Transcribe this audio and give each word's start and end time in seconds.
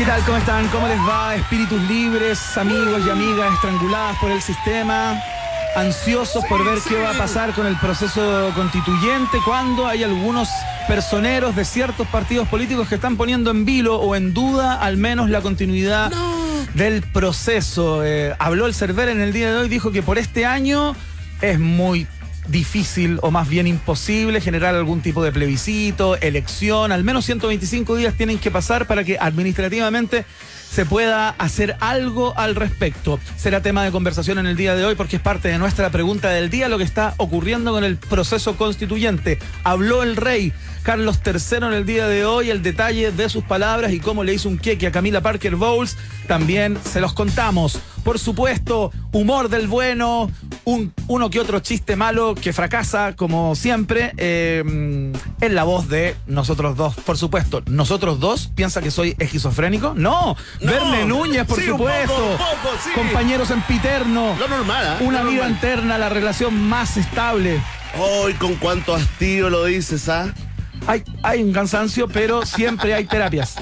¿Qué 0.00 0.06
tal? 0.06 0.24
¿Cómo 0.24 0.38
están? 0.38 0.66
¿Cómo 0.68 0.88
les 0.88 0.98
va? 1.00 1.34
Espíritus 1.34 1.78
libres, 1.82 2.56
amigos 2.56 3.02
y 3.06 3.10
amigas 3.10 3.52
estranguladas 3.52 4.16
por 4.16 4.30
el 4.30 4.40
sistema, 4.40 5.22
ansiosos 5.76 6.42
por 6.46 6.64
ver 6.64 6.78
qué 6.88 6.96
va 6.96 7.10
a 7.10 7.18
pasar 7.18 7.52
con 7.52 7.66
el 7.66 7.76
proceso 7.76 8.50
constituyente 8.56 9.36
cuando 9.44 9.86
hay 9.86 10.02
algunos 10.02 10.48
personeros 10.88 11.54
de 11.54 11.66
ciertos 11.66 12.06
partidos 12.06 12.48
políticos 12.48 12.88
que 12.88 12.94
están 12.94 13.18
poniendo 13.18 13.50
en 13.50 13.66
vilo 13.66 13.96
o 13.96 14.16
en 14.16 14.32
duda 14.32 14.80
al 14.80 14.96
menos 14.96 15.28
la 15.28 15.42
continuidad 15.42 16.10
del 16.72 17.02
proceso. 17.02 18.02
Eh, 18.02 18.34
habló 18.38 18.64
el 18.64 18.72
Cerver 18.72 19.10
en 19.10 19.20
el 19.20 19.34
día 19.34 19.52
de 19.52 19.58
hoy, 19.58 19.68
dijo 19.68 19.92
que 19.92 20.02
por 20.02 20.16
este 20.16 20.46
año 20.46 20.96
es 21.42 21.58
muy 21.58 22.06
difícil 22.48 23.18
o 23.22 23.30
más 23.30 23.48
bien 23.48 23.66
imposible 23.66 24.40
generar 24.40 24.74
algún 24.74 25.00
tipo 25.00 25.22
de 25.22 25.32
plebiscito, 25.32 26.16
elección, 26.16 26.92
al 26.92 27.04
menos 27.04 27.24
125 27.24 27.96
días 27.96 28.14
tienen 28.14 28.38
que 28.38 28.50
pasar 28.50 28.86
para 28.86 29.04
que 29.04 29.18
administrativamente 29.20 30.24
se 30.70 30.86
pueda 30.86 31.30
hacer 31.30 31.76
algo 31.80 32.36
al 32.38 32.54
respecto. 32.54 33.18
Será 33.36 33.60
tema 33.60 33.84
de 33.84 33.90
conversación 33.90 34.38
en 34.38 34.46
el 34.46 34.56
día 34.56 34.76
de 34.76 34.84
hoy 34.84 34.94
porque 34.94 35.16
es 35.16 35.22
parte 35.22 35.48
de 35.48 35.58
nuestra 35.58 35.90
pregunta 35.90 36.30
del 36.30 36.48
día 36.48 36.68
lo 36.68 36.78
que 36.78 36.84
está 36.84 37.14
ocurriendo 37.16 37.72
con 37.72 37.82
el 37.82 37.96
proceso 37.96 38.56
constituyente. 38.56 39.38
Habló 39.64 40.02
el 40.02 40.16
rey 40.16 40.52
Carlos 40.82 41.20
III 41.24 41.58
en 41.58 41.64
el 41.74 41.84
día 41.86 42.06
de 42.08 42.24
hoy, 42.24 42.50
el 42.50 42.62
detalle 42.62 43.12
de 43.12 43.28
sus 43.28 43.44
palabras 43.44 43.92
y 43.92 44.00
cómo 44.00 44.24
le 44.24 44.32
hizo 44.34 44.48
un 44.48 44.58
queque 44.58 44.86
a 44.86 44.92
Camila 44.92 45.20
Parker 45.20 45.56
Bowles, 45.56 45.96
también 46.26 46.78
se 46.82 47.00
los 47.00 47.12
contamos. 47.12 47.78
Por 48.02 48.18
supuesto, 48.18 48.90
humor 49.12 49.50
del 49.50 49.68
bueno, 49.68 50.30
un, 50.64 50.92
uno 51.06 51.28
que 51.28 51.38
otro 51.38 51.60
chiste 51.60 51.96
malo 51.96 52.34
que 52.34 52.54
fracasa, 52.54 53.14
como 53.14 53.54
siempre, 53.54 54.14
eh, 54.16 54.62
en 54.64 55.54
la 55.54 55.64
voz 55.64 55.88
de 55.88 56.16
nosotros 56.26 56.76
dos. 56.76 56.94
Por 56.96 57.18
supuesto, 57.18 57.62
nosotros 57.66 58.18
dos, 58.18 58.50
¿piensa 58.54 58.80
que 58.80 58.90
soy 58.90 59.14
esquizofrénico? 59.18 59.92
No, 59.94 60.34
No. 60.60 60.70
Verne 60.70 61.04
Núñez, 61.04 61.44
por 61.46 61.58
Sí, 61.60 61.68
un 61.68 61.76
supuesto. 61.76 62.14
poco, 62.14 62.30
un 62.32 62.38
poco, 62.38 62.76
sí. 62.82 62.90
Compañeros 62.94 63.50
en 63.50 63.60
Piterno. 63.62 64.34
Lo 64.38 64.48
normal, 64.48 64.86
¿ah? 64.86 64.96
Una 65.02 65.22
Lo 65.22 65.28
vida 65.30 65.42
normal. 65.42 65.50
interna, 65.52 65.98
la 65.98 66.08
relación 66.08 66.54
más 66.68 66.96
estable. 66.96 67.60
Hoy 67.98 68.32
con 68.34 68.54
cuánto 68.54 68.94
hastío 68.94 69.50
lo 69.50 69.64
dices, 69.66 70.08
¿ah? 70.08 70.32
Hay, 70.86 71.04
hay 71.22 71.42
un 71.42 71.52
cansancio, 71.52 72.08
pero 72.08 72.44
siempre 72.44 72.94
hay 72.94 73.04
terapias. 73.04 73.56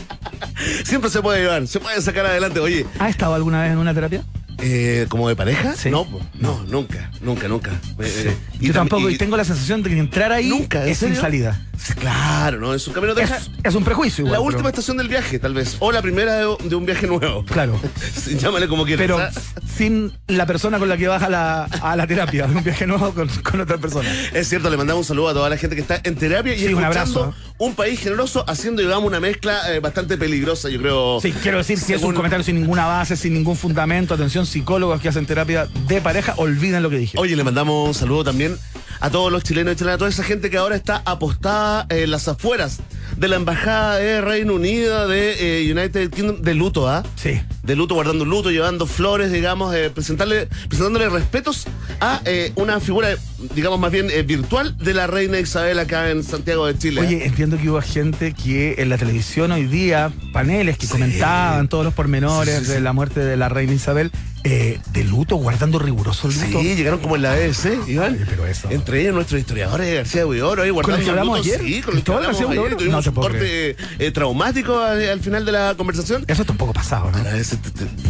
Siempre 0.85 1.11
se 1.11 1.21
puede 1.23 1.43
llevar, 1.43 1.67
se 1.67 1.79
puede 1.81 2.01
sacar 2.03 2.27
adelante. 2.27 2.61
Oye, 2.61 2.85
¿Has 2.99 3.11
estado 3.11 3.35
alguna 3.35 3.63
vez 3.63 3.73
en 3.73 3.79
una 3.79 3.95
terapia? 3.95 4.25
Eh, 4.61 5.07
¿como 5.09 5.29
de 5.29 5.37
pareja? 5.37 5.75
Sí. 5.77 5.91
No, 5.91 6.07
no, 6.35 6.63
nunca, 6.69 7.11
nunca, 7.21 7.49
nunca. 7.49 7.71
Eh, 8.01 8.35
Yo 8.61 8.71
tam- 8.73 8.75
tampoco, 8.89 9.09
y, 9.11 9.17
tengo 9.19 9.37
la 9.37 9.45
sensación 9.45 9.83
de 9.83 9.91
que 9.91 9.99
entrar 9.99 10.33
ahí 10.33 10.49
Nunca, 10.49 10.83
¿en 10.85 10.89
es 10.91 10.99
sin 10.99 11.15
salida. 11.17 11.61
Claro, 12.01 12.59
¿no? 12.59 12.75
Es 12.75 12.87
un 12.89 12.93
camino 12.95 13.15
de 13.15 13.23
Es, 13.23 13.31
es 13.63 13.75
un 13.75 13.85
prejuicio 13.85 14.23
igual. 14.23 14.33
La 14.33 14.39
pero- 14.39 14.47
última 14.47 14.69
estación 14.69 14.97
del 14.97 15.09
viaje, 15.09 15.39
tal 15.39 15.55
vez. 15.55 15.77
O 15.79 15.93
la 15.93 16.03
primera 16.03 16.35
de, 16.37 16.57
de 16.65 16.75
un 16.75 16.85
viaje 16.85 17.07
nuevo. 17.07 17.45
Claro. 17.45 17.81
Llámale 18.39 18.67
como 18.67 18.85
quieras. 18.85 19.03
Pero 19.07 19.19
¿ah? 19.19 19.31
sin 19.77 20.13
la 20.27 20.45
persona 20.45 20.79
con 20.81 20.89
la 20.89 20.97
que 20.97 21.07
vas 21.07 21.23
a 21.23 21.29
la, 21.31 21.65
a 21.65 21.95
la 21.95 22.07
terapia, 22.09 22.47
un 22.47 22.65
viaje 22.65 22.85
nuevo 22.87 23.13
con, 23.15 23.29
con 23.29 23.61
otra 23.61 23.79
persona. 23.79 24.09
Es 24.35 24.49
cierto, 24.49 24.71
le 24.71 24.77
mandamos 24.77 25.03
un 25.03 25.09
saludo 25.09 25.29
a 25.29 25.33
toda 25.35 25.49
la 25.49 25.57
gente 25.57 25.77
que 25.77 25.83
está 25.83 26.01
en 26.03 26.17
terapia 26.17 26.53
y 26.55 26.59
Sí, 26.59 26.65
un 26.75 26.83
escuchando 26.83 27.21
abrazo. 27.25 27.35
un 27.59 27.75
país 27.77 28.01
generoso, 28.01 28.45
haciendo, 28.49 28.83
digamos, 28.83 29.05
una 29.05 29.21
mezcla 29.21 29.73
eh, 29.73 29.79
bastante 29.79 30.19
peligrosa, 30.19 30.69
yo 30.69 30.81
creo. 30.81 31.21
Sí, 31.21 31.33
quiero 31.43 31.59
decir, 31.59 31.79
si 31.79 31.93
es 31.93 32.03
un 32.03 32.13
comentario 32.13 32.45
sin 32.45 32.57
ninguna 32.57 32.87
base, 32.87 33.17
sin 33.17 33.35
ningún 33.35 33.57
fundamento, 33.57 34.15
atención, 34.15 34.47
psicólogos 34.49 35.01
que 35.01 35.09
hacen 35.09 35.27
terapia 35.27 35.67
de 35.87 36.01
pareja, 36.01 36.35
olviden 36.37 36.83
lo 36.83 36.91
que 36.91 36.99
dije. 36.99 37.19
Oye, 37.19 37.37
le 37.37 37.45
mandamos 37.45 37.89
un 37.89 37.95
saludo 37.95 38.25
también 38.25 38.57
a 39.01 39.11
todos 39.11 39.31
los 39.31 39.45
chilenos 39.45 39.75
y 39.75 39.77
chilenas, 39.77 39.95
a 39.95 39.99
toda 39.99 40.11
esa 40.11 40.25
gente 40.25 40.51
que 40.51 40.57
ahora 40.57 40.77
está 40.77 41.03
apostada 41.05 41.87
en 41.89 42.11
las 42.11 42.29
afueras 42.29 42.81
de 43.17 43.29
la 43.29 43.37
embajada 43.37 43.97
de 43.97 44.21
Reino 44.21 44.55
Unido, 44.55 45.09
de 45.09 45.63
eh, 45.67 45.73
United 45.73 46.11
Kingdom, 46.11 46.43
de 46.43 46.55
luto, 46.55 46.89
¿ah? 46.89 47.03
Sí. 47.17 47.41
De 47.69 47.77
luto, 47.77 47.95
guardando 47.95 48.25
luto, 48.25 48.51
llevando 48.51 48.87
flores, 48.87 49.31
digamos, 49.31 49.75
eh, 49.75 49.91
presentarle, 49.91 50.49
presentándole 50.69 51.11
respetos 51.11 51.67
a 52.01 52.23
eh, 52.25 52.51
una 52.55 52.81
figura, 52.81 53.11
digamos, 53.55 53.79
más 53.79 53.93
bien 53.93 54.09
eh, 54.11 54.23
virtual 54.23 54.75
de 54.79 54.95
la 54.95 55.07
reina 55.07 55.39
Isabel 55.39 55.79
acá 55.79 56.09
en 56.11 56.25
Santiago 56.25 56.65
de 56.67 56.79
Chile. 56.79 57.03
Oye, 57.03 57.27
entiendo 57.27 57.59
que 57.59 57.69
hubo 57.69 57.83
gente 57.83 58.33
que 58.33 58.77
en 58.79 58.89
la 58.89 58.97
televisión 58.97 59.53
hoy 59.53 59.67
día, 59.67 60.11
paneles 60.33 60.79
que 60.79 60.87
comentaban 60.89 61.69
todos 61.69 61.85
los 61.85 61.93
pormenores 61.93 62.55
Sí, 62.55 62.61
sí, 62.61 62.67
sí. 62.69 62.73
de 62.73 62.81
la 62.81 62.95
muerte 62.95 63.21
de 63.21 63.37
la 63.37 63.51
reina 63.51 63.75
Isabel, 63.75 64.13
eh, 64.45 64.79
de 64.93 65.05
luto, 65.05 65.37
guardando 65.37 65.79
riguroso 65.79 66.29
el 66.29 66.35
luto. 66.41 66.61
Sí, 66.63 66.75
llegaron 66.75 67.01
como 67.01 67.17
en 67.17 67.23
la 67.23 67.35
BBC, 67.35 67.81
Iván. 67.87 68.25
Pero 68.31 68.47
eso- 68.47 68.71
Entre 68.71 69.03
ellos 69.03 69.13
nuestros 69.15 69.41
historiadores 69.41 69.95
García 69.95 70.27
Huidor, 70.27 70.61
ahí 70.61 70.71
guardando 70.71 70.97
el 71.01 71.05
que 71.05 71.11
hablamos 71.11 71.39
luto, 71.39 71.51
ayer? 71.55 71.61
Sí, 71.61 71.67
con 71.67 71.75
el 71.75 71.83
que 71.83 71.91
¿Cristóbal 71.91 72.25
hablamos 72.25 72.41
García 72.41 72.63
ayer. 72.65 72.77
Tuvimos 72.79 73.05
No 73.05 73.11
un 73.11 73.15
corte 73.17 73.77
traumático 74.15 74.79
al, 74.81 75.07
al 75.07 75.21
final 75.21 75.45
de 75.45 75.53
la 75.53 75.75
conversación. 75.77 76.25
Eso 76.29 76.43
está 76.43 76.53
un 76.53 76.59
poco 76.59 76.73
pasado, 76.73 77.11
¿no? 77.11 77.19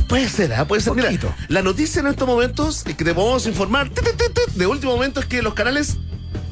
Puede 0.08 0.28
ser, 0.28 0.52
¿ah? 0.54 0.64
puede 0.66 0.80
ser. 0.82 0.94
Mira, 0.94 1.10
la 1.48 1.62
noticia 1.62 2.00
en 2.00 2.06
estos 2.06 2.26
momentos 2.26 2.84
es 2.86 2.94
que 2.94 3.04
te 3.04 3.14
podemos 3.14 3.46
informar 3.46 3.90
de 4.54 4.66
último 4.66 4.92
momento 4.92 5.20
es 5.20 5.26
que 5.26 5.42
los 5.42 5.54
canales 5.54 5.96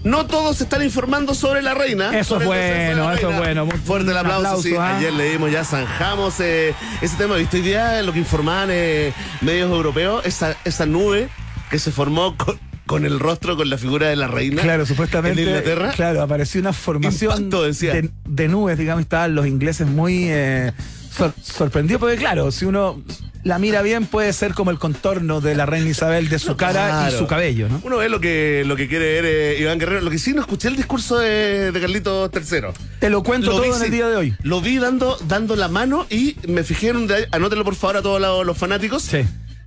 no 0.04 0.26
todos 0.26 0.60
están 0.60 0.82
informando 0.82 1.34
sobre 1.34 1.62
la 1.62 1.74
reina. 1.74 2.16
Eso 2.16 2.38
es 2.40 2.46
bueno, 2.46 3.12
eso 3.12 3.30
es 3.30 3.38
bueno. 3.38 3.66
Muy- 3.66 3.76
Fuerte 3.78 4.10
el 4.12 4.16
aplauso. 4.16 4.46
aplauso, 4.46 4.62
sí. 4.62 4.74
¿ah? 4.78 4.98
Ayer 4.98 5.12
le 5.12 5.30
dimos 5.30 5.50
ya, 5.50 5.64
zanjamos 5.64 6.38
eh, 6.40 6.74
ese 7.00 7.16
tema. 7.16 7.34
¿Viste 7.36 7.56
hoy 7.56 7.62
día 7.64 8.00
lo 8.02 8.12
que 8.12 8.20
informaban 8.20 8.68
eh, 8.70 9.12
medios 9.40 9.70
europeos? 9.70 10.24
Esa, 10.24 10.56
esa 10.64 10.86
nube 10.86 11.28
que 11.70 11.78
se 11.80 11.90
formó 11.90 12.36
con, 12.36 12.60
con 12.86 13.04
el 13.04 13.18
rostro, 13.18 13.56
con 13.56 13.68
la 13.68 13.78
figura 13.78 14.06
de 14.08 14.14
la 14.14 14.28
reina. 14.28 14.62
Claro, 14.62 14.86
supuestamente. 14.86 15.42
En 15.42 15.48
Inglaterra. 15.48 15.90
Claro, 15.96 16.22
apareció 16.22 16.60
una 16.60 16.72
formación 16.72 17.32
Impacto, 17.36 17.64
decía. 17.64 17.94
de, 17.94 18.10
de 18.28 18.48
nubes, 18.48 18.78
digamos, 18.78 19.02
estaban 19.02 19.34
los 19.34 19.46
ingleses 19.48 19.88
muy 19.88 20.26
eh, 20.28 20.72
sor- 21.16 21.32
sorprendidos, 21.42 22.00
porque 22.00 22.16
claro, 22.16 22.50
si 22.50 22.64
uno 22.64 23.02
la 23.44 23.58
mira 23.60 23.80
bien, 23.82 24.06
puede 24.06 24.32
ser 24.32 24.54
como 24.54 24.72
el 24.72 24.78
contorno 24.78 25.40
de 25.40 25.54
la 25.54 25.66
reina 25.66 25.88
Isabel 25.88 26.28
de 26.28 26.38
su 26.40 26.56
cara 26.56 27.08
y 27.08 27.16
su 27.16 27.26
cabello, 27.28 27.68
¿no? 27.68 27.80
Uno 27.84 27.98
ve 27.98 28.08
lo 28.08 28.18
que, 28.20 28.64
lo 28.66 28.74
que 28.74 28.88
quiere 28.88 29.04
ver 29.20 29.24
eh, 29.24 29.58
Iván 29.60 29.78
Guerrero. 29.78 30.00
Lo 30.00 30.10
que 30.10 30.18
sí 30.18 30.32
no 30.34 30.40
escuché 30.40 30.66
el 30.66 30.74
discurso 30.76 31.16
de, 31.18 31.70
de 31.70 31.80
Carlitos 31.80 32.28
III. 32.34 32.60
Te 32.98 33.08
lo 33.08 33.22
cuento 33.22 33.46
Lo 33.50 33.52
todo 33.58 33.62
vi, 33.62 33.76
en 33.76 33.82
el 33.84 33.90
día 33.92 34.08
de 34.08 34.16
hoy. 34.16 34.34
Lo 34.42 34.60
vi 34.60 34.78
dando, 34.78 35.16
dando 35.28 35.54
la 35.54 35.68
mano 35.68 36.06
y 36.10 36.36
me 36.48 36.64
fijé 36.64 36.88
en 36.88 36.96
un. 36.96 37.12
Anótelo 37.30 37.62
por 37.64 37.76
favor 37.76 37.98
a 37.98 38.02
todos 38.02 38.20
los, 38.20 38.44
los 38.44 38.58
fanáticos. 38.58 39.02
Sí, 39.04 39.18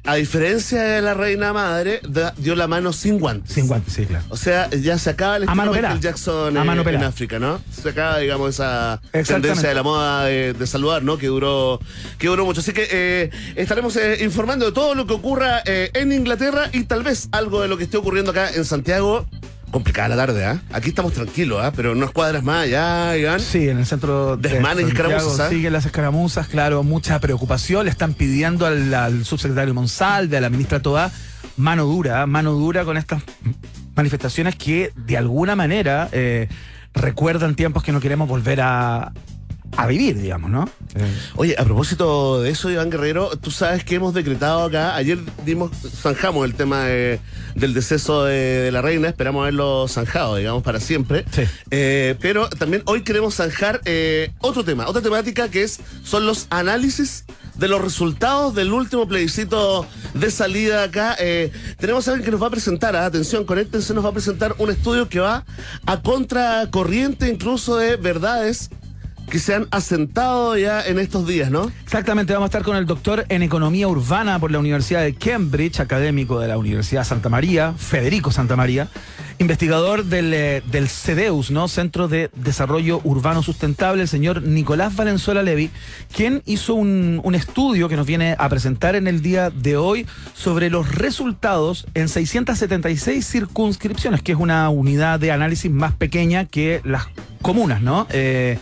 A 0.05 0.15
diferencia 0.15 0.81
de 0.81 1.01
la 1.01 1.13
reina 1.13 1.51
madre, 1.53 1.99
da- 2.07 2.33
dio 2.37 2.55
la 2.55 2.67
mano 2.67 2.93
sin 2.93 3.19
guantes. 3.19 3.53
sin 3.53 3.67
guantes, 3.67 3.93
sí, 3.93 4.05
claro. 4.05 4.23
O 4.29 4.37
sea, 4.37 4.69
ya 4.69 4.97
se 4.97 5.09
acaba 5.09 5.35
el 5.37 5.43
estilo 5.43 5.71
Michael. 5.71 5.99
Jackson 5.99 6.57
A 6.57 6.63
mano 6.63 6.81
en 6.81 6.85
pelada. 6.85 7.07
África, 7.07 7.37
¿no? 7.37 7.61
Se 7.71 7.89
acaba, 7.89 8.17
digamos, 8.17 8.49
esa 8.55 9.01
tendencia 9.27 9.69
de 9.69 9.75
la 9.75 9.83
moda 9.83 10.23
de, 10.25 10.53
de 10.53 10.67
saludar, 10.67 11.03
¿no? 11.03 11.17
Que 11.17 11.27
duró, 11.27 11.79
que 12.17 12.27
duró 12.27 12.45
mucho. 12.45 12.61
Así 12.61 12.71
que 12.71 12.87
eh, 12.89 13.29
estaremos 13.55 13.95
eh, 13.97 14.17
informando 14.23 14.65
de 14.65 14.71
todo 14.71 14.95
lo 14.95 15.05
que 15.05 15.13
ocurra 15.13 15.61
eh, 15.65 15.91
en 15.93 16.11
Inglaterra 16.13 16.69
y 16.71 16.85
tal 16.85 17.03
vez 17.03 17.27
algo 17.31 17.61
de 17.61 17.67
lo 17.67 17.77
que 17.77 17.83
esté 17.83 17.97
ocurriendo 17.97 18.31
acá 18.31 18.49
en 18.51 18.65
Santiago. 18.65 19.25
Complicada 19.71 20.09
la 20.09 20.15
tarde, 20.15 20.45
¿ah? 20.45 20.61
Aquí 20.71 20.89
estamos 20.89 21.13
tranquilos, 21.13 21.59
¿ah? 21.61 21.71
Pero 21.75 21.91
unas 21.91 22.11
cuadras 22.11 22.43
más 22.43 22.63
allá, 22.63 23.15
Iván. 23.15 23.39
Sí, 23.39 23.69
en 23.69 23.77
el 23.77 23.85
centro 23.85 24.35
de 24.35 24.49
Desmanes 24.49 24.85
y 24.85 24.89
escaramuzas, 24.89 25.39
¿ah? 25.39 25.49
siguen 25.49 25.73
las 25.73 25.85
escaramuzas, 25.85 26.47
claro, 26.47 26.81
mucha 26.83 27.19
preocupación. 27.19 27.85
Le 27.85 27.91
están 27.91 28.13
pidiendo 28.13 28.65
al, 28.65 28.93
al 28.93 29.25
subsecretario 29.25 29.73
Monsalve, 29.73 30.37
a 30.37 30.41
la 30.41 30.49
ministra 30.49 30.81
Toá, 30.81 31.11
mano 31.57 31.85
dura, 31.85 32.23
¿ah? 32.23 32.25
mano 32.25 32.53
dura 32.53 32.83
con 32.83 32.97
estas 32.97 33.21
manifestaciones 33.95 34.55
que 34.55 34.91
de 34.95 35.17
alguna 35.17 35.55
manera 35.55 36.09
eh, 36.13 36.47
recuerdan 36.93 37.55
tiempos 37.55 37.83
que 37.83 37.91
no 37.91 37.99
queremos 37.99 38.27
volver 38.27 38.61
a, 38.61 39.11
a 39.77 39.87
vivir, 39.87 40.19
digamos, 40.19 40.49
¿no? 40.49 40.69
Eh, 40.95 41.13
Oye, 41.35 41.55
a 41.57 41.63
propósito 41.63 42.41
de 42.41 42.49
eso, 42.49 42.69
Iván 42.69 42.89
Guerrero, 42.89 43.29
tú 43.37 43.51
sabes 43.51 43.83
que 43.83 43.95
hemos 43.95 44.13
decretado 44.13 44.63
acá, 44.63 44.95
ayer 44.95 45.19
dimos, 45.45 45.71
zanjamos 46.01 46.45
el 46.45 46.55
tema 46.55 46.83
de- 46.85 47.19
del 47.55 47.73
deceso 47.73 48.23
de, 48.25 48.33
de 48.35 48.71
la 48.71 48.81
reina, 48.81 49.07
esperamos 49.07 49.41
haberlo 49.43 49.87
zanjado, 49.87 50.35
digamos, 50.37 50.63
para 50.63 50.79
siempre. 50.79 51.25
Sí. 51.31 51.43
Eh, 51.71 52.15
pero 52.19 52.49
también 52.49 52.83
hoy 52.85 53.03
queremos 53.03 53.35
zanjar 53.35 53.81
eh, 53.85 54.31
otro 54.39 54.63
tema, 54.65 54.87
otra 54.87 55.01
temática 55.01 55.49
que 55.49 55.63
es, 55.63 55.79
son 56.03 56.25
los 56.25 56.47
análisis 56.49 57.25
de 57.55 57.67
los 57.67 57.81
resultados 57.81 58.55
del 58.55 58.71
último 58.71 59.07
plebiscito 59.07 59.85
de 60.13 60.31
salida 60.31 60.83
acá. 60.83 61.15
Eh, 61.19 61.51
tenemos 61.77 62.07
a 62.07 62.11
alguien 62.11 62.25
que 62.25 62.31
nos 62.31 62.41
va 62.41 62.47
a 62.47 62.51
presentar, 62.51 62.95
ah, 62.95 63.05
atención, 63.05 63.43
conéctense, 63.45 63.93
nos 63.93 64.05
va 64.05 64.09
a 64.09 64.13
presentar 64.13 64.55
un 64.59 64.69
estudio 64.71 65.09
que 65.09 65.19
va 65.19 65.45
a 65.85 66.01
contracorriente 66.01 67.27
incluso 67.29 67.77
de 67.77 67.97
verdades 67.97 68.69
que 69.29 69.39
se 69.39 69.53
han 69.53 69.67
asentado 69.71 70.57
ya 70.57 70.81
en 70.85 70.99
estos 70.99 71.27
días, 71.27 71.51
¿no? 71.51 71.71
Exactamente, 71.83 72.33
vamos 72.33 72.47
a 72.47 72.49
estar 72.49 72.63
con 72.63 72.75
el 72.75 72.85
doctor 72.85 73.25
en 73.29 73.43
Economía 73.43 73.87
Urbana 73.87 74.39
por 74.39 74.51
la 74.51 74.59
Universidad 74.59 75.01
de 75.01 75.13
Cambridge, 75.13 75.79
académico 75.79 76.39
de 76.39 76.47
la 76.47 76.57
Universidad 76.57 77.03
Santa 77.03 77.29
María, 77.29 77.73
Federico 77.77 78.31
Santa 78.31 78.55
María, 78.55 78.87
investigador 79.37 80.05
del, 80.05 80.33
eh, 80.33 80.63
del 80.71 80.89
CEDEUS, 80.89 81.51
¿no? 81.51 81.67
Centro 81.67 82.07
de 82.07 82.29
Desarrollo 82.35 83.01
Urbano 83.03 83.43
Sustentable, 83.43 84.01
el 84.01 84.07
señor 84.07 84.41
Nicolás 84.41 84.95
Valenzuela 84.95 85.43
Levi, 85.43 85.69
quien 86.13 86.41
hizo 86.45 86.73
un, 86.73 87.21
un 87.23 87.35
estudio 87.35 87.87
que 87.87 87.95
nos 87.95 88.07
viene 88.07 88.35
a 88.37 88.49
presentar 88.49 88.95
en 88.95 89.07
el 89.07 89.21
día 89.21 89.51
de 89.51 89.77
hoy 89.77 90.07
sobre 90.33 90.69
los 90.69 90.95
resultados 90.95 91.85
en 91.93 92.09
676 92.09 93.25
circunscripciones, 93.25 94.23
que 94.23 94.31
es 94.31 94.37
una 94.37 94.69
unidad 94.69 95.19
de 95.19 95.31
análisis 95.31 95.69
más 95.71 95.93
pequeña 95.93 96.45
que 96.45 96.81
las 96.83 97.07
comunas, 97.41 97.81
¿no? 97.81 98.07
Eh, 98.09 98.57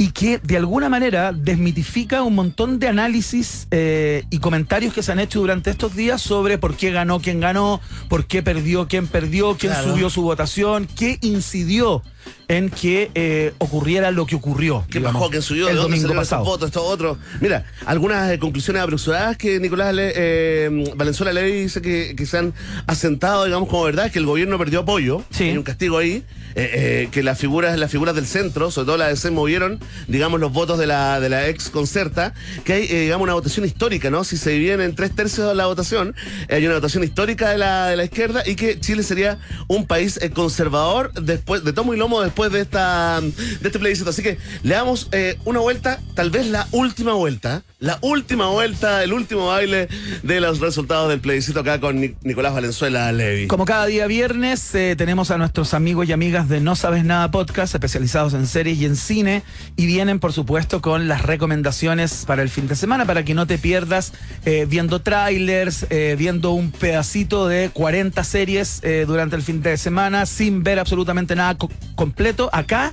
y 0.00 0.10
que 0.12 0.38
de 0.38 0.56
alguna 0.56 0.88
manera 0.88 1.32
desmitifica 1.32 2.22
un 2.22 2.34
montón 2.36 2.78
de 2.78 2.86
análisis 2.88 3.66
eh, 3.72 4.22
y 4.30 4.38
comentarios 4.38 4.94
que 4.94 5.02
se 5.02 5.10
han 5.12 5.18
hecho 5.18 5.40
durante 5.40 5.70
estos 5.70 5.96
días 5.96 6.22
sobre 6.22 6.56
por 6.56 6.76
qué 6.76 6.92
ganó 6.92 7.20
quién 7.20 7.40
ganó, 7.40 7.80
por 8.08 8.26
qué 8.26 8.42
perdió 8.42 8.86
quién 8.88 9.06
perdió, 9.08 9.56
quién 9.56 9.72
Claro. 9.72 9.90
subió 9.92 10.08
su 10.10 10.22
votación, 10.22 10.86
qué 10.96 11.18
incidió 11.20 12.02
en 12.46 12.68
que 12.70 13.10
eh, 13.14 13.52
ocurriera 13.58 14.10
lo 14.10 14.24
que 14.26 14.36
ocurrió. 14.36 14.84
¿Qué 14.88 14.98
digamos, 14.98 15.20
bajó? 15.20 15.30
¿Quién 15.30 15.42
subió? 15.42 15.68
el 15.68 15.74
¿De 15.74 15.80
dónde 15.80 15.96
domingo 15.98 16.14
pasado. 16.20 16.44
votos? 16.44 16.68
Esto 16.68 16.84
otro. 16.84 17.18
Mira, 17.40 17.64
algunas 17.84 18.30
eh, 18.30 18.38
conclusiones 18.38 18.82
apresuradas 18.82 19.36
que 19.36 19.58
Nicolás 19.60 19.92
Le- 19.94 20.12
eh, 20.14 20.92
Valenzuela 20.96 21.32
Ley 21.32 21.62
dice 21.62 21.82
que, 21.82 22.14
que 22.16 22.24
se 22.26 22.38
han 22.38 22.54
asentado, 22.86 23.44
digamos, 23.46 23.68
como 23.68 23.82
verdad, 23.84 24.10
que 24.10 24.18
el 24.18 24.26
gobierno 24.26 24.58
perdió 24.58 24.80
apoyo. 24.80 25.22
Sí. 25.30 25.44
Hay 25.44 25.56
un 25.56 25.62
castigo 25.64 25.98
ahí. 25.98 26.22
Eh, 26.58 26.70
eh, 27.04 27.08
que 27.12 27.22
las 27.22 27.38
figuras, 27.38 27.78
las 27.78 27.90
figuras 27.90 28.14
del 28.14 28.26
centro, 28.26 28.70
sobre 28.70 28.86
todo 28.86 28.96
las 28.98 29.08
de 29.10 29.16
se 29.16 29.30
movieron, 29.30 29.78
digamos, 30.08 30.40
los 30.40 30.52
votos 30.52 30.78
de 30.78 30.86
la, 30.86 31.20
de 31.20 31.28
la 31.28 31.48
ex 31.48 31.70
concerta, 31.70 32.34
que 32.64 32.72
hay, 32.74 32.82
eh, 32.84 33.00
digamos, 33.02 33.24
una 33.24 33.34
votación 33.34 33.64
histórica, 33.64 34.10
¿no? 34.10 34.24
Si 34.24 34.36
se 34.36 34.50
dividen 34.50 34.80
en 34.80 34.94
tres 34.94 35.14
tercios 35.14 35.48
de 35.48 35.54
la 35.54 35.66
votación, 35.66 36.14
eh, 36.48 36.56
hay 36.56 36.66
una 36.66 36.74
votación 36.74 37.04
histórica 37.04 37.50
de 37.50 37.58
la, 37.58 37.86
de 37.86 37.96
la 37.96 38.04
izquierda 38.04 38.42
y 38.44 38.54
que 38.56 38.78
Chile 38.80 39.02
sería 39.02 39.38
un 39.68 39.86
país 39.86 40.18
conservador 40.34 41.12
después, 41.14 41.64
de 41.64 41.72
tomo 41.72 41.94
y 41.94 41.96
lomo 41.96 42.20
después 42.20 42.50
de 42.52 42.60
esta 42.60 43.20
de 43.20 43.66
este 43.66 43.78
plebiscito. 43.78 44.10
Así 44.10 44.22
que 44.22 44.38
le 44.62 44.74
damos 44.74 45.08
una 45.44 45.60
vuelta, 45.60 46.00
tal 46.14 46.30
vez 46.30 46.46
la 46.46 46.66
última 46.72 47.12
vuelta, 47.12 47.62
la 47.78 47.98
última 48.02 48.48
vuelta, 48.48 49.04
el 49.04 49.12
último 49.12 49.46
baile 49.48 49.88
de 50.22 50.40
los 50.40 50.58
resultados 50.58 51.08
del 51.08 51.20
plebiscito 51.20 51.60
acá 51.60 51.78
con 51.80 52.00
Ni- 52.00 52.14
Nicolás 52.22 52.54
Valenzuela 52.54 53.12
Levi. 53.12 53.46
Como 53.46 53.64
cada 53.64 53.86
día 53.86 54.06
viernes, 54.06 54.74
eh, 54.74 54.94
tenemos 54.96 55.30
a 55.30 55.38
nuestros 55.38 55.74
amigos 55.74 56.08
y 56.08 56.12
amigas 56.12 56.47
de 56.48 56.60
No 56.60 56.76
Sabes 56.76 57.04
Nada 57.04 57.30
Podcast, 57.30 57.74
especializados 57.74 58.34
en 58.34 58.46
series 58.46 58.78
y 58.78 58.84
en 58.84 58.96
cine, 58.96 59.42
y 59.76 59.86
vienen, 59.86 60.18
por 60.20 60.32
supuesto, 60.32 60.80
con 60.80 61.08
las 61.08 61.22
recomendaciones 61.22 62.24
para 62.26 62.42
el 62.42 62.48
fin 62.48 62.68
de 62.68 62.76
semana, 62.76 63.04
para 63.06 63.24
que 63.24 63.34
no 63.34 63.46
te 63.46 63.58
pierdas 63.58 64.12
eh, 64.44 64.66
viendo 64.68 65.00
trailers, 65.00 65.86
eh, 65.90 66.16
viendo 66.18 66.52
un 66.52 66.70
pedacito 66.70 67.48
de 67.48 67.70
40 67.72 68.22
series 68.24 68.80
eh, 68.82 69.04
durante 69.06 69.36
el 69.36 69.42
fin 69.42 69.62
de 69.62 69.76
semana, 69.76 70.26
sin 70.26 70.62
ver 70.62 70.78
absolutamente 70.78 71.34
nada 71.36 71.56
co- 71.56 71.70
completo. 71.94 72.50
Acá 72.52 72.92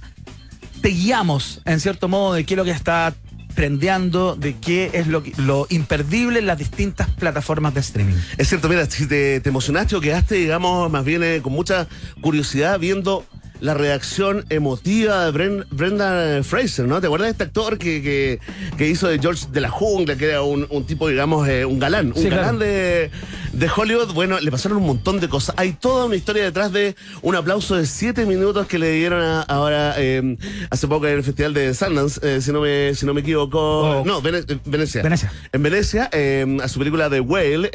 te 0.81 0.89
guiamos, 0.89 1.61
en 1.65 1.79
cierto 1.79 2.07
modo, 2.07 2.33
de 2.33 2.45
qué 2.45 2.53
es 2.53 2.57
lo 2.57 2.63
que 2.65 2.71
está 2.71 3.13
prendeando, 3.55 4.35
de 4.35 4.53
qué 4.57 4.91
es 4.93 5.07
lo, 5.07 5.23
lo 5.37 5.65
imperdible 5.69 6.39
en 6.39 6.45
las 6.45 6.57
distintas 6.57 7.09
plataformas 7.11 7.73
de 7.73 7.79
streaming. 7.79 8.15
Es 8.37 8.49
cierto, 8.49 8.67
mira, 8.67 8.85
si 8.85 9.07
te, 9.07 9.39
te 9.39 9.47
emocionaste 9.49 9.95
o 9.95 10.01
quedaste, 10.01 10.35
digamos, 10.35 10.91
más 10.91 11.05
bien 11.05 11.41
con 11.41 11.53
mucha 11.53 11.87
curiosidad 12.19 12.77
viendo 12.79 13.25
la 13.61 13.73
reacción 13.73 14.45
emotiva 14.49 15.25
de 15.25 15.31
Bren- 15.31 15.65
Brendan 15.71 16.43
Fraser, 16.43 16.87
¿no? 16.87 16.99
¿Te 17.01 17.07
acuerdas 17.07 17.27
de 17.27 17.31
este 17.31 17.43
actor 17.45 17.77
que, 17.77 18.01
que, 18.01 18.39
que 18.77 18.87
hizo 18.89 19.07
de 19.07 19.17
George 19.19 19.45
de 19.51 19.61
la 19.61 19.69
Jungla, 19.69 20.15
que 20.17 20.25
era 20.29 20.41
un, 20.41 20.67
un 20.69 20.83
tipo, 20.85 21.07
digamos, 21.07 21.47
eh, 21.47 21.65
un 21.65 21.79
galán, 21.79 22.07
un 22.07 22.15
Sí, 22.21 22.29
galán 22.29 22.57
claro. 22.57 22.59
de, 22.59 23.11
de 23.53 23.69
Hollywood? 23.75 24.13
Bueno, 24.13 24.39
le 24.39 24.51
pasaron 24.51 24.77
un 24.79 24.85
montón 24.85 25.19
de 25.19 25.29
cosas. 25.29 25.55
Hay 25.57 25.71
toda 25.73 26.05
una 26.05 26.15
historia 26.15 26.43
detrás 26.43 26.71
de 26.73 26.95
un 27.21 27.35
aplauso 27.35 27.75
de 27.75 27.85
siete 27.85 28.25
minutos 28.25 28.67
que 28.67 28.77
le 28.77 28.91
dieron 28.91 29.21
a- 29.21 29.41
ahora 29.43 29.95
eh, 29.97 30.37
hace 30.69 30.87
poco 30.87 31.07
en 31.07 31.13
el 31.15 31.23
Festival 31.23 31.53
de 31.53 31.73
Sundance, 31.73 32.19
eh, 32.23 32.41
si, 32.41 32.51
no 32.51 32.61
me, 32.61 32.93
si 32.93 33.05
no 33.05 33.13
me 33.13 33.21
equivoco. 33.21 33.59
Oh. 34.01 34.05
No, 34.05 34.21
Vene- 34.21 34.43
Venecia. 34.65 35.01
Venecia. 35.01 35.31
En 35.53 35.63
Venecia, 35.63 36.09
a 36.61 36.67
su 36.67 36.79
película 36.79 37.09
The 37.09 37.21
Whale. 37.21 37.71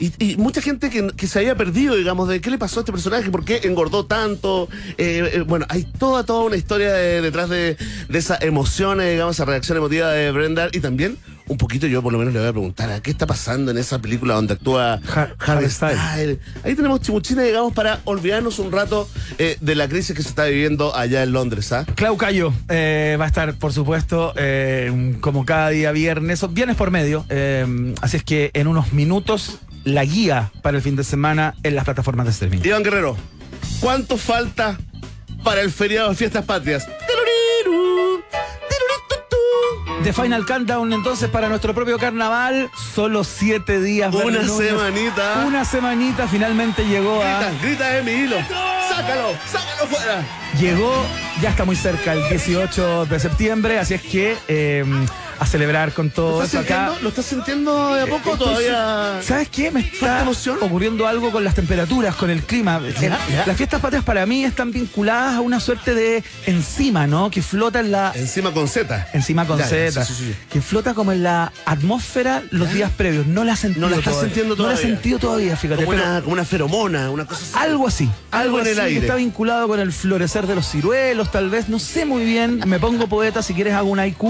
y, 0.00 0.12
y 0.18 0.36
mucha 0.38 0.60
gente 0.62 0.90
que, 0.90 1.08
que 1.16 1.26
se 1.26 1.38
había 1.40 1.54
perdido, 1.56 1.94
digamos, 1.94 2.28
de 2.28 2.40
qué 2.40 2.50
le 2.50 2.58
pasó 2.58 2.80
a 2.80 2.82
este 2.82 2.92
personaje, 2.92 3.30
por 3.30 3.44
qué 3.44 3.60
engordó 3.64 4.06
tanto. 4.06 4.61
Eh, 4.98 5.30
eh, 5.34 5.40
bueno, 5.46 5.66
hay 5.68 5.84
toda, 5.84 6.24
toda 6.24 6.44
una 6.44 6.56
historia 6.56 6.92
de- 6.92 7.20
detrás 7.22 7.48
de, 7.48 7.76
de 8.08 8.18
esa 8.18 8.38
emoción, 8.40 9.00
eh, 9.00 9.12
digamos, 9.12 9.36
esa 9.36 9.44
reacción 9.44 9.78
emotiva 9.78 10.10
de 10.10 10.30
Brenda. 10.32 10.68
Y 10.72 10.80
también, 10.80 11.16
un 11.48 11.56
poquito, 11.58 11.86
yo 11.86 12.02
por 12.02 12.12
lo 12.12 12.18
menos 12.18 12.32
le 12.32 12.40
voy 12.40 12.48
a 12.48 12.52
preguntar, 12.52 12.90
¿a 12.92 13.00
¿qué 13.00 13.10
está 13.10 13.26
pasando 13.26 13.70
en 13.70 13.78
esa 13.78 13.98
película 14.00 14.34
donde 14.34 14.54
actúa 14.54 15.00
Har- 15.14 15.34
Harry 15.38 15.68
Styles? 15.70 16.38
Ahí 16.64 16.74
tenemos 16.74 17.00
chimuchina, 17.00 17.42
digamos, 17.42 17.72
para 17.72 18.00
olvidarnos 18.04 18.58
un 18.58 18.70
rato 18.72 19.08
eh, 19.38 19.56
de 19.60 19.74
la 19.74 19.88
crisis 19.88 20.14
que 20.16 20.22
se 20.22 20.28
está 20.28 20.44
viviendo 20.46 20.94
allá 20.96 21.22
en 21.22 21.32
Londres, 21.32 21.72
¿ah? 21.72 21.84
Clau 21.94 22.16
Cayo 22.16 22.52
eh, 22.68 23.16
va 23.20 23.24
a 23.24 23.28
estar, 23.28 23.54
por 23.54 23.72
supuesto, 23.72 24.32
eh, 24.36 25.16
como 25.20 25.44
cada 25.44 25.68
día 25.70 25.92
viernes, 25.92 26.42
o 26.42 26.48
viernes 26.48 26.76
por 26.76 26.90
medio. 26.90 27.24
así 28.00 28.16
es 28.16 28.24
que 28.24 28.50
en 28.54 28.66
unos 28.66 28.92
minutos, 28.92 29.58
la 29.84 30.04
guía 30.04 30.52
para 30.62 30.76
el 30.76 30.82
fin 30.82 30.94
de 30.96 31.02
semana 31.04 31.54
en 31.64 31.74
las 31.74 31.84
plataformas 31.84 32.26
de 32.26 32.32
streaming. 32.32 32.60
Iván 32.64 32.84
Guerrero, 32.84 33.16
¿cuánto 33.82 34.16
falta 34.16 34.78
para 35.44 35.60
el 35.60 35.70
feriado 35.70 36.08
de 36.10 36.14
fiestas 36.14 36.44
patrias? 36.44 36.88
The 40.04 40.12
Final 40.12 40.44
Countdown, 40.44 40.92
entonces, 40.92 41.28
para 41.28 41.48
nuestro 41.48 41.74
propio 41.74 41.96
carnaval, 41.96 42.70
solo 42.94 43.22
siete 43.22 43.80
días. 43.80 44.12
Una 44.12 44.24
Berlín 44.24 44.50
semanita. 44.56 45.44
Una 45.46 45.64
semanita 45.64 46.26
finalmente 46.26 46.84
llegó 46.84 47.22
a. 47.22 47.38
Grita, 47.38 47.62
grita 47.62 47.88
de 47.90 48.02
mi 48.02 48.10
hilo. 48.10 48.36
Sácalo, 48.88 49.32
sácalo 49.46 49.86
fuera. 49.88 50.24
Llegó, 50.58 50.92
ya 51.40 51.50
está 51.50 51.64
muy 51.64 51.76
cerca, 51.76 52.14
el 52.14 52.28
18 52.28 53.06
de 53.06 53.20
septiembre, 53.20 53.78
así 53.78 53.94
es 53.94 54.02
que 54.02 54.36
eh, 54.48 54.84
a 55.42 55.46
celebrar 55.46 55.92
con 55.92 56.06
¿Lo 56.08 56.12
todo 56.12 56.42
eso 56.42 56.58
acá. 56.58 56.92
¿Lo 57.02 57.08
estás 57.08 57.26
sintiendo 57.26 57.94
de 57.94 58.02
a 58.02 58.06
poco 58.06 58.36
todavía? 58.36 59.20
¿Sabes 59.22 59.48
qué? 59.48 59.70
Me 59.70 59.82
¿Falta 59.82 59.94
está 59.94 60.22
emoción? 60.22 60.58
ocurriendo 60.60 61.06
algo 61.06 61.30
con 61.30 61.44
las 61.44 61.54
temperaturas, 61.54 62.14
con 62.16 62.30
el 62.30 62.42
clima. 62.42 62.80
Ya, 63.00 63.18
ya. 63.30 63.44
Las 63.46 63.56
fiestas 63.56 63.80
patrias 63.80 64.04
para 64.04 64.24
mí 64.26 64.44
están 64.44 64.72
vinculadas 64.72 65.34
a 65.34 65.40
una 65.40 65.60
suerte 65.60 65.94
de 65.94 66.22
enzima, 66.46 67.06
¿no? 67.06 67.30
Que 67.30 67.42
flota 67.42 67.80
en 67.80 67.92
la. 67.92 68.12
Encima 68.14 68.52
con 68.52 68.68
Z. 68.68 69.08
Enzima 69.12 69.46
con 69.46 69.58
Z, 69.58 70.04
sí, 70.04 70.14
sí, 70.14 70.24
sí. 70.26 70.34
que 70.50 70.60
flota 70.60 70.94
como 70.94 71.12
en 71.12 71.22
la 71.22 71.52
atmósfera 71.64 72.42
los 72.50 72.72
días 72.72 72.90
previos. 72.96 73.26
No 73.26 73.44
la 73.44 73.52
he 73.54 73.56
sentido 73.56 73.86
No 73.86 73.90
la 73.90 73.96
estás 73.98 74.12
todavía. 74.14 74.34
sintiendo 74.34 74.56
No 74.56 74.62
la 74.68 74.72
he 74.72 74.76
todavía. 74.76 74.94
sentido 74.96 75.18
todavía, 75.18 75.56
fíjate. 75.56 75.84
Como 75.84 75.96
pero 75.96 76.08
una, 76.10 76.20
como 76.20 76.32
una 76.34 76.44
feromona, 76.44 77.10
una 77.10 77.24
cosa 77.26 77.42
así. 77.42 77.52
algo 77.68 77.86
así. 77.88 78.08
Algo 78.30 78.60
en 78.60 78.66
el 78.68 78.74
que 78.76 78.80
aire. 78.80 79.00
Está 79.00 79.14
vinculado 79.16 79.68
con 79.68 79.80
el 79.80 79.92
florecer 79.92 80.46
de 80.46 80.54
los 80.54 80.68
ciruelos, 80.70 81.30
tal 81.30 81.50
vez. 81.50 81.68
No 81.68 81.78
sé 81.78 82.04
muy 82.04 82.24
bien. 82.24 82.60
Me 82.66 82.78
pongo 82.78 83.06
poeta 83.08 83.42
si 83.42 83.54
quieres 83.54 83.74
hago 83.74 83.90
un 83.90 84.04
IQ 84.04 84.22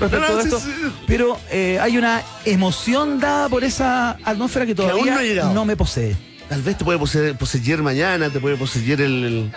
respecto 0.00 0.18
No, 0.20 0.28
no, 0.34 0.38
a 0.38 0.42
esto. 0.42 0.57
Pero 1.06 1.38
eh, 1.50 1.78
hay 1.80 1.98
una 1.98 2.22
emoción 2.44 3.20
dada 3.20 3.48
por 3.48 3.64
esa 3.64 4.12
atmósfera 4.24 4.66
que 4.66 4.74
todavía 4.74 5.44
no 5.52 5.64
me 5.64 5.76
posee. 5.76 6.16
Tal 6.48 6.62
vez 6.62 6.78
te 6.78 6.84
puede 6.84 6.98
poseer, 6.98 7.36
poseer 7.36 7.82
mañana, 7.82 8.30
te 8.30 8.40
puede 8.40 8.56
poseer 8.56 9.02
el 9.02 9.52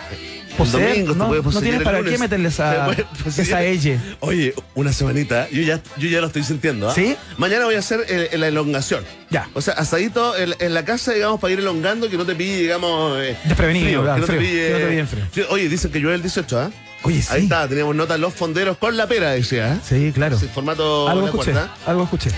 Poseer, 0.56 0.90
domingo, 1.06 1.14
no- 1.14 1.24
te 1.32 1.40
puede 1.42 1.54
no 1.54 1.60
tienes 1.60 1.78
el 1.78 1.84
para 1.84 1.98
lunes. 1.98 2.12
qué 2.12 2.18
meterle 2.18 2.48
esa- 2.48 2.88
esa 3.36 3.62
elle. 3.62 3.98
Oye, 4.20 4.54
una 4.74 4.92
semanita, 4.92 5.48
yo 5.50 5.62
ya, 5.62 5.80
yo 5.96 6.08
ya 6.08 6.20
lo 6.20 6.26
estoy 6.26 6.44
sintiendo, 6.44 6.90
¿ah? 6.90 6.94
¿Sí? 6.94 7.16
Mañana 7.38 7.64
voy 7.64 7.74
a 7.76 7.78
hacer 7.78 8.06
la 8.38 8.48
elongación. 8.48 9.04
Ya. 9.30 9.48
O 9.54 9.60
sea, 9.62 9.74
asadito 9.74 10.36
en, 10.36 10.54
en 10.58 10.74
la 10.74 10.84
casa, 10.84 11.12
digamos, 11.12 11.40
para 11.40 11.52
ir 11.54 11.58
elongando, 11.60 12.10
que 12.10 12.16
no 12.18 12.26
te 12.26 12.34
pille, 12.34 12.58
digamos... 12.58 13.18
eh, 13.22 13.36
Desprevenido, 13.44 13.86
frío, 13.86 14.02
claro, 14.02 14.14
que 14.14 14.20
no 14.20 14.26
te 14.26 14.32
frío, 14.32 14.40
pille... 14.50 14.66
que 14.66 14.72
no 14.72 14.78
te 14.78 14.86
pille 14.86 15.06
frío. 15.06 15.46
Oye, 15.50 15.68
dicen 15.68 15.90
que 15.90 15.98
llueve 16.00 16.16
el 16.16 16.22
18, 16.22 16.60
¿ah? 16.60 16.70
Oye, 17.04 17.20
sí. 17.22 17.28
Ahí 17.30 17.42
está, 17.44 17.66
teníamos 17.66 17.96
notas 17.96 18.20
los 18.20 18.32
fonderos 18.32 18.76
con 18.76 18.96
la 18.96 19.06
pera, 19.08 19.30
decía, 19.30 19.72
¿eh? 19.74 19.78
Sí, 19.88 20.12
claro. 20.14 20.36
Ese 20.36 20.46
formato 20.48 21.08
Algo 21.08 21.26
escuché, 21.26 21.52
algo 21.86 22.04
escuché. 22.04 22.30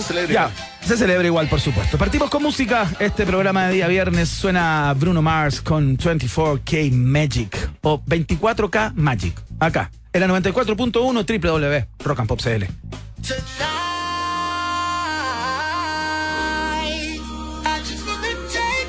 Se 0.00 0.06
celebra 0.14 0.32
Ya, 0.32 0.40
igual. 0.48 0.52
se 0.80 0.96
celebra 0.96 1.26
igual, 1.26 1.48
por 1.48 1.60
supuesto. 1.60 1.98
Partimos 1.98 2.30
con 2.30 2.42
música. 2.42 2.88
Este 2.98 3.26
programa 3.26 3.66
de 3.66 3.74
día 3.74 3.88
viernes 3.88 4.30
suena 4.30 4.94
Bruno 4.96 5.20
Mars 5.20 5.60
con 5.60 5.98
24K 5.98 6.90
Magic 6.92 7.70
o 7.82 8.00
24K 8.02 8.92
Magic. 8.94 9.34
Acá, 9.58 9.90
en 10.12 10.20
la 10.22 10.28
94.1 10.28 11.90
www.rockandpop.cl. 12.00 12.64
Tonight, 13.22 13.40
I 17.64 17.78
just 17.84 18.06
wanna 18.06 18.28
take 18.50 18.88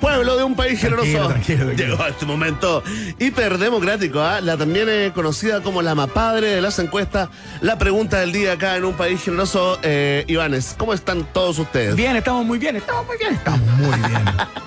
Pueblo 0.00 0.36
de 0.36 0.44
un 0.44 0.54
país 0.56 0.80
Tranquilo, 0.80 1.02
generoso. 1.02 1.28
tranquilo, 1.28 1.64
tranquilo. 1.66 1.88
Llegó 1.90 2.06
este 2.06 2.26
momento 2.26 2.82
hiperdemocrático, 3.18 4.20
¿ah? 4.20 4.40
la 4.40 4.56
también 4.56 4.88
eh, 4.88 5.12
conocida 5.14 5.60
como 5.60 5.82
la 5.82 5.94
mapadre 5.94 6.48
de 6.48 6.60
las 6.60 6.78
encuestas. 6.78 7.28
La 7.60 7.78
pregunta 7.78 8.18
del 8.20 8.32
día 8.32 8.52
acá 8.52 8.76
en 8.76 8.84
un 8.84 8.94
país 8.94 9.22
generoso. 9.22 9.78
Eh, 9.82 10.24
Ivanes, 10.26 10.74
¿cómo 10.78 10.94
están 10.94 11.24
todos 11.32 11.58
ustedes? 11.58 11.96
Bien, 11.96 12.16
estamos 12.16 12.44
muy 12.46 12.58
bien, 12.58 12.76
estamos 12.76 13.06
muy 13.06 13.18
bien, 13.18 13.34
estamos 13.34 13.60
muy 13.78 13.98
bien. 14.08 14.24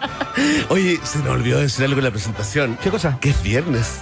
Oye, 0.69 0.99
se 1.03 1.19
nos 1.19 1.29
olvidó 1.29 1.59
decir 1.59 1.85
algo 1.85 1.97
en 1.99 2.05
la 2.05 2.11
presentación. 2.11 2.77
¿Qué 2.81 2.89
cosa? 2.89 3.17
Que 3.19 3.29
es 3.29 3.41
viernes. 3.43 4.01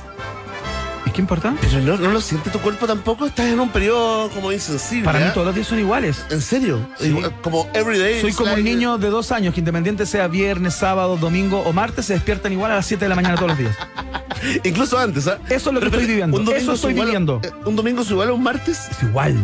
¿Y 1.05 1.09
¿Es 1.09 1.13
que 1.15 1.21
importa? 1.21 1.53
Pero 1.59 1.79
no, 1.81 1.97
no 1.97 2.11
lo 2.11 2.21
siente 2.21 2.49
tu 2.49 2.59
cuerpo 2.59 2.87
tampoco. 2.87 3.25
Estás 3.25 3.47
en 3.47 3.59
un 3.59 3.69
periodo 3.69 4.29
como 4.29 4.51
insensible. 4.51 5.05
Para 5.05 5.19
mí 5.19 5.25
¿ah? 5.27 5.33
todos 5.33 5.47
los 5.47 5.55
días 5.55 5.67
son 5.67 5.79
iguales. 5.79 6.25
¿En 6.29 6.41
serio? 6.41 6.79
Sí. 6.99 7.07
Igual, 7.07 7.33
Como 7.41 7.67
everyday. 7.73 8.21
Soy 8.21 8.33
como 8.33 8.53
un 8.53 8.63
niño 8.63 8.97
de 8.97 9.09
dos 9.09 9.31
años 9.31 9.53
que 9.53 9.59
independiente 9.61 10.05
sea 10.05 10.27
viernes, 10.27 10.75
sábado, 10.75 11.17
domingo 11.17 11.59
o 11.61 11.73
martes, 11.73 12.05
se 12.05 12.13
despiertan 12.13 12.53
igual 12.53 12.71
a 12.71 12.75
las 12.75 12.85
7 12.85 13.05
de 13.05 13.09
la 13.09 13.15
mañana 13.15 13.35
todos 13.35 13.49
los 13.49 13.57
días. 13.57 13.75
Incluso 14.63 14.97
antes, 14.97 15.27
¿ah? 15.27 15.37
Eso 15.49 15.69
es 15.69 15.73
lo 15.75 15.79
que 15.79 15.87
Pero, 15.89 15.97
estoy 16.01 16.07
viviendo. 16.07 16.37
un 16.37 16.45
domingo 16.45 16.61
Eso 16.61 16.71
es 16.71 16.75
estoy 16.77 16.91
igual 16.93 17.07
viviendo. 17.07 17.41
eh, 17.43 17.51
¿Un 17.65 17.75
domingo 17.75 18.01
es 18.01 18.09
igual 18.11 18.29
a 18.29 18.33
un 18.33 18.43
martes? 18.43 18.87
Es 18.89 19.03
igual. 19.03 19.35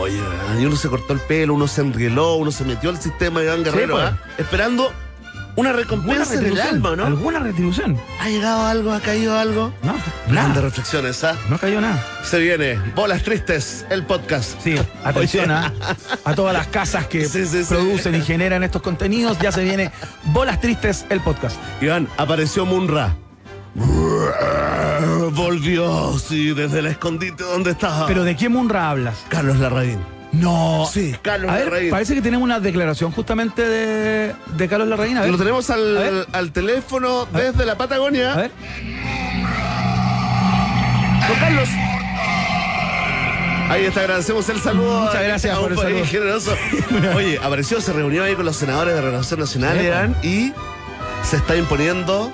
Oye, 0.00 0.18
uno 0.66 0.76
se 0.76 0.88
cortó 0.88 1.12
el 1.12 1.20
pelo, 1.20 1.54
uno 1.54 1.66
se 1.66 1.80
enrieló, 1.80 2.36
uno 2.36 2.50
se 2.52 2.64
metió 2.64 2.90
al 2.90 3.00
sistema 3.00 3.40
de 3.40 3.46
Iván 3.46 3.64
Guerrero, 3.64 3.94
pues. 3.94 4.04
¿ah? 4.06 4.18
Esperando 4.38 4.92
una 5.56 5.70
¿Alguna 5.70 5.82
recompensa 5.82 6.68
alma, 6.68 6.96
¿no? 6.96 7.04
¿Alguna 7.06 7.38
retribución? 7.38 7.96
¿Ha 8.20 8.28
llegado 8.28 8.66
algo? 8.66 8.92
¿Ha 8.92 9.00
caído 9.00 9.38
algo? 9.38 9.72
No, 9.82 9.94
nada. 10.28 10.60
reflexiones, 10.60 11.22
¿ah? 11.22 11.36
No 11.48 11.58
cayó 11.58 11.80
nada. 11.80 12.04
Se 12.24 12.38
viene 12.40 12.78
Bolas 12.94 13.22
Tristes, 13.22 13.86
el 13.90 14.04
podcast. 14.04 14.60
Sí, 14.62 14.74
atención 15.04 15.50
¿ah? 15.52 15.72
a 16.24 16.34
todas 16.34 16.52
las 16.54 16.66
casas 16.68 17.06
que 17.06 17.24
Sí, 17.28 17.46
sí, 17.46 17.62
sí. 17.64 17.72
producen 17.74 18.16
y 18.16 18.22
generan 18.22 18.64
estos 18.64 18.82
contenidos. 18.82 19.38
Ya 19.38 19.52
se 19.52 19.62
viene 19.62 19.92
Bolas 20.24 20.60
Tristes, 20.60 21.06
el 21.08 21.20
podcast. 21.20 21.56
Iván, 21.80 22.08
apareció 22.16 22.66
Munra. 22.66 23.14
Volvió, 25.32 26.18
sí, 26.18 26.52
desde 26.52 26.80
el 26.80 26.86
escondite 26.86 27.44
donde 27.44 27.72
estaba. 27.72 28.06
Pero 28.06 28.24
¿de 28.24 28.36
qué 28.36 28.48
Munra 28.48 28.90
hablas? 28.90 29.24
Carlos 29.28 29.58
Larraín. 29.58 29.98
No. 30.34 30.88
Sí, 30.92 31.14
Carlos 31.22 31.50
A 31.50 31.54
ver, 31.56 31.64
Larraín. 31.66 31.90
parece 31.90 32.14
que 32.14 32.20
tenemos 32.22 32.44
una 32.44 32.60
declaración 32.60 33.12
justamente 33.12 33.62
de, 33.62 34.34
de 34.56 34.68
Carlos 34.68 34.88
Larraín. 34.88 35.16
A 35.18 35.22
ver. 35.22 35.30
Lo 35.30 35.38
tenemos 35.38 35.66
ver. 35.68 35.76
al, 35.78 36.26
al 36.32 36.52
teléfono 36.52 37.26
desde 37.26 37.64
la 37.64 37.76
Patagonia. 37.76 38.32
A 38.32 38.36
ver. 38.36 38.50
Don 41.28 41.38
Carlos. 41.38 41.68
Ahí 43.70 43.84
está, 43.86 44.00
agradecemos 44.00 44.48
el 44.50 44.60
saludo. 44.60 45.00
Muchas 45.06 45.22
gracias 45.24 45.54
a 45.54 45.58
un 45.60 45.62
por 45.64 45.72
el 45.72 45.78
país 45.78 46.08
saludo. 46.08 46.10
generoso. 46.10 46.56
Oye, 47.16 47.38
apareció, 47.42 47.80
se 47.80 47.92
reunió 47.92 48.22
ahí 48.24 48.34
con 48.34 48.44
los 48.44 48.56
senadores 48.56 48.94
de 48.94 49.00
Renovación 49.00 49.40
Nacional, 49.40 50.16
y 50.22 50.52
se 51.22 51.36
está 51.36 51.56
imponiendo 51.56 52.30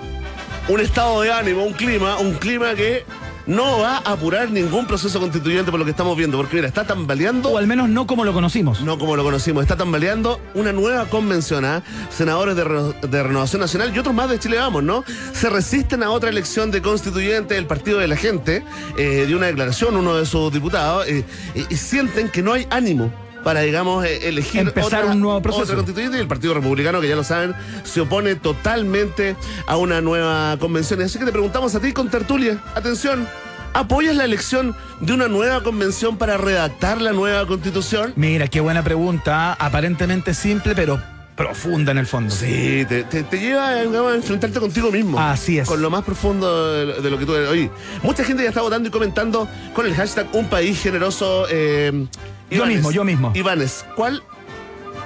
un 0.69 0.81
estado 0.81 1.21
de 1.23 1.33
ánimo, 1.33 1.65
un 1.65 1.73
clima, 1.73 2.17
un 2.19 2.35
clima 2.35 2.75
que 2.75 3.05
no 3.51 3.81
va 3.81 3.97
a 3.99 4.13
apurar 4.13 4.51
ningún 4.51 4.87
proceso 4.87 5.19
constituyente 5.21 5.71
por 5.71 5.79
lo 5.81 5.85
que 5.85 5.91
estamos 5.91 6.17
viendo, 6.17 6.37
porque 6.37 6.57
mira, 6.57 6.69
está 6.69 6.85
tambaleando 6.87 7.51
O 7.51 7.59
al 7.59 7.67
menos 7.67 7.89
no 7.89 8.07
como 8.07 8.25
lo 8.25 8.33
conocimos. 8.33 8.81
no 8.81 8.99
como 8.99 9.17
lo 9.17 9.25
conocimos, 9.25 9.63
está 9.63 9.77
tambaleando 9.77 10.41
una 10.55 10.73
nueva 10.73 11.07
convención, 11.07 11.65
¿ah? 11.65 11.83
senadores 12.11 12.55
de, 12.57 12.65
Reno- 12.65 12.93
de 13.01 13.23
Renovación 13.23 13.61
Nacional 13.61 13.93
y 13.95 13.99
otros 13.99 14.15
más 14.15 14.31
de 14.31 14.39
Chile 14.39 14.57
Vamos, 14.59 14.83
¿no? 14.83 15.05
Se 15.33 15.51
resisten 15.51 16.03
a 16.03 16.11
otra 16.11 16.31
elección 16.31 16.71
de 16.71 16.81
constituyente 16.81 17.55
del 17.55 17.67
Partido 17.67 17.99
de 17.99 18.09
la 18.09 18.17
Gente, 18.17 18.63
eh, 18.97 19.25
de 19.27 19.35
una 19.35 19.47
declaración, 19.47 19.97
uno 19.97 20.15
de 20.17 20.27
sus 20.27 20.53
diputados, 20.53 21.07
eh, 21.09 21.25
y 21.69 21.77
sienten 21.77 22.29
que 22.29 22.43
no 22.43 22.53
hay 22.53 22.67
ánimo 22.71 23.13
para, 23.45 23.61
digamos, 23.61 24.05
eh, 24.05 24.29
elegir 24.29 24.61
Empezar 24.61 25.07
un 25.07 25.21
nuevo 25.21 25.41
proceso. 25.43 25.65
otra 25.65 25.77
constituyente 25.77 26.19
y 26.19 26.21
el 26.21 26.29
Partido 26.29 26.55
Republicano, 26.55 27.01
que 27.01 27.09
ya 27.09 27.17
lo 27.17 27.25
saben, 27.25 27.55
se 27.85 28.01
opone 28.01 28.35
totalmente 28.37 29.37
a 29.67 29.77
una 29.77 30.01
nueva 30.01 30.57
convención. 30.59 31.01
Así 31.03 31.19
que 31.19 31.25
te 31.25 31.33
preguntamos 31.33 31.75
a 31.75 31.81
ti 31.81 31.93
con 31.93 32.09
tertulia, 32.11 32.59
atención, 32.75 33.27
¿apoyas 33.73 34.17
la 34.17 34.25
elección 34.25 34.77
de 35.01 35.13
una 35.13 35.29
nueva 35.29 35.63
convención 35.63 36.17
para 36.17 36.37
redactar 36.37 37.01
la 37.01 37.13
nueva 37.13 37.47
constitución? 37.47 38.13
Mira, 38.17 38.49
qué 38.49 38.61
buena 38.61 38.83
pregunta. 38.83 39.55
Aparentemente 39.55 40.35
simple, 40.35 40.75
pero 40.75 41.01
profunda 41.45 41.93
en 41.93 41.99
el 41.99 42.07
fondo. 42.07 42.31
Sí, 42.35 42.85
te, 42.87 43.05
te- 43.05 43.23
te 43.23 43.39
lleva 43.41 43.77
digamos, 43.77 44.13
a 44.13 44.17
enfrentarte 44.17 44.61
contigo 44.61 44.91
mismo. 44.93 45.19
Así 45.19 45.59
es. 45.59 45.67
Con 45.67 45.81
lo 45.81 45.89
más 45.89 46.05
profundo 46.05 46.71
de, 46.71 47.01
de 47.01 47.11
lo 47.11 47.19
que 47.19 47.25
tú 47.25 47.35
eres. 47.35 47.49
Oye, 47.49 47.71
mucha 48.03 48.25
gente 48.25 48.43
ya 48.43 48.51
está 48.51 48.61
votando 48.61 48.89
y 48.89 48.93
comentando 48.93 49.49
con 49.75 49.87
el 49.87 49.95
hashtag 49.95 50.27
Un 50.35 50.49
País 50.51 50.83
Generoso. 50.83 51.47
eh, 51.51 52.07
Yo 52.51 52.67
mismo, 52.67 52.91
yo 52.93 53.05
mismo. 53.05 53.33
Ivanes, 53.35 53.87
¿cuál 53.97 54.23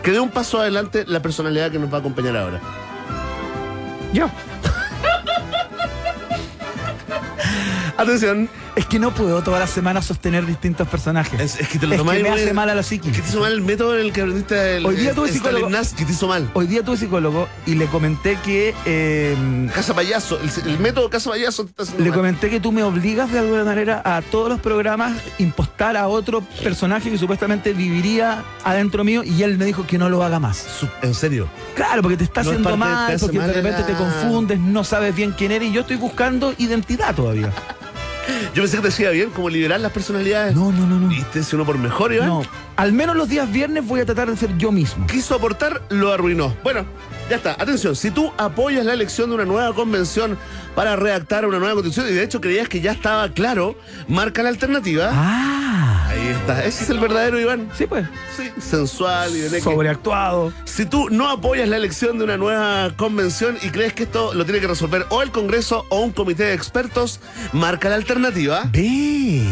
que 0.03 0.11
dé 0.11 0.19
un 0.19 0.31
paso 0.31 0.59
adelante 0.61 1.05
la 1.07 1.23
personalidad 1.23 1.71
que 1.71 1.79
nos 1.79 1.93
va 1.93 1.99
a 1.99 2.01
acompañar 2.01 2.37
ahora? 2.37 2.61
Yo. 4.13 4.29
Atención, 7.97 8.49
Es 8.77 8.87
que 8.87 8.99
no 8.99 9.13
puedo 9.15 9.41
todas 9.43 9.61
las 9.61 9.71
semanas 9.71 10.05
sostener 10.05 10.45
distintos 10.47 10.89
personajes. 10.89 11.41
es, 11.41 11.61
es 11.61 11.69
que 11.69 11.79
te 11.79 11.87
lo 11.87 11.95
Es 11.95 12.01
que 12.03 12.23
me 12.25 12.29
hace 12.31 12.53
mal 12.53 12.69
a 12.71 12.75
la 12.75 12.83
psiqui. 12.83 13.11
Es 13.11 13.17
que 13.17 13.23
te 13.23 13.29
hizo 13.29 13.39
mal 13.39 13.53
el 13.53 13.63
método 13.63 13.95
en 13.97 14.07
el 14.07 14.13
que 14.13 14.23
aprendiste 14.23 14.79
el, 14.79 14.87
Hoy 14.87 14.97
día 14.97 15.15
tuve 15.15 15.29
psicólogo. 15.31 15.69
Stanislavski, 15.69 16.05
te 16.05 16.11
hizo 16.13 16.27
mal. 16.27 16.51
Hoy 16.55 16.67
día 16.67 16.83
tuve 16.83 16.97
psicólogo 16.97 17.47
y 17.67 17.77
le 17.77 17.87
comenté 17.87 18.37
que 18.45 18.75
eh, 18.85 19.37
Casa 19.73 19.95
payaso, 19.95 20.41
el, 20.41 20.69
el 20.69 20.79
método 20.81 21.09
casa 21.09 21.31
payaso 21.31 21.65
te 21.65 21.71
está 21.71 21.83
haciendo 21.85 22.03
le 22.03 22.11
mal. 22.11 22.19
comenté 22.19 22.51
que 22.51 22.59
tú 22.59 22.73
me 22.73 22.83
obligas 22.83 23.31
de 23.31 23.39
alguna 23.39 23.63
manera 23.63 24.03
a 24.05 24.21
todos 24.23 24.49
los 24.49 24.59
programas 24.61 25.13
impostar 25.39 25.97
a 25.97 26.09
otro 26.09 26.41
personaje 26.63 27.11
que 27.13 27.19
supuestamente 27.19 27.75
viviría 27.75 28.43
adentro 28.65 29.05
mío 29.05 29.23
y 29.23 29.45
él 29.45 29.57
me 29.57 29.67
dijo 29.67 29.87
que 29.87 29.99
no 29.99 30.09
lo 30.09 30.25
haga 30.25 30.41
más. 30.41 30.67
¿En 31.03 31.15
serio? 31.15 31.47
Claro, 31.77 32.03
porque 32.03 32.17
te 32.17 32.25
está 32.25 32.43
No 32.43 32.51
es 32.51 32.57
haciendo 32.59 32.71
parte- 32.71 32.85
mal, 32.95 33.17
porque 33.21 33.39
mal 33.39 33.47
de 33.47 33.53
repente 33.55 33.81
la- 33.83 33.87
te 33.87 33.95
confundes, 33.95 34.59
no 34.59 34.83
sabes 34.83 35.15
bien 35.15 35.33
quién 35.39 35.53
eres 35.53 35.69
y 35.69 35.73
yo 35.73 35.83
estoy 35.83 35.97
buscando 35.97 36.53
identidad 36.59 37.15
todavía. 37.15 37.53
Yo 38.55 38.63
pensé 38.63 38.77
que 38.77 38.83
te 38.83 38.89
decía 38.89 39.11
bien, 39.11 39.31
como 39.31 39.49
liberar 39.51 39.81
las 39.81 39.93
personalidades. 39.93 40.55
No, 40.55 40.73
no, 40.73 40.87
no, 40.87 40.99
no. 40.99 41.09
¿Viste? 41.09 41.43
Si 41.43 41.55
uno 41.57 41.65
por 41.65 41.79
mejor, 41.79 42.13
Iván. 42.13 42.29
No, 42.29 42.43
al 42.77 42.93
menos 42.93 43.17
los 43.17 43.29
días 43.29 43.51
viernes 43.51 43.87
voy 43.87 44.01
a 44.01 44.07
tratar 44.07 44.31
de 44.31 44.37
ser 44.37 44.57
yo 44.57 44.73
mismo. 44.73 45.07
quiso 45.07 45.35
aportar, 45.35 45.83
lo 45.91 46.13
arruinó. 46.13 46.55
Bueno, 46.63 46.85
ya 47.29 47.37
está. 47.37 47.53
Atención, 47.53 47.97
si 47.97 48.11
tú 48.11 48.33
apoyas 48.37 48.85
la 48.85 48.93
elección 48.93 49.29
de 49.31 49.37
una 49.37 49.45
nueva 49.45 49.75
convención 49.75 50.39
para 50.75 50.97
redactar 50.97 51.47
una 51.47 51.59
nueva 51.59 51.75
constitución, 51.75 52.09
y 52.11 52.15
de 52.15 52.23
hecho 52.23 52.41
creías 52.41 52.69
que 52.69 52.81
ya 52.81 52.93
estaba 52.93 53.29
claro, 53.31 53.77
marca 54.09 54.43
la 54.43 54.49
alternativa. 54.51 55.11
Ah, 55.13 56.09
Ahí 56.09 56.29
está. 56.29 56.65
Ese 56.65 56.85
es 56.85 56.91
el 56.91 56.99
verdadero 56.99 57.41
Iván. 57.41 57.71
sí 57.77 57.87
pues, 57.87 58.07
Sí, 58.37 58.51
sensual 58.61 59.35
y 59.35 59.41
de 59.41 59.61
sobreactuado. 59.61 60.53
Si 60.65 60.87
tú 60.87 61.09
no 61.11 61.29
apoyas 61.29 61.69
la 61.69 61.77
elección 61.77 62.19
de 62.19 62.25
una 62.25 62.37
nueva 62.37 62.93
convención 62.97 63.57
y 63.63 63.71
crees 63.71 63.93
que 63.93 64.05
esto 64.05 64.35
lo 64.35 64.45
tiene 64.45 64.61
que 64.61 64.67
resolver 64.67 65.07
o 65.11 65.23
el 65.23 65.31
Congreso 65.31 65.87
o 65.89 66.01
un 66.01 66.13
comité 66.13 66.45
de 66.45 66.55
expertos, 66.55 67.21
marca 67.53 67.89
la 67.89 67.97
alternativa. 67.97 68.65
Ve. 68.71 69.43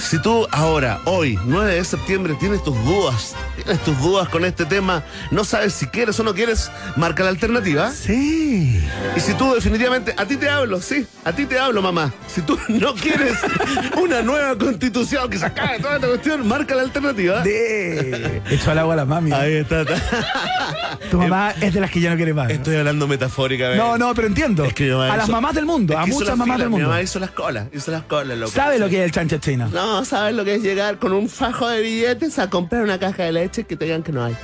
Si 0.00 0.18
tú 0.18 0.46
ahora, 0.50 0.98
hoy, 1.04 1.38
9 1.44 1.74
de 1.74 1.84
septiembre, 1.84 2.34
tienes 2.40 2.64
tus 2.64 2.74
dudas, 2.84 3.34
tienes 3.56 3.78
tus 3.84 3.98
dudas 4.00 4.28
con 4.28 4.44
este 4.44 4.64
tema, 4.64 5.04
no 5.30 5.44
sabes 5.44 5.74
si 5.74 5.86
quieres 5.86 6.18
o 6.18 6.24
no 6.24 6.34
quieres, 6.34 6.70
marca 6.96 7.22
la 7.22 7.28
alternativa. 7.28 7.92
Sí. 7.92 8.82
Y 9.14 9.20
si 9.20 9.34
tú 9.34 9.54
definitivamente, 9.54 10.14
a 10.16 10.24
ti 10.24 10.36
te 10.36 10.48
hablo, 10.48 10.80
sí, 10.80 11.06
a 11.24 11.32
ti 11.32 11.44
te 11.44 11.58
hablo, 11.58 11.82
mamá. 11.82 12.12
Si 12.26 12.40
tú 12.42 12.58
no 12.68 12.94
quieres 12.94 13.34
una 14.02 14.22
nueva 14.22 14.56
constitución 14.56 15.28
que 15.28 15.38
se 15.38 15.46
acabe 15.46 15.78
toda 15.78 15.96
esta 15.96 16.08
cuestión, 16.08 16.48
marca 16.48 16.74
la 16.74 16.82
alternativa. 16.82 17.42
De. 17.42 18.42
Echo 18.50 18.70
al 18.70 18.78
agua 18.78 18.94
a 18.94 18.96
la 18.96 19.04
mami. 19.04 19.32
Ahí 19.32 19.56
está. 19.56 19.82
está. 19.82 19.94
Tu 21.10 21.16
mamá 21.18 21.52
es 21.60 21.72
de 21.72 21.80
las 21.80 21.90
que 21.90 22.00
ya 22.00 22.10
no 22.10 22.16
quiere 22.16 22.34
más. 22.34 22.48
¿no? 22.48 22.54
Estoy 22.54 22.76
hablando 22.76 23.06
metafóricamente. 23.08 23.82
No, 23.82 23.96
no, 23.98 24.14
pero 24.14 24.28
entiendo. 24.28 24.64
Es 24.64 24.74
que 24.74 24.84
mi 24.84 24.90
mamá 24.90 25.12
a 25.12 25.16
las 25.16 25.28
mamás 25.28 25.54
del 25.54 25.66
mundo, 25.66 25.94
es 25.94 25.98
a 25.98 26.04
que 26.04 26.10
muchas 26.10 26.36
mamás 26.36 26.58
del 26.58 26.68
Mi 26.68 26.72
mundo. 26.72 26.88
mamá 26.88 27.02
hizo 27.02 27.18
las 27.18 27.30
colas, 27.30 27.66
hizo 27.72 27.90
las 27.90 28.02
colas, 28.02 28.38
loco. 28.38 28.52
¿Sabe 28.52 28.78
lo 28.78 28.88
que 28.88 28.98
es 28.98 29.04
el 29.04 29.12
chancha 29.12 29.40
china? 29.40 29.68
No, 29.72 29.89
¿sabes 30.04 30.34
lo 30.34 30.44
que 30.44 30.54
es 30.56 30.62
llegar 30.62 30.98
con 30.98 31.12
un 31.12 31.28
fajo 31.28 31.68
de 31.68 31.80
billetes 31.82 32.38
a 32.38 32.48
comprar 32.50 32.82
una 32.82 32.98
caja 32.98 33.24
de 33.24 33.32
leche 33.32 33.64
que 33.64 33.76
te 33.76 33.84
digan 33.86 34.02
que 34.02 34.12
no 34.12 34.24
hay? 34.24 34.36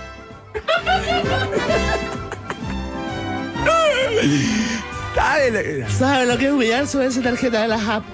¿Sabe 5.14 5.50
lo- 5.50 5.88
¿Sabes 5.90 6.28
lo 6.28 6.38
que 6.38 6.46
es 6.46 6.52
humillar 6.52 6.86
sobre 6.86 7.06
esa 7.06 7.22
tarjeta 7.22 7.62
de 7.62 7.68
la 7.68 7.78
JAP? 7.78 8.04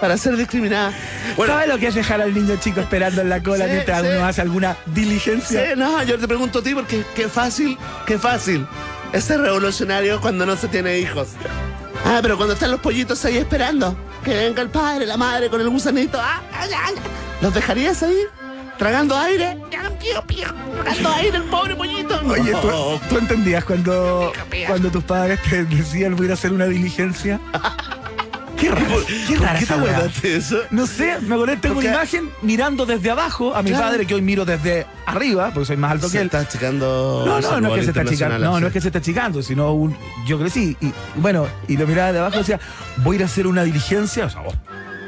Para 0.00 0.16
ser 0.16 0.36
discriminada. 0.36 0.92
Bueno, 1.36 1.52
¿Sabe 1.52 1.66
lo 1.66 1.78
que 1.78 1.88
es 1.88 1.94
dejar 1.94 2.20
al 2.22 2.32
niño 2.34 2.56
chico 2.56 2.80
esperando 2.80 3.20
en 3.20 3.28
la 3.28 3.42
cola 3.42 3.66
Sí, 3.66 3.70
mientras 3.72 4.02
sí. 4.02 4.08
uno 4.16 4.24
hace 4.26 4.40
alguna 4.40 4.72
sí, 4.72 4.78
diligencia? 4.94 5.76
no, 5.76 6.02
yo 6.02 6.18
te 6.18 6.26
pregunto 6.26 6.60
a 6.60 6.62
ti 6.62 6.74
porque 6.74 7.04
qué 7.14 7.28
fácil, 7.28 7.76
qué 8.06 8.18
fácil. 8.18 8.66
Es 9.12 9.24
ser 9.24 9.40
revolucionario 9.40 10.20
cuando 10.20 10.46
no 10.46 10.56
se 10.56 10.68
tiene 10.68 10.98
hijos. 10.98 11.28
Ah, 12.06 12.20
pero 12.22 12.36
cuando 12.36 12.54
están 12.54 12.70
los 12.70 12.80
pollitos 12.80 13.22
ahí 13.26 13.36
esperando, 13.36 13.94
que 14.24 14.34
venga 14.34 14.62
el 14.62 14.70
padre, 14.70 15.06
la 15.06 15.16
madre 15.16 15.48
con 15.48 15.60
el 15.60 15.68
gusanito, 15.68 16.18
ah, 16.20 16.42
ah, 16.52 16.66
ah, 16.74 16.90
¿los 17.40 17.54
dejarías 17.54 18.02
ahí? 18.02 18.18
¿Tragando 18.78 19.14
aire? 19.16 19.58
Tragando 19.70 21.10
aire 21.14 21.36
el 21.36 21.42
pobre 21.44 21.76
pollito. 21.76 22.18
Oye, 22.26 22.54
¿tú, 23.10 23.18
entendías 23.18 23.64
cuando, 23.64 24.32
cuando 24.66 24.90
tus 24.90 25.04
padres 25.04 25.38
te 25.48 25.64
decían 25.64 26.16
voy 26.16 26.30
a 26.30 26.32
hacer 26.32 26.52
una 26.52 26.66
diligencia? 26.66 27.38
Qué 28.60 28.70
rara, 28.70 28.86
qué 29.26 29.34
¿Por 29.36 29.46
rara 29.46 29.58
qué 29.58 29.66
te 29.66 29.72
acordaste 29.72 30.36
eso? 30.36 30.58
No 30.70 30.86
sé, 30.86 31.18
me 31.20 31.34
acordé, 31.34 31.56
tengo 31.56 31.76
Porque- 31.76 31.88
una 31.88 31.96
imagen 31.98 32.30
mirando 32.42 32.84
desde 32.86 33.10
abajo 33.10 33.54
a 33.54 33.62
mi 33.62 33.70
Claro. 33.70 33.86
padre, 33.86 34.06
que 34.06 34.14
hoy 34.14 34.22
miro 34.22 34.44
desde 34.44 34.86
arriba, 35.06 35.50
porque 35.54 35.66
soy 35.66 35.76
más 35.78 35.92
alto 35.92 36.08
Se 36.08 36.12
que 36.12 36.18
él. 36.20 36.26
está 36.26 36.40
achicando. 36.40 37.24
No, 37.26 37.40
no, 37.40 37.60
no 37.60 37.68
es 37.68 37.74
que 37.78 37.82
se 37.84 37.90
está 37.90 38.02
achicando, 38.02 38.38
no, 38.38 38.60
no 38.60 38.66
es 38.66 38.72
que 38.72 38.80
se 38.80 38.88
está 38.88 38.98
achicando, 38.98 39.42
sino 39.42 39.72
un, 39.72 39.96
yo 40.26 40.38
crecí 40.38 40.76
y 40.80 40.92
bueno, 41.16 41.46
y 41.68 41.76
lo 41.76 41.86
miraba 41.86 42.12
de 42.12 42.18
abajo 42.18 42.36
y 42.36 42.38
decía, 42.40 42.60
voy 42.98 43.14
a 43.14 43.18
ir 43.18 43.22
a 43.22 43.26
hacer 43.26 43.46
una 43.46 43.62
diligencia, 43.64 44.26
o 44.26 44.30
sea, 44.30 44.42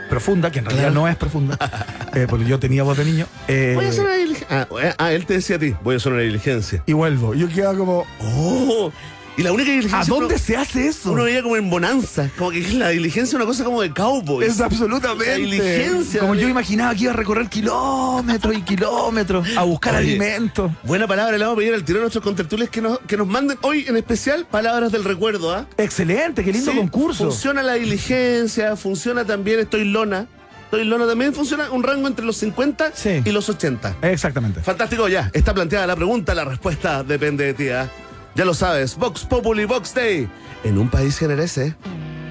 profunda, 0.09 0.51
que 0.51 0.59
en 0.61 0.65
realidad 0.67 0.89
Claro. 0.89 1.01
no 1.03 1.09
es 1.09 1.17
profunda, 1.17 1.59
eh, 2.15 2.27
porque 2.29 2.45
yo 2.47 2.59
tenía 2.59 2.83
voz 2.83 2.97
de 2.99 3.05
niño, 3.05 3.27
eh, 3.49 3.73
Voy 3.77 3.85
a 3.87 3.89
hacer 3.89 4.05
una 4.05 4.15
diligencia. 4.15 4.47
Ah, 4.51 4.67
eh, 4.83 4.95
ah, 4.99 5.13
él 5.13 5.25
te 5.27 5.35
decía 5.35 5.57
a 5.57 5.59
ti, 5.59 5.75
voy 5.83 5.95
a 5.95 5.97
hacer 5.99 6.13
una 6.13 6.23
diligencia. 6.23 6.83
y 6.87 6.93
vuelvo. 6.93 7.35
Yo 7.35 7.49
quedaba 7.49 7.77
como, 7.77 8.07
Oh, 8.21 8.93
Y 9.37 9.43
la 9.43 9.51
única 9.53 9.71
¿A 9.71 9.75
diligencia. 9.75 10.15
dónde 10.15 10.35
uno, 10.35 10.39
se 10.45 10.57
hace 10.57 10.89
eso? 10.89 11.11
uno 11.13 11.25
veía 11.25 11.43
como 11.43 11.57
en 11.57 11.71
bonanza. 11.71 12.29
Como 12.37 12.51
que 12.51 12.61
la 12.75 12.91
diligencia 12.91 13.31
es 13.31 13.35
una 13.35 13.47
cosa 13.47 13.65
como 13.65 13.81
de 13.81 13.91
cowboy. 13.91 14.45
Es 14.45 14.61
absolutamente. 14.61 15.27
La 15.27 15.37
diligencia. 15.37 16.21
Como 16.21 16.35
yo 16.35 16.49
imaginaba 16.49 16.95
que 16.95 17.05
iba 17.05 17.13
a 17.13 17.17
recorrer 17.17 17.49
kilómetros 17.49 18.55
y 18.57 18.63
kilómetros 18.63 19.49
a 19.57 19.63
buscar 19.63 19.95
Oye, 19.95 20.11
alimentos. 20.11 20.71
Buena 20.83 21.07
palabra, 21.07 21.39
le 21.39 21.45
vamos 21.45 21.57
a 21.57 21.59
pedir 21.61 21.73
al 21.75 21.83
tiro 21.85 21.99
a 21.99 22.03
nuestros 22.03 22.23
contertulios 22.23 22.69
que 22.69 22.83
nos, 22.83 22.99
que 23.01 23.17
nos 23.17 23.27
manden 23.27 23.57
hoy 23.63 23.87
en 23.89 23.97
especial 23.97 24.47
palabras 24.51 24.93
del 24.93 25.05
recuerdo, 25.05 25.55
¿ah? 25.55 25.67
Excelente, 25.79 26.45
qué 26.45 26.53
lindo 26.53 26.71
Sí, 26.73 26.77
concurso. 26.77 27.25
Funciona 27.25 27.63
la 27.63 27.75
diligencia, 27.75 28.77
funciona 28.77 29.25
también 29.25 29.61
Estoy 29.61 29.85
Lona. 29.85 30.27
Estoy 30.65 30.85
Lona 30.85 31.07
también 31.07 31.35
funciona 31.35 31.71
un 31.71 31.83
rango 31.83 32.07
entre 32.09 32.25
los 32.25 32.37
50 32.37 32.93
Sí. 32.95 33.23
y 33.25 33.31
los 33.31 33.49
80. 33.49 33.97
Exactamente. 34.03 34.61
Fantástico, 34.61 35.09
ya. 35.09 35.31
Está 35.33 35.53
planteada 35.55 35.87
la 35.87 35.97
pregunta, 35.97 36.35
la 36.35 36.45
respuesta 36.45 37.03
depende 37.03 37.45
de 37.45 37.55
ti, 37.55 37.69
¿ah? 37.71 37.91
Ya 38.35 38.47
lo 38.47 38.55
sabes, 38.55 38.97
Vox 38.97 39.25
Populi, 39.25 39.67
Vox 39.67 39.95
Day. 39.95 40.29
En 40.65 40.79
un 40.79 40.89
país 40.89 41.19
generese. 41.19 41.75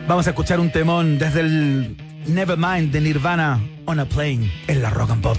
Vamos 0.08 0.26
a 0.26 0.32
escuchar 0.32 0.60
un 0.60 0.72
temón 0.72 1.20
desde 1.20 1.42
el 1.42 1.98
Nevermind 2.28 2.92
de 2.92 3.02
Nirvana 3.02 3.62
on 3.86 4.00
a 4.00 4.06
Plane 4.06 4.52
en 4.68 4.82
la 4.82 4.90
Rock 4.90 5.12
and 5.12 5.22
Pop. 5.22 5.38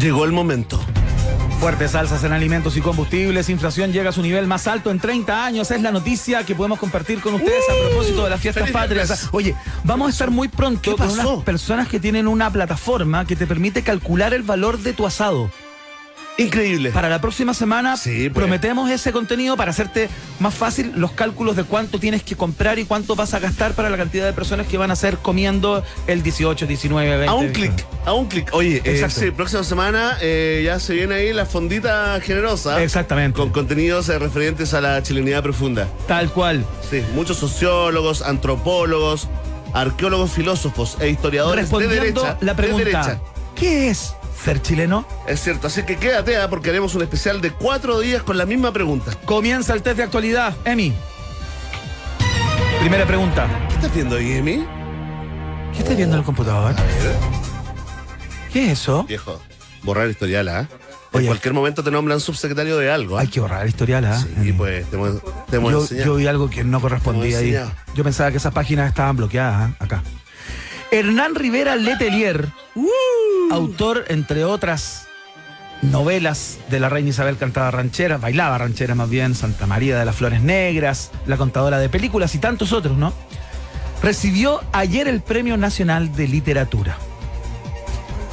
Llegó 0.00 0.24
el 0.24 0.32
momento. 0.32 0.80
Fuertes 1.60 1.94
alzas 1.94 2.22
en 2.24 2.32
alimentos 2.32 2.76
y 2.76 2.80
combustibles, 2.80 3.48
inflación 3.48 3.92
llega 3.92 4.10
a 4.10 4.12
su 4.12 4.22
nivel 4.22 4.46
más 4.46 4.66
alto 4.66 4.90
en 4.90 5.00
30 5.00 5.44
años. 5.44 5.70
Es 5.70 5.80
la 5.80 5.92
noticia 5.92 6.44
que 6.44 6.54
podemos 6.54 6.78
compartir 6.78 7.20
con 7.20 7.34
ustedes 7.34 7.64
a 7.70 7.88
propósito 7.88 8.24
de 8.24 8.30
las 8.30 8.40
fiestas 8.40 8.64
¡Feliz 8.64 8.72
patrias. 8.74 9.28
Oye, 9.32 9.54
vamos 9.82 10.08
a 10.08 10.10
estar 10.10 10.30
muy 10.30 10.48
pronto 10.48 10.82
¿Qué 10.82 10.96
con 10.96 11.10
unas 11.10 11.42
personas 11.44 11.88
que 11.88 12.00
tienen 12.00 12.28
una 12.28 12.50
plataforma 12.50 13.24
que 13.24 13.36
te 13.36 13.46
permite 13.46 13.82
calcular 13.82 14.34
el 14.34 14.42
valor 14.42 14.78
de 14.78 14.92
tu 14.92 15.06
asado. 15.06 15.50
Increíble. 16.36 16.90
Para 16.90 17.08
la 17.08 17.20
próxima 17.20 17.54
semana 17.54 17.96
Sí, 17.96 18.28
pues. 18.28 18.32
prometemos 18.42 18.90
ese 18.90 19.12
contenido 19.12 19.56
para 19.56 19.70
hacerte 19.70 20.08
más 20.40 20.52
fácil 20.52 20.92
los 20.96 21.12
cálculos 21.12 21.54
de 21.54 21.62
cuánto 21.62 22.00
tienes 22.00 22.24
que 22.24 22.34
comprar 22.34 22.78
y 22.80 22.84
cuánto 22.84 23.14
vas 23.14 23.34
a 23.34 23.38
gastar 23.38 23.74
para 23.74 23.88
la 23.88 23.96
cantidad 23.96 24.26
de 24.26 24.32
personas 24.32 24.66
que 24.66 24.76
van 24.76 24.90
a 24.90 24.94
estar 24.94 25.18
comiendo 25.18 25.84
el 26.08 26.24
18, 26.24 26.66
19, 26.66 27.16
20. 27.18 27.28
A 27.28 27.34
un 27.34 27.48
clic, 27.52 27.72
a 28.04 28.12
un 28.14 28.26
clic. 28.26 28.48
Oye, 28.52 28.78
eh, 28.78 28.94
Exacto. 28.96 29.20
sí, 29.20 29.30
próxima 29.30 29.62
semana 29.62 30.18
eh, 30.20 30.62
ya 30.64 30.80
se 30.80 30.94
viene 30.94 31.14
ahí 31.14 31.32
la 31.32 31.46
fondita 31.46 32.18
generosa. 32.20 32.82
Exactamente. 32.82 33.36
Con 33.38 33.50
contenidos 33.50 34.08
eh, 34.08 34.18
referentes 34.18 34.74
a 34.74 34.80
la 34.80 35.00
chilenidad 35.04 35.40
profunda. 35.42 35.86
Tal 36.08 36.30
cual. 36.32 36.64
Sí, 36.90 37.00
muchos 37.14 37.36
sociólogos, 37.36 38.22
antropólogos, 38.22 39.28
arqueólogos, 39.72 40.32
filósofos 40.32 40.96
e 40.98 41.10
historiadores 41.10 41.70
de 41.70 41.78
Respondiendo 41.78 42.22
derecha. 42.22 42.38
la 42.40 42.54
de 42.54 42.56
pregunta, 42.62 42.84
derecha. 42.84 43.20
¿qué 43.54 43.90
es 43.90 44.14
ser 44.44 44.60
chileno? 44.60 45.06
Es 45.26 45.40
cierto, 45.40 45.68
así 45.68 45.84
que 45.84 45.96
quédate 45.96 46.36
ah, 46.36 46.50
porque 46.50 46.68
haremos 46.68 46.94
un 46.94 47.02
especial 47.02 47.40
de 47.40 47.50
cuatro 47.50 48.00
días 48.00 48.22
con 48.22 48.36
la 48.36 48.44
misma 48.44 48.72
pregunta. 48.72 49.12
Comienza 49.24 49.72
el 49.72 49.82
test 49.82 49.96
de 49.96 50.02
actualidad. 50.02 50.54
Emi. 50.66 50.92
Primera 52.80 53.06
pregunta. 53.06 53.48
¿Qué 53.68 53.74
estás 53.76 53.94
viendo 53.94 54.16
ahí, 54.16 54.32
Emi? 54.32 54.66
¿Qué 55.72 55.78
estás 55.78 55.96
viendo 55.96 56.16
en 56.16 56.20
el 56.20 56.26
computador? 56.26 56.74
¿Qué 58.52 58.66
es 58.66 58.72
eso? 58.72 59.04
Viejo, 59.04 59.40
borrar 59.82 60.10
historial, 60.10 60.48
¿ah? 60.48 60.68
En 61.14 61.26
cualquier 61.26 61.54
momento 61.54 61.82
te 61.82 61.90
nombran 61.90 62.20
subsecretario 62.20 62.76
de 62.76 62.90
algo. 62.90 63.16
¿ah? 63.16 63.22
Hay 63.22 63.28
que 63.28 63.40
borrar 63.40 63.62
el 63.62 63.68
historial, 63.68 64.04
¿ah? 64.04 64.20
Sí, 64.20 64.28
Emi. 64.36 64.52
pues 64.52 64.84
te 64.90 64.96
hemos, 64.96 65.22
te 65.48 65.56
hemos 65.56 65.72
yo, 65.72 65.80
enseñado. 65.80 66.06
yo 66.06 66.16
vi 66.16 66.26
algo 66.26 66.50
que 66.50 66.64
no 66.64 66.80
correspondía 66.82 67.38
ahí. 67.38 67.56
Yo 67.94 68.04
pensaba 68.04 68.30
que 68.30 68.36
esas 68.36 68.52
páginas 68.52 68.88
estaban 68.88 69.16
bloqueadas 69.16 69.70
¿ah? 69.70 69.84
acá. 69.84 70.02
Hernán 70.94 71.34
Rivera 71.34 71.74
Letelier, 71.74 72.50
autor, 73.50 74.04
entre 74.10 74.44
otras 74.44 75.08
novelas 75.82 76.58
de 76.70 76.78
la 76.78 76.88
reina 76.88 77.08
Isabel 77.08 77.36
cantaba 77.36 77.72
rancheras, 77.72 78.20
bailaba 78.20 78.58
rancheras 78.58 78.96
más 78.96 79.10
bien, 79.10 79.34
Santa 79.34 79.66
María 79.66 79.98
de 79.98 80.04
las 80.04 80.14
Flores 80.14 80.40
Negras, 80.40 81.10
La 81.26 81.36
contadora 81.36 81.78
de 81.78 81.88
películas 81.88 82.36
y 82.36 82.38
tantos 82.38 82.72
otros, 82.72 82.96
¿no? 82.96 83.12
Recibió 84.04 84.62
ayer 84.70 85.08
el 85.08 85.20
Premio 85.20 85.56
Nacional 85.56 86.14
de 86.14 86.28
Literatura. 86.28 86.96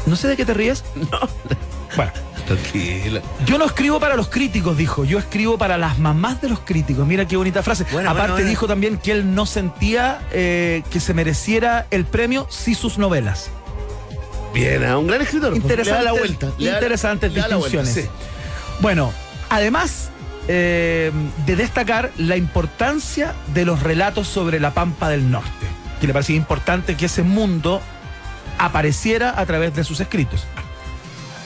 No 0.06 0.16
sé 0.16 0.28
de 0.28 0.38
qué 0.38 0.46
te 0.46 0.54
ríes. 0.54 0.84
No. 0.96 1.20
Bueno, 1.96 2.12
Tranquila. 2.56 3.22
yo 3.46 3.58
no 3.58 3.66
escribo 3.66 4.00
para 4.00 4.16
los 4.16 4.28
críticos, 4.30 4.78
dijo. 4.78 5.04
Yo 5.06 5.20
escribo 5.20 5.58
para 5.58 5.78
las 5.78 5.98
mamás 6.00 6.42
de 6.42 6.50
los 6.50 6.60
críticos. 6.60 7.06
Mira 7.08 7.26
qué 7.28 7.38
bonita 7.38 7.64
frase. 7.64 7.86
Bueno, 7.92 8.10
Aparte 8.10 8.22
bueno, 8.22 8.34
bueno. 8.36 8.50
dijo 8.50 8.68
también 8.68 8.98
que 8.98 9.12
él 9.12 9.34
no 9.36 9.46
sentía 9.46 10.22
eh, 10.32 10.84
que 10.92 11.00
se 11.00 11.14
mereciera 11.14 11.88
el 11.92 12.06
premio 12.06 12.48
si 12.50 12.76
sus 12.76 12.98
novelas. 12.98 13.50
Bien, 14.54 14.84
a 14.86 14.98
un 14.98 15.08
gran 15.08 15.22
escritor. 15.22 15.52
pues, 15.52 15.62
Interesante- 15.64 16.00
Le 16.00 16.06
da 16.06 16.12
la 16.12 16.12
vuelta. 16.20 16.48
le 16.58 16.70
da- 16.70 16.74
interesantes 16.78 17.32
le 17.34 17.40
da 17.42 17.48
la 17.48 17.56
vuelta, 17.58 17.82
distinciones. 17.82 18.12
sí. 18.12 18.78
Bueno, 18.82 19.14
además 19.50 20.10
eh, 20.48 21.12
de 21.46 21.56
destacar 21.56 22.12
la 22.18 22.36
importancia 22.36 23.34
de 23.54 23.64
los 23.64 23.82
relatos 23.84 24.28
sobre 24.28 24.60
la 24.60 24.74
Pampa 24.74 25.08
del 25.08 25.30
Norte, 25.32 25.50
que 26.02 26.08
le 26.08 26.14
parecía 26.14 26.36
importante 26.36 26.98
que 26.98 27.06
ese 27.06 27.22
mundo 27.24 27.82
apareciera 28.58 29.40
a 29.40 29.46
través 29.46 29.74
de 29.76 29.84
sus 29.84 30.00
escritos. 30.02 30.46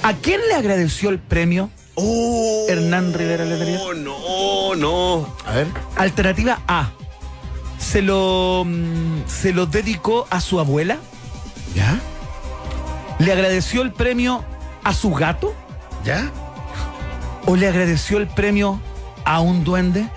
¿A 0.05 0.13
quién 0.13 0.39
le 0.47 0.53
agradeció 0.53 1.09
el 1.09 1.17
premio? 1.17 1.71
Oh, 1.95 2.67
Hernán 2.69 3.11
Rivera 3.11 3.43
Letelier. 3.43 3.79
No, 3.97 4.75
no. 4.75 5.35
A 5.47 5.51
ver. 5.53 5.65
Alternativa 5.95 6.59
A. 6.67 6.91
Se 7.79 8.03
lo, 8.03 8.65
mm, 8.67 9.23
se 9.25 9.51
lo 9.51 9.65
dedicó 9.65 10.27
a 10.29 10.41
su 10.41 10.59
abuela. 10.59 10.97
¿Ya? 11.73 11.99
¿Le 13.17 13.31
agradeció 13.31 13.81
el 13.81 13.93
premio 13.93 14.45
a 14.83 14.93
su 14.93 15.11
gato? 15.11 15.55
¿Ya? 16.03 16.29
¿O 17.47 17.55
le 17.55 17.67
agradeció 17.67 18.19
el 18.19 18.27
premio 18.27 18.79
a 19.23 19.39
un 19.39 19.63
duende? 19.63 20.07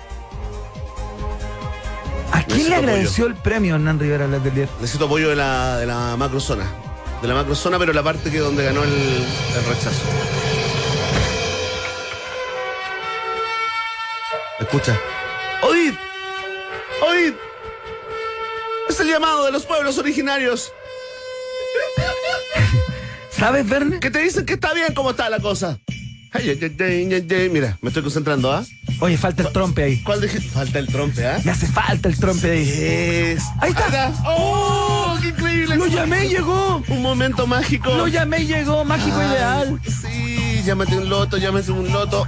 ¿A 2.31 2.43
quién 2.43 2.59
Necesito 2.59 2.69
le 2.69 2.75
apoyo. 2.75 2.89
agradeció 2.91 3.25
el 3.25 3.33
premio 3.33 3.73
Hernán 3.73 3.99
Rivera 3.99 4.27
Letelier? 4.27 4.69
Necesito 4.79 5.05
apoyo 5.05 5.29
de 5.29 5.35
la, 5.35 5.77
de 5.77 5.87
la 5.87 6.15
macrozona. 6.15 6.65
De 7.21 7.27
la 7.27 7.33
macrozona, 7.33 7.77
pero 7.77 7.91
la 7.93 8.01
parte 8.03 8.31
que 8.31 8.39
donde 8.39 8.63
ganó 8.63 8.83
el, 8.83 8.89
el 8.89 9.65
rechazo. 9.65 10.03
Escucha. 14.59 14.99
¡Oíd! 15.63 15.93
¡Oíd! 17.07 17.33
Es 18.89 18.99
el 18.99 19.07
llamado 19.07 19.45
de 19.45 19.51
los 19.51 19.65
pueblos 19.65 19.97
originarios 19.97 20.73
¿Sabes, 23.29 23.67
Verne? 23.67 23.99
que 23.99 24.11
te 24.11 24.19
dicen 24.19 24.45
que 24.45 24.53
está 24.53 24.73
bien 24.73 24.93
como 24.93 25.11
está 25.11 25.29
la 25.29 25.39
cosa. 25.39 25.79
Mira, 27.51 27.77
me 27.81 27.87
estoy 27.89 28.03
concentrando, 28.03 28.51
¿ah? 28.51 28.63
Oye, 28.99 29.17
falta 29.17 29.43
el 29.43 29.51
trompe 29.51 29.83
ahí. 29.83 30.03
¿Cuál 30.03 30.21
dije? 30.21 30.39
Falta 30.41 30.79
el 30.79 30.87
trompe, 30.87 31.25
¿ah? 31.25 31.39
Me 31.43 31.51
hace 31.51 31.67
falta 31.67 32.07
el 32.07 32.17
trompe 32.19 32.51
ahí. 32.51 32.69
Es. 32.69 33.43
Ahí 33.59 33.71
está. 33.71 34.11
¡Oh! 34.25 35.17
¡Qué 35.21 35.29
increíble! 35.29 35.75
Lo 35.77 35.87
llamé 35.87 36.25
y 36.25 36.29
llegó. 36.29 36.83
Un 36.87 37.01
momento 37.01 37.47
mágico. 37.47 37.93
Lo 37.93 38.07
llamé 38.07 38.41
y 38.41 38.47
llegó. 38.47 38.85
Mágico 38.85 39.17
Ay, 39.19 39.27
ideal. 39.27 39.81
Sí, 39.85 40.61
llámate 40.65 40.97
un 40.97 41.09
loto, 41.09 41.37
llámate 41.37 41.71
un 41.71 41.91
loto. 41.91 42.27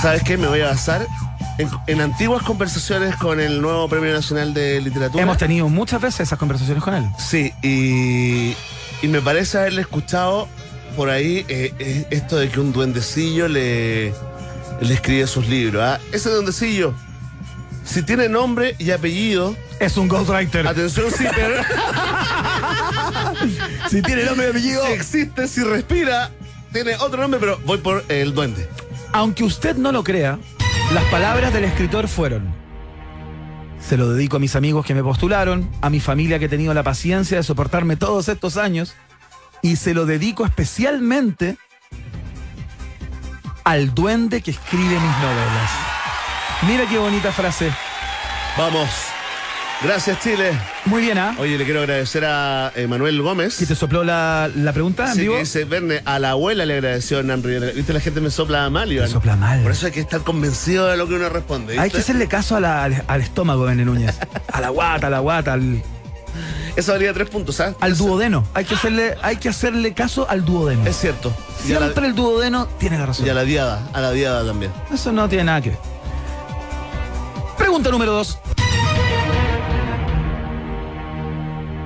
¿Sabes 0.00 0.22
qué? 0.22 0.36
Me 0.36 0.46
voy 0.48 0.60
a 0.62 0.68
basar 0.68 1.06
en, 1.58 1.68
en 1.86 2.00
antiguas 2.00 2.42
conversaciones 2.44 3.14
con 3.16 3.40
el 3.40 3.60
nuevo 3.60 3.88
Premio 3.88 4.12
Nacional 4.12 4.54
de 4.54 4.80
Literatura. 4.80 5.22
Hemos 5.22 5.38
tenido 5.38 5.68
muchas 5.68 6.00
veces 6.00 6.20
esas 6.20 6.38
conversaciones 6.38 6.82
con 6.82 6.94
él. 6.94 7.04
Sí, 7.18 7.52
y, 7.62 8.56
y 9.04 9.08
me 9.08 9.20
parece 9.20 9.58
haberle 9.58 9.82
escuchado 9.82 10.48
por 10.92 11.10
ahí 11.10 11.44
eh, 11.48 12.06
esto 12.10 12.36
de 12.36 12.48
que 12.48 12.60
un 12.60 12.72
duendecillo 12.72 13.48
le, 13.48 14.12
le 14.80 14.94
escribe 14.94 15.26
sus 15.26 15.46
libros. 15.48 15.82
¿ah? 15.82 16.00
Ese 16.12 16.30
duendecillo, 16.30 16.94
si 17.84 18.02
tiene 18.02 18.28
nombre 18.28 18.74
y 18.78 18.90
apellido, 18.90 19.56
Es 19.80 19.96
un 19.96 20.08
ghostwriter. 20.08 20.66
atención, 20.66 21.06
sí, 21.16 21.24
pero 21.34 21.54
Si 23.90 24.02
tiene 24.02 24.24
nombre 24.24 24.46
y 24.46 24.50
apellido. 24.50 24.86
si 24.86 24.92
existe, 24.92 25.48
si 25.48 25.62
respira, 25.64 26.30
tiene 26.72 26.94
otro 26.96 27.20
nombre, 27.20 27.40
pero 27.40 27.58
voy 27.64 27.78
por 27.78 28.04
el 28.08 28.34
duende. 28.34 28.68
Aunque 29.12 29.44
usted 29.44 29.76
no 29.76 29.92
lo 29.92 30.04
crea, 30.04 30.38
las 30.94 31.04
palabras 31.04 31.52
del 31.52 31.64
escritor 31.64 32.08
fueron: 32.08 32.54
Se 33.80 33.96
lo 33.96 34.08
dedico 34.10 34.36
a 34.36 34.40
mis 34.40 34.56
amigos 34.56 34.86
que 34.86 34.94
me 34.94 35.02
postularon, 35.02 35.68
a 35.80 35.90
mi 35.90 36.00
familia 36.00 36.38
que 36.38 36.46
ha 36.46 36.48
tenido 36.48 36.72
la 36.72 36.82
paciencia 36.82 37.36
de 37.36 37.42
soportarme 37.42 37.96
todos 37.96 38.28
estos 38.28 38.56
años, 38.56 38.94
y 39.62 39.76
se 39.76 39.94
lo 39.94 40.04
dedico 40.06 40.44
especialmente 40.44 41.56
al 43.64 43.94
duende 43.94 44.42
que 44.42 44.50
escribe 44.50 44.82
mis 44.94 45.16
novelas. 45.18 45.70
Mira 46.66 46.86
qué 46.88 46.98
bonita 46.98 47.32
frase. 47.32 47.70
Vamos. 48.58 48.88
Gracias, 49.82 50.20
Chile. 50.20 50.52
Muy 50.84 51.02
bien, 51.02 51.18
¿ah? 51.18 51.34
Oye, 51.38 51.58
le 51.58 51.64
quiero 51.64 51.80
agradecer 51.80 52.24
a 52.24 52.70
eh, 52.76 52.86
Manuel 52.86 53.20
Gómez. 53.20 53.56
¿Que 53.58 53.66
te 53.66 53.74
sopló 53.74 54.04
la, 54.04 54.48
la 54.54 54.72
pregunta 54.72 55.08
en 55.08 55.14
Sí, 55.14 55.20
vivo? 55.22 55.34
que 55.34 55.40
dice, 55.40 55.64
Verne, 55.64 56.02
a 56.04 56.20
la 56.20 56.30
abuela 56.30 56.64
le 56.64 56.74
agradeció 56.74 57.18
Hernán 57.18 57.42
Rivera. 57.42 57.72
Viste, 57.72 57.92
la 57.92 57.98
gente 57.98 58.20
me 58.20 58.30
sopla 58.30 58.70
mal, 58.70 58.92
Iván. 58.92 59.08
sopla 59.08 59.34
mal. 59.34 59.60
Por 59.62 59.72
eso 59.72 59.86
hay 59.86 59.92
que 59.92 59.98
estar 60.00 60.20
convencido 60.20 60.86
de 60.86 60.96
lo 60.96 61.08
que 61.08 61.14
uno 61.14 61.28
responde. 61.30 61.72
Hay 61.74 61.84
¿viste? 61.84 61.96
que 61.98 62.02
hacerle 62.02 62.28
caso 62.28 62.54
a 62.56 62.60
la- 62.60 62.84
al, 62.84 63.04
al 63.08 63.20
estómago, 63.22 63.64
Bene 63.64 63.84
Núñez. 63.84 64.16
A 64.52 64.60
la 64.60 64.68
guata, 64.68 65.08
a 65.08 65.10
la 65.10 65.18
guata, 65.18 65.54
al, 65.54 65.82
Esa 66.76 66.92
valía 66.92 67.12
tres 67.12 67.28
puntos, 67.28 67.60
¿ah? 67.60 67.74
Al 67.80 67.96
duodeno. 67.96 68.44
Hay 68.54 68.64
que 68.64 68.74
hacerle, 68.74 69.14
hay 69.22 69.36
que 69.36 69.48
hacerle 69.48 69.92
caso 69.94 70.26
al 70.28 70.44
duodeno. 70.44 70.86
Es 70.86 70.96
cierto. 70.96 71.28
A 71.30 71.68
la, 71.68 71.78
Siempre 71.78 72.06
el 72.06 72.14
duodeno 72.14 72.66
tiene 72.78 72.98
la 72.98 73.06
razón. 73.06 73.26
y 73.26 73.28
a 73.28 73.34
la 73.34 73.44
diada, 73.44 73.88
a 73.92 74.00
la 74.00 74.10
diada 74.12 74.44
también. 74.44 74.72
Eso 74.92 75.12
no 75.12 75.28
tiene 75.28 75.44
nada 75.44 75.60
que 75.60 75.70
ver. 75.70 75.78
Pregunta 77.58 77.90
número 77.90 78.12
dos. 78.12 78.38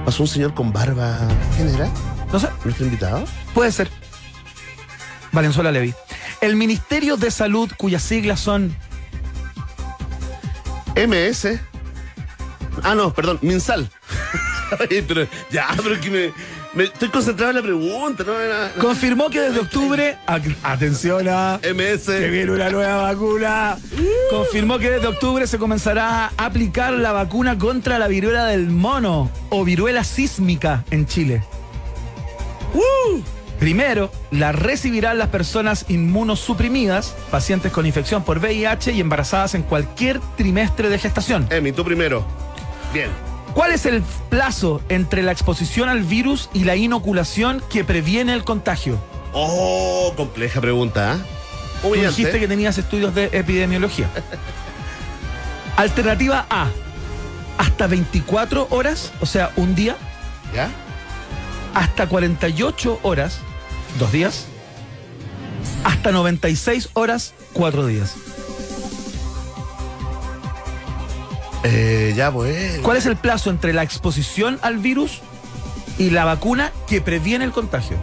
Pasó 0.05 0.23
un 0.23 0.29
señor 0.29 0.55
con 0.55 0.73
barba. 0.73 1.19
¿Quién 1.57 1.69
era? 1.75 1.89
No 2.33 2.39
sé, 2.39 2.49
¿Nuestro 2.65 2.85
invitado? 2.87 3.25
puede 3.55 3.73
ser. 3.73 3.91
Valenzuela 5.33 5.71
Levi. 5.73 5.93
El 6.41 6.57
Ministerio 6.57 7.17
de 7.17 7.31
Salud, 7.31 7.71
cuyas 7.77 8.03
siglas 8.03 8.41
son 8.41 8.75
MS. 10.97 11.59
Ah, 12.83 12.95
no, 12.95 13.13
perdón, 13.13 13.39
Minsal. 13.43 13.91
Ay, 14.91 15.05
pero, 15.07 15.27
ya, 15.51 15.69
pero 15.83 16.01
que 16.01 16.11
me, 16.11 16.33
me- 16.75 16.85
Estoy 16.85 17.09
concentrado 17.09 17.51
en 17.51 17.57
la 17.57 17.63
pregunta, 17.63 18.25
no 18.25 18.33
confirmó 18.83 19.31
que 19.31 19.41
desde 19.41 19.61
octubre, 19.61 20.17
atención 20.63 21.27
a 21.29 21.59
que 21.63 21.73
MS. 21.75 22.07
viene 22.31 22.51
una 22.53 22.69
nueva 22.71 23.03
vacuna. 23.03 23.77
Confirmó 24.31 24.79
que 24.79 24.91
desde 24.91 25.07
octubre 25.07 25.47
se 25.47 25.59
comenzará 25.59 26.27
a 26.37 26.47
aplicar 26.47 26.93
la 26.93 27.13
vacuna 27.13 27.57
contra 27.59 27.99
la 27.99 28.09
viruela 28.09 28.45
del 28.47 28.69
mono 28.71 29.31
o 29.51 29.65
viruela 29.65 30.05
sísmica 30.05 30.85
en 30.91 31.07
Chile. 31.07 31.43
Primero, 33.59 34.11
la 34.31 34.53
recibirán 34.53 35.17
las 35.17 35.29
personas 35.29 35.87
inmunosuprimidas, 35.89 37.15
pacientes 37.31 37.73
con 37.73 37.87
infección 37.87 38.23
por 38.23 38.39
VIH 38.39 38.93
y 38.93 39.01
embarazadas 39.01 39.55
en 39.55 39.63
cualquier 39.63 40.21
trimestre 40.37 40.91
de 40.91 40.99
gestación. 40.99 41.47
Emi, 41.51 41.73
tú 41.73 41.83
primero. 41.83 42.23
Bien. 42.93 43.09
¿Cuál 43.57 43.73
es 43.73 43.87
el 43.87 44.03
plazo 44.29 44.83
entre 44.91 45.23
la 45.23 45.33
exposición 45.33 45.89
al 45.89 46.03
virus 46.03 46.51
y 46.53 46.65
la 46.65 46.77
inoculación 46.77 47.63
que 47.71 47.85
previene 47.85 48.35
el 48.35 48.45
contagio? 48.45 49.01
Oh, 49.33 50.13
compleja 50.15 50.61
pregunta, 50.61 51.15
¿ah? 51.15 51.19
Tú 51.81 51.95
dijiste 51.95 52.39
que 52.39 52.49
tenías 52.49 52.77
estudios 52.77 53.15
de 53.15 53.31
epidemiología. 53.33 54.11
Alternativa 55.79 56.45
A, 56.51 56.69
hasta 57.57 57.87
24 57.87 58.67
horas, 58.69 59.11
o 59.23 59.27
sea, 59.27 59.51
un 59.57 59.75
día, 59.75 59.97
¿Ya? 60.55 60.69
hasta 61.73 62.11
48 62.11 63.01
horas, 63.03 63.39
dos 63.99 64.13
días, 64.13 64.45
hasta 65.83 66.13
96 66.13 66.91
horas, 66.93 67.33
cuatro 67.55 67.87
días. 67.87 68.17
Eh, 71.65 72.13
ya, 72.17 72.31
pues. 72.31 72.79
¿Cuál 72.83 72.97
es 72.97 73.07
el 73.07 73.17
plazo 73.17 73.51
entre 73.51 73.73
la 73.73 73.83
exposición 73.83 74.59
al 74.63 74.79
virus 74.79 75.21
y 75.99 76.11
la 76.11 76.25
vacuna 76.25 76.73
que 76.87 77.01
previene 77.01 77.45
el 77.45 77.53
contagio? 77.53 77.97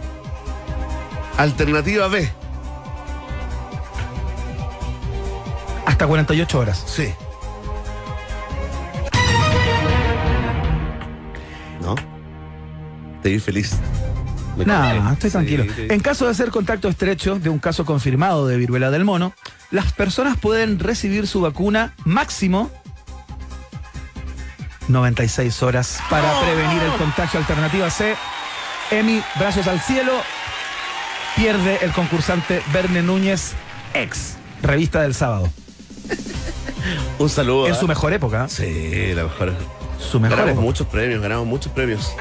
Alternativa 1.36 2.08
B. 2.08 2.30
Hasta 5.86 6.06
48 6.06 6.58
horas. 6.58 6.84
Sí. 6.86 7.12
¿No? 11.80 11.94
Te 13.22 13.30
vi 13.30 13.38
feliz. 13.38 13.76
No, 14.56 15.12
estoy 15.12 15.30
Sí, 15.30 15.32
tranquilo. 15.32 15.64
En 15.76 16.00
caso 16.00 16.28
de 16.28 16.34
ser 16.34 16.50
contacto 16.50 16.88
estrecho 16.88 17.38
de 17.38 17.48
un 17.48 17.58
caso 17.58 17.84
confirmado 17.84 18.46
de 18.46 18.56
viruela 18.56 18.90
del 18.90 19.04
mono, 19.04 19.34
las 19.70 19.92
personas 19.92 20.38
pueden 20.38 20.78
recibir 20.78 21.26
su 21.26 21.40
vacuna 21.40 21.94
máximo 22.04 22.70
96 24.88 25.62
horas 25.62 25.98
para 26.10 26.40
prevenir 26.40 26.82
el 26.82 26.92
contagio. 26.92 27.40
Alternativa 27.40 27.90
C. 27.90 28.14
Emi, 28.90 29.22
brazos 29.38 29.66
al 29.66 29.80
cielo. 29.80 30.12
Pierde 31.36 31.78
el 31.82 31.90
concursante 31.92 32.62
Verne 32.72 33.02
Núñez, 33.02 33.52
ex 33.92 34.36
revista 34.62 35.02
del 35.02 35.14
sábado. 35.14 35.48
Un 37.18 37.28
saludo. 37.28 37.66
En 37.66 37.74
su 37.74 37.88
mejor 37.88 38.12
época. 38.12 38.48
Sí, 38.48 39.12
la 39.14 39.24
mejor. 39.24 39.54
Su 39.98 40.20
mejor 40.20 40.36
ganamos 40.36 40.52
época. 40.52 40.64
muchos 40.66 40.86
premios, 40.86 41.20
ganamos 41.22 41.46
muchos 41.46 41.72
premios. 41.72 42.14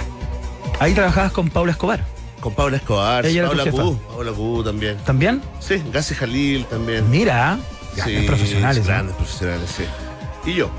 Ahí 0.80 0.94
trabajabas 0.94 1.32
con 1.32 1.50
Paula 1.50 1.74
Escobar. 1.74 2.04
Con 2.40 2.54
Paula 2.56 2.78
Escobar, 2.78 3.26
Ella 3.26 3.42
era 3.42 3.50
tu 3.52 3.56
Paula. 3.58 3.72
Q, 3.72 4.02
Paula 4.14 4.32
Q 4.32 4.64
también. 4.64 4.98
¿También? 5.06 5.42
Sí, 5.60 5.82
Gassi 5.94 6.16
Jalil 6.16 6.66
también. 6.66 7.10
Mira, 7.10 7.58
grandes 7.96 8.22
Sí, 8.22 8.28
profesionales. 8.28 8.80
¿no? 8.80 8.86
Grandes 8.88 9.16
profesionales, 9.16 9.70
sí. 9.78 9.84
Y 10.50 10.54
yo. 10.56 10.70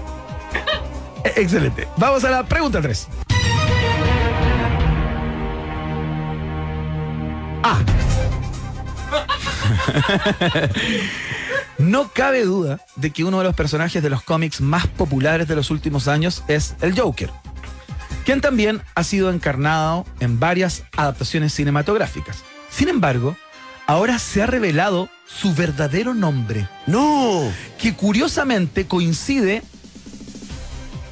Excelente. 1.24 1.88
Vamos 1.96 2.24
a 2.24 2.30
la 2.30 2.46
pregunta 2.46 2.80
3. 2.80 3.08
A. 7.62 7.78
no 11.78 12.08
cabe 12.08 12.44
duda 12.44 12.80
de 12.96 13.10
que 13.10 13.24
uno 13.24 13.38
de 13.38 13.44
los 13.44 13.54
personajes 13.54 14.02
de 14.02 14.10
los 14.10 14.22
cómics 14.22 14.60
más 14.60 14.86
populares 14.86 15.48
de 15.48 15.56
los 15.56 15.70
últimos 15.70 16.08
años 16.08 16.44
es 16.48 16.74
el 16.82 16.98
Joker, 16.98 17.30
quien 18.24 18.40
también 18.40 18.82
ha 18.94 19.04
sido 19.04 19.30
encarnado 19.30 20.04
en 20.20 20.38
varias 20.38 20.84
adaptaciones 20.96 21.54
cinematográficas. 21.54 22.44
Sin 22.70 22.88
embargo, 22.88 23.36
ahora 23.86 24.18
se 24.18 24.42
ha 24.42 24.46
revelado 24.46 25.08
su 25.26 25.54
verdadero 25.54 26.12
nombre 26.12 26.68
¡No! 26.86 27.50
que 27.78 27.94
curiosamente 27.94 28.86
coincide 28.86 29.62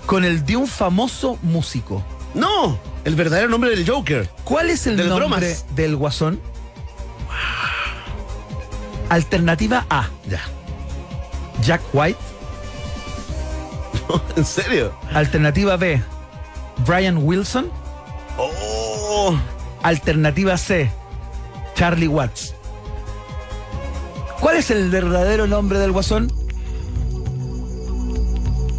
con 0.06 0.24
el 0.24 0.44
de 0.44 0.56
un 0.56 0.66
famoso 0.66 1.38
músico. 1.42 2.02
¡No! 2.34 2.78
El 3.04 3.14
verdadero 3.16 3.48
nombre 3.48 3.70
del 3.70 3.88
Joker. 3.88 4.28
¿Cuál 4.44 4.70
es 4.70 4.86
el 4.86 4.96
Del 4.96 5.08
nombre 5.08 5.26
bromas. 5.28 5.64
del 5.74 5.96
guasón? 5.96 6.40
Alternativa 9.08 9.84
A, 9.90 10.08
Ya. 10.28 10.40
Jack 11.62 11.82
White. 11.92 12.18
¿En 14.36 14.44
serio? 14.44 14.92
Alternativa 15.14 15.76
B, 15.76 16.02
Brian 16.86 17.18
Wilson. 17.18 17.70
¡Oh! 18.38 19.36
Alternativa 19.82 20.56
C, 20.56 20.90
Charlie 21.74 22.08
Watts. 22.08 22.54
¿Cuál 24.40 24.56
es 24.56 24.70
el 24.70 24.90
verdadero 24.90 25.46
nombre 25.46 25.78
del 25.78 25.92
guasón? 25.92 26.32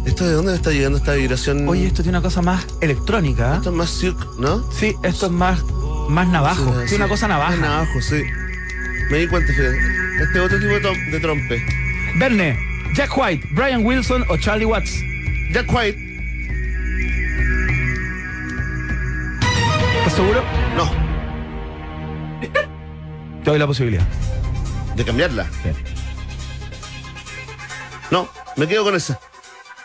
¿Esto 0.06 0.26
de 0.26 0.32
dónde 0.32 0.52
me 0.52 0.56
está 0.56 0.70
llegando 0.70 0.98
esta 0.98 1.14
vibración? 1.14 1.66
Oye, 1.68 1.86
esto 1.86 2.02
tiene 2.02 2.18
una 2.18 2.22
cosa 2.22 2.42
más 2.42 2.66
electrónica. 2.80 3.56
Esto 3.56 3.70
es 3.70 3.76
más 3.76 3.90
silk, 3.90 4.38
¿no? 4.38 4.70
Sí, 4.70 4.94
esto 5.02 5.26
es 5.26 5.32
más, 5.32 5.64
más 6.08 6.28
navajo. 6.28 6.72
Sí, 6.82 6.88
Tiene 6.88 7.04
una 7.04 7.08
cosa 7.08 7.26
navaja. 7.28 7.54
Es 7.54 7.60
navajo, 7.60 8.02
sí. 8.02 8.22
Me 9.10 9.18
di 9.18 9.28
cuenta, 9.28 9.52
fíjate. 9.52 9.78
Este 10.22 10.40
otro 10.40 10.58
tipo 10.58 10.72
de, 10.72 11.10
de 11.10 11.20
trompe. 11.20 11.62
Verne, 12.16 12.58
Jack 12.94 13.16
White, 13.16 13.48
Brian 13.52 13.84
Wilson 13.84 14.24
o 14.28 14.36
Charlie 14.36 14.66
Watts. 14.66 14.92
Jack 15.52 15.72
White. 15.72 15.98
¿Estás 19.98 20.12
seguro? 20.14 20.44
No. 20.76 20.90
Te 23.42 23.50
doy 23.50 23.58
la 23.58 23.66
posibilidad. 23.66 24.06
De 24.96 25.04
cambiarla. 25.04 25.46
No, 28.10 28.28
me 28.56 28.68
quedo 28.68 28.84
con 28.84 28.94
esa. 28.94 29.18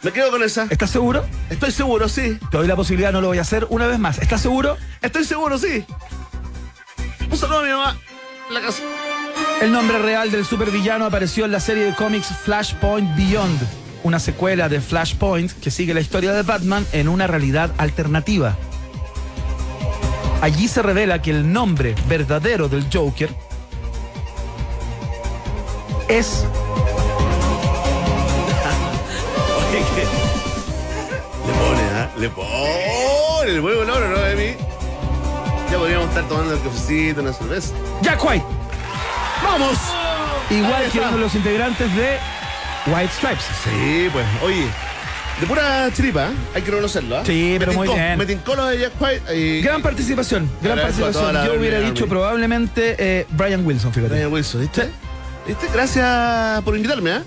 Me 0.02 0.12
quedo 0.14 0.32
con 0.32 0.44
esa. 0.44 0.68
¿Estás 0.70 0.92
seguro? 0.92 1.26
Estoy 1.50 1.72
seguro, 1.72 2.08
sí. 2.08 2.40
Te 2.52 2.58
doy 2.58 2.68
la 2.68 2.76
posibilidad, 2.76 3.12
no 3.12 3.20
lo 3.20 3.28
voy 3.28 3.38
a 3.38 3.42
hacer 3.42 3.68
una 3.70 3.86
vez 3.88 4.00
más. 4.00 4.18
¿Estás 4.20 4.42
seguro? 4.42 4.78
Estoy 5.02 5.26
seguro, 5.26 5.58
sí. 5.58 5.86
Un 7.30 7.38
saludo 7.38 7.60
a 7.60 7.64
mi 7.64 7.70
mamá. 7.70 7.98
La 8.50 8.62
casa. 8.62 8.82
El 9.62 9.74
nombre 9.74 10.00
real 10.00 10.32
del 10.32 10.46
supervillano 10.46 11.06
apareció 11.06 11.44
en 11.44 11.52
la 11.52 11.60
serie 11.60 11.84
de 11.84 11.94
cómics 11.94 12.28
Flashpoint 12.28 13.14
Beyond, 13.18 13.60
una 14.04 14.20
secuela 14.20 14.70
de 14.70 14.80
Flashpoint 14.80 15.52
que 15.60 15.70
sigue 15.70 15.94
la 15.94 16.00
historia 16.00 16.32
de 16.32 16.44
Batman 16.44 16.86
en 16.94 17.10
una 17.10 17.28
realidad 17.28 17.72
alternativa. 17.78 18.56
Allí 20.42 20.70
se 20.70 20.82
revela 20.82 21.22
que 21.22 21.32
el 21.32 21.52
nombre 21.52 21.94
verdadero 22.08 22.70
del 22.70 22.88
Joker 22.92 23.30
es 26.08 26.46
Le 32.20 32.30
pone. 32.30 33.46
Le 33.46 33.62
pone 33.62 33.76
color, 33.76 34.10
¿no, 34.10 34.26
Emi? 34.26 34.56
Ya 35.72 35.78
podríamos 35.78 36.10
estar 36.10 36.28
tomando 36.28 36.54
el 36.54 36.62
cafecito, 36.62 37.22
una 37.22 37.32
cerveza. 37.32 37.74
Jack 38.02 38.24
White, 38.26 38.46
¡Vamos! 39.44 39.78
igual 40.50 40.90
que 40.92 41.00
uno 41.00 41.12
de 41.12 41.18
los 41.18 41.36
integrantes 41.36 41.96
de 41.96 42.18
White 42.88 43.14
Stripes. 43.14 43.46
Sí, 43.64 44.10
pues, 44.12 44.26
oye. 44.44 44.66
De 45.40 45.48
pura 45.48 45.90
chiripa, 45.94 46.26
¿eh? 46.26 46.34
hay 46.54 46.62
que 46.62 46.72
reconocerlo, 46.72 47.20
¿ah? 47.20 47.24
Sí, 47.26 47.56
pero 47.58 47.72
muy 47.72 47.88
bien. 47.88 48.18
Me 48.18 48.26
tincó 48.26 48.56
lo 48.56 48.66
de 48.66 48.80
Jack 48.80 48.94
White 49.00 49.38
y. 49.38 49.62
Gran 49.62 49.82
participación, 49.82 50.50
gran 50.62 50.78
participación. 50.80 51.46
Yo 51.46 51.54
hubiera 51.54 51.78
Army. 51.78 51.92
dicho 51.92 52.08
probablemente 52.08 52.96
eh, 53.00 53.26
Brian 53.30 53.66
Wilson, 53.66 53.94
fíjate. 53.94 54.16
Brian 54.16 54.34
Wilson, 54.34 54.60
¿viste? 54.60 54.90
¿Viste? 55.48 55.68
Gracias 55.72 56.62
por 56.64 56.76
invitarme, 56.76 57.12
¿ah? 57.14 57.24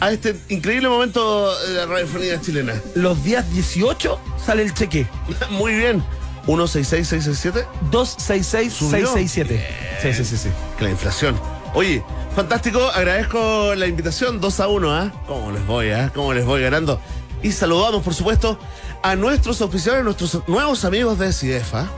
A 0.00 0.10
este 0.10 0.34
increíble 0.48 0.88
momento 0.88 1.56
de 1.66 1.74
la 1.74 1.86
radiofonía 1.86 2.40
chilena. 2.40 2.74
Los 2.94 3.22
días 3.22 3.50
18 3.52 4.18
sale 4.44 4.62
el 4.62 4.74
cheque. 4.74 5.06
Muy 5.50 5.74
bien. 5.74 6.02
166667. 6.46 7.66
266667. 7.90 9.66
Sí, 10.02 10.12
sí, 10.14 10.24
sí, 10.24 10.36
sí. 10.36 10.48
Que 10.78 10.84
la 10.84 10.90
inflación. 10.90 11.38
Oye, 11.74 12.02
fantástico. 12.34 12.80
Agradezco 12.90 13.74
la 13.74 13.86
invitación. 13.86 14.40
2 14.40 14.60
a 14.60 14.68
1, 14.68 14.94
¿ah? 14.94 15.12
¿Cómo 15.26 15.52
les 15.52 15.66
voy, 15.66 15.90
ah? 15.90 16.10
¿Cómo 16.14 16.32
les 16.32 16.44
voy 16.44 16.62
ganando? 16.62 17.00
Y 17.42 17.52
saludamos, 17.52 18.02
por 18.02 18.14
supuesto, 18.14 18.58
a 19.02 19.16
nuestros 19.16 19.60
oficiales, 19.60 20.04
nuestros 20.04 20.46
nuevos 20.48 20.84
amigos 20.84 21.18
de 21.18 21.32
CIDEFA. 21.32 21.88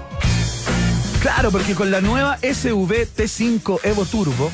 Claro, 1.20 1.52
porque 1.52 1.74
con 1.74 1.90
la 1.92 2.00
nueva 2.00 2.36
SV 2.38 3.06
T5 3.16 3.80
Evo 3.84 4.04
Turbo 4.04 4.50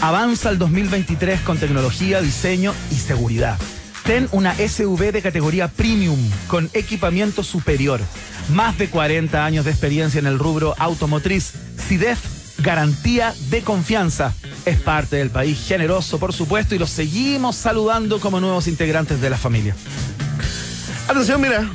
avanza 0.00 0.50
el 0.50 0.58
2023 0.58 1.40
con 1.40 1.58
tecnología, 1.58 2.20
diseño 2.20 2.74
y 2.90 2.96
seguridad. 2.96 3.58
Ten 4.04 4.28
una 4.30 4.54
SUV 4.54 5.12
de 5.12 5.22
categoría 5.22 5.68
premium 5.68 6.18
con 6.46 6.70
equipamiento 6.74 7.42
superior. 7.42 8.00
Más 8.54 8.78
de 8.78 8.88
40 8.88 9.44
años 9.44 9.64
de 9.64 9.72
experiencia 9.72 10.20
en 10.20 10.26
el 10.26 10.38
rubro 10.38 10.74
automotriz. 10.78 11.52
CIDEF, 11.88 12.20
garantía 12.58 13.34
de 13.50 13.62
confianza. 13.62 14.32
Es 14.64 14.78
parte 14.78 15.16
del 15.16 15.30
país 15.30 15.58
generoso, 15.66 16.18
por 16.18 16.32
supuesto, 16.32 16.74
y 16.74 16.78
los 16.78 16.90
seguimos 16.90 17.56
saludando 17.56 18.20
como 18.20 18.40
nuevos 18.40 18.68
integrantes 18.68 19.20
de 19.20 19.30
la 19.30 19.36
familia. 19.36 19.74
Atención, 21.08 21.40
mira. 21.40 21.68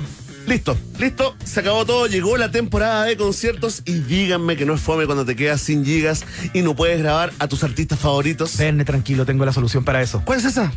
Listo, 0.48 0.78
listo, 1.00 1.36
se 1.44 1.60
acabó 1.60 1.86
todo, 1.86 2.08
llegó 2.08 2.36
la 2.36 2.52
temporada 2.52 3.06
de 3.06 3.16
conciertos 3.16 3.84
y 3.86 3.94
díganme 3.94 4.58
que 4.58 4.66
no 4.66 4.74
es 4.74 4.82
fome 4.82 5.06
cuando 5.06 5.26
te 5.26 5.36
quedas 5.36 5.62
sin 5.62 5.86
gigas 5.86 6.26
y 6.54 6.62
no 6.62 6.76
puedes 6.76 7.00
grabar 7.00 7.32
a 7.40 7.48
tus 7.48 7.64
artistas 7.64 8.00
favoritos. 8.00 8.58
Verne 8.58 8.84
tranquilo, 8.84 9.26
tengo 9.26 9.46
la 9.46 9.54
solución 9.54 9.86
para 9.86 10.02
eso. 10.02 10.22
¿Cuál 10.26 10.40
es 10.40 10.46
esa? 10.46 10.72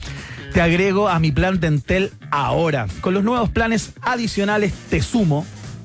Te 0.52 0.60
agrego 0.60 1.08
a 1.08 1.18
mi 1.18 1.32
plan 1.32 1.58
de 1.58 1.66
Entel 1.66 2.12
ahora. 2.30 2.86
Con 3.00 3.14
los 3.14 3.24
nuevos 3.24 3.50
planes 3.50 3.90
adicionales 4.02 4.72
Te 4.90 5.02
Sumo, 5.02 5.44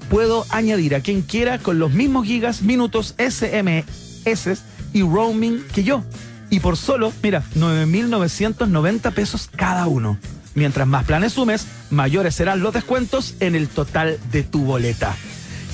puedo 0.10 0.46
añadir 0.50 0.94
a 0.94 1.00
quien 1.00 1.22
quiera 1.22 1.58
con 1.58 1.80
los 1.80 1.92
mismos 1.92 2.28
gigas, 2.28 2.62
minutos, 2.62 3.15
SMS 3.18 4.60
y 4.94 5.02
roaming 5.02 5.63
que 5.74 5.84
yo. 5.84 6.04
Y 6.50 6.60
por 6.60 6.78
solo, 6.78 7.13
mira, 7.24 7.44
9.990 7.56 9.13
pesos 9.13 9.50
cada 9.56 9.88
uno. 9.88 10.18
Mientras 10.60 10.86
más 10.89 11.06
planes 11.06 11.32
sumes, 11.32 11.67
mayores 11.89 12.36
serán 12.36 12.60
los 12.60 12.74
descuentos 12.74 13.36
en 13.39 13.56
el 13.56 13.69
total 13.69 14.19
de 14.30 14.43
tu 14.43 14.65
boleta. 14.65 15.15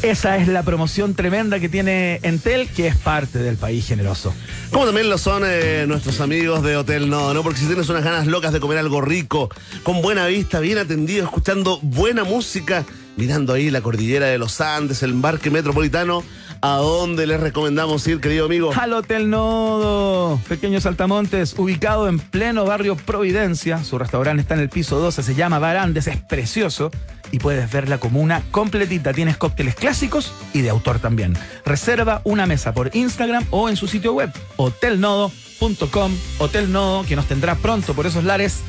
Esa 0.03 0.37
es 0.37 0.47
la 0.47 0.61
promoción 0.61 1.15
tremenda 1.15 1.59
que 1.59 1.69
tiene 1.69 2.19
Entel, 2.21 2.69
que 2.69 2.85
es 2.85 2.95
parte 2.95 3.39
del 3.39 3.57
país 3.57 3.87
generoso. 3.87 4.31
Como 4.69 4.85
también 4.85 5.09
lo 5.09 5.17
son 5.17 5.41
eh, 5.43 5.85
nuestros 5.87 6.21
amigos 6.21 6.61
de 6.61 6.77
Hotel 6.77 7.09
No, 7.09 7.33
¿no? 7.33 7.41
Porque 7.41 7.57
si 7.57 7.65
tienes 7.65 7.89
unas 7.89 8.03
ganas 8.03 8.27
locas 8.27 8.53
de 8.53 8.59
comer 8.59 8.77
algo 8.77 9.01
rico, 9.01 9.49
con 9.81 10.03
buena 10.03 10.27
vista, 10.27 10.59
bien 10.59 10.77
atendido, 10.77 11.23
escuchando 11.23 11.79
buena 11.81 12.23
música, 12.23 12.85
mirando 13.17 13.53
ahí 13.53 13.71
la 13.71 13.81
cordillera 13.81 14.27
de 14.27 14.37
los 14.37 14.61
Andes, 14.61 15.01
el 15.01 15.13
embarque 15.13 15.49
metropolitano, 15.49 16.23
¿a 16.61 16.77
dónde 16.77 17.27
les 17.27 17.39
recomendamos 17.39 18.07
ir, 18.07 18.19
querido 18.19 18.45
amigo? 18.45 18.71
Al 18.75 18.93
Hotel 18.93 19.29
Nodo, 19.29 20.39
Pequeños 20.47 20.85
Altamontes, 20.85 21.55
ubicado 21.57 22.07
en 22.07 22.19
pleno 22.19 22.65
barrio 22.65 22.95
Providencia. 22.95 23.83
Su 23.83 23.97
restaurante 23.97 24.41
está 24.41 24.53
en 24.53 24.61
el 24.61 24.69
piso 24.69 24.99
12, 24.99 25.23
se 25.23 25.35
llama 25.35 25.59
Barandes, 25.59 26.07
es 26.07 26.17
precioso 26.17 26.91
y 27.31 27.39
puedes 27.39 27.71
ver 27.71 27.89
la 27.89 27.97
comuna 27.97 28.43
completita. 28.51 29.13
Tienes 29.13 29.37
cócteles 29.37 29.75
clásicos 29.75 30.33
y 30.53 30.61
de 30.61 30.69
autor 30.69 30.99
también. 30.99 31.37
Reserva 31.65 32.21
una 32.23 32.45
mesa 32.45 32.73
por 32.73 32.95
Instagram 32.95 33.45
o 33.51 33.69
en 33.69 33.75
su 33.75 33.87
sitio 33.87 34.13
web, 34.13 34.31
hotelnodo.com. 34.57 36.11
Hotel 36.39 36.71
Nodo, 36.71 37.05
que 37.05 37.15
nos 37.15 37.25
tendrá 37.25 37.55
pronto 37.55 37.93
por 37.93 38.05
esos 38.05 38.23
lares, 38.23 38.61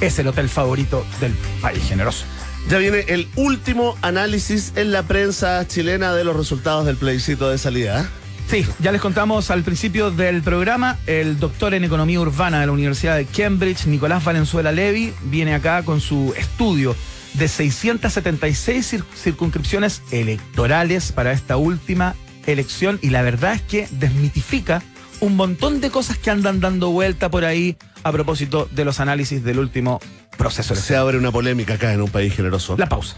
es 0.00 0.18
el 0.18 0.28
hotel 0.28 0.48
favorito 0.48 1.04
del 1.20 1.32
país 1.60 1.82
generoso. 1.88 2.24
Ya 2.70 2.78
viene 2.78 3.00
el 3.08 3.28
último 3.36 3.96
análisis 4.02 4.72
en 4.76 4.92
la 4.92 5.02
prensa 5.02 5.66
chilena 5.68 6.14
de 6.14 6.24
los 6.24 6.34
resultados 6.36 6.86
del 6.86 6.96
plebiscito 6.96 7.50
de 7.50 7.58
salida. 7.58 8.02
¿eh? 8.02 8.04
Sí, 8.48 8.66
ya 8.80 8.92
les 8.92 9.00
contamos 9.00 9.50
al 9.50 9.62
principio 9.62 10.10
del 10.10 10.42
programa, 10.42 10.98
el 11.06 11.38
doctor 11.38 11.74
en 11.74 11.84
economía 11.84 12.20
urbana 12.20 12.60
de 12.60 12.66
la 12.66 12.72
Universidad 12.72 13.16
de 13.16 13.24
Cambridge, 13.26 13.86
Nicolás 13.86 14.24
Valenzuela 14.24 14.72
Levy, 14.72 15.12
viene 15.24 15.54
acá 15.54 15.82
con 15.84 16.00
su 16.00 16.34
estudio 16.36 16.94
de 17.34 17.48
676 17.48 18.92
cir- 18.92 19.04
circunscripciones 19.16 20.02
electorales 20.10 21.12
para 21.12 21.32
esta 21.32 21.56
última 21.56 22.14
elección 22.46 22.98
y 23.02 23.10
la 23.10 23.22
verdad 23.22 23.54
es 23.54 23.62
que 23.62 23.88
desmitifica 23.92 24.82
un 25.20 25.36
montón 25.36 25.80
de 25.80 25.90
cosas 25.90 26.18
que 26.18 26.30
andan 26.30 26.60
dando 26.60 26.90
vuelta 26.90 27.30
por 27.30 27.44
ahí 27.44 27.76
a 28.02 28.12
propósito 28.12 28.68
de 28.70 28.84
los 28.84 29.00
análisis 29.00 29.42
del 29.44 29.58
último 29.58 30.00
proceso 30.36 30.74
Se 30.74 30.96
abre 30.96 31.18
una 31.18 31.30
polémica 31.30 31.74
acá 31.74 31.92
en 31.92 32.02
un 32.02 32.10
país 32.10 32.34
generoso. 32.34 32.76
La 32.76 32.88
pausa. 32.88 33.16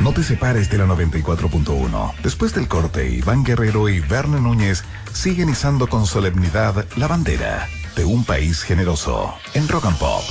No 0.00 0.12
te 0.12 0.22
separes 0.22 0.70
de 0.70 0.78
la 0.78 0.86
94.1. 0.86 2.14
Después 2.22 2.54
del 2.54 2.68
corte, 2.68 3.10
Iván 3.10 3.42
Guerrero 3.42 3.88
y 3.88 3.98
Verne 4.00 4.40
Núñez 4.40 4.84
siguen 5.12 5.48
izando 5.48 5.88
con 5.88 6.06
solemnidad 6.06 6.86
la 6.96 7.08
bandera 7.08 7.66
de 7.96 8.04
un 8.04 8.24
país 8.24 8.62
generoso 8.62 9.34
en 9.54 9.66
Rock 9.66 9.86
and 9.86 9.98
Pop. 9.98 10.22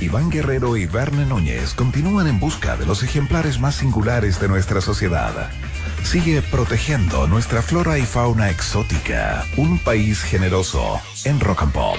Iván 0.00 0.30
Guerrero 0.30 0.76
y 0.76 0.86
Verne 0.86 1.26
Núñez 1.26 1.74
continúan 1.74 2.26
en 2.26 2.40
busca 2.40 2.76
de 2.76 2.86
los 2.86 3.02
ejemplares 3.02 3.60
más 3.60 3.74
singulares 3.76 4.40
de 4.40 4.48
nuestra 4.48 4.80
sociedad. 4.80 5.50
Sigue 6.02 6.42
protegiendo 6.42 7.26
nuestra 7.26 7.62
flora 7.62 7.98
y 7.98 8.02
fauna 8.02 8.50
exótica. 8.50 9.44
Un 9.56 9.78
país 9.78 10.22
generoso 10.22 11.00
en 11.24 11.40
Rock 11.40 11.62
and 11.62 11.72
Pop. 11.72 11.96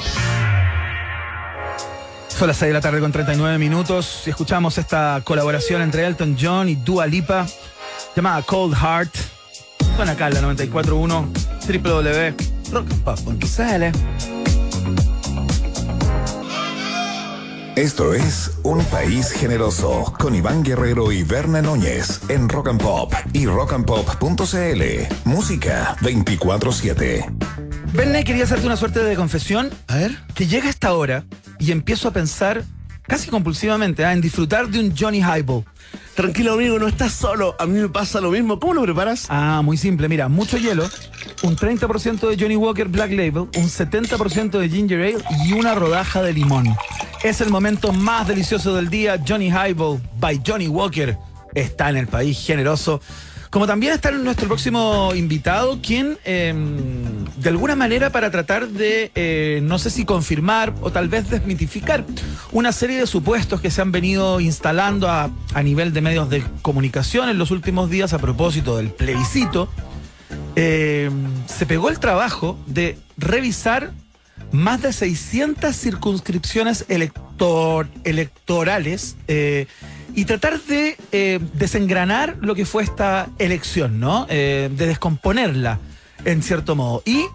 Son 2.28 2.48
las 2.48 2.58
6 2.58 2.70
de 2.70 2.74
la 2.74 2.82
tarde 2.82 3.00
con 3.00 3.12
39 3.12 3.58
minutos 3.58 4.24
y 4.26 4.32
escuchamos 4.32 4.78
esta 4.78 5.22
colaboración 5.24 5.82
entre 5.82 6.06
Elton 6.06 6.36
John 6.40 6.68
y 6.68 6.76
Dua 6.76 7.08
Lipa 7.08 7.46
llamada 8.16 8.42
Cold 8.42 8.76
Heart. 8.76 9.16
Son 9.96 10.10
acá 10.10 10.28
en 10.28 10.34
la 10.34 10.42
94.1 10.42 12.34
www.rockpop.cl 12.72 14.43
Esto 17.76 18.14
es 18.14 18.52
Un 18.62 18.86
País 18.86 19.32
Generoso 19.32 20.14
con 20.20 20.36
Iván 20.36 20.62
Guerrero 20.64 21.12
y 21.12 21.24
Berna 21.24 21.60
Núñez 21.60 22.22
en 22.30 22.48
Rock 22.48 22.68
and 22.68 22.80
Pop 22.80 23.12
y 23.34 23.48
rockandpop.cl. 23.48 24.84
Música 25.26 25.96
24-7. 26.02 27.26
Verne, 27.94 28.24
quería 28.24 28.44
hacerte 28.44 28.68
una 28.68 28.78
suerte 28.78 29.04
de 29.04 29.16
confesión 29.16 29.72
A 29.88 29.96
ver. 29.96 30.16
que 30.36 30.46
llega 30.46 30.70
esta 30.70 30.94
hora 30.94 31.26
y 31.58 31.72
empiezo 31.72 32.10
a 32.10 32.12
pensar 32.12 32.64
casi 33.14 33.30
compulsivamente 33.30 34.04
ah, 34.04 34.12
en 34.12 34.22
disfrutar 34.22 34.68
de 34.70 34.80
un 34.80 34.92
Johnny 34.98 35.20
Highball. 35.20 35.64
Tranquilo, 36.16 36.54
amigo, 36.54 36.80
no 36.80 36.88
estás 36.88 37.12
solo. 37.12 37.56
A 37.60 37.68
mí 37.68 37.80
me 37.80 37.88
pasa 37.88 38.20
lo 38.20 38.32
mismo. 38.32 38.60
¿Cómo 38.60 38.74
lo 38.74 38.82
preparas? 38.82 39.28
Ah, 39.30 39.62
muy 39.64 39.78
simple, 39.78 40.10
mira, 40.10 40.30
mucho 40.30 40.58
hielo, 40.58 40.90
un 41.44 41.56
30% 41.56 42.28
de 42.28 42.44
Johnny 42.44 42.56
Walker 42.56 42.88
Black 42.88 43.12
Label, 43.12 43.50
un 43.56 43.70
70% 43.70 44.58
de 44.58 44.68
Ginger 44.68 45.00
Ale 45.00 45.24
y 45.46 45.54
una 45.54 45.76
rodaja 45.76 46.24
de 46.24 46.34
limón. 46.34 46.76
Es 47.24 47.40
el 47.40 47.52
momento 47.52 47.94
más 47.94 48.28
delicioso 48.28 48.76
del 48.76 48.90
día. 48.90 49.22
Johnny 49.24 49.50
Highball 49.50 50.02
by 50.20 50.42
Johnny 50.44 50.68
Walker 50.68 51.16
está 51.54 51.92
en 51.92 51.98
el 51.98 52.08
país 52.08 52.44
generoso. 52.44 53.00
Como 53.54 53.68
también 53.68 53.94
está 53.94 54.10
nuestro 54.10 54.48
próximo 54.48 55.12
invitado, 55.14 55.80
quien 55.80 56.18
eh, 56.26 56.56
de 57.38 57.50
alguna 57.50 57.76
manera 57.76 58.10
para 58.12 58.32
tratar 58.32 58.68
de, 58.68 59.12
eh, 59.14 59.60
no 59.62 59.78
sé 59.78 59.92
si 59.92 60.06
confirmar 60.06 60.74
o 60.82 60.92
tal 60.92 61.08
vez 61.08 61.30
desmitificar 61.30 62.04
una 62.52 62.72
serie 62.72 63.00
de 63.00 63.06
supuestos 63.06 63.62
que 63.62 63.70
se 63.70 63.80
han 63.80 63.92
venido 63.92 64.40
instalando 64.40 65.08
a, 65.08 65.30
nivel 65.64 65.94
de 65.94 66.02
medios 66.02 66.32
de 66.32 66.44
comunicación 66.64 67.30
en 67.30 67.38
los 67.38 67.52
últimos 67.52 67.92
días 67.92 68.14
a 68.14 68.18
propósito 68.18 68.76
del 68.78 68.90
plebiscito, 68.90 69.70
eh, 70.56 71.12
se 71.46 71.68
pegó 71.68 71.90
el 71.90 72.00
trabajo 72.00 72.58
de 72.66 72.98
revisar 73.18 73.92
más 74.52 74.82
de 74.82 74.94
600 74.94 75.76
circunscripciones 75.76 76.88
elector- 76.90 77.88
electorales 78.04 79.16
eh, 79.28 79.68
y 80.16 80.26
tratar 80.26 80.62
de 80.62 80.98
eh, 81.12 81.40
desengranar 81.54 82.38
lo 82.42 82.56
que 82.56 82.66
fue 82.66 82.84
esta 82.84 83.30
elección, 83.40 84.00
¿no? 84.00 84.26
Eh, 84.30 84.70
de 84.76 84.88
descomponerla, 84.88 85.80
en 86.26 86.44
cierto 86.44 86.76
modo. 86.76 87.02
Y 87.06 87.26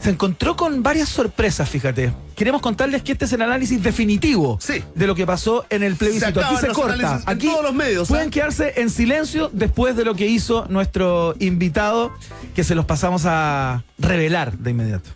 se 0.00 0.10
encontró 0.10 0.56
con 0.56 0.82
varias 0.82 1.08
sorpresas, 1.08 1.68
fíjate. 1.68 2.12
Queremos 2.36 2.60
contarles 2.60 3.02
que 3.02 3.12
este 3.12 3.24
es 3.24 3.32
el 3.32 3.42
análisis 3.42 3.82
definitivo 3.82 4.58
Sí. 4.60 4.82
de 4.94 5.06
lo 5.08 5.14
que 5.16 5.26
pasó 5.26 5.66
en 5.70 5.82
el 5.82 5.96
plebiscito. 5.96 6.28
Aquí 6.40 6.54
acaban 6.54 6.60
se 6.60 6.68
corta. 6.68 7.20
Aquí 7.26 7.48
todos 7.48 7.64
los 7.64 7.74
medios, 7.74 8.06
pueden 8.08 8.28
¿ah? 8.28 8.30
quedarse 8.30 8.74
en 8.76 8.90
silencio 8.90 9.50
después 9.52 9.96
de 9.96 10.04
lo 10.04 10.14
que 10.14 10.26
hizo 10.28 10.66
nuestro 10.68 11.34
invitado, 11.40 12.12
que 12.54 12.62
se 12.62 12.76
los 12.76 12.84
pasamos 12.84 13.22
a 13.26 13.82
revelar 13.98 14.56
de 14.56 14.70
inmediato. 14.70 15.10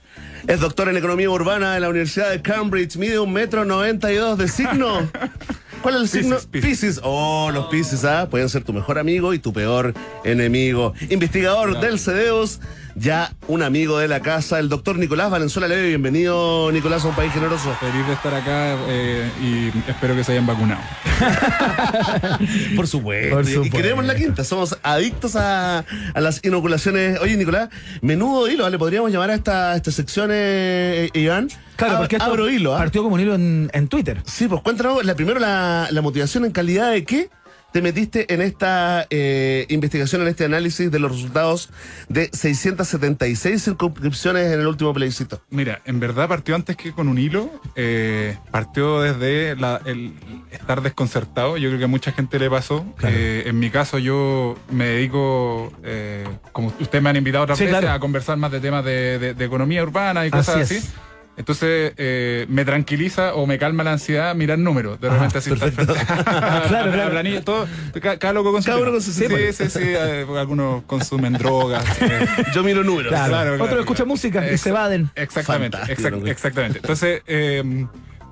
Es 0.49 0.59
doctor 0.59 0.89
en 0.89 0.97
economía 0.97 1.31
urbana 1.31 1.75
de 1.75 1.79
la 1.81 1.89
Universidad 1.89 2.31
de 2.31 2.43
Cambridge. 2.43 2.97
Mide 2.97 3.21
un 3.21 3.33
metro 3.33 3.65
noventa 3.65 4.13
y 4.13 4.17
dos 4.17 4.37
de 4.39 4.49
signo. 4.49 5.09
¿Cuál 5.83 5.97
es 5.97 6.01
el 6.03 6.09
signo? 6.09 6.37
Pisces. 6.51 7.01
Oh, 7.03 7.51
los 7.53 7.67
Pisces, 7.67 8.05
¿ah? 8.05 8.29
Pueden 8.31 8.49
ser 8.49 8.65
tu 8.65 8.73
mejor 8.73 8.99
amigo 8.99 9.35
y 9.35 9.39
tu 9.39 9.53
peor 9.53 9.95
enemigo. 10.25 10.95
Investigador 11.11 11.81
del 11.81 11.99
CEDEUS, 11.99 12.61
ya 12.95 13.33
un 13.49 13.63
amigo 13.63 13.99
de 13.99 14.07
la 14.09 14.21
casa, 14.21 14.59
el 14.59 14.69
doctor 14.69 14.99
Nicolás 14.99 15.31
Valenzuela 15.31 15.67
Leve. 15.69 15.89
Bienvenido, 15.89 16.71
Nicolás, 16.73 17.05
a 17.05 17.09
un 17.09 17.15
país 17.15 17.33
generoso. 17.33 17.75
Feliz 17.81 18.07
de 18.07 18.13
estar 18.13 18.35
acá 18.35 18.77
eh, 18.89 19.31
y 19.43 19.91
espero 19.91 20.15
que 20.15 20.23
se 20.25 20.33
hayan 20.33 20.47
vacunado. 20.47 20.81
Por 22.77 22.87
supuesto. 22.87 23.37
Por 23.37 23.45
Y- 23.45 23.49
Y 23.51 23.55
supuesto. 23.55 23.77
queremos 23.77 24.05
la 24.05 24.15
quinta. 24.15 24.45
Somos 24.45 24.79
adictos 24.83 25.37
a, 25.37 25.85
a 26.15 26.21
las 26.21 26.41
inoculaciones. 26.45 27.19
Oye, 27.21 27.37
Nicolás, 27.37 27.71
menudo 28.01 28.49
hilo, 28.49 28.69
¿le 28.69 28.79
podríamos 28.79 29.11
llamar 29.11 29.31
a 29.31 29.35
esta, 29.35 29.75
esta 29.77 29.91
sección, 29.91 30.31
eh, 30.33 31.09
Iván? 31.15 31.49
Claro, 31.77 31.99
porque 31.99 32.17
esto 32.17 32.29
abro 32.29 32.49
hilo, 32.51 32.75
¿ah? 32.75 32.79
partió 32.79 33.03
como 33.03 33.15
un 33.17 33.21
hilo 33.21 33.35
en, 33.35 33.71
en 33.73 33.89
Twitter. 33.89 34.23
Sí, 34.27 34.47
pues 34.47 34.61
cuéntanos, 34.63 35.05
la, 35.05 35.15
primero 35.15 35.41
la, 35.41 35.89
la 35.91 36.03
motivación 36.03 36.45
en 36.45 36.53
calidad 36.53 36.91
de 36.93 37.05
qué 37.05 37.31
te 37.73 37.83
metiste 37.83 38.33
en 38.33 38.43
esta 38.43 39.07
eh, 39.11 39.67
investigación, 39.71 40.23
en 40.23 40.29
este 40.29 40.45
análisis 40.45 40.91
de 40.91 40.99
los 40.99 41.13
resultados 41.13 41.71
de 42.09 42.29
676 42.33 43.63
circunscripciones 43.65 44.53
en 44.53 44.61
el 44.61 44.67
último 44.67 44.93
plebiscito. 44.93 45.41
Mira, 45.51 45.81
en 45.85 45.99
verdad 46.01 46.29
partió 46.29 46.55
antes 46.55 46.77
que 46.77 46.93
con 46.93 47.09
un 47.09 47.19
hilo, 47.19 47.51
eh, 47.77 48.37
partió 48.51 49.01
desde 49.01 49.57
la- 49.57 49.81
el 49.85 50.13
estar 50.51 50.83
desconcertado, 50.83 51.57
yo 51.57 51.69
creo 51.71 51.79
que 51.79 51.85
a 51.85 51.89
mucha 51.89 52.13
gente 52.13 52.39
le 52.39 52.51
pasó. 52.51 52.85
Claro. 52.97 53.15
Eh, 53.19 53.45
en 53.49 53.59
mi 53.59 53.71
caso 53.71 53.99
yo 53.99 54.57
me 54.71 54.85
dedico, 54.87 55.73
eh, 55.83 56.25
como 56.53 56.69
ustedes 56.79 57.03
me 57.03 57.11
han 57.11 57.17
invitado 57.17 57.45
otras 57.45 57.59
Sí, 57.59 57.65
veces, 57.65 57.81
claro. 57.81 57.95
a 57.97 58.01
conversar 58.01 58.37
más 58.37 58.53
de 58.53 58.61
temas 58.61 58.85
de, 58.85 59.19
de- 59.19 59.35
de 59.35 59.45
economía 59.45 59.83
urbana 59.83 60.27
y 60.27 60.31
cosas 60.31 60.57
Así 60.63 60.77
así. 60.77 60.89
Es. 61.35 61.39
Entonces 61.39 61.93
eh, 61.97 62.47
me 62.49 62.65
tranquiliza 62.65 63.35
o 63.35 63.47
me 63.47 63.59
calma 63.59 63.83
la 63.85 63.93
ansiedad 63.93 64.35
mirar 64.35 64.59
números. 64.59 65.01
De 65.01 65.09
Ah, 65.09 65.15
repente 65.15 65.39
así 65.39 65.51
Claro, 65.57 66.87
la 66.87 66.93
claro. 66.93 67.11
planilla, 67.11 67.43
todo, 67.43 67.67
cada, 68.01 68.19
cada 68.19 68.33
loco 68.35 68.53
con 68.53 68.63
su 68.63 68.67
Cada 68.67 68.81
uno 68.83 68.91
con 68.93 69.03
su 69.03 69.13
Sí, 69.13 69.27
sí, 69.53 69.71
sí, 69.71 69.79
eh, 69.83 70.27
algunos 70.39 70.83
consumen 70.85 71.35
drogas. 71.35 71.85
eh, 72.03 72.27
Yo 72.55 72.63
miro 72.63 72.85
números. 72.85 73.11
Claro. 73.11 73.31
Claro, 73.33 73.55
Otro 73.55 73.67
claro, 73.67 73.81
escucha 73.81 73.97
claro. 73.99 74.09
música 74.09 74.51
y 74.53 74.59
se 74.59 74.69
evaden. 74.71 75.11
Exactamente, 75.15 75.79
exact- 75.79 76.29
exactamente. 76.29 76.79
Entonces, 76.79 77.23
eh, 77.27 77.87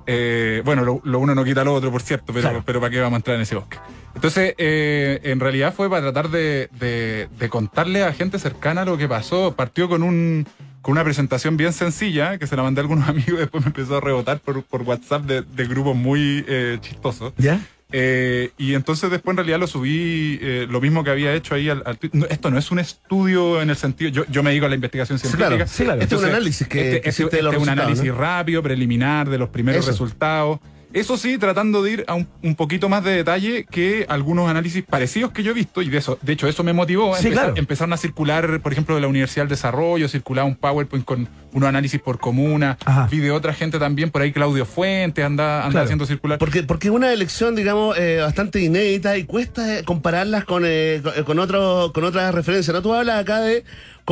eh, 0.07 0.61
bueno, 0.65 0.83
lo, 0.83 1.01
lo 1.03 1.19
uno 1.19 1.35
no 1.35 1.43
quita 1.43 1.63
lo 1.63 1.73
otro, 1.73 1.91
por 1.91 2.01
cierto, 2.01 2.33
pero, 2.33 2.41
Claro. 2.41 2.63
pero 2.65 2.79
¿para 2.79 2.91
qué 2.91 2.99
vamos 2.99 3.13
a 3.13 3.17
entrar 3.17 3.35
en 3.35 3.41
ese 3.43 3.55
bosque? 3.55 3.77
Entonces, 4.15 4.55
eh, 4.57 5.19
en 5.23 5.39
realidad 5.39 5.73
fue 5.73 5.89
para 5.89 6.01
tratar 6.01 6.29
de, 6.29 6.69
de- 6.79 7.29
de 7.37 7.49
contarle 7.49 8.03
a 8.03 8.11
gente 8.13 8.39
cercana 8.39 8.83
lo 8.83 8.97
que 8.97 9.07
pasó. 9.07 9.55
Partió 9.55 9.87
con 9.87 10.03
un 10.03 10.45
con 10.81 10.93
una 10.93 11.03
presentación 11.03 11.57
bien 11.57 11.73
sencilla, 11.73 12.37
que 12.37 12.47
se 12.47 12.55
la 12.55 12.63
mandé 12.63 12.81
a 12.81 12.83
algunos 12.83 13.07
amigos 13.09 13.33
y 13.33 13.37
después 13.37 13.63
me 13.63 13.67
empezó 13.67 13.97
a 13.97 14.01
rebotar 14.01 14.39
por, 14.39 14.63
por 14.63 14.81
WhatsApp 14.83 15.23
de, 15.25 15.41
de 15.43 15.65
grupos 15.67 15.95
muy 15.95 16.43
eh, 16.47 16.77
chistosos. 16.81 17.33
¿Ya? 17.37 17.59
Eh, 17.93 18.51
y 18.57 18.73
entonces 18.73 19.11
después 19.11 19.33
en 19.33 19.37
realidad 19.37 19.59
lo 19.59 19.67
subí 19.67 20.39
eh, 20.41 20.65
lo 20.69 20.79
mismo 20.79 21.03
que 21.03 21.09
había 21.09 21.33
hecho 21.33 21.55
ahí 21.55 21.67
al, 21.69 21.83
al. 21.85 21.99
No, 22.13 22.25
esto 22.27 22.49
no 22.49 22.57
es 22.57 22.71
un 22.71 22.79
estudio 22.79 23.61
en 23.61 23.69
el 23.69 23.75
sentido, 23.75 24.09
yo, 24.11 24.23
yo 24.29 24.43
me 24.43 24.51
dedico 24.51 24.65
a 24.65 24.69
la 24.69 24.75
investigación 24.75 25.19
Sí, 25.19 25.27
científica. 25.27 25.55
claro. 25.57 25.67
Sí, 25.69 25.83
claro. 25.83 26.01
Este 26.01 26.15
es 26.15 26.21
un 26.21 26.27
análisis 26.29 26.67
que, 26.69 26.79
este, 26.79 27.09
este- 27.09 27.23
este 27.25 27.39
es 27.39 27.57
un 27.57 27.67
análisis 27.69 28.05
¿no? 28.05 28.15
rápido, 28.15 28.63
preliminar 28.63 29.29
de 29.29 29.37
los 29.37 29.49
primeros 29.49 29.81
Eso. 29.83 29.91
resultados. 29.91 30.59
Eso 30.93 31.15
sí, 31.17 31.37
tratando 31.37 31.81
de 31.83 31.91
ir 31.91 32.03
a 32.07 32.15
un, 32.15 32.27
un 32.43 32.55
poquito 32.55 32.89
más 32.89 33.03
de 33.03 33.11
detalle 33.11 33.65
que 33.69 34.05
algunos 34.09 34.49
análisis 34.49 34.83
parecidos 34.83 35.31
que 35.31 35.41
yo 35.43 35.51
he 35.51 35.53
visto, 35.53 35.81
y 35.81 35.89
de 35.89 35.97
eso, 35.97 36.19
de 36.21 36.33
hecho, 36.33 36.47
eso 36.47 36.63
me 36.63 36.73
motivó. 36.73 37.15
Sí, 37.15 37.27
Empezar- 37.27 37.31
claro. 37.45 37.53
Empezaron 37.57 37.93
a 37.93 37.97
circular, 37.97 38.59
por 38.61 38.71
ejemplo, 38.73 38.95
de 38.95 39.01
la 39.01 39.07
Universidad 39.07 39.43
del 39.45 39.49
Desarrollo, 39.51 40.07
circulaba 40.09 40.47
un 40.47 40.55
PowerPoint 40.55 41.05
con 41.05 41.29
unos 41.53 41.67
análisis 41.69 41.99
por 42.01 42.19
comuna, 42.19 42.77
Ajá. 42.85 43.07
vi 43.11 43.19
de 43.19 43.31
otra 43.31 43.53
gente 43.53 43.77
también, 43.79 44.09
por 44.11 44.21
ahí 44.21 44.31
Claudio 44.31 44.65
Fuentes 44.65 45.23
anda, 45.23 45.59
anda 45.59 45.71
Claro. 45.71 45.83
haciendo 45.85 46.05
circular. 46.05 46.39
Porque, 46.39 46.63
porque 46.63 46.87
es 46.89 46.93
una 46.93 47.11
elección, 47.13 47.55
digamos, 47.55 47.97
eh, 47.97 48.19
bastante 48.21 48.59
inédita 48.61 49.17
y 49.17 49.23
cuesta 49.25 49.79
eh, 49.79 49.83
compararlas 49.83 50.45
con, 50.45 50.63
eh, 50.65 51.01
con, 51.03 51.23
con 51.23 51.39
otro- 51.39 51.91
con 51.93 52.03
otras 52.03 52.33
referencias. 52.33 52.73
¿no? 52.73 52.81
Tú 52.81 52.93
hablas 52.93 53.19
acá 53.21 53.39
de 53.41 53.63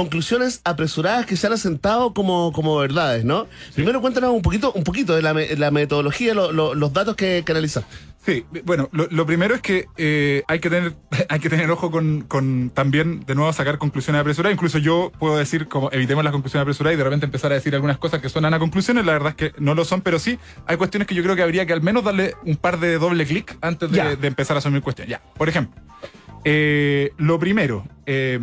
conclusiones 0.04 0.62
apresuradas 0.64 1.26
que 1.26 1.36
se 1.36 1.48
han 1.48 1.54
asentado 1.54 2.14
como, 2.14 2.52
como 2.54 2.78
verdades, 2.78 3.26
¿no? 3.26 3.48
Primero 3.76 4.00
cuéntanos 4.00 4.32
un 4.32 4.42
poquito, 4.42 4.72
un 4.72 4.84
poquito 4.84 5.14
de 5.16 5.22
la, 5.22 5.34
me- 5.34 5.56
la 5.58 5.72
metodología, 5.72 6.34
lo- 6.34 6.52
lo- 6.54 6.74
los 6.74 6.94
datos 6.94 7.16
que, 7.16 7.44
que 7.46 7.52
analizas. 7.52 7.84
Sí, 8.26 8.46
bueno, 8.66 8.90
lo, 8.92 9.08
lo 9.12 9.26
primero 9.26 9.56
es 9.56 9.62
que 9.62 9.86
eh, 9.98 10.44
hay 10.48 10.60
que 10.60 10.70
tener 10.70 10.94
hay 11.30 11.40
que 11.40 11.50
tener 11.50 11.70
ojo 11.72 11.90
con, 11.92 12.22
con 12.22 12.70
también 12.74 13.22
de 13.26 13.34
nuevo 13.36 13.52
sacar 13.54 13.78
conclusiones 13.78 14.22
apresuradas. 14.22 14.54
Incluso 14.54 14.78
yo 14.78 15.12
puedo 15.20 15.38
decir 15.38 15.68
como 15.68 15.90
evitemos 15.92 16.24
las 16.24 16.32
conclusiones 16.34 16.64
apresuradas 16.64 16.96
y 16.96 16.98
de 16.98 17.04
repente 17.04 17.26
empezar 17.26 17.52
a 17.52 17.56
decir 17.56 17.74
algunas 17.76 17.98
cosas 17.98 18.22
que 18.22 18.30
suenan 18.30 18.54
a 18.54 18.60
conclusiones. 18.60 19.06
La 19.06 19.14
verdad 19.14 19.30
es 19.30 19.36
que 19.36 19.54
no 19.62 19.74
lo 19.76 19.84
son, 19.86 20.02
pero 20.02 20.18
sí 20.20 20.38
hay 20.66 20.78
cuestiones 20.78 21.08
que 21.08 21.16
yo 21.16 21.24
creo 21.24 21.36
que 21.36 21.44
habría 21.44 21.66
que 21.66 21.74
al 21.74 21.82
menos 21.82 22.04
darle 22.04 22.36
un 22.46 22.56
par 22.58 22.80
de 22.80 22.98
doble 23.00 23.26
clic 23.26 23.58
antes 23.62 23.92
de 23.92 24.28
empezar 24.28 24.56
a 24.56 24.60
asumir 24.60 24.82
cuestiones. 24.82 25.10
Ya, 25.12 25.22
por 25.38 25.48
ejemplo, 25.50 25.82
eh, 26.46 27.12
lo 27.18 27.40
primero, 27.40 27.86
eh, 28.06 28.40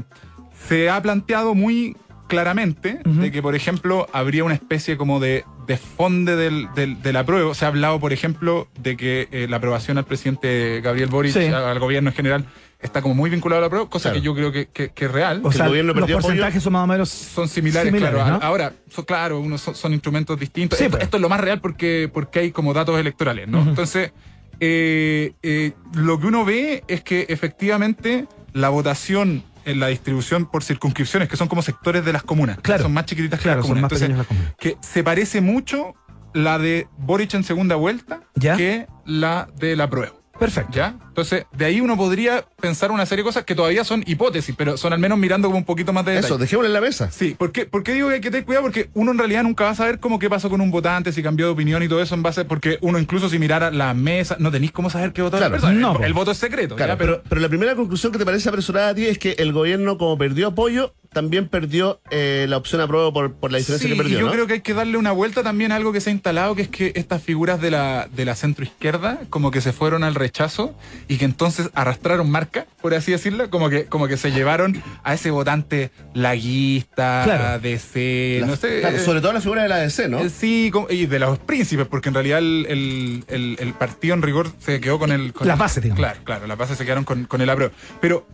se 0.69 0.90
ha 0.90 1.01
planteado 1.03 1.55
muy 1.55 1.97
claramente 2.29 2.99
de 3.05 3.31
que, 3.31 3.40
por 3.40 3.55
ejemplo, 3.55 4.09
habría 4.12 4.42
una 4.42 4.55
especie 4.55 4.97
como 4.97 5.21
de 5.21 5.45
desfonde 5.69 6.35
del, 6.37 6.69
del, 6.75 7.01
de 7.01 7.12
la 7.12 7.25
prueba. 7.25 7.55
Se 7.55 7.64
ha 7.64 7.69
hablado, 7.69 8.01
por 8.01 8.12
ejemplo, 8.12 8.69
de 8.81 8.97
que 8.97 9.29
eh, 9.31 9.47
la 9.49 9.59
aprobación 9.59 9.97
al 9.99 10.05
presidente 10.05 10.81
Gabriel 10.83 11.09
Boric, 11.09 11.33
Sí. 11.33 11.47
al 11.47 11.79
gobierno 11.79 12.11
en 12.11 12.16
general, 12.16 12.45
está 12.81 13.01
como 13.01 13.14
muy 13.14 13.31
vinculado 13.31 13.61
a 13.61 13.66
la 13.66 13.69
prueba, 13.71 13.88
cosa 13.88 14.11
Claro. 14.11 14.21
que 14.21 14.27
yo 14.27 14.35
creo 14.35 14.53
que, 14.53 14.66
que- 14.69 14.90
que 14.90 15.05
es 15.05 15.11
real. 15.11 15.38
O 15.38 15.42
Que 15.42 15.49
el 15.49 15.55
sea, 15.55 15.69
gobierno 15.69 15.92
los 15.95 16.11
porcentajes 16.11 16.62
son 16.62 16.73
más 16.73 16.83
o 16.85 16.87
menos 16.88 17.09
son 17.11 17.49
similares, 17.49 17.88
similares, 17.92 18.16
claro. 18.21 18.38
¿no? 18.38 18.45
Ahora, 18.45 18.73
son, 18.90 19.05
claro, 19.05 19.38
unos 19.40 19.61
son, 19.61 19.75
son 19.77 19.92
instrumentos 19.92 20.38
distintos. 20.38 20.79
Sí, 20.79 20.85
esto, 20.85 20.97
pues. 20.97 21.05
esto 21.05 21.16
es 21.16 21.21
lo 21.21 21.29
más 21.29 21.40
real 21.40 21.61
porque, 21.61 22.11
porque 22.12 22.40
hay 22.40 22.51
como 22.51 22.75
datos 22.75 22.99
electorales, 22.99 23.47
¿no? 23.49 23.61
Entonces, 23.62 24.12
eh, 24.61 25.33
eh, 25.42 25.73
lo 25.95 26.19
que 26.19 26.27
uno 26.27 26.45
ve 26.45 26.83
es 26.88 27.03
que 27.03 27.27
efectivamente 27.29 28.27
la 28.53 28.69
votación 28.69 29.42
en 29.67 29.81
la 29.81 29.89
distribución 29.89 30.47
por 30.47 30.63
circunscripciones, 30.65 31.29
que 31.29 31.37
son 31.37 31.49
como 31.49 31.61
sectores 31.61 32.05
de 32.05 32.13
las 32.13 32.23
comunas, 32.23 32.59
Claro. 32.63 32.85
son 32.85 32.95
más 32.95 33.05
chiquititas 33.05 33.39
que 33.41 33.49
las 33.49 33.59
comunas. 33.59 33.83
Entonces, 33.93 34.09
comunas. 34.09 34.55
que 34.59 34.77
se 34.81 35.03
parece 35.05 35.41
mucho 35.43 35.93
la 36.33 36.59
de 36.59 36.89
Boric 36.99 37.35
en 37.35 37.45
segunda 37.45 37.77
vuelta 37.77 38.21
¿Ya? 38.35 38.57
que 38.57 38.87
la 39.05 39.49
de 39.59 39.77
la 39.77 39.91
prueba. 39.91 40.15
Perfecto. 40.39 40.73
¿Ya? 40.73 40.97
Entonces, 41.17 41.47
de 41.57 41.65
ahí 41.65 41.81
uno 41.81 41.97
podría 41.97 42.45
pensar 42.61 42.91
una 42.91 43.07
serie 43.07 43.23
de 43.23 43.27
cosas 43.27 43.45
que 43.45 43.55
todavía 43.55 43.85
son 43.85 44.05
hipótesis, 44.07 44.55
pero 44.57 44.77
son 44.77 44.93
al 44.93 44.99
menos 44.99 45.17
mirando 45.17 45.49
como 45.49 45.57
un 45.57 45.65
poquito 45.65 45.95
más 45.95 46.05
de 46.05 46.13
detalle. 46.13 46.27
Eso, 46.27 46.37
dejémoslo 46.37 46.67
en 46.69 46.75
la 46.75 46.81
mesa. 46.83 47.11
Sí, 47.11 47.35
¿por 47.39 47.53
qué, 47.53 47.65
por 47.65 47.83
qué 47.83 47.95
digo 47.95 48.09
que 48.09 48.17
hay 48.17 48.21
que 48.21 48.31
tener 48.31 48.45
cuidado? 48.45 48.65
Porque 48.67 48.91
uno 48.93 49.13
en 49.13 49.19
realidad 49.19 49.43
nunca 49.43 49.65
va 49.65 49.71
a 49.71 49.75
saber 49.75 49.99
cómo 49.99 50.19
qué 50.19 50.29
pasó 50.29 50.51
con 50.51 50.61
un 50.61 50.71
votante, 50.71 51.13
si 51.13 51.23
cambió 51.23 51.47
de 51.47 51.53
opinión 51.53 51.83
y 51.83 51.89
todo 51.89 52.03
eso 52.03 52.15
en 52.15 52.23
base, 52.23 52.45
porque 52.45 52.77
uno 52.83 52.99
incluso 52.99 53.31
si 53.31 53.39
mirara 53.39 53.71
la 53.71 53.95
mesa, 53.95 54.37
no 54.39 54.51
tenéis 54.51 54.73
cómo 54.73 54.91
saber 54.91 55.15
qué 55.15 55.23
votó 55.23 55.39
Claro, 55.39 55.55
la 55.55 55.59
persona. 55.61 55.81
no, 55.81 56.05
el, 56.05 56.13
voto 56.13 56.33
es 56.33 56.37
secreto, 56.37 56.77
Claro, 56.77 56.93
¿ya? 56.93 56.99
pero, 56.99 57.23
pero 57.27 57.41
la 57.41 57.49
primera 57.49 57.75
conclusión 57.75 58.13
que 58.13 58.19
te 58.19 58.27
parece 58.27 58.51
apresurada 58.51 58.91
a 58.91 58.95
ti 58.95 59.07
es 59.07 59.19
que 59.19 59.37
el 59.39 59.55
gobierno, 59.55 59.97
como 59.97 60.19
perdió 60.19 60.49
apoyo, 60.49 60.93
también 61.15 61.49
perdió 61.49 61.99
eh, 62.11 62.45
la 62.47 62.59
opción 62.59 62.83
a 62.83 62.87
prueba 62.87 63.11
por, 63.11 63.33
por 63.33 63.51
la 63.51 63.57
diferencia 63.57 63.89
Sí, 63.89 63.95
que 63.95 64.03
perdió. 64.03 64.19
yo 64.21 64.27
¿no? 64.27 64.33
creo 64.33 64.47
que 64.47 64.53
hay 64.55 64.61
que 64.61 64.75
darle 64.75 64.99
una 64.99 65.13
vuelta 65.13 65.43
también 65.43 65.73
a 65.73 65.77
algo 65.77 65.91
que 65.91 66.03
se 66.03 66.11
ha 66.11 66.13
instalado, 66.13 66.55
que 66.55 66.61
es 66.63 66.69
que 66.69 66.93
estas 66.95 67.23
figuras 67.23 67.59
de 67.63 67.71
la, 67.71 68.07
de 68.15 68.27
la 68.27 68.35
centro 68.35 68.65
izquierda 68.67 69.21
como 69.31 69.51
que 69.51 69.63
se 69.63 69.73
fueron 69.73 70.05
al 70.05 70.15
rechazo 70.15 70.75
y 71.09 71.16
que 71.19 71.25
entonces 71.25 71.71
arrastraron 71.75 72.31
marca, 72.31 72.66
por 72.83 72.95
así 72.95 73.12
decirlo, 73.12 73.49
como 73.51 73.69
que, 73.71 73.85
como 73.87 74.09
que 74.09 74.16
se 74.16 74.33
llevaron 74.33 74.83
a 75.05 75.14
ese 75.14 75.31
votante 75.31 75.90
laguista, 76.14 77.23
Claro. 77.25 77.59
DC, 77.61 78.38
La- 78.40 78.47
no 78.47 78.57
sé. 78.57 78.81
claro, 78.81 78.99
sobre 78.99 79.21
todo 79.21 79.33
la 79.33 79.40
figura 79.40 79.62
de 79.62 79.69
la 79.69 79.77
DC, 79.79 80.09
¿no? 80.09 80.21
Eh, 80.21 80.31
Sí, 80.31 80.71
como- 80.73 80.88
y 80.90 81.07
de 81.07 81.19
los 81.19 81.38
príncipes, 81.38 81.87
porque 81.87 82.09
en 82.09 82.14
realidad 82.14 82.38
el, 82.38 82.66
el- 82.69 83.25
el- 83.29 83.57
el 83.61 83.73
partido 83.75 84.14
en 84.14 84.23
rigor 84.23 84.51
se 84.59 84.81
quedó 84.81 84.99
con 84.99 85.12
el... 85.12 85.33
Con 85.33 85.47
Las 85.49 85.59
bases, 85.59 85.83
digamos. 85.83 85.99
Claro, 86.01 86.21
claro, 86.25 86.47
las 86.47 86.59
bases 86.59 86.77
se 86.79 86.85
quedaron 86.85 87.05
con, 87.05 87.25
con 87.25 87.40
el 87.40 87.49
apruebo. 87.51 87.73
Pero 88.01 88.27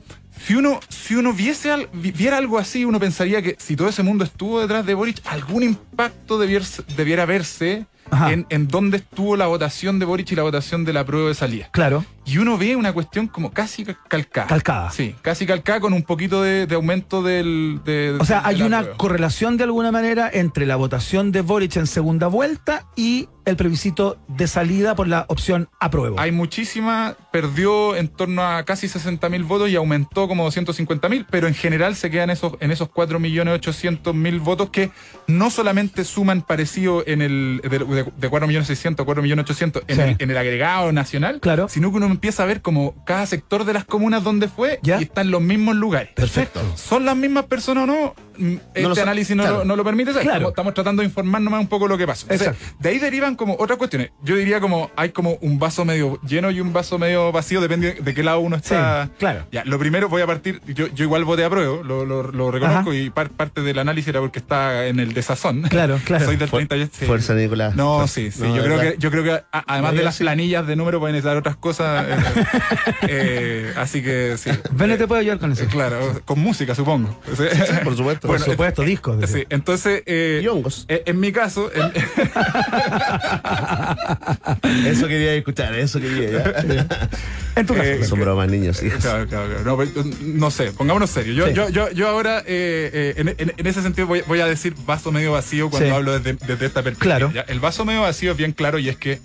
si 0.46 0.54
uno, 0.54 0.80
si 0.88 1.14
uno 1.14 1.32
viese 1.32 1.70
al- 1.70 1.88
vi- 1.92 2.11
viera 2.12 2.38
algo 2.38 2.58
así, 2.58 2.85
uno 2.85 2.98
pensaría 2.98 3.42
que 3.42 3.56
si 3.58 3.76
todo 3.76 3.88
ese 3.88 4.02
mundo 4.02 4.24
estuvo 4.24 4.61
detrás 4.61 4.85
de 4.87 4.94
Boric, 4.94 5.20
algún 5.26 5.62
impacto 5.62 6.42
debier- 6.42 6.85
debiera 6.96 7.26
verse 7.26 7.87
en, 8.30 8.44
en 8.50 8.68
dónde 8.68 8.98
estuvo 8.98 9.37
la 9.38 9.46
votación 9.46 9.98
de 9.98 10.04
Boric 10.04 10.30
y 10.32 10.35
la 10.37 10.42
votación 10.42 10.85
de 10.85 10.92
la 10.92 11.02
prueba 11.06 11.28
de 11.28 11.35
salida. 11.35 11.70
Claro. 11.72 12.04
Y 12.24 12.38
uno 12.38 12.56
ve 12.56 12.76
una 12.76 12.92
cuestión 12.92 13.26
como 13.26 13.50
casi 13.52 13.85
ca- 13.85 13.98
calcada. 14.08 14.46
Calcada. 14.46 14.90
Sí, 14.90 15.14
casi 15.22 15.44
calcada 15.44 15.80
con 15.80 15.92
un 15.92 16.02
poquito 16.04 16.42
de, 16.42 16.66
de 16.66 16.74
aumento 16.76 17.22
del... 17.22 17.80
de- 17.85 18.16
O 18.20 18.24
sea, 18.24 18.40
de 18.42 18.48
hay 18.48 18.62
una 18.62 18.80
prueba. 18.80 18.96
correlación 18.96 19.56
de 19.56 19.64
alguna 19.64 19.90
manera 19.90 20.30
entre 20.32 20.64
la 20.66 20.76
votación 20.76 21.32
de 21.32 21.40
Boric 21.40 21.76
en 21.76 21.87
segunda 21.88 22.28
vuelta 22.28 22.87
y 22.96 23.28
el 23.44 23.56
plebiscito 23.56 24.18
de 24.28 24.46
salida 24.46 24.94
por 24.94 25.08
la 25.08 25.24
opción 25.28 25.68
apruebo. 25.80 26.20
Hay 26.20 26.30
muchísima, 26.30 27.16
perdió 27.32 27.96
en 27.96 28.06
torno 28.06 28.42
a 28.46 28.62
casi 28.64 28.87
60 28.87 29.28
mil 29.28 29.42
votos 29.42 29.68
y 29.68 29.74
aumentó 29.74 30.28
como 30.28 30.44
250 30.44 31.08
mil, 31.08 31.26
pero 31.28 31.48
en 31.48 31.54
general 31.54 31.96
se 31.96 32.08
quedan 32.08 32.30
esos, 32.30 32.53
en 32.61 32.70
esos 32.70 32.88
4 32.90 33.18
millones 33.18 33.55
800 33.55 34.14
mil 34.14 34.38
votos 34.38 34.70
que 34.70 34.92
no 35.26 35.51
solamente 35.51 36.05
suman 36.05 36.42
parecido 36.42 37.03
en 37.05 37.20
el, 37.20 37.61
de, 37.68 37.78
de, 37.80 38.12
de 38.16 38.28
4 38.28 38.47
millones 38.47 38.68
600 38.68 39.03
a 39.03 39.07
4 39.07 39.22
millones 39.24 39.42
800 39.44 39.82
en, 39.88 39.97
Sí. 39.97 40.03
el, 40.03 40.16
en 40.20 40.30
el 40.30 40.36
agregado 40.38 40.92
nacional, 40.92 41.40
Claro. 41.40 41.68
sino 41.68 41.90
que 41.90 41.97
uno 41.97 42.11
empieza 42.12 42.42
a 42.42 42.46
ver 42.46 42.62
como 42.62 42.94
cada 43.04 43.26
sector 43.26 43.64
de 43.64 43.72
las 43.72 43.84
comunas 43.84 44.22
donde 44.24 44.48
fue 44.48 44.78
Ya. 44.82 45.00
y 45.00 45.04
está 45.04 45.20
en 45.22 45.30
los 45.30 45.40
mismos 45.42 45.76
lugares. 45.76 46.10
Perfecto. 46.14 46.60
¿Son 46.76 47.04
las 47.04 47.16
mismas 47.16 47.44
personas 47.46 47.84
o 47.84 47.86
no? 47.86 48.14
mm, 48.38 48.54
este 48.74 49.00
análisis 49.02 49.36
no, 49.36 49.42
claro. 49.42 49.58
lo, 49.58 49.64
no 49.64 49.76
lo 49.76 49.84
permite. 49.84 50.12
¿sabes? 50.12 50.24
Claro. 50.24 50.38
Estamos, 50.48 50.52
estamos 50.52 50.74
tratando 50.74 51.02
de 51.02 51.08
informar 51.08 51.42
nomás 51.42 51.60
un 51.60 51.66
poco 51.68 51.88
lo 51.88 51.98
que 51.98 52.04
Exacto. 52.04 52.54
de 52.78 52.88
ahí 52.88 52.98
derivan 52.98 53.34
como 53.36 53.56
otras 53.58 53.78
cuestiones. 53.78 54.10
Yo 54.22 54.36
diría 54.36 54.60
como 54.60 54.90
hay 54.96 55.10
como 55.10 55.38
un 55.40 55.58
vaso 55.58 55.84
medio 55.84 56.20
lleno 56.26 56.50
y 56.50 56.60
un 56.60 56.72
vaso 56.72 56.98
medio 56.98 57.32
vacío, 57.32 57.60
depende 57.60 57.94
de 57.94 58.14
qué 58.14 58.22
lado 58.22 58.40
uno 58.40 58.56
está. 58.56 59.06
Sí, 59.06 59.10
claro. 59.18 59.46
Ya, 59.52 59.62
lo 59.64 59.78
primero 59.78 60.08
voy 60.08 60.22
a 60.22 60.26
partir, 60.26 60.60
yo, 60.66 60.86
yo 60.88 61.04
igual 61.04 61.24
voté 61.24 61.44
a 61.44 61.50
prueba, 61.50 61.78
lo, 61.82 62.04
lo, 62.04 62.22
lo 62.30 62.50
reconozco 62.50 62.90
Ajá. 62.90 62.98
y 62.98 63.10
par- 63.10 63.30
parte 63.30 63.60
del 63.62 63.78
análisis 63.78 64.08
era 64.08 64.20
porque 64.20 64.38
está 64.38 64.86
en 64.86 65.00
el 65.00 65.12
desazón. 65.14 65.62
Claro, 65.62 65.98
claro. 66.04 66.24
Soy 66.24 66.36
del 66.36 66.48
Fu- 66.48 66.56
30 66.56 66.88
sí. 66.92 67.06
Fuerza, 67.06 67.34
Nicolás. 67.34 67.74
No, 67.76 68.06
sí, 68.08 68.30
sí. 68.30 68.42
No, 68.42 68.56
yo, 68.56 68.62
de 68.62 68.68
creo 68.68 68.80
que, 68.80 68.96
yo 68.98 69.10
creo 69.10 69.24
que 69.24 69.42
además 69.50 69.94
de 69.94 70.02
las 70.02 70.16
sí. 70.16 70.24
planillas 70.24 70.66
de 70.66 70.76
número 70.76 71.00
pueden 71.00 71.14
necesitar 71.14 71.36
otras 71.36 71.56
cosas. 71.56 72.01
Eh, 72.09 72.16
eh, 73.09 73.72
así 73.76 74.03
que 74.03 74.36
sí. 74.38 74.50
Vene 74.72 74.96
te 74.98 75.07
puede 75.07 75.20
ayudar 75.22 75.38
con 75.38 75.53
eso. 75.53 75.64
Eh, 75.64 75.68
Claro, 75.70 76.20
con 76.24 76.38
música, 76.40 76.74
supongo. 76.74 77.18
Sí, 77.36 77.44
por 77.84 77.96
supuesto. 77.96 78.26
Por 78.28 78.40
supuesto, 78.40 78.82
discos. 78.82 79.30
Sí, 79.30 79.44
entonces, 79.48 80.03
eh, 80.07 80.40
Y 80.42 80.46
hongos. 80.48 80.84
eh, 80.88 81.03
en 81.07 81.20
mi 81.20 81.32
caso, 81.32 81.70
en- 81.74 81.92
Eso 84.86 85.09
quería 85.09 85.34
escuchar, 85.34 85.74
eso 85.74 86.00
quería. 86.00 86.30
ya. 86.30 86.86
En 87.55 87.66
tu 87.66 87.74
caso. 87.74 87.86
Eh, 87.86 88.03
Son 88.05 88.18
bromas, 88.18 88.48
niños. 88.48 88.82
hijos. 88.82 89.03
Claro, 89.03 89.26
claro, 89.28 89.46
claro. 89.48 89.64
No, 89.64 89.76
pero, 89.76 89.90
no 90.22 90.50
sé, 90.50 90.72
pongámonos 90.72 91.11
serios. 91.11 91.36
Yo, 91.36 91.46
Sí. 91.48 91.53
yo, 91.55 91.68
yo, 91.68 91.90
yo 91.90 92.09
ahora, 92.09 92.38
eh, 92.46 92.46
eh, 92.46 93.14
en, 93.18 93.28
en- 93.28 93.53
en 93.59 93.66
ese 93.66 93.82
sentido, 93.82 94.07
voy, 94.07 94.22
voy 94.26 94.40
a 94.40 94.46
decir 94.46 94.74
vaso 94.86 95.12
medio 95.12 95.32
vacío 95.32 95.68
cuando 95.68 95.88
Sí. 95.90 95.94
hablo 95.94 96.18
desde, 96.18 96.32
desde 96.46 96.64
esta 96.66 96.82
perspectiva. 96.82 97.16
Claro. 97.18 97.30
¿ya? 97.34 97.42
El 97.42 97.61
vaso 97.61 97.84
medio 97.84 98.00
vacío 98.03 98.30
es 98.32 98.38
bien 98.38 98.53
claro 98.53 98.78
y 98.78 98.88
es 98.88 98.96
que 98.96 99.20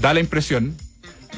da 0.00 0.14
la 0.14 0.20
impresión 0.20 0.76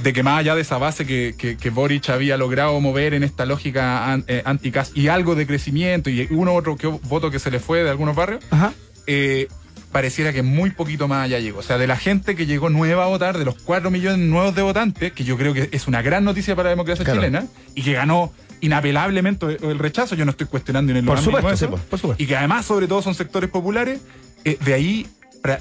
de 0.03 0.13
que 0.13 0.23
más 0.23 0.41
allá 0.41 0.55
de 0.55 0.63
esa 0.63 0.77
base 0.79 1.07
que, 1.07 1.35
que, 1.39 1.57
que 1.57 1.71
Boric 1.71 2.11
había 2.11 2.37
logrado 2.37 2.79
mover 2.81 3.15
en 3.15 3.23
esta 3.23 3.47
lógica 3.47 4.13
an- 4.13 4.25
eh, 4.29 4.43
anti-CAS 4.45 4.93
y 4.95 5.09
algo 5.09 5.35
de 5.35 5.47
crecimiento 5.47 6.11
y 6.11 6.27
uno 6.31 6.53
u 6.53 6.57
otro 6.57 6.77
que, 6.77 6.87
voto 6.87 7.31
que 7.31 7.39
se 7.39 7.51
le 7.51 7.61
fue 7.61 7.83
de 7.85 7.91
algunos 7.91 8.15
barrios, 8.17 8.45
Ajá. 8.51 8.73
eh, 9.07 9.49
pareciera 9.93 10.33
que 10.33 10.43
muy 10.43 10.71
poquito 10.71 11.07
más 11.07 11.25
allá 11.25 11.39
llegó. 11.39 11.61
O 11.61 11.63
sea, 11.63 11.79
de 11.79 11.87
la 11.87 11.97
gente 11.97 12.35
que 12.35 12.47
llegó 12.47 12.69
nueva 12.69 13.05
a 13.05 13.07
votar, 13.07 13.39
de 13.39 13.45
los 13.45 13.55
4 13.63 13.91
millones 13.93 14.19
nuevos 14.19 14.55
de 14.55 14.63
votantes, 14.63 15.13
que 15.13 15.23
yo 15.25 15.37
creo 15.39 15.55
que 15.55 15.69
es 15.71 15.87
una 15.87 16.03
gran 16.03 16.25
noticia 16.25 16.57
para 16.57 16.67
la 16.67 16.71
democracia 16.71 17.05
Claro. 17.05 17.21
chilena, 17.21 17.47
y 17.77 17.83
que 17.83 17.93
ganó 17.93 18.33
inapelablemente 18.61 19.47
el 19.63 19.79
rechazo, 19.79 20.15
yo 20.17 20.25
no 20.25 20.33
estoy 20.33 20.47
cuestionando 20.49 20.93
ni 20.93 20.99
en 20.99 21.05
el 21.05 21.09
Por 21.09 21.21
supuesto, 21.21 21.57
sí, 21.57 21.67
por- 21.67 21.81
por 21.81 21.99
supuesto. 21.99 22.23
y 22.23 22.27
que 22.27 22.37
además 22.37 22.67
sobre 22.67 22.89
todo 22.89 23.01
son 23.03 23.15
sectores 23.15 23.49
populares, 23.51 24.01
eh, 24.45 24.59
de 24.65 24.75
ahí 24.75 25.07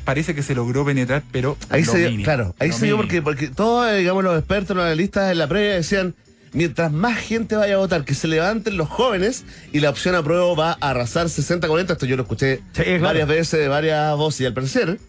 parece 0.05 0.33
que 0.33 0.43
se 0.43 0.55
logró 0.55 0.85
penetrar, 0.85 1.23
pero 1.31 1.57
Ahí 1.69 1.83
se 1.83 1.97
dio, 1.97 2.09
mínimo, 2.09 2.23
claro, 2.23 2.55
ahí 2.59 2.71
se 2.71 2.85
dio 2.85 2.97
porque, 2.97 3.21
porque 3.21 3.47
todos, 3.49 3.95
digamos, 3.97 4.23
los 4.23 4.37
expertos, 4.37 4.75
los 4.75 4.85
analistas 4.85 5.31
en 5.31 5.37
la 5.37 5.47
previa 5.47 5.73
decían, 5.75 6.15
mientras 6.53 6.91
más 6.91 7.17
gente 7.17 7.55
vaya 7.55 7.75
a 7.75 7.77
votar, 7.77 8.05
que 8.05 8.13
se 8.13 8.27
levanten 8.27 8.77
los 8.77 8.87
jóvenes 8.87 9.43
y 9.73 9.79
la 9.81 9.89
opción 9.89 10.15
a 10.15 10.23
prueba 10.23 10.53
va 10.55 10.77
a 10.79 10.89
arrasar 10.91 11.27
60-40, 11.27 11.91
esto 11.91 12.05
yo 12.05 12.15
lo 12.15 12.23
escuché 12.23 12.61
Sí, 12.73 12.83
claro. 12.83 13.01
varias 13.03 13.27
veces 13.27 13.59
de 13.59 13.67
varias 13.67 14.15
voces 14.15 14.41
y 14.41 14.45
al 14.45 14.53
parecer 14.53 14.99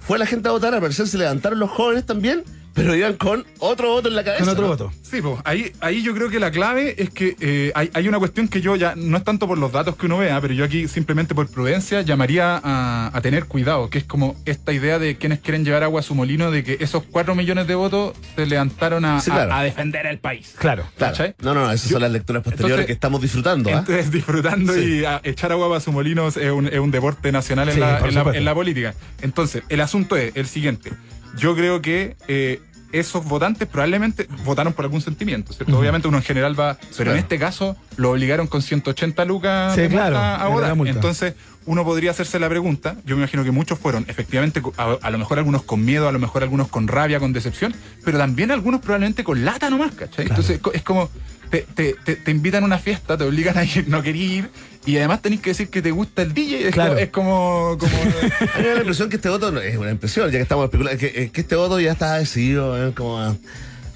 fue 0.00 0.18
la 0.18 0.26
gente 0.26 0.48
a 0.48 0.52
votar, 0.52 0.72
al 0.74 0.80
parecer 0.80 1.06
se 1.08 1.18
levantaron 1.18 1.58
los 1.58 1.70
jóvenes 1.70 2.06
también, 2.06 2.42
pero 2.74 2.94
iban 2.94 3.14
con 3.14 3.44
otro 3.58 3.88
voto 3.90 4.08
en 4.08 4.14
la 4.16 4.24
cabeza. 4.24 4.44
Con 4.44 4.52
otro 4.52 4.62
¿no? 4.64 4.68
voto. 4.70 4.92
Sí, 5.02 5.20
pues 5.20 5.36
ahí, 5.44 5.72
ahí 5.80 6.02
yo 6.02 6.14
creo 6.14 6.28
que 6.30 6.40
la 6.40 6.50
clave 6.50 6.94
es 6.96 7.10
que 7.10 7.36
eh, 7.40 7.72
hay, 7.74 7.90
hay 7.92 8.08
una 8.08 8.18
cuestión 8.18 8.48
que 8.48 8.60
yo 8.60 8.76
ya, 8.76 8.94
no 8.96 9.16
es 9.16 9.24
tanto 9.24 9.46
por 9.46 9.58
los 9.58 9.72
datos 9.72 9.96
que 9.96 10.06
uno 10.06 10.18
vea, 10.18 10.40
pero 10.40 10.54
yo 10.54 10.64
aquí 10.64 10.88
simplemente 10.88 11.34
por 11.34 11.48
prudencia 11.50 12.00
llamaría 12.02 12.60
a, 12.62 13.10
a 13.12 13.20
tener 13.20 13.46
cuidado, 13.46 13.90
que 13.90 13.98
es 13.98 14.04
como 14.04 14.36
esta 14.46 14.72
idea 14.72 14.98
de 14.98 15.16
quienes 15.16 15.40
quieren 15.40 15.64
llevar 15.64 15.82
agua 15.82 16.00
a 16.00 16.02
su 16.02 16.14
molino, 16.14 16.50
de 16.50 16.64
que 16.64 16.76
esos 16.80 17.02
cuatro 17.04 17.34
millones 17.34 17.66
de 17.66 17.74
votos 17.74 18.14
se 18.36 18.46
levantaron 18.46 19.04
a, 19.04 19.20
Sí, 19.20 19.30
a- 19.30 19.34
claro. 19.34 19.54
a 19.54 19.62
defender 19.62 20.06
el 20.06 20.18
país. 20.18 20.54
Claro. 20.58 20.84
Claro. 20.96 21.12
¿Cachai? 21.12 21.34
No, 21.42 21.52
no, 21.54 21.66
no, 21.66 21.72
esas 21.72 21.88
Yo- 21.88 21.94
son 21.94 22.02
las 22.02 22.10
lecturas 22.12 22.42
posteriores 22.42 22.70
Entonces- 22.72 22.86
que 22.86 22.92
estamos 22.92 23.20
disfrutando. 23.20 23.70
¿ah? 23.70 23.78
Entonces, 23.80 24.10
disfrutando 24.10 24.72
Sí. 24.74 25.00
y 25.00 25.04
a- 25.04 25.20
echar 25.24 25.52
agua 25.52 25.76
a 25.76 25.80
su 25.80 25.92
molino 25.92 26.28
es 26.28 26.36
un, 26.36 26.66
es 26.68 26.78
un 26.78 26.90
deporte 26.90 27.30
nacional 27.32 27.68
en, 27.68 27.74
Sí, 27.74 27.80
la, 27.80 28.32
en 28.34 28.44
la 28.44 28.54
política. 28.54 28.94
Entonces, 29.20 29.62
el 29.68 29.80
asunto 29.80 30.16
es 30.16 30.32
el 30.34 30.46
siguiente. 30.46 30.90
Yo 31.36 31.54
creo 31.56 31.80
que 31.82 32.16
eh, 32.28 32.60
esos 32.92 33.24
votantes 33.24 33.66
probablemente 33.68 34.26
votaron 34.44 34.72
por 34.74 34.84
algún 34.84 35.00
sentimiento, 35.00 35.52
¿cierto? 35.52 35.78
Obviamente 35.78 36.08
uno 36.08 36.18
en 36.18 36.22
general 36.22 36.58
va, 36.58 36.76
pero 36.80 36.94
claro. 36.96 37.12
en 37.12 37.18
este 37.18 37.38
caso 37.38 37.76
lo 37.96 38.10
obligaron 38.10 38.46
con 38.46 38.60
180 38.62 39.24
lucas 39.24 39.74
Sí, 39.74 39.88
claro, 39.88 40.16
a 40.18 40.48
votar. 40.48 40.76
Entonces, 40.96 41.34
uno 41.64 41.84
podría 41.84 42.10
hacerse 42.10 42.38
la 42.40 42.48
pregunta, 42.48 42.96
yo 43.06 43.14
me 43.16 43.22
imagino 43.22 43.44
que 43.44 43.50
muchos 43.52 43.78
fueron, 43.78 44.04
efectivamente, 44.08 44.60
a, 44.76 44.96
a 45.00 45.10
lo 45.10 45.18
mejor 45.18 45.38
algunos 45.38 45.62
con 45.62 45.84
miedo, 45.84 46.08
a 46.08 46.12
lo 46.12 46.18
mejor 46.18 46.42
algunos 46.42 46.68
con 46.68 46.86
rabia, 46.88 47.18
con 47.20 47.32
decepción, 47.32 47.72
pero 48.04 48.18
también 48.18 48.50
algunos 48.50 48.80
probablemente 48.80 49.22
con 49.24 49.44
lata 49.44 49.70
nomás, 49.70 49.92
¿cachai? 49.92 50.26
Entonces, 50.26 50.58
co- 50.58 50.72
es 50.72 50.82
como, 50.82 51.08
te, 51.52 51.66
te, 51.74 51.94
te, 52.04 52.16
te 52.16 52.30
invitan 52.32 52.64
a 52.64 52.66
una 52.66 52.78
fiesta, 52.78 53.16
te 53.16 53.22
obligan 53.24 53.56
a 53.58 53.64
ir, 53.64 53.86
no 53.86 54.02
querer 54.02 54.16
ir, 54.20 54.50
y 54.86 54.96
además 54.96 55.22
tenés 55.22 55.40
que 55.40 55.50
decir 55.50 55.68
que 55.68 55.82
te 55.82 55.90
gusta 55.92 56.22
el 56.22 56.32
DJ, 56.34 56.66
es 56.68 56.74
Claro. 56.74 56.94
como... 56.94 57.00
Es 57.00 57.08
como, 57.10 57.78
como- 57.78 57.96
A 57.96 58.58
mí 58.58 58.62
me 58.62 58.68
da 58.68 58.74
la 58.74 58.80
impresión 58.80 59.08
que 59.10 59.16
este 59.16 59.28
voto, 59.28 59.52
no- 59.52 59.60
es 59.60 59.76
una 59.76 59.90
impresión, 59.90 60.26
ya 60.30 60.38
que 60.38 60.42
estamos 60.42 60.64
especulando, 60.64 60.98
que, 60.98 61.06
eh, 61.14 61.30
que 61.30 61.40
este 61.42 61.54
voto 61.54 61.78
ya 61.78 61.92
está 61.92 62.14
decidido, 62.18 62.88
eh, 62.88 62.92
como 62.94 63.20
ah, 63.20 63.36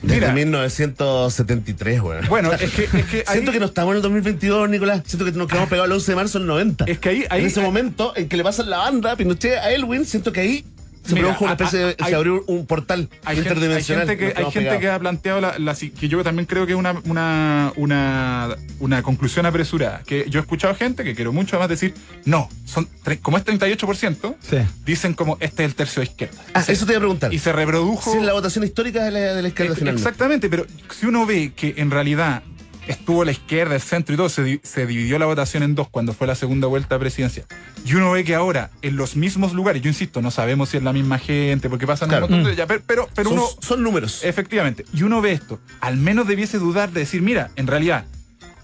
desde 0.03 0.15
Mira. 0.21 0.33
1973, 0.35 2.01
weón. 2.03 2.27
bueno, 2.29 2.53
es 2.61 2.71
que, 2.71 2.85
es 2.85 3.05
que 3.07 3.25
ahí- 3.27 3.33
Siento 3.33 3.53
que 3.53 3.59
no 3.61 3.67
estamos 3.67 3.93
en 3.93 3.97
el 3.97 4.03
2022, 4.03 4.69
Nicolás. 4.69 5.03
Siento 5.07 5.25
que 5.25 5.33
nos 5.33 5.49
quedamos 5.49 5.69
pegados 5.69 5.87
el 5.89 5.93
11 5.95 6.13
de 6.13 6.17
marzo 6.17 6.39
del 6.39 6.47
90. 6.49 6.85
Es 6.87 6.99
que 6.99 7.09
ahí- 7.09 7.25
ahí- 7.31 7.41
en 7.41 7.47
ese 7.47 7.61
ahí- 7.61 7.67
momento 7.67 8.13
en 8.17 8.29
que 8.29 8.37
le 8.37 8.45
pasan 8.45 8.71
la 8.71 8.79
banda 8.79 9.17
Pinochet 9.17 9.57
a 9.59 9.71
Elwin, 9.73 10.05
siento 10.05 10.31
que 10.33 10.41
ahí 10.41 10.65
se 11.07 11.15
Mira, 11.15 11.27
produjo 11.29 11.45
una 11.45 11.53
especie 11.55 11.79
de. 11.79 11.97
hay- 11.99 12.11
se 12.11 12.15
abrió 12.17 12.45
un 12.47 12.67
portal 12.67 13.09
hay 13.25 13.37
gente, 13.37 13.51
hay 13.51 13.55
interdimensional. 13.57 14.07
gente 14.09 14.33
que, 14.35 14.39
hay 14.43 14.51
gente 14.51 14.79
que 14.81 14.89
ha 14.91 14.99
planteado 14.99 15.41
la, 15.41 15.75
que 15.99 16.09
yo 16.09 16.23
también 16.25 16.47
creo 16.47 16.67
que 16.67 16.73
es 16.73 16.79
una, 16.79 17.01
una, 17.05 17.73
una, 17.77 18.57
una 18.81 19.03
conclusión 19.03 19.47
apresurada. 19.47 20.03
Que 20.07 20.27
yo 20.29 20.41
he 20.41 20.43
escuchado 20.43 20.75
gente 20.75 21.05
que 21.05 21.15
quiero 21.15 21.33
mucho 21.33 21.57
además 21.57 21.69
decir, 21.71 21.95
no, 22.25 22.49
son 22.65 22.89
como 23.23 23.37
es 23.39 23.45
38%, 23.45 24.35
Sí. 24.41 24.57
dicen 24.85 25.15
como 25.15 25.37
este 25.41 25.65
es 25.65 25.71
el 25.71 25.75
tercio 25.75 26.01
de 26.01 26.07
izquierda. 26.09 26.43
Ah, 26.55 26.65
eso 26.67 26.87
te 26.87 26.93
iba 26.93 26.99
a 26.99 27.01
preguntar. 27.01 27.33
Y 27.33 27.39
se 27.39 27.53
reprodujo. 27.53 28.15
Es 28.15 28.23
la 28.23 28.33
votación 28.33 28.65
histórica 28.65 29.05
de 29.05 29.11
la, 29.11 29.19
de 29.35 29.43
la 29.43 29.49
izquierda 29.49 29.73
Eh, 29.73 29.77
finalmente. 29.77 30.09
Exactamente, 30.09 30.49
pero 30.49 30.67
si 30.99 31.07
uno 31.07 31.27
ve 31.27 31.53
que 31.55 31.75
en 31.77 31.91
realidad 31.91 32.43
estuvo 32.87 33.25
la 33.25 33.31
izquierda, 33.33 33.75
el 33.75 33.81
centro 33.81 34.15
y 34.15 34.17
todo, 34.17 34.29
se, 34.29 34.43
di- 34.45 34.61
se 34.63 34.87
dividió 34.87 35.19
la 35.19 35.27
votación 35.27 35.63
en 35.63 35.75
dos 35.75 35.89
cuando 35.89 36.13
fue 36.13 36.27
la 36.27 36.35
segunda 36.35 36.67
vuelta 36.67 36.99
presidencial. 36.99 37.47
Y 37.85 37.95
uno 37.95 38.11
ve 38.13 38.25
que 38.25 38.35
ahora, 38.35 38.71
en 38.83 38.97
los 38.97 39.17
mismos 39.17 39.53
lugares, 39.53 39.83
yo 39.83 39.89
insisto, 39.89 40.23
no 40.23 40.31
sabemos 40.31 40.71
si 40.71 40.77
es 40.77 40.83
la 40.83 40.93
misma 40.93 41.19
gente, 41.19 41.69
porque 41.69 41.87
pasan 41.87 42.09
Claro. 42.09 42.27
un 42.27 42.33
montón 42.33 42.51
de... 42.51 42.57
ya, 42.57 42.67
pero, 42.67 42.83
pero, 42.87 43.09
pero 43.15 43.29
son, 43.31 43.39
uno... 43.39 43.49
son 43.61 43.83
números. 43.83 44.25
Efectivamente. 44.25 44.85
Y 44.93 45.03
uno 45.03 45.21
ve 45.21 45.33
esto. 45.33 45.59
Al 45.81 45.97
menos 45.97 46.27
debiese 46.27 46.59
dudar 46.59 46.91
de 46.93 47.01
decir, 47.01 47.23
mira, 47.23 47.51
en 47.57 47.67
realidad 47.67 48.05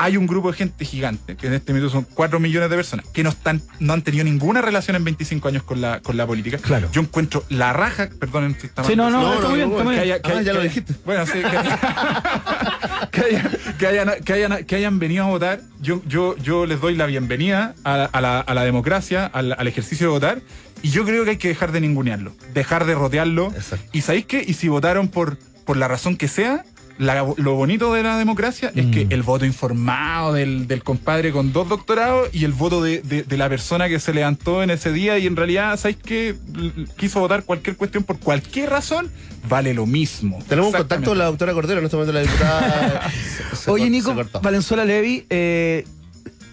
hay 0.04 0.16
un 0.16 0.26
grupo 0.26 0.50
de 0.50 0.56
gente 0.58 0.84
gigante, 0.84 1.36
que 1.36 1.46
en 1.46 1.54
este 1.54 1.72
momento 1.72 1.90
son 1.90 2.04
4 2.14 2.40
millones 2.40 2.68
de 2.70 2.76
personas, 2.76 3.06
que 3.12 3.22
no 3.22 3.30
están, 3.30 3.62
no 3.80 3.92
han 3.92 4.02
tenido 4.02 4.24
ninguna 4.24 4.60
relación 4.60 4.96
en 4.96 5.04
25 5.04 5.48
años 5.48 5.62
con 5.62 5.80
la, 5.80 6.00
con 6.00 6.16
la 6.16 6.26
política. 6.26 6.58
Claro. 6.58 6.88
Yo 6.92 7.00
encuentro 7.02 7.44
la 7.48 7.72
raja, 7.72 8.08
perdonen 8.18 8.56
si 8.60 8.66
está 8.66 8.84
Sí, 8.84 8.96
no, 8.96 9.10
no, 9.10 9.20
muy 9.48 9.56
bien, 9.56 9.70
está 9.70 9.84
muy 9.84 9.94
que 9.96 10.00
bien. 10.02 10.14
haya- 10.14 10.22
que 10.22 10.30
Ah, 10.32 10.34
haya- 10.38 10.42
ya 10.42 10.52
lo 10.54 10.60
dijiste. 10.62 10.94
Bueno, 11.04 11.24
sí, 11.26 11.32
que, 11.34 11.40
que 13.12 13.24
hayan, 13.24 13.50
que, 13.78 13.86
hayan, 13.86 14.10
que, 14.24 14.32
hayan, 14.32 14.64
que 14.64 14.76
hayan 14.76 14.98
venido 14.98 15.24
a 15.24 15.28
votar. 15.28 15.60
Yo, 15.80 16.02
yo, 16.06 16.36
yo 16.38 16.66
les 16.66 16.80
doy 16.80 16.94
la 16.96 17.06
bienvenida 17.06 17.74
a, 17.84 18.04
a 18.04 18.20
la, 18.20 18.40
a 18.40 18.54
la 18.54 18.64
democracia, 18.64 19.26
al, 19.26 19.54
al 19.56 19.66
ejercicio 19.66 20.06
de 20.08 20.12
votar. 20.12 20.40
Y 20.82 20.90
yo 20.90 21.04
creo 21.04 21.24
que 21.24 21.30
hay 21.30 21.36
que 21.36 21.48
dejar 21.48 21.70
de 21.72 21.80
ningunearlo, 21.80 22.34
dejar 22.54 22.84
de 22.86 22.94
rotearlo. 22.94 23.52
Exacto. 23.54 23.86
¿Y 23.92 24.00
sabéis 24.00 24.26
qué? 24.26 24.44
Y 24.46 24.54
si 24.54 24.68
votaron 24.68 25.08
por, 25.08 25.38
por 25.64 25.76
la 25.76 25.86
razón 25.86 26.16
que 26.16 26.26
sea, 26.28 26.64
la- 26.98 27.26
lo 27.36 27.54
bonito 27.54 27.92
de 27.94 28.02
la 28.02 28.16
democracia 28.18 28.70
es 28.74 28.86
que 28.86 29.06
el 29.10 29.22
voto 29.22 29.44
informado 29.44 30.32
del, 30.32 30.66
del 30.66 30.82
compadre 30.82 31.32
con 31.32 31.52
dos 31.52 31.68
doctorados 31.68 32.28
y 32.32 32.44
el 32.44 32.52
voto 32.52 32.82
de, 32.82 33.00
de- 33.02 33.22
de 33.22 33.36
la 33.36 33.48
persona 33.48 33.88
que 33.88 33.98
se 34.00 34.12
levantó 34.14 34.62
en 34.62 34.70
ese 34.70 34.92
día 34.92 35.18
y 35.18 35.26
en 35.26 35.36
realidad, 35.36 35.76
¿sabéis 35.78 35.98
qué? 36.04 36.36
L- 36.54 36.72
Quiso 36.96 37.20
votar 37.20 37.44
cualquier 37.44 37.76
cuestión 37.76 38.04
por 38.04 38.18
cualquier 38.18 38.70
razón, 38.70 39.10
vale 39.48 39.74
lo 39.74 39.86
mismo. 39.86 40.38
Tenemos 40.48 40.72
un 40.72 40.78
contacto 40.78 41.10
con 41.10 41.18
la 41.18 41.24
doctora 41.26 41.52
Cordero, 41.52 41.78
en 41.80 41.84
este 41.86 41.96
momento 41.96 42.12
la 42.12 42.20
diputada. 42.20 43.10
se- 43.50 43.56
se 43.56 43.70
Oye, 43.70 43.88
Nico. 43.90 44.14
Valenzuela 44.42 44.84
Levi, 44.84 45.26
eh, 45.30 45.84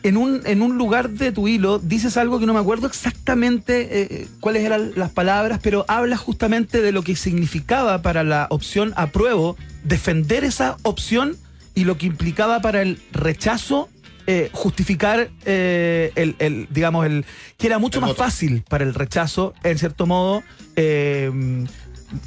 en, 0.04 0.18
un, 0.18 0.41
en 0.45 0.62
un 0.62 0.78
lugar 0.78 1.10
de 1.10 1.32
tu 1.32 1.47
hilo 1.47 1.80
dices 1.80 2.16
algo 2.18 2.39
que 2.39 2.45
no 2.45 2.54
me 2.54 2.60
acuerdo 2.60 2.88
exactamente 2.88 4.22
eh, 4.22 4.28
cuáles 4.39 4.64
eran 4.64 4.91
las 4.95 5.12
palabras, 5.12 5.60
pero 5.62 5.86
hablas 5.88 6.20
justamente 6.20 6.82
de 6.82 6.91
lo 6.91 7.02
que 7.04 7.16
significaba 7.16 8.02
para 8.02 8.24
la 8.24 8.47
opción 8.50 8.93
apruebo 8.95 9.58
defender 9.84 10.43
esa 10.43 10.78
opción 10.84 11.38
y 11.76 11.84
lo 11.86 11.97
que 11.97 12.06
implicaba 12.08 12.62
para 12.62 12.82
el 12.82 13.00
rechazo. 13.12 13.89
eh, 14.28 14.50
justificar 14.54 15.30
eh, 15.45 16.12
el, 16.16 16.36
el, 16.38 16.68
digamos, 16.70 17.06
el 17.08 17.26
que 17.58 17.66
era 17.68 17.80
mucho 17.80 17.97
El 17.97 18.02
más 18.02 18.10
voto. 18.12 18.24
fácil 18.24 18.64
para 18.70 18.84
el 18.84 18.93
rechazo, 18.93 19.56
en 19.64 19.78
cierto 19.80 20.06
modo, 20.06 20.43
eh, 20.76 21.32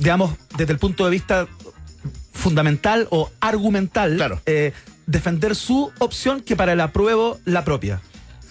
digamos, 0.01 0.33
desde 0.59 0.73
el 0.73 0.79
punto 0.81 1.05
de 1.05 1.11
vista 1.13 1.47
fundamental 2.33 3.07
o 3.11 3.31
argumental 3.41 4.17
Claro. 4.17 4.41
eh, 4.47 4.73
defender 5.07 5.55
su 5.57 5.93
opción 5.99 6.41
que 6.41 6.57
para 6.57 6.73
el 6.73 6.81
apruebo 6.81 7.39
la 7.45 7.65
propia. 7.65 8.01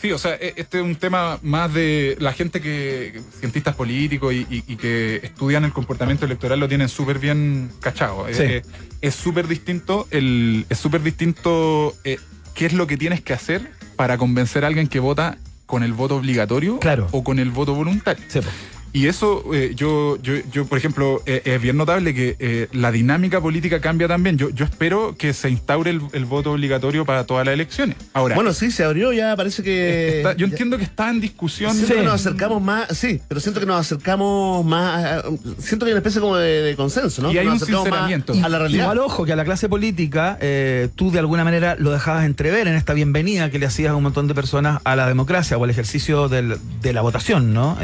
Sí, 0.02 0.12
o 0.12 0.18
sea, 0.18 0.34
e- 0.34 0.54
este 0.58 0.80
es 0.80 0.84
un 0.84 0.96
tema 0.96 1.38
más 1.44 1.72
de 1.74 2.18
la 2.20 2.34
gente 2.34 2.60
que, 2.60 3.22
cientistas 3.40 3.76
políticos 3.76 4.34
y, 4.34 4.48
y- 4.50 4.64
y 4.68 4.76
que 4.76 5.18
estudian 5.24 5.64
el 5.64 5.74
comportamiento 5.74 6.26
electoral 6.26 6.60
lo 6.60 6.68
tienen 6.68 6.90
súper 6.90 7.20
bien 7.20 7.70
cachado. 7.82 8.26
Sí. 8.34 8.62
Es 9.02 9.14
súper 9.16 9.48
distinto, 9.48 10.08
el, 10.10 10.66
es 10.70 10.80
súper 10.80 11.04
distinto 11.04 11.96
eh, 12.04 12.18
qué 12.56 12.66
es 12.66 12.74
lo 12.74 12.88
que 12.88 12.98
tienes 12.98 13.22
que 13.22 13.34
hacer 13.34 13.70
para 13.96 14.18
convencer 14.18 14.64
a 14.64 14.68
alguien 14.68 14.88
que 14.88 15.00
vota 15.00 15.38
con 15.68 15.84
el 15.84 15.94
voto 15.94 16.16
obligatorio 16.18 16.80
Claro. 16.80 17.08
o 17.12 17.24
con 17.24 17.38
el 17.38 17.52
voto 17.52 17.76
voluntario. 17.76 18.24
Sí, 18.28 18.40
po. 18.42 18.48
Y 18.94 19.08
eso, 19.08 19.44
eh, 19.54 19.72
yo, 19.76 20.18
yo, 20.22 20.34
yo, 20.52 20.66
por 20.66 20.78
ejemplo, 20.78 21.22
eh, 21.26 21.42
es 21.46 21.62
bien 21.62 21.78
notable 21.78 22.14
que 22.14 22.36
eh, 22.40 22.68
la 22.74 22.92
dinámica 22.92 23.40
política 23.40 23.80
cambia 23.80 24.08
también. 24.10 24.38
Yo, 24.38 24.50
yo 24.50 24.66
espero 24.66 25.16
que 25.18 25.32
se 25.34 25.50
instaure 25.50 25.92
el, 25.92 26.02
el 26.12 26.26
voto 26.26 26.52
obligatorio 26.52 27.06
para 27.06 27.26
todas 27.26 27.46
las 27.46 27.54
elecciones. 27.54 27.96
Ahora, 28.14 28.36
Bueno, 28.36 28.52
sí, 28.54 28.70
se 28.70 28.84
abrió 28.84 29.14
ya, 29.14 29.34
parece 29.38 29.64
que... 29.64 30.18
está- 30.18 30.34
yo 30.34 30.46
ya- 30.48 30.52
entiendo 30.52 30.78
que 30.78 30.84
está 30.84 31.10
en 31.10 31.22
discusión. 31.22 31.72
Siento 31.74 31.94
Sí. 31.94 32.00
que 32.00 32.06
nos 32.06 32.16
acercamos 32.16 32.62
más, 32.62 32.98
sí, 32.98 33.22
pero 33.30 33.40
siento 33.40 33.62
que 33.62 33.66
nos 33.66 33.80
acercamos 33.80 34.66
más, 34.66 35.06
a- 35.06 35.24
siento 35.60 35.86
que 35.86 35.92
hay 35.92 35.94
una 35.94 36.00
especie 36.00 36.20
como 36.20 36.36
de, 36.36 36.62
de 36.62 36.76
consenso, 36.76 37.22
¿no? 37.22 37.32
Y 37.32 37.38
hay 37.38 37.46
Nos 37.46 37.62
un 37.64 37.72
más 37.72 37.84
sinceramiento. 37.84 38.34
a 38.44 38.50
la 38.50 38.60
realidad. 38.60 38.84
Igual 38.84 39.00
ojo 39.00 39.26
que 39.26 39.32
a 39.32 39.36
la 39.38 39.46
clase 39.46 39.70
política 39.70 40.38
eh, 40.42 40.90
tú 40.96 41.12
de 41.12 41.20
alguna 41.20 41.46
manera 41.46 41.78
lo 41.80 41.92
dejabas 41.92 42.26
entrever 42.26 42.68
en 42.68 42.76
esta 42.76 42.94
bienvenida 42.94 43.50
que 43.52 43.58
le 43.60 43.68
hacías 43.68 43.92
a 43.92 43.96
un 43.96 44.04
montón 44.04 44.28
de 44.28 44.36
personas 44.36 44.82
a 44.84 44.98
la 44.98 45.08
democracia 45.08 45.58
o 45.58 45.64
al 45.64 45.70
ejercicio 45.70 46.28
del- 46.28 46.58
de 46.82 46.92
la 46.94 47.02
votación, 47.02 47.54
¿no? 47.54 47.78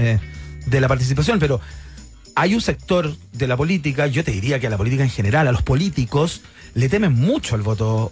De 0.69 0.81
la 0.81 0.87
participación, 0.87 1.39
pero 1.39 1.59
hay 2.35 2.53
un 2.53 2.61
sector 2.61 3.15
de 3.33 3.47
la 3.47 3.57
política, 3.57 4.05
yo 4.07 4.23
te 4.23 4.31
diría 4.31 4.59
que 4.59 4.67
a 4.67 4.69
la 4.69 4.77
política 4.77 5.03
en 5.03 5.09
general, 5.09 5.47
a 5.47 5.51
los 5.51 5.63
políticos, 5.63 6.41
le 6.75 6.89
temen 6.89 7.13
mucho 7.13 7.55
al 7.55 7.61
voto 7.61 8.11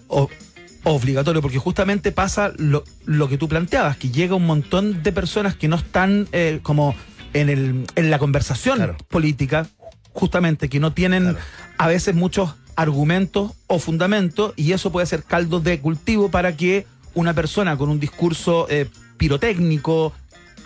obligatorio, 0.83 1.41
porque 1.41 1.57
justamente 1.57 2.11
pasa 2.11 2.51
lo, 2.57 2.83
lo 3.05 3.27
que 3.27 3.37
tú 3.37 3.47
planteabas, 3.47 3.97
que 3.97 4.09
llega 4.09 4.35
un 4.35 4.45
montón 4.45 5.03
de 5.03 5.11
personas 5.11 5.55
que 5.55 5.67
no 5.67 5.75
están 5.75 6.27
eh, 6.31 6.59
como 6.63 6.95
en, 7.33 7.49
el, 7.49 7.85
en 7.95 8.09
la 8.09 8.19
conversación 8.19 8.77
Claro. 8.77 8.97
política, 9.09 9.67
justamente, 10.13 10.69
que 10.69 10.79
no 10.79 10.93
tienen 10.93 11.23
Claro. 11.23 11.39
a 11.77 11.87
veces 11.87 12.15
muchos 12.15 12.55
argumentos 12.75 13.51
o 13.67 13.79
fundamentos, 13.79 14.53
y 14.55 14.71
eso 14.71 14.91
puede 14.91 15.07
ser 15.07 15.23
caldo 15.23 15.59
de 15.59 15.79
cultivo 15.79 16.29
para 16.31 16.55
que 16.55 16.85
una 17.13 17.33
persona 17.33 17.77
con 17.77 17.89
un 17.89 17.99
discurso 17.99 18.67
eh, 18.69 18.87
pirotécnico, 19.17 20.13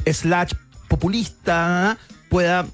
slash 0.05 0.53
populista, 0.89 1.97
pueda 2.29 2.67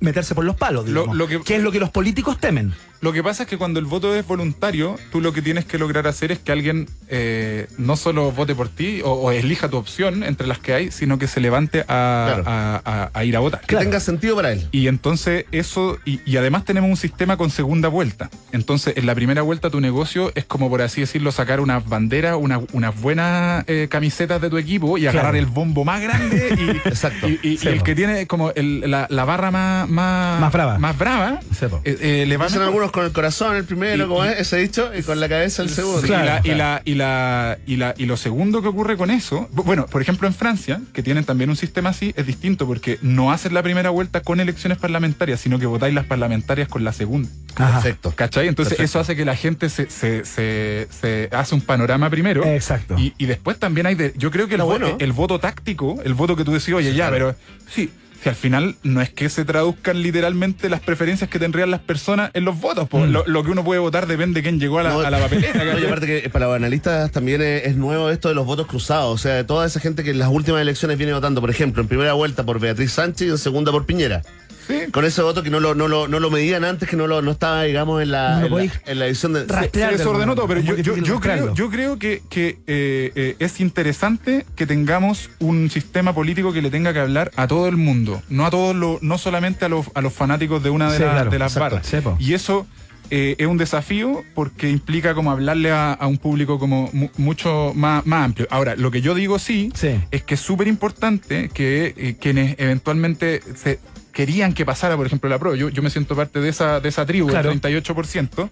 meterse 0.00 0.34
por 0.36 0.44
los 0.44 0.54
palos, 0.54 0.84
Lo- 0.88 1.00
digamos, 1.00 1.16
lo 1.16 1.26
que- 1.26 1.40
que 1.40 1.56
es 1.56 1.62
lo 1.62 1.72
que 1.72 1.80
los 1.80 1.90
políticos 1.90 2.38
temen. 2.38 2.72
Lo 3.00 3.12
que 3.12 3.22
pasa 3.22 3.44
es 3.44 3.48
que 3.48 3.56
cuando 3.58 3.78
el 3.78 3.86
voto 3.86 4.14
es 4.14 4.26
voluntario, 4.26 4.96
tú 5.12 5.20
lo 5.20 5.32
que 5.32 5.40
tienes 5.42 5.64
que 5.64 5.78
lograr 5.78 6.06
hacer 6.08 6.32
es 6.32 6.38
que 6.38 6.50
alguien 6.52 6.88
eh, 7.08 7.66
no 7.78 7.96
solo 7.96 8.32
vote 8.32 8.54
por 8.54 8.68
ti 8.68 9.00
o, 9.04 9.10
o 9.12 9.30
elija 9.30 9.68
tu 9.68 9.76
opción 9.76 10.22
entre 10.24 10.46
las 10.46 10.58
que 10.58 10.74
hay, 10.74 10.90
sino 10.90 11.18
que 11.18 11.26
se 11.28 11.40
levante 11.40 11.80
a, 11.82 11.84
Claro. 11.86 12.42
a- 12.46 12.82
a- 12.84 13.10
a 13.14 13.24
ir 13.24 13.36
a 13.36 13.40
votar. 13.40 13.60
Que 13.60 13.76
tenga 13.76 14.00
sentido 14.00 14.34
para 14.36 14.52
él. 14.52 14.66
Y 14.72 14.88
entonces 14.88 15.44
eso, 15.52 15.98
y, 16.04 16.20
y 16.24 16.36
además 16.38 16.64
tenemos 16.64 16.90
un 16.90 16.96
sistema 16.96 17.36
con 17.36 17.50
segunda 17.50 17.88
vuelta. 17.88 18.30
Entonces, 18.52 18.94
en 18.96 19.06
la 19.06 19.14
primera 19.14 19.42
vuelta 19.42 19.70
tu 19.70 19.80
negocio 19.80 20.32
es 20.34 20.44
como, 20.44 20.68
por 20.68 20.82
así 20.82 21.00
decirlo, 21.02 21.30
sacar 21.32 21.60
unas 21.60 21.88
banderas, 21.88 22.36
una- 22.38 22.60
unas 22.72 23.00
buenas 23.00 23.64
eh, 23.68 23.86
camisetas 23.90 24.40
de 24.40 24.50
tu 24.50 24.58
equipo 24.58 24.98
y 24.98 25.06
agarrar 25.06 25.36
el 25.36 25.46
bombo 25.46 25.84
más 25.84 26.02
grande 26.02 26.54
y, 26.58 26.70
Exacto. 26.88 27.28
y- 27.28 27.38
y- 27.42 27.48
y 27.50 27.58
Sí, 27.58 27.68
el 27.68 27.82
que 27.82 27.94
tiene 27.94 28.26
como 28.26 28.50
el- 28.50 28.90
la, 28.90 29.06
la 29.08 29.24
barra 29.24 29.50
más, 29.50 29.88
más, 29.88 30.40
Más 30.40 30.52
brava. 30.52 30.78
más 30.78 30.98
brava, 30.98 31.40
eh, 31.84 32.24
le 32.26 32.36
va 32.36 32.46
Dicen 32.46 32.60
con 32.92 33.04
el 33.04 33.12
corazón 33.12 33.56
el 33.56 33.64
primero, 33.64 34.04
Y- 34.04 34.08
como 34.08 34.24
y- 34.24 34.28
es 34.28 34.40
ese 34.40 34.56
dicho, 34.58 34.90
y 34.96 35.02
con 35.02 35.20
la 35.20 35.28
cabeza 35.28 35.62
el 35.62 35.70
segundo. 35.70 36.00
Sí, 36.00 36.06
Claro, 36.08 36.40
y, 36.44 36.48
la- 36.48 36.52
y, 36.52 36.54
la, 36.56 36.82
y, 36.84 36.94
la, 36.94 37.58
y, 37.66 37.76
la- 37.76 37.94
y 37.96 38.06
lo 38.06 38.16
segundo 38.16 38.62
que 38.62 38.68
ocurre 38.68 38.96
con 38.96 39.10
eso, 39.10 39.48
bu- 39.54 39.64
bueno, 39.64 39.86
por 39.86 40.02
ejemplo 40.02 40.26
en 40.28 40.34
Francia, 40.34 40.80
que 40.92 41.02
tienen 41.02 41.24
también 41.24 41.50
un 41.50 41.56
sistema 41.56 41.90
así, 41.90 42.12
es 42.16 42.26
distinto 42.26 42.66
porque 42.66 42.98
no 43.02 43.32
hacen 43.32 43.54
la 43.54 43.62
primera 43.62 43.90
vuelta 43.90 44.20
con 44.20 44.40
elecciones 44.40 44.78
parlamentarias, 44.78 45.40
sino 45.40 45.58
que 45.58 45.66
votáis 45.66 45.94
las 45.94 46.04
parlamentarias 46.06 46.68
con 46.68 46.84
la 46.84 46.92
segunda. 46.92 47.28
Ajá. 47.56 47.80
Perfecto. 47.80 48.12
¿Cachai? 48.14 48.46
Entonces 48.48 48.74
Perfecto. 48.76 48.84
eso 48.84 49.00
hace 49.00 49.16
que 49.16 49.24
la 49.24 49.34
gente 49.36 49.68
se, 49.68 49.90
se, 49.90 50.24
se, 50.24 50.86
se 50.90 51.28
hace 51.32 51.54
un 51.54 51.60
panorama 51.60 52.08
primero. 52.10 52.44
Exacto. 52.44 52.96
Y, 52.98 53.14
y 53.18 53.26
después 53.26 53.58
también 53.58 53.86
hay, 53.86 53.94
de, 53.94 54.12
yo 54.16 54.30
creo 54.30 54.46
que 54.48 54.54
el, 54.54 54.62
bueno. 54.62 54.96
voto 55.14 55.40
táctico, 55.40 56.00
el 56.04 56.14
voto 56.14 56.36
que 56.36 56.44
tú 56.44 56.52
decís, 56.52 56.72
oye, 56.74 56.90
ya, 56.94 57.08
claro. 57.08 57.34
pero 57.34 57.64
sí, 57.74 57.90
al 58.28 58.34
final 58.34 58.76
no 58.82 59.00
es 59.00 59.10
que 59.10 59.28
se 59.28 59.44
traduzcan 59.44 60.02
literalmente 60.02 60.68
las 60.68 60.80
preferencias 60.80 61.28
que 61.30 61.38
tendrían 61.38 61.70
las 61.70 61.80
personas 61.80 62.30
en 62.34 62.44
los 62.44 62.60
votos, 62.60 62.88
po. 62.88 63.04
lo, 63.06 63.24
lo 63.26 63.44
que 63.44 63.50
uno 63.50 63.64
puede 63.64 63.80
votar 63.80 64.06
depende 64.06 64.40
de 64.40 64.42
quién 64.42 64.60
llegó 64.60 64.78
a 64.78 64.82
la, 64.82 64.88
Mm. 64.90 64.92
No, 64.92 65.00
a 65.00 65.10
la 65.10 65.18
papeleta. 65.18 65.58
No, 65.58 65.64
y 65.64 65.68
¿cachai? 65.68 65.86
aparte 65.86 66.06
que 66.06 66.30
para 66.30 66.46
los 66.46 66.56
analistas 66.56 67.10
también 67.10 67.42
es, 67.42 67.64
es 67.66 67.76
nuevo 67.76 68.10
esto 68.10 68.28
de 68.28 68.34
los 68.34 68.46
votos 68.46 68.66
cruzados. 68.66 69.14
O 69.14 69.18
sea, 69.18 69.34
de 69.34 69.44
toda 69.44 69.66
esa 69.66 69.80
gente 69.80 70.02
que 70.04 70.10
en 70.10 70.18
las 70.18 70.28
últimas 70.28 70.60
elecciones 70.62 70.96
viene 70.98 71.12
votando, 71.12 71.40
por 71.40 71.50
ejemplo, 71.50 71.82
en 71.82 71.88
primera 71.88 72.12
vuelta 72.14 72.44
por 72.44 72.58
Beatriz 72.60 72.92
Sánchez 72.92 73.28
y 73.28 73.30
en 73.30 73.38
segunda 73.38 73.72
por 73.72 73.86
Piñera. 73.86 74.22
Sí. 74.68 74.90
Con 74.92 75.04
ese 75.04 75.22
voto 75.22 75.42
que 75.42 75.50
no 75.50 75.58
lo, 75.60 75.74
no 75.74 75.88
lo, 75.88 76.06
no 76.08 76.20
lo 76.20 76.30
medían 76.30 76.64
antes, 76.64 76.88
que 76.88 76.94
no, 76.96 77.06
lo, 77.06 77.22
no 77.22 77.30
estaba, 77.32 77.62
digamos, 77.64 78.02
en 78.02 78.10
la, 78.12 78.32
No 78.32 78.36
en 78.36 78.42
la, 78.44 78.48
podéis 78.50 78.72
en 78.86 78.98
la 78.98 79.06
edición 79.06 79.32
de. 79.32 79.46
se 79.46 79.70
de 79.80 79.86
desordenó 79.88 80.34
todo, 80.34 80.46
pero 80.46 80.60
yo, 80.60 80.74
creo, 80.76 81.54
yo 81.54 81.70
creo 81.70 81.98
que, 81.98 82.22
que, 82.28 82.58
eh, 82.66 83.12
eh, 83.14 83.36
es 83.38 83.60
interesante 83.60 84.44
que 84.54 84.66
tengamos 84.66 85.30
un 85.40 85.70
sistema 85.70 86.14
político 86.14 86.52
que 86.52 86.62
le 86.62 86.70
tenga 86.70 86.92
que 86.92 87.00
hablar 87.00 87.30
a 87.36 87.46
todo 87.46 87.66
el 87.68 87.76
mundo, 87.76 88.22
no 88.28 88.44
a 88.46 88.50
todos 88.50 88.76
los, 88.76 89.02
no 89.02 89.18
solamente 89.18 89.64
a 89.64 89.68
los, 89.68 89.86
a 89.94 90.00
los 90.02 90.12
fanáticos 90.12 90.62
de 90.62 90.70
una 90.70 90.90
de, 90.90 90.98
Sí, 90.98 91.02
la- 91.02 91.10
claro, 91.12 91.30
de 91.30 91.38
las 91.38 91.56
exacto, 91.56 91.76
barras. 92.04 92.20
y 92.20 92.34
eso 92.34 92.66
eh, 93.10 93.36
es 93.38 93.46
un 93.46 93.56
desafío 93.56 94.22
porque 94.34 94.68
implica 94.68 95.14
como 95.14 95.30
hablarle 95.30 95.70
a, 95.70 95.94
a 95.94 96.06
un 96.06 96.18
público 96.18 96.58
como 96.58 96.90
mu- 96.92 97.08
mucho 97.16 97.72
más, 97.74 98.04
más 98.06 98.26
amplio. 98.26 98.46
Ahora, 98.50 98.76
lo 98.76 98.90
que 98.90 99.00
yo 99.00 99.14
digo 99.14 99.38
sí, 99.38 99.70
Sí. 99.74 99.98
es 100.10 100.22
que 100.24 100.34
es 100.34 100.40
súper 100.40 100.68
importante 100.68 101.48
que 101.48 101.94
eh, 101.96 102.16
quienes 102.20 102.56
eventualmente 102.58 103.40
se 103.56 103.78
querían 104.18 104.52
que 104.52 104.64
pasara, 104.66 104.96
por 104.96 105.06
ejemplo, 105.06 105.30
la 105.30 105.38
prueba, 105.38 105.56
yo, 105.56 105.68
yo 105.68 105.80
me 105.80 105.90
siento 105.90 106.16
parte 106.16 106.40
de 106.40 106.48
esa, 106.48 106.80
de 106.80 106.88
esa 106.88 107.06
tribu, 107.06 107.28
Claro. 107.28 107.52
el 107.52 107.60
38%, 107.60 108.50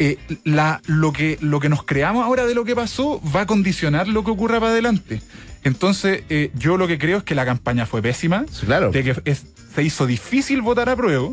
eh, 0.00 0.18
la, 0.42 0.80
lo, 0.86 1.12
que, 1.12 1.38
lo 1.40 1.60
que 1.60 1.68
nos 1.68 1.84
creamos 1.84 2.24
ahora 2.24 2.44
de 2.44 2.56
lo 2.56 2.64
que 2.64 2.74
pasó 2.74 3.20
va 3.34 3.42
a 3.42 3.46
condicionar 3.46 4.08
lo 4.08 4.24
que 4.24 4.32
ocurra 4.32 4.58
para 4.58 4.72
adelante. 4.72 5.22
Entonces, 5.62 6.24
eh, 6.28 6.50
yo 6.54 6.76
lo 6.76 6.88
que 6.88 6.98
creo 6.98 7.18
es 7.18 7.22
que 7.22 7.36
la 7.36 7.44
campaña 7.44 7.86
fue 7.86 8.02
pésima, 8.02 8.46
Sí, 8.50 8.66
claro. 8.66 8.90
de 8.90 9.04
que 9.04 9.14
es- 9.26 9.46
se 9.76 9.82
hizo 9.84 10.06
difícil 10.06 10.60
votar 10.60 10.88
a 10.88 10.96
prueba, 10.96 11.28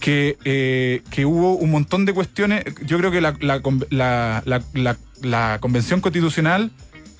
que, 0.00 0.38
eh, 0.46 1.02
que 1.10 1.26
hubo 1.26 1.52
un 1.56 1.70
montón 1.70 2.06
de 2.06 2.14
cuestiones. 2.14 2.64
Yo 2.86 2.96
creo 2.96 3.10
que 3.10 3.20
la, 3.20 3.34
la, 3.40 3.60
con- 3.60 3.84
la- 3.90 4.42
la- 4.46 4.62
la- 4.72 4.96
la 5.20 5.58
convención 5.60 6.00
constitucional 6.00 6.70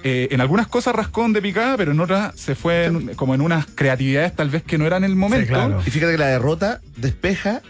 eh, 0.05 0.29
en 0.31 0.41
algunas 0.41 0.67
cosas 0.69 0.95
rascó 0.95 1.29
de 1.29 1.43
picada, 1.43 1.77
pero 1.77 1.93
en 1.93 2.01
otras 2.01 2.39
se 2.39 2.55
fue 2.55 2.85
en- 2.87 3.15
como 3.15 3.35
en 3.35 3.41
unas 3.41 3.67
creatividades 3.67 4.35
tal 4.37 4.49
vez 4.51 4.63
que 4.63 4.79
no 4.79 4.87
eran 4.87 5.05
el 5.05 5.17
momento. 5.17 5.49
claro. 5.49 5.83
Y 5.87 5.91
fíjate 5.91 6.13
que 6.13 6.19
la 6.19 6.27
derrota 6.29 6.81
despeja 6.97 7.63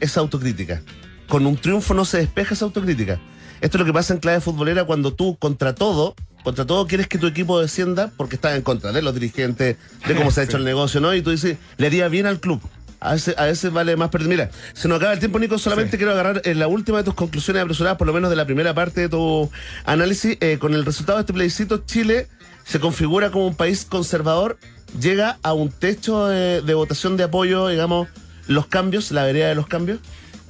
esa 0.00 0.20
autocrítica. 0.20 0.82
Con 1.28 1.46
un 1.46 1.56
triunfo 1.56 1.94
no 1.94 2.04
se 2.04 2.18
despeja 2.18 2.54
esa 2.54 2.64
autocrítica. 2.66 3.18
Esto 3.60 3.76
es 3.76 3.80
lo 3.80 3.86
que 3.86 3.92
pasa 3.92 4.12
en 4.14 4.20
clave 4.20 4.40
futbolera 4.40 4.84
cuando 4.84 5.14
tú 5.14 5.36
contra 5.36 5.74
todo, 5.74 6.14
contra 6.42 6.66
todo 6.66 6.86
quieres 6.86 7.08
que 7.08 7.16
tu 7.18 7.26
equipo 7.26 7.58
descienda 7.60 8.10
porque 8.16 8.34
estás 8.36 8.54
en 8.56 8.62
contra 8.62 8.92
de 8.92 9.00
los 9.00 9.14
dirigentes, 9.14 9.76
de 10.06 10.14
cómo 10.14 10.30
se 10.30 10.42
ha 10.42 10.44
hecho 10.44 10.58
el 10.58 10.64
negocio, 10.64 11.00
¿no? 11.00 11.14
Y 11.14 11.22
tú 11.22 11.30
dices, 11.30 11.56
le 11.78 11.86
haría 11.86 12.08
bien 12.08 12.26
al 12.26 12.40
club. 12.40 12.60
A 13.04 13.12
veces, 13.12 13.34
a 13.36 13.44
veces 13.44 13.70
vale 13.72 13.96
más 13.96 14.08
perder. 14.10 14.28
Mira, 14.28 14.50
se 14.72 14.88
nos 14.88 14.96
acaba 14.96 15.12
el 15.12 15.18
tiempo, 15.18 15.38
Nico. 15.38 15.58
Solamente 15.58 15.96
quiero 15.98 16.12
agarrar 16.12 16.40
en 16.44 16.58
la 16.58 16.66
última 16.68 16.98
de 16.98 17.04
tus 17.04 17.14
conclusiones 17.14 17.62
apresuradas, 17.62 17.98
por 17.98 18.06
lo 18.06 18.12
menos 18.12 18.30
de 18.30 18.36
la 18.36 18.46
primera 18.46 18.72
parte 18.74 19.02
de 19.02 19.08
tu 19.10 19.50
análisis. 19.84 20.36
Eh, 20.40 20.58
con 20.58 20.74
el 20.74 20.84
resultado 20.84 21.18
de 21.18 21.22
este 21.22 21.32
plebiscito, 21.34 21.78
Chile 21.86 22.28
se 22.64 22.80
configura 22.80 23.30
como 23.30 23.46
un 23.46 23.54
país 23.56 23.84
conservador, 23.84 24.56
llega 24.98 25.38
a 25.42 25.52
un 25.52 25.70
techo 25.70 26.26
de, 26.28 26.62
de 26.62 26.74
votación 26.74 27.16
de 27.18 27.24
apoyo, 27.24 27.68
digamos, 27.68 28.08
los 28.46 28.66
cambios, 28.68 29.10
la 29.12 29.24
vereda 29.24 29.48
de 29.48 29.54
los 29.54 29.66
cambios. 29.66 29.98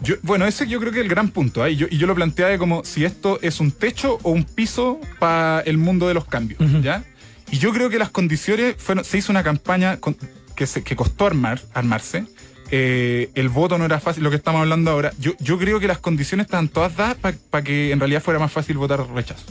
Yo- 0.02 0.16
bueno, 0.22 0.46
ese 0.46 0.66
yo 0.68 0.78
creo 0.80 0.92
que 0.92 0.98
es 0.98 1.05
el 1.05 1.11
gran 1.11 1.30
punto. 1.30 1.62
¿ah? 1.62 1.70
Y, 1.70 1.76
yo, 1.76 1.86
y 1.90 1.98
yo 1.98 2.07
lo 2.07 2.14
planteaba 2.14 2.57
como 2.59 2.84
si 2.84 3.05
esto 3.05 3.38
es 3.42 3.59
un 3.61 3.72
techo 3.72 4.18
o 4.22 4.30
un 4.30 4.44
piso 4.44 5.00
para 5.18 5.61
el 5.62 5.76
mundo 5.78 6.07
de 6.09 6.14
los 6.14 6.24
cambios. 6.26 6.61
¿ya? 6.82 7.05
Y 7.50 7.59
yo 7.59 7.72
creo 7.72 7.90
que 7.90 7.98
las 7.98 8.11
condiciones 8.11 8.76
fueron. 8.78 9.05
Se 9.05 9.18
hizo 9.18 9.32
una 9.32 9.42
campaña 9.42 9.96
con- 9.98 10.16
que, 10.55 10.66
se, 10.66 10.82
que 10.82 10.96
costó 10.96 11.26
armar, 11.26 11.61
armarse. 11.72 12.24
Eh, 12.70 13.30
el 13.34 13.48
voto 13.50 13.78
no 13.78 13.84
era 13.84 14.00
fácil, 14.00 14.24
lo 14.24 14.30
que 14.30 14.36
estamos 14.36 14.61
hablando 14.61 14.90
ahora. 14.90 15.12
Yo, 15.18 15.32
yo 15.38 15.59
creo 15.59 15.80
que 15.80 15.86
las 15.86 15.98
condiciones 15.98 16.46
estaban 16.46 16.68
todas 16.68 16.96
dadas 16.96 17.16
para 17.50 17.64
que 17.64 17.92
en 17.92 18.00
realidad 18.00 18.22
fuera 18.22 18.40
más 18.40 18.52
fácil 18.52 18.78
votar 18.78 19.07
rechazo. 19.14 19.44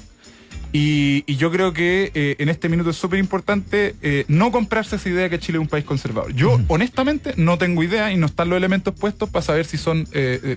Y, 0.71 1.23
y 1.27 1.35
yo 1.35 1.51
creo 1.51 1.71
que 1.71 2.11
eh, 2.15 2.35
en 2.39 2.49
este 2.49 2.67
minuto 2.67 2.89
es 2.89 2.95
súper 2.95 3.19
importante 3.19 3.95
eh, 4.01 4.25
no 4.27 4.51
comprarse 4.51 4.95
esa 4.95 5.07
idea 5.07 5.29
que 5.29 5.37
Chile 5.37 5.59
es 5.59 5.61
un 5.61 5.67
país 5.67 5.85
conservador. 5.85 6.33
Yo, 6.33 6.59
honestamente, 6.67 7.35
no 7.37 7.59
tengo 7.59 7.83
idea 7.83 8.11
y 8.11 8.17
no 8.17 8.25
están 8.25 8.49
los 8.49 8.57
elementos 8.57 8.95
puestos 8.95 9.29
para 9.29 9.43
saber 9.43 9.65
si 9.65 9.77
son. 9.77 10.07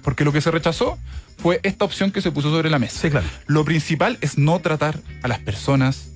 porque 0.03 0.25
lo 0.25 0.33
que 0.33 0.41
se 0.41 0.51
rechazó 0.51 0.99
fue 1.37 1.61
esta 1.63 1.85
opción 1.85 2.13
que 2.13 2.23
se 2.23 2.33
puso 2.33 2.51
sobre 2.51 2.71
la 2.71 2.79
mesa. 2.79 2.99
Sí, 2.99 3.11
claro. 3.11 3.27
Lo 3.47 3.65
principal 3.65 4.17
es 4.23 4.39
no 4.39 4.59
tratar 4.61 4.99
a 5.23 5.29
las 5.29 5.39
personas, 5.39 6.09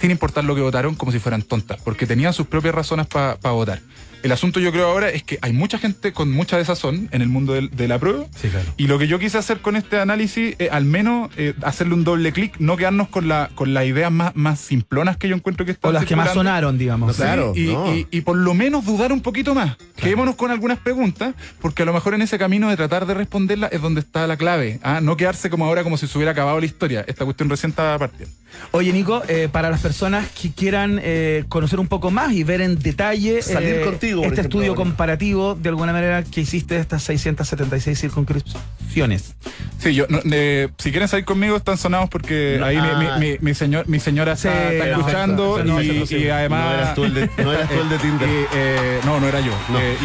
sin 0.00 0.10
importar 0.10 0.44
lo 0.44 0.54
que 0.54 0.60
votaron, 0.60 0.94
como 0.94 1.12
si 1.12 1.18
fueran 1.18 1.42
tontas, 1.42 1.78
porque 1.84 2.06
tenían 2.06 2.32
sus 2.32 2.46
propias 2.46 2.74
razones 2.74 3.06
para 3.06 3.34
votar. 3.50 3.80
El 4.20 4.32
asunto 4.32 4.58
yo 4.58 4.72
creo 4.72 4.88
ahora 4.88 5.10
es 5.10 5.22
que 5.22 5.38
hay 5.42 5.52
mucha 5.52 5.78
gente 5.78 6.12
con 6.12 6.32
mucha 6.32 6.56
desazón 6.58 7.08
en 7.12 7.22
el 7.22 7.28
mundo 7.28 7.52
del- 7.52 7.70
de, 7.70 7.86
la 7.86 8.00
prueba. 8.00 8.24
Sí, 8.34 8.48
claro. 8.48 8.66
Y 8.76 8.88
lo 8.88 8.98
que 8.98 9.06
yo 9.06 9.20
quise 9.20 9.38
hacer 9.38 9.60
con 9.60 9.76
este 9.76 10.00
análisis, 10.00 10.56
es 10.58 10.72
al 10.72 10.84
menos 10.84 11.30
eh, 11.36 11.54
hacerle 11.62 11.94
un 11.94 12.02
doble 12.02 12.32
clic, 12.32 12.56
no 12.58 12.76
quedarnos 12.76 13.06
con, 13.10 13.28
la, 13.28 13.48
con 13.54 13.74
las 13.74 13.86
ideas 13.86 14.10
más, 14.10 14.34
más 14.34 14.58
simplonas 14.58 15.18
que 15.18 15.28
yo 15.28 15.36
encuentro 15.36 15.64
que 15.64 15.70
están 15.70 15.90
O 15.90 15.92
las 15.92 16.04
que 16.04 16.16
más 16.16 16.34
sonaron, 16.34 16.78
digamos. 16.78 17.06
No, 17.10 17.14
claro. 17.14 17.52
y, 17.54 17.66
no. 17.72 17.94
y- 17.94 18.08
y 18.10 18.20
por 18.22 18.36
lo 18.36 18.54
menos 18.54 18.84
dudar 18.84 19.12
un 19.12 19.20
poquito 19.20 19.54
más. 19.54 19.76
Quedémonos 19.94 20.34
con 20.34 20.50
algunas 20.50 20.80
preguntas, 20.80 21.36
porque 21.60 21.84
a 21.84 21.86
lo 21.86 21.92
mejor 21.92 22.14
en 22.14 22.22
ese 22.22 22.38
camino 22.38 22.68
de 22.70 22.76
tratar 22.76 23.06
de 23.06 23.14
responderlas 23.14 23.70
es 23.72 23.80
donde 23.80 24.00
está 24.00 24.26
la 24.26 24.36
clave. 24.36 24.80
¿ah? 24.82 25.00
No 25.00 25.16
quedarse 25.16 25.48
como 25.48 25.64
ahora 25.64 25.84
como 25.84 25.96
si 25.96 26.08
se 26.08 26.18
hubiera 26.18 26.32
acabado 26.32 26.58
la 26.58 26.66
historia. 26.66 27.04
Esta 27.06 27.24
cuestión 27.24 27.48
recién 27.48 27.70
estaba 27.70 27.96
partiendo. 28.00 28.34
Oye, 28.72 28.92
Nico, 28.92 29.22
eh, 29.28 29.48
para 29.50 29.70
las 29.70 29.80
personas 29.80 30.26
que 30.28 30.50
quieran 30.52 31.00
eh, 31.02 31.44
conocer 31.48 31.80
un 31.80 31.86
poco 31.88 32.10
más 32.10 32.32
y 32.32 32.44
ver 32.44 32.60
en 32.60 32.78
detalle 32.78 33.40
Salir 33.42 33.76
eh, 33.76 33.80
contigo, 33.84 34.22
este 34.22 34.34
ejemplo, 34.34 34.42
estudio 34.42 34.70
ahora. 34.72 34.76
comparativo 34.84 35.54
de 35.54 35.68
alguna 35.70 35.92
manera 35.92 36.22
que 36.24 36.42
hiciste 36.42 36.74
de 36.74 36.80
estas 36.80 37.02
676 37.04 37.98
circunscripciones. 37.98 39.34
Sí, 39.78 39.94
yo, 39.94 40.06
no, 40.08 40.20
eh, 40.32 40.68
si 40.78 40.90
quieren 40.90 41.08
salir 41.08 41.24
conmigo 41.24 41.56
están 41.56 41.78
sonados 41.78 42.08
porque 42.10 42.56
No, 42.58 42.66
ahí 42.66 42.76
mi- 42.76 42.82
ah. 42.88 43.16
mi, 43.18 43.26
mi, 43.32 43.36
mi 43.40 43.54
señor, 43.54 43.88
mi 43.88 44.00
señora 44.00 44.34
Sí, 44.36 44.48
está, 44.48 44.72
está 44.72 44.84
no, 44.86 44.98
escuchando 44.98 45.58
eso 45.60 46.16
y, 46.16 46.28
además... 46.28 46.64
No 46.66 46.74
eras 46.74 46.94
tú 46.94 47.04
el 47.04 47.14
de- 47.14 47.30
no 47.38 47.52
eras 47.52 47.68
tú 47.68 47.80
el 47.80 47.88
de 47.88 47.98
Tinder. 48.00 48.28
Y, 48.28 48.46
eh, 48.54 49.00
no, 49.04 49.20
no 49.20 49.28
era 49.28 49.40
yo. 49.40 49.52
No. 49.68 49.78
Eh, 49.78 49.96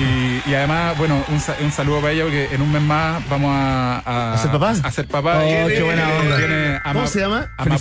y, 0.45 0.49
y 0.49 0.53
además, 0.53 0.97
bueno, 0.97 1.23
un, 1.29 1.39
sa- 1.39 1.57
un 1.61 1.71
saludo 1.71 2.01
para 2.01 2.13
ella 2.13 2.23
porque 2.23 2.49
en 2.51 2.61
un 2.61 2.71
mes 2.71 2.81
más 2.81 3.27
vamos 3.29 3.51
a... 3.51 4.03
¿A, 4.05 4.33
¿A 4.33 4.37
ser 4.37 4.51
papá? 4.51 4.75
A 4.83 4.91
ser 4.91 5.07
papá. 5.07 5.39
Oh, 5.43 5.69
Y- 5.69 5.73
qué 5.73 5.81
buena 5.83 6.07
onda. 6.13 6.37
viene 6.37 6.79
¿Cómo 6.93 7.07
se 7.07 7.19
llama? 7.19 7.49
Ama- 7.57 7.77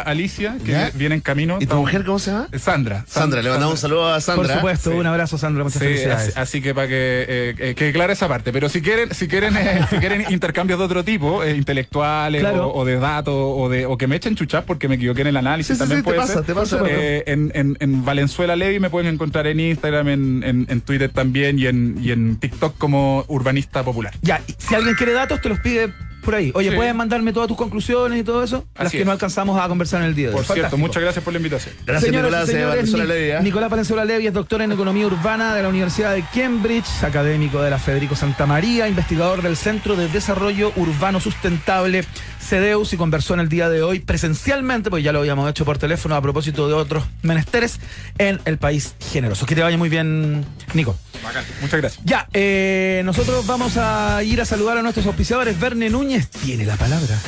Alicia, 0.00 0.56
que 0.64 0.72
¿Ya? 0.72 0.90
viene 0.94 1.14
en 1.16 1.20
camino. 1.20 1.58
¿Y 1.60 1.66
tu 1.66 1.76
mujer 1.76 2.04
cómo 2.04 2.18
se 2.18 2.30
llama? 2.30 2.48
Sandra. 2.58 3.04
Sandra, 3.08 3.42
le 3.42 3.50
mandamos 3.50 3.74
un 3.74 3.80
saludo 3.80 4.12
a 4.12 4.20
Sandra. 4.20 4.46
Por 4.48 4.54
supuesto, 4.56 4.90
Sí. 4.92 4.96
un 4.96 5.06
abrazo, 5.06 5.38
Sandra, 5.38 5.64
muchas 5.64 5.80
Sí, 5.80 5.86
felicidades. 5.88 6.28
así, 6.30 6.38
así 6.40 6.62
que 6.62 6.74
para 6.74 6.88
que 6.88 6.94
eh, 7.28 7.74
eh, 7.78 7.92
clara 7.92 8.12
esa 8.12 8.28
parte. 8.28 8.52
Pero 8.52 8.68
si 8.68 8.80
quieren, 8.82 9.14
si 9.14 9.28
quieren, 9.28 9.56
eh, 9.56 9.86
si 9.90 9.96
quieren 9.98 10.24
intercambios 10.30 10.78
de 10.78 10.84
otro 10.84 11.04
tipo, 11.04 11.42
eh, 11.44 11.56
intelectuales 11.56 12.40
Claro. 12.40 12.68
o, 12.68 12.80
o 12.80 12.84
de 12.84 12.96
datos, 12.98 13.34
o 13.36 13.68
de 13.68 13.86
o 13.86 13.96
que 13.96 14.06
me 14.06 14.16
echen 14.16 14.34
chuchas 14.36 14.64
porque 14.64 14.88
me 14.88 14.94
equivoqué 14.96 15.22
en 15.22 15.28
el 15.28 15.36
análisis, 15.36 15.74
Sí, 15.76 15.78
también 15.78 16.00
sí, 16.00 16.04
te 16.04 16.10
puede 16.10 16.18
pasa, 16.20 16.32
ser. 16.34 16.42
te 16.44 16.54
pasa. 16.54 16.78
Eh, 16.88 17.24
en, 17.26 17.52
en, 17.54 17.76
en 17.80 18.04
Valenzuela 18.04 18.56
Levi 18.56 18.80
me 18.80 18.90
pueden 18.90 19.12
encontrar 19.12 19.46
en 19.46 19.60
Instagram, 19.60 20.08
en, 20.08 20.42
en, 20.44 20.66
en 20.68 20.80
Twitter 20.80 21.10
también 21.10 21.58
y 21.58 21.66
en, 21.66 21.98
y 22.00 22.10
en 22.12 22.36
TikTok 22.36 22.78
como 22.78 23.24
Urbanista 23.28 23.82
Popular. 23.82 24.12
Ya, 24.22 24.40
si 24.58 24.74
alguien 24.74 24.94
quiere 24.94 25.12
datos, 25.12 25.40
te 25.40 25.48
los 25.48 25.58
pide 25.60 25.92
por 26.22 26.34
ahí. 26.34 26.50
Oye, 26.54 26.70
Sí. 26.70 26.76
¿puedes 26.76 26.94
mandarme 26.94 27.32
todas 27.32 27.48
tus 27.48 27.56
conclusiones 27.56 28.20
y 28.20 28.24
todo 28.24 28.42
eso? 28.42 28.64
Las 28.76 28.86
Así 28.88 28.96
que 28.96 29.02
es. 29.02 29.06
no 29.06 29.12
alcanzamos 29.12 29.60
a 29.60 29.68
conversar 29.68 30.00
en 30.02 30.08
el 30.08 30.14
día 30.14 30.28
de 30.30 30.34
hoy. 30.34 30.42
Por 30.44 30.54
cierto, 30.54 30.76
muchas 30.78 31.02
gracias 31.02 31.24
por 31.24 31.32
la 31.32 31.38
invitación. 31.38 31.74
Gracias, 31.84 32.04
Señoras 32.10 32.30
Nicolás. 32.30 32.48
y 32.48 32.52
señores, 32.52 32.68
Valenzuela 32.76 33.14
¿eh? 33.16 33.42
Nicolás 33.42 33.70
Valenzuela 33.70 34.04
Levy 34.04 34.26
es 34.28 34.32
doctor 34.34 34.62
en 34.62 34.72
Economía 34.72 35.06
Urbana 35.06 35.54
de 35.54 35.62
la 35.62 35.68
Universidad 35.68 36.14
de 36.14 36.24
Cambridge, 36.34 37.02
académico 37.02 37.60
de 37.62 37.70
la 37.70 37.78
Federico 37.78 38.14
Santa 38.16 38.46
María, 38.46 38.88
investigador 38.88 39.42
del 39.42 39.56
Centro 39.56 39.96
de 39.96 40.08
Desarrollo 40.08 40.72
Urbano 40.76 41.20
Sustentable, 41.20 42.04
CEDEUS, 42.42 42.92
y 42.92 42.96
conversó 42.96 43.34
en 43.34 43.40
el 43.40 43.48
día 43.48 43.68
de 43.68 43.82
hoy 43.82 44.00
presencialmente, 44.00 44.90
pues 44.90 45.04
ya 45.04 45.12
lo 45.12 45.20
habíamos 45.20 45.48
hecho 45.48 45.64
por 45.64 45.78
teléfono 45.78 46.14
a 46.16 46.20
propósito 46.22 46.68
de 46.68 46.74
otros 46.74 47.04
menesteres, 47.22 47.78
en 48.18 48.40
el 48.44 48.58
país 48.58 48.94
generoso. 49.12 49.46
Que 49.46 49.54
te 49.54 49.62
vaya 49.62 49.78
muy 49.78 49.88
bien, 49.88 50.44
Nico. 50.74 50.96
Bacán. 51.22 51.44
Muchas 51.60 51.80
gracias. 51.80 52.04
Ya, 52.04 52.28
eh, 52.32 53.02
nosotros 53.04 53.46
vamos 53.46 53.76
a 53.76 54.22
ir 54.24 54.40
a 54.40 54.44
saludar 54.44 54.78
a 54.78 54.82
nuestros 54.82 55.06
auspiciadores. 55.06 55.58
Verne 55.58 55.88
Núñez 55.88 56.28
tiene 56.28 56.66
la 56.66 56.76
palabra. 56.76 57.18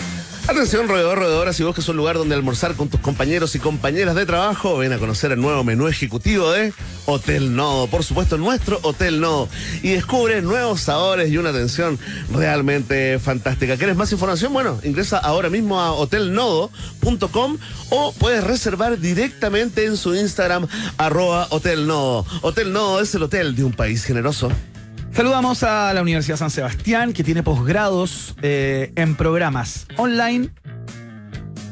Atención, 0.46 0.88
roedor, 0.88 1.18
roedora, 1.18 1.54
si 1.54 1.62
buscas 1.62 1.88
un 1.88 1.96
lugar 1.96 2.16
donde 2.18 2.34
almorzar 2.34 2.74
con 2.74 2.88
tus 2.88 3.00
compañeros 3.00 3.54
y 3.54 3.60
compañeras 3.60 4.14
de 4.14 4.26
trabajo, 4.26 4.76
ven 4.76 4.92
a 4.92 4.98
conocer 4.98 5.32
el 5.32 5.40
nuevo 5.40 5.64
menú 5.64 5.88
ejecutivo 5.88 6.52
de 6.52 6.74
Hotel 7.06 7.56
Nodo. 7.56 7.86
Por 7.86 8.04
supuesto, 8.04 8.36
nuestro 8.36 8.78
Hotel 8.82 9.22
Nodo. 9.22 9.48
Y 9.82 9.92
descubre 9.92 10.42
nuevos 10.42 10.82
sabores 10.82 11.30
y 11.30 11.38
una 11.38 11.48
atención 11.48 11.98
realmente 12.30 13.18
fantástica. 13.18 13.78
¿Quieres 13.78 13.96
más 13.96 14.12
información? 14.12 14.52
Bueno, 14.52 14.78
ingresa 14.84 15.16
ahora 15.16 15.48
mismo 15.48 15.80
a 15.80 15.92
hotelnodo.com 15.92 17.56
o 17.88 18.12
puedes 18.12 18.44
reservar 18.44 18.98
directamente 18.98 19.86
en 19.86 19.96
su 19.96 20.14
Instagram, 20.14 20.66
arroba 20.98 21.46
Hotel 21.50 21.86
Nodo. 21.86 22.26
Hotel 22.42 22.70
Nodo 22.70 23.00
es 23.00 23.14
el 23.14 23.22
hotel 23.22 23.56
de 23.56 23.64
un 23.64 23.72
país 23.72 24.04
generoso. 24.04 24.50
Saludamos 25.14 25.62
a 25.62 25.94
la 25.94 26.02
Universidad 26.02 26.36
San 26.36 26.50
Sebastián, 26.50 27.12
que 27.12 27.22
tiene 27.22 27.44
posgrados 27.44 28.34
eh, 28.42 28.92
en 28.96 29.14
programas 29.14 29.86
online, 29.96 30.50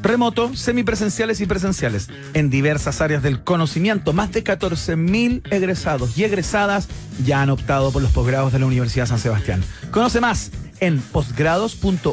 remoto, 0.00 0.54
semipresenciales 0.54 1.40
y 1.40 1.46
presenciales, 1.46 2.08
en 2.34 2.50
diversas 2.50 3.00
áreas 3.00 3.20
del 3.24 3.42
conocimiento. 3.42 4.12
Más 4.12 4.30
de 4.30 4.44
14.000 4.44 5.52
egresados 5.52 6.16
y 6.16 6.22
egresadas 6.22 6.86
ya 7.24 7.42
han 7.42 7.50
optado 7.50 7.90
por 7.90 8.00
los 8.00 8.12
posgrados 8.12 8.52
de 8.52 8.60
la 8.60 8.66
Universidad 8.66 9.06
San 9.06 9.18
Sebastián. 9.18 9.60
Conoce 9.90 10.20
más 10.20 10.52
en 10.78 11.00
posgrados.uss.cl. 11.00 12.12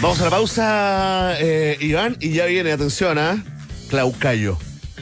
Vamos 0.00 0.18
a 0.18 0.24
la 0.24 0.30
pausa, 0.30 1.34
eh, 1.40 1.76
Iván, 1.78 2.16
y 2.20 2.30
ya 2.30 2.46
viene, 2.46 2.72
atención, 2.72 3.18
a 3.18 3.44
Claucayo, 3.90 4.56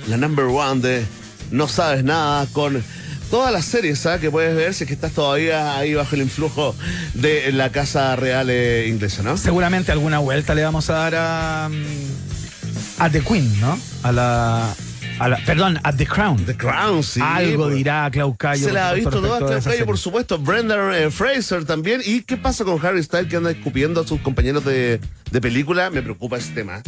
la 0.09 0.17
number 0.17 0.47
one 0.47 0.81
de 0.81 1.07
No 1.53 1.69
Sabes 1.69 2.03
Nada, 2.03 2.45
con 2.53 2.83
todas 3.31 3.53
las 3.53 3.65
series 3.65 4.05
¿ah? 4.07 4.19
que 4.19 4.31
puedes 4.31 4.55
ver 4.57 4.75
si 4.75 4.85
es 4.85 4.89
que 4.89 4.95
estás 4.95 5.13
todavía 5.13 5.77
ahí 5.79 5.95
bajo 5.95 6.15
el 6.15 6.23
influjo 6.23 6.75
de 7.15 7.53
la 7.53 7.71
Casa 7.71 8.17
Real 8.17 8.49
eh, 8.51 8.87
inglesa, 8.89 9.23
¿no? 9.23 9.37
Seguramente 9.37 9.93
alguna 9.93 10.19
vuelta 10.19 10.55
le 10.55 10.63
vamos 10.65 10.89
a 10.91 10.95
dar 10.95 11.15
a, 11.17 11.69
mm, 11.71 13.03
a 13.03 13.11
The 13.11 13.21
Queen, 13.21 13.61
¿no? 13.61 13.79
A 14.03 14.13
la, 14.13 14.75
a 15.19 15.29
la- 15.29 15.39
perdón, 15.45 15.79
a 15.83 15.93
The 15.93 16.07
Crown. 16.07 16.45
The 16.47 16.57
Crown, 16.57 17.03
sí. 17.03 17.21
Algo 17.23 17.65
pues. 17.65 17.77
dirá 17.77 18.09
Claucayo. 18.11 18.67
Se 18.67 18.73
la 18.73 18.91
ha 18.91 18.93
visto 18.95 19.11
toda 19.11 19.39
esa 19.39 19.61
Claucayo, 19.61 19.87
por 19.87 19.99
supuesto. 19.99 20.39
Brendan 20.39 20.95
eh, 20.95 21.11
Fraser 21.11 21.65
también. 21.65 22.01
¿Y 22.05 22.23
qué 22.23 22.37
pasa 22.37 22.65
con 22.65 22.85
Harry 22.85 23.03
Styles 23.03 23.29
que 23.29 23.37
anda 23.37 23.51
escupiendo 23.51 24.01
a 24.01 24.07
sus 24.07 24.21
compañeros 24.21 24.65
de, 24.65 25.01
de 25.31 25.41
película? 25.41 25.91
Me 25.91 26.03
preocupa 26.03 26.39
ese 26.39 26.53
tema. 26.53 26.83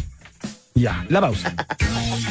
Ya, 0.73 1.05
la 1.09 1.21
pausa. 1.21 1.53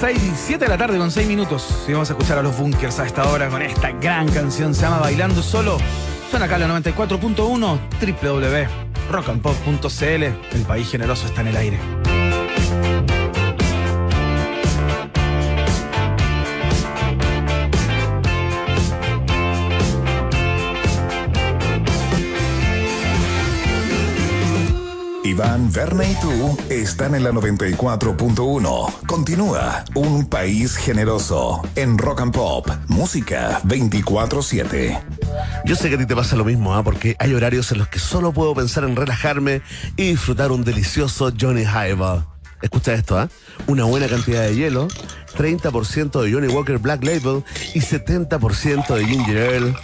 6 0.00 0.22
y 0.22 0.32
7 0.34 0.64
de 0.64 0.68
la 0.68 0.76
tarde 0.76 0.98
con 0.98 1.10
6 1.10 1.26
minutos. 1.26 1.84
Y 1.88 1.92
vamos 1.92 2.10
a 2.10 2.12
escuchar 2.12 2.36
a 2.38 2.42
los 2.42 2.54
bunkers 2.56 2.98
a 2.98 3.06
esta 3.06 3.28
hora 3.30 3.48
con 3.48 3.62
esta 3.62 3.92
gran 3.92 4.28
canción. 4.28 4.74
Se 4.74 4.82
llama 4.82 4.98
Bailando 4.98 5.42
Solo. 5.42 5.78
Suena 6.30 6.44
acá 6.46 6.58
la 6.58 6.68
94.1 6.68 7.78
www.rockandpop.cl. 8.22 10.56
El 10.56 10.62
país 10.66 10.90
generoso 10.90 11.26
está 11.26 11.40
en 11.40 11.46
el 11.48 11.56
aire. 11.56 11.78
Iván, 25.36 25.70
Berna 25.70 26.02
y 26.02 26.14
tú 26.14 26.56
están 26.70 27.14
en 27.14 27.22
la 27.22 27.30
94.1. 27.30 29.06
Continúa 29.06 29.84
Un 29.94 30.30
País 30.30 30.76
Generoso 30.76 31.60
en 31.74 31.98
Rock 31.98 32.22
and 32.22 32.32
Pop. 32.32 32.70
Música 32.88 33.60
24-7. 33.64 34.98
Yo 35.66 35.76
sé 35.76 35.90
que 35.90 35.96
a 35.96 35.98
ti 35.98 36.06
te 36.06 36.16
pasa 36.16 36.36
lo 36.36 36.44
mismo, 36.46 36.74
¿ah? 36.74 36.82
porque 36.82 37.16
hay 37.18 37.34
horarios 37.34 37.70
en 37.70 37.76
los 37.76 37.88
que 37.88 37.98
solo 37.98 38.32
puedo 38.32 38.54
pensar 38.54 38.84
en 38.84 38.96
relajarme 38.96 39.60
y 39.98 40.08
disfrutar 40.08 40.52
un 40.52 40.64
delicioso 40.64 41.30
Johnny 41.38 41.64
Highball. 41.64 42.24
Escucha 42.62 42.94
esto, 42.94 43.18
¿ah? 43.18 43.28
Una 43.66 43.84
buena 43.84 44.08
cantidad 44.08 44.42
de 44.42 44.54
hielo, 44.54 44.88
30% 45.36 46.22
de 46.22 46.32
Johnny 46.32 46.48
Walker 46.48 46.78
Black 46.78 47.04
Label 47.04 47.44
y 47.74 47.80
70% 47.80 48.94
de 48.94 49.04
Ginger 49.04 49.54
Ale. 49.54 49.74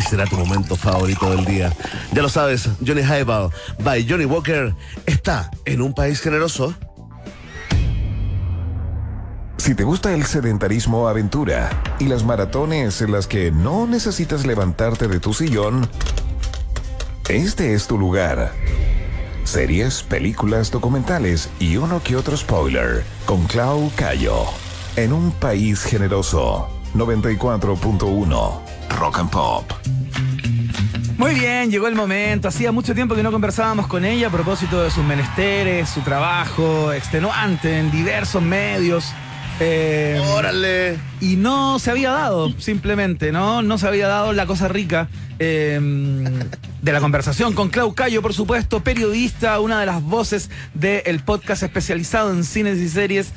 Y 0.00 0.02
será 0.02 0.24
tu 0.24 0.36
momento 0.36 0.76
favorito 0.76 1.30
del 1.30 1.44
día. 1.44 1.70
Ya 2.12 2.22
lo 2.22 2.30
sabes, 2.30 2.70
Johnny 2.86 3.02
Highball 3.02 3.50
by 3.84 4.06
Johnny 4.08 4.24
Walker 4.24 4.74
está 5.04 5.50
en 5.66 5.82
un 5.82 5.92
país 5.92 6.22
generoso. 6.22 6.74
Si 9.58 9.74
te 9.74 9.84
gusta 9.84 10.14
el 10.14 10.24
sedentarismo 10.24 11.06
aventura 11.06 11.68
y 11.98 12.06
las 12.06 12.24
maratones 12.24 13.02
en 13.02 13.12
las 13.12 13.26
que 13.26 13.50
no 13.50 13.86
necesitas 13.86 14.46
levantarte 14.46 15.06
de 15.06 15.20
tu 15.20 15.34
sillón, 15.34 15.86
este 17.28 17.74
es 17.74 17.86
tu 17.86 17.98
lugar. 17.98 18.54
Series, 19.44 20.02
películas, 20.02 20.70
documentales 20.70 21.50
y 21.58 21.76
uno 21.76 22.02
que 22.02 22.16
otro 22.16 22.38
spoiler 22.38 23.04
con 23.26 23.44
Clau 23.44 23.92
Cayo. 23.96 24.44
En 24.96 25.12
un 25.12 25.30
país 25.30 25.82
generoso. 25.84 26.70
94.1 26.94 28.69
Rock 28.98 29.18
and 29.18 29.30
Pop. 29.30 29.72
Muy 31.16 31.34
bien, 31.34 31.70
llegó 31.70 31.86
el 31.86 31.94
momento. 31.94 32.48
Hacía 32.48 32.72
mucho 32.72 32.94
tiempo 32.94 33.14
que 33.14 33.22
no 33.22 33.30
conversábamos 33.30 33.86
con 33.86 34.04
ella 34.04 34.28
a 34.28 34.30
propósito 34.30 34.82
de 34.82 34.90
sus 34.90 35.04
menesteres, 35.04 35.88
su 35.88 36.00
trabajo 36.00 36.92
extenuante 36.92 37.78
en 37.78 37.90
diversos 37.90 38.42
medios. 38.42 39.12
Eh, 39.60 40.18
Órale. 40.32 40.98
y 41.20 41.36
no 41.36 41.78
se 41.78 41.90
había 41.90 42.10
dado, 42.12 42.50
simplemente, 42.58 43.32
¿no? 43.32 43.60
No 43.60 43.76
se 43.76 43.86
había 43.86 44.08
dado 44.08 44.32
la 44.32 44.46
cosa 44.46 44.68
rica 44.68 45.08
eh, 45.38 45.78
de 46.82 46.92
la 46.92 47.00
conversación 47.00 47.54
con 47.54 47.68
Clau 47.68 47.94
Cayo, 47.94 48.22
por 48.22 48.34
supuesto, 48.34 48.80
periodista, 48.80 49.60
una 49.60 49.80
de 49.80 49.86
las 49.86 50.02
voces 50.02 50.50
del 50.74 51.20
podcast 51.20 51.62
especializado 51.62 52.32
en 52.32 52.44
cines 52.44 52.78
y 52.78 52.88
series. 52.88 53.32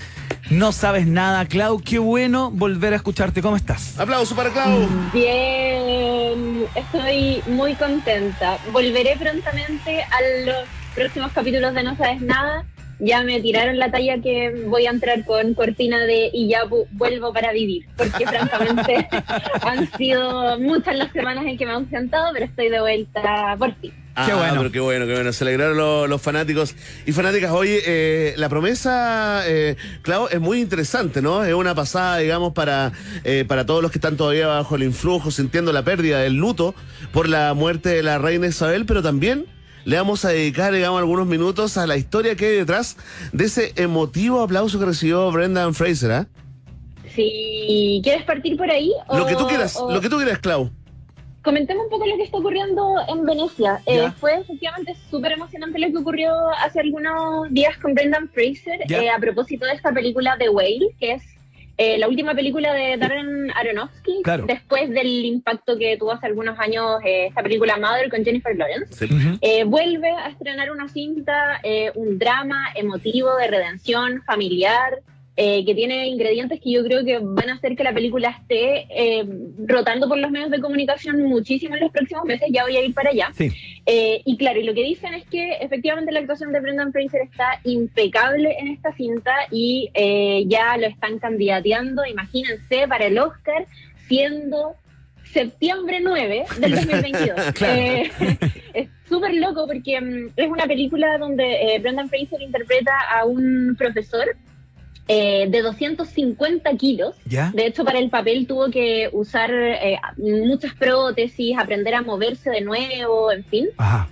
No 0.50 0.72
sabes 0.72 1.08
nada, 1.08 1.46
Clau. 1.46 1.82
Qué 1.82 2.00
bueno 2.00 2.52
volver 2.52 2.94
a 2.94 2.98
escucharte. 2.98 3.41
¿Cómo 3.41 3.56
estás? 3.56 4.00
Aplauso 4.00 4.36
para 4.36 4.50
Clau. 4.50 4.88
Bien, 5.14 6.66
estoy 6.76 7.41
muy 7.48 7.76
contenta. 7.76 8.58
Volveré 8.72 9.16
prontamente 9.18 10.04
a 10.04 10.46
los 10.46 10.68
próximos 10.96 11.32
capítulos 11.32 11.74
de 11.74 11.84
No 11.84 11.98
Sabes 11.98 12.22
Nada. 12.22 12.66
Ya 13.00 13.22
me 13.24 13.41
tiraron 13.41 13.78
la 13.80 13.91
talla 13.91 14.22
que 14.22 14.64
voy 14.68 14.86
a 14.86 14.91
entrar 14.91 15.26
con 15.26 15.54
cortina 15.56 16.00
de 16.06 16.30
y 16.34 16.48
ya 16.48 16.64
vu- 16.66 16.88
vuelvo 16.91 17.34
para 17.34 17.52
vivir, 17.52 17.86
porque 17.98 18.26
francamente 18.26 19.08
han 19.62 19.91
sido 19.98 20.60
muchas 20.60 20.96
las 20.96 21.12
semanas 21.12 21.46
en 21.46 21.58
que 21.58 21.66
me 21.66 21.72
he 21.72 21.76
ausentado, 21.76 22.32
pero 22.34 22.46
estoy 22.46 22.70
de 22.70 22.80
vuelta 22.80 23.56
por 23.58 23.74
fin. 23.76 23.94
Ah, 24.16 24.28
Qué 24.28 24.34
bueno. 24.36 24.54
pero 24.60 24.72
qué 24.72 24.80
bueno, 24.80 25.06
qué 25.08 25.14
bueno. 25.16 25.34
Se 25.34 25.44
alegraron 25.44 25.76
los, 25.76 26.08
los 26.08 26.22
fanáticos 26.22 26.76
y 27.08 27.12
fanáticas. 27.14 27.52
Oye, 27.52 27.82
eh, 27.84 28.34
la 28.38 28.48
promesa, 28.48 29.41
eh, 29.48 29.76
Clau, 30.04 30.28
es 30.30 30.39
muy 30.39 30.62
interesante, 30.62 31.20
¿no? 31.24 31.44
Es 31.44 31.54
una 31.56 31.74
pasada, 31.74 32.18
digamos, 32.20 32.54
para, 32.54 32.91
eh, 33.24 33.44
para 33.48 33.66
todos 33.66 33.82
los 33.82 33.91
que 33.91 33.98
están 33.98 34.16
todavía 34.16 34.46
bajo 34.46 34.76
el 34.76 34.84
influjo, 34.84 35.32
sintiendo 35.32 35.74
la 35.74 35.82
pérdida 35.84 36.20
del 36.20 36.36
luto 36.36 36.76
por 37.12 37.28
la 37.28 37.56
muerte 37.56 37.89
de 37.89 38.04
la 38.04 38.20
reina 38.20 38.46
Isabel, 38.46 38.86
pero 38.86 39.02
también 39.02 39.46
le 39.86 39.98
vamos 39.98 40.26
a 40.26 40.30
dedicar, 40.30 40.74
digamos, 40.74 41.00
algunos 41.00 41.28
minutos 41.28 41.78
a 41.78 41.86
la 41.88 41.98
historia 41.98 42.36
que 42.36 42.46
hay 42.48 42.56
detrás 42.58 42.98
de 43.32 43.46
ese 43.46 43.74
emotivo 43.76 44.42
aplauso 44.42 44.80
que 44.80 44.86
recibió 44.86 45.32
Brendan 45.32 45.74
Fraser, 45.74 46.12
¿ah? 46.12 46.28
Si 47.16 48.02
quieres 48.04 48.24
partir 48.24 48.58
por 48.58 48.70
ahí. 48.70 48.92
Lo 49.10 49.24
o- 49.24 49.26
que 49.28 49.36
tú 49.36 49.48
quieras, 49.48 49.76
o- 49.78 49.92
lo 49.92 50.02
que 50.02 50.10
tú 50.10 50.18
quieras, 50.18 50.40
Clau. 50.40 50.72
Comentemos 51.44 51.84
un 51.84 51.90
poco 51.90 52.06
lo 52.08 52.16
que 52.16 52.24
está 52.24 52.38
ocurriendo 52.38 52.96
en 53.10 53.26
Venecia. 53.26 53.82
Eh, 53.86 54.10
fue 54.20 54.40
efectivamente 54.40 54.96
súper 55.12 55.34
emocionante 55.34 55.78
lo 55.78 55.88
que 55.92 55.98
ocurrió 55.98 56.32
hace 56.64 56.80
algunos 56.80 57.52
días 57.52 57.78
con 57.80 57.94
Brendan 57.94 58.30
Fraser 58.30 58.80
eh, 58.90 59.10
a 59.10 59.20
propósito 59.20 59.66
de 59.66 59.74
esta 59.74 59.92
película 59.92 60.38
The 60.40 60.48
Whale, 60.50 60.96
que 61.00 61.14
es 61.14 61.24
eh, 61.78 61.98
la 61.98 62.08
última 62.08 62.34
película 62.36 62.74
de 62.74 62.98
Darren 62.98 63.52
Aronofsky, 63.56 64.22
Claro. 64.24 64.46
después 64.46 64.90
del 64.92 65.26
impacto 65.26 65.78
que 65.78 65.98
tuvo 65.98 66.12
hace 66.12 66.28
algunos 66.28 66.58
años 66.60 67.00
eh, 67.04 67.28
esta 67.28 67.42
película 67.42 67.78
Mother 67.78 68.10
con 68.10 68.24
Jennifer 68.24 68.56
Lawrence. 68.56 68.94
Sí. 69.08 69.14
Eh, 69.42 69.64
vuelve 69.64 70.10
a 70.12 70.30
estrenar 70.30 70.72
una 70.72 70.88
cinta, 70.88 71.60
eh, 71.64 71.92
un 71.96 72.20
drama 72.20 72.68
emotivo 72.76 73.36
de 73.38 73.48
redención 73.48 74.22
familiar, 74.24 75.00
eh, 75.36 75.66
que 75.66 75.74
tiene 75.74 76.08
ingredientes 76.08 76.60
que 76.62 76.72
yo 76.72 76.84
creo 76.84 77.04
que 77.04 77.20
van 77.20 77.50
a 77.50 77.56
hacer 77.56 77.76
que 77.76 77.84
la 77.84 77.94
película 77.94 78.30
esté 78.30 78.86
eh, 78.90 79.26
rotando 79.66 80.08
por 80.08 80.18
los 80.20 80.30
medios 80.30 80.52
de 80.52 80.62
comunicación 80.62 81.24
muchísimo 81.24 81.76
en 81.76 81.82
los 81.82 81.92
próximos 81.92 82.26
meses. 82.26 82.48
Ya 82.52 82.64
voy 82.64 82.78
a 82.78 82.86
ir 82.86 82.94
para 82.94 83.10
allá. 83.10 83.32
Sí. 83.34 83.52
Eh, 83.86 84.22
y 84.26 84.38
claro, 84.38 84.60
y 84.60 84.64
lo 84.64 84.74
que 84.74 84.84
dicen 84.84 85.14
es 85.16 85.26
que 85.26 85.54
efectivamente 85.54 86.12
la 86.12 86.20
actuación 86.20 86.54
de 86.54 86.60
Brendan 86.60 86.92
Fraser 86.92 87.22
está 87.22 87.60
impecable 87.64 88.56
en 88.60 88.68
esta 88.68 88.94
cinta 88.94 89.34
y 89.52 89.90
eh, 89.94 90.44
ya 90.48 90.78
lo 90.78 90.88
están 90.88 91.20
candidateando, 91.20 92.06
imagínense, 92.06 92.88
para 92.88 93.08
el 93.08 93.18
Oscar, 93.18 93.66
siendo 94.08 94.76
septiembre 95.34 96.00
9 96.02 96.46
del 96.60 96.76
2022. 96.76 97.40
Claro. 97.54 97.82
Eh, 97.82 98.12
es 98.74 98.90
súper 99.10 99.34
loco 99.34 99.66
porque 99.68 100.00
mm, 100.00 100.30
es 100.36 100.50
una 100.50 100.66
película 100.66 101.18
donde 101.18 101.44
eh, 101.44 101.80
Brendan 101.80 102.10
Fraser 102.10 102.42
interpreta 102.42 102.94
a 103.12 103.26
un 103.26 103.76
profesor 103.78 104.26
eh, 105.08 105.47
de 105.49 105.62
250 105.62 106.76
kilos. 106.78 107.16
¿Ya? 107.26 107.51
De 107.54 107.66
hecho, 107.66 107.84
para 107.84 107.99
el 107.99 108.10
papel 108.10 108.47
tuvo 108.47 108.70
que 108.70 109.10
usar 109.12 109.51
eh, 109.54 109.99
muchas 110.18 110.74
prótesis, 110.76 111.58
aprender 111.58 111.93
a 111.95 112.01
moverse 112.01 112.49
de 112.49 112.62
nuevo, 112.62 113.32
en 113.32 113.43
fin. 113.45 113.68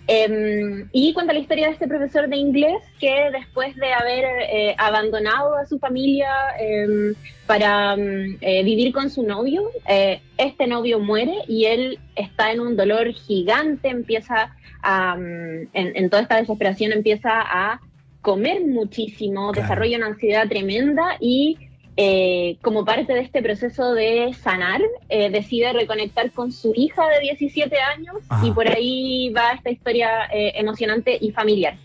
Eh, 0.07 0.85
y 0.91 1.13
cuenta 1.13 1.33
la 1.33 1.39
historia 1.39 1.67
de 1.67 1.73
este 1.73 1.87
profesor 1.87 2.27
de 2.27 2.37
inglés 2.37 2.81
que 2.99 3.29
después 3.31 3.75
de 3.75 3.93
haber 3.93 4.25
eh, 4.49 4.75
abandonado 4.77 5.55
a 5.55 5.65
su 5.65 5.79
familia 5.79 6.29
eh, 6.59 7.13
para 7.45 7.95
mm, 7.95 8.37
eh, 8.41 8.63
vivir 8.63 8.93
con 8.93 9.09
su 9.09 9.23
novio, 9.23 9.69
este 10.37 10.67
novio 10.67 10.99
muere 10.99 11.35
y 11.47 11.65
él 11.65 11.99
está 12.15 12.51
en 12.51 12.59
un 12.59 12.75
dolor 12.75 13.11
gigante, 13.13 13.89
empieza 13.89 14.55
a, 14.81 15.15
mm, 15.15 15.69
en, 15.73 15.95
en 15.95 16.09
toda 16.09 16.23
esta 16.23 16.37
desesperación 16.37 16.91
empieza 16.91 17.29
a 17.33 17.81
comer 18.21 18.61
muchísimo, 18.65 19.51
Claro. 19.51 19.61
desarrolla 19.67 19.97
una 19.97 20.07
ansiedad 20.07 20.47
tremenda 20.47 21.17
y 21.19 21.57
eh, 21.97 22.57
como 22.61 22.85
parte 22.85 23.13
de 23.13 23.19
este 23.19 23.41
proceso 23.43 23.93
de 23.93 24.33
sanar, 24.41 24.81
eh, 25.09 25.29
decide 25.29 25.73
reconectar 25.73 26.31
con 26.31 26.51
su 26.51 26.73
hija 26.75 27.07
de 27.09 27.19
17 27.19 27.75
años 27.79 28.15
Ajá. 28.29 28.47
y 28.47 28.51
por 28.51 28.67
ahí 28.67 29.29
va 29.35 29.51
esta 29.51 29.69
historia 29.69 30.25
eh, 30.33 30.53
emocionante 30.55 31.17
y 31.19 31.31
familiar. 31.31 31.75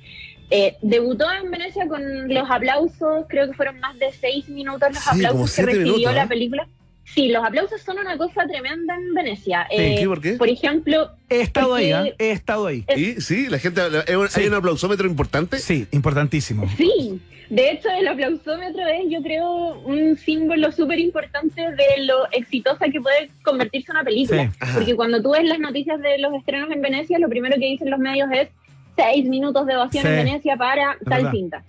Eh, 0.49 0.77
debutó 0.81 1.27
en 1.33 1.51
Venecia 1.51 1.89
con 1.89 2.33
los 2.33 2.49
aplausos, 2.49 3.25
creo 3.29 3.49
que 3.49 3.55
fueron 3.55 3.81
más 3.81 3.99
de 3.99 4.13
seis 4.13 4.49
minutos 4.49 4.89
los 4.95 5.03
Sí, 5.03 5.11
aplausos 5.27 5.57
que 5.57 5.63
recibió 5.63 5.93
minutos, 5.95 6.15
la 6.15 6.29
película. 6.29 6.69
Sí, 7.15 7.29
los 7.29 7.43
aplausos 7.45 7.81
son 7.81 7.99
una 7.99 8.19
cosa 8.19 8.47
tremenda 8.47 8.95
en 8.95 9.15
Venecia. 9.15 9.67
Sí, 9.71 9.77
Eh, 9.79 9.97
¿qué? 10.01 10.07
¿Por 10.07 10.21
qué? 10.21 10.33
Por 10.35 10.49
ejemplo, 10.49 11.11
He 11.31 11.41
estado 11.41 11.75
ahí, 11.75 11.93
¿ah? 11.93 12.05
He 12.19 12.33
estado 12.33 12.67
ahí. 12.67 12.85
Y 12.97 13.21
sí, 13.21 13.49
la 13.49 13.59
gente, 13.59 13.81
¿hay 13.81 14.15
un- 14.17 14.29
Sí. 14.29 14.41
¿hay 14.41 14.49
un 14.49 14.55
aplausómetro 14.55 15.07
importante? 15.07 15.59
Sí, 15.59 15.87
importantísimo. 15.93 16.69
Sí, 16.77 17.21
de 17.49 17.71
hecho 17.71 17.89
el 17.91 18.09
aplausómetro 18.09 18.83
es 18.89 19.09
yo 19.09 19.23
creo 19.23 19.79
un 19.85 20.17
símbolo 20.19 20.73
súper 20.73 20.99
importante 20.99 21.63
de 21.63 22.05
lo 22.05 22.31
exitosa 22.33 22.87
que 22.89 23.01
puede 23.01 23.31
convertirse 23.43 23.93
una 23.93 24.03
película. 24.05 24.53
Porque 24.75 24.95
cuando 24.97 25.23
tú 25.23 25.31
ves 25.31 25.45
las 25.45 25.61
noticias 25.61 26.01
de 26.03 26.19
los 26.19 26.35
estrenos 26.35 26.71
en 26.71 26.83
Venecia, 26.83 27.19
lo 27.19 27.29
primero 27.29 27.55
que 27.55 27.67
dicen 27.67 27.89
los 27.89 28.01
medios 28.01 28.29
es 28.33 28.49
seis 28.97 29.25
minutos 29.27 29.65
de 29.67 29.77
ovación 29.77 30.03
Sí. 30.03 30.09
en 30.09 30.17
Venecia 30.25 30.57
para 30.57 30.97
tal 31.05 31.23
verdad. 31.23 31.31
cinta. 31.31 31.65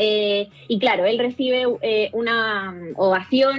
Eh, 0.00 0.48
y 0.68 0.78
claro, 0.78 1.04
él 1.06 1.18
recibe 1.18 1.64
eh, 1.82 2.08
una 2.12 2.70
mm, 2.70 2.92
ovación 2.96 3.58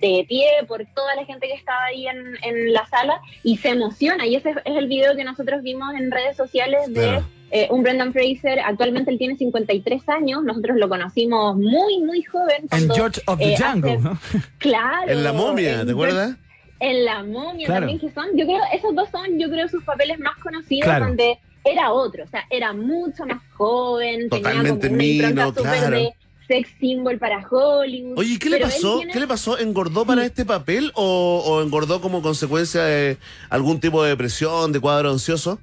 de 0.00 0.26
pie 0.28 0.48
por 0.66 0.84
toda 0.94 1.14
la 1.14 1.24
gente 1.24 1.46
que 1.46 1.54
estaba 1.54 1.84
ahí 1.84 2.06
en, 2.08 2.36
en 2.42 2.72
la 2.72 2.84
sala 2.86 3.20
y 3.44 3.56
se 3.58 3.68
emociona. 3.70 4.26
Y 4.26 4.34
ese 4.34 4.50
es 4.50 4.56
el 4.76 4.88
video 4.88 5.14
que 5.14 5.22
nosotros 5.24 5.62
vimos 5.62 5.94
en 5.94 6.10
redes 6.10 6.36
sociales 6.36 6.80
de 6.88 6.94
Claro. 7.06 7.24
eh, 7.52 7.68
un 7.70 7.82
Brendan 7.84 8.12
Fraser. 8.12 8.58
Actualmente 8.60 9.10
él 9.12 9.18
tiene 9.18 9.36
53 9.36 10.08
años. 10.08 10.42
Nosotros 10.42 10.76
lo 10.76 10.88
conocimos 10.88 11.56
muy, 11.56 12.00
muy 12.02 12.22
joven. 12.24 12.66
En 12.72 12.90
George 12.90 13.20
of 13.26 13.38
the 13.38 13.52
eh, 13.54 13.56
Jungle, 13.56 13.92
hace- 13.92 14.02
¿no? 14.02 14.18
Claro. 14.58 15.10
En 15.12 15.22
la 15.22 15.32
momia, 15.32 15.84
¿te 15.86 15.92
acuerdas? 15.92 16.36
en 16.78 17.06
La 17.06 17.22
Momia 17.22 17.64
Claro. 17.64 17.86
también, 17.86 17.98
que 17.98 18.10
son, 18.10 18.26
yo 18.36 18.44
creo, 18.44 18.60
esos 18.74 18.94
dos 18.94 19.08
son, 19.08 19.38
yo 19.38 19.48
creo, 19.48 19.66
sus 19.66 19.82
papeles 19.82 20.18
más 20.18 20.36
conocidos, 20.42 20.84
Claro. 20.84 21.06
donde 21.06 21.38
era 21.66 21.92
otro, 21.92 22.24
o 22.24 22.28
sea, 22.28 22.44
era 22.50 22.72
mucho 22.72 23.26
más 23.26 23.42
joven, 23.56 24.28
Totalmente 24.28 24.88
tenía 24.88 25.30
como 25.30 25.34
una 25.34 25.44
mino, 25.44 25.52
claro. 25.54 25.96
de 25.96 26.14
sex 26.46 26.68
symbol 26.78 27.18
para 27.18 27.46
Hollywood. 27.48 28.18
Oye, 28.18 28.34
¿y 28.34 28.38
¿qué 28.38 28.48
le 28.50 28.58
pasó? 28.60 28.98
tiene- 28.98 29.12
¿Qué 29.12 29.20
le 29.20 29.26
pasó? 29.26 29.58
¿Engordó 29.58 30.04
para 30.06 30.24
este 30.24 30.44
papel 30.44 30.92
o, 30.94 31.42
o 31.44 31.62
engordó 31.62 32.00
como 32.00 32.22
consecuencia 32.22 32.84
de 32.84 33.18
algún 33.50 33.80
tipo 33.80 34.02
de 34.02 34.10
depresión, 34.10 34.70
de 34.72 34.78
cuadro 34.80 35.10
ansioso? 35.10 35.58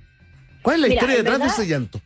¿Cuál 0.62 0.76
es 0.76 0.82
la 0.82 0.88
Mira, 0.90 0.96
historia 1.02 1.18
detrás 1.18 1.40
verdad- 1.40 1.56
de 1.56 1.62
ese 1.64 1.72
llanto? 1.72 2.02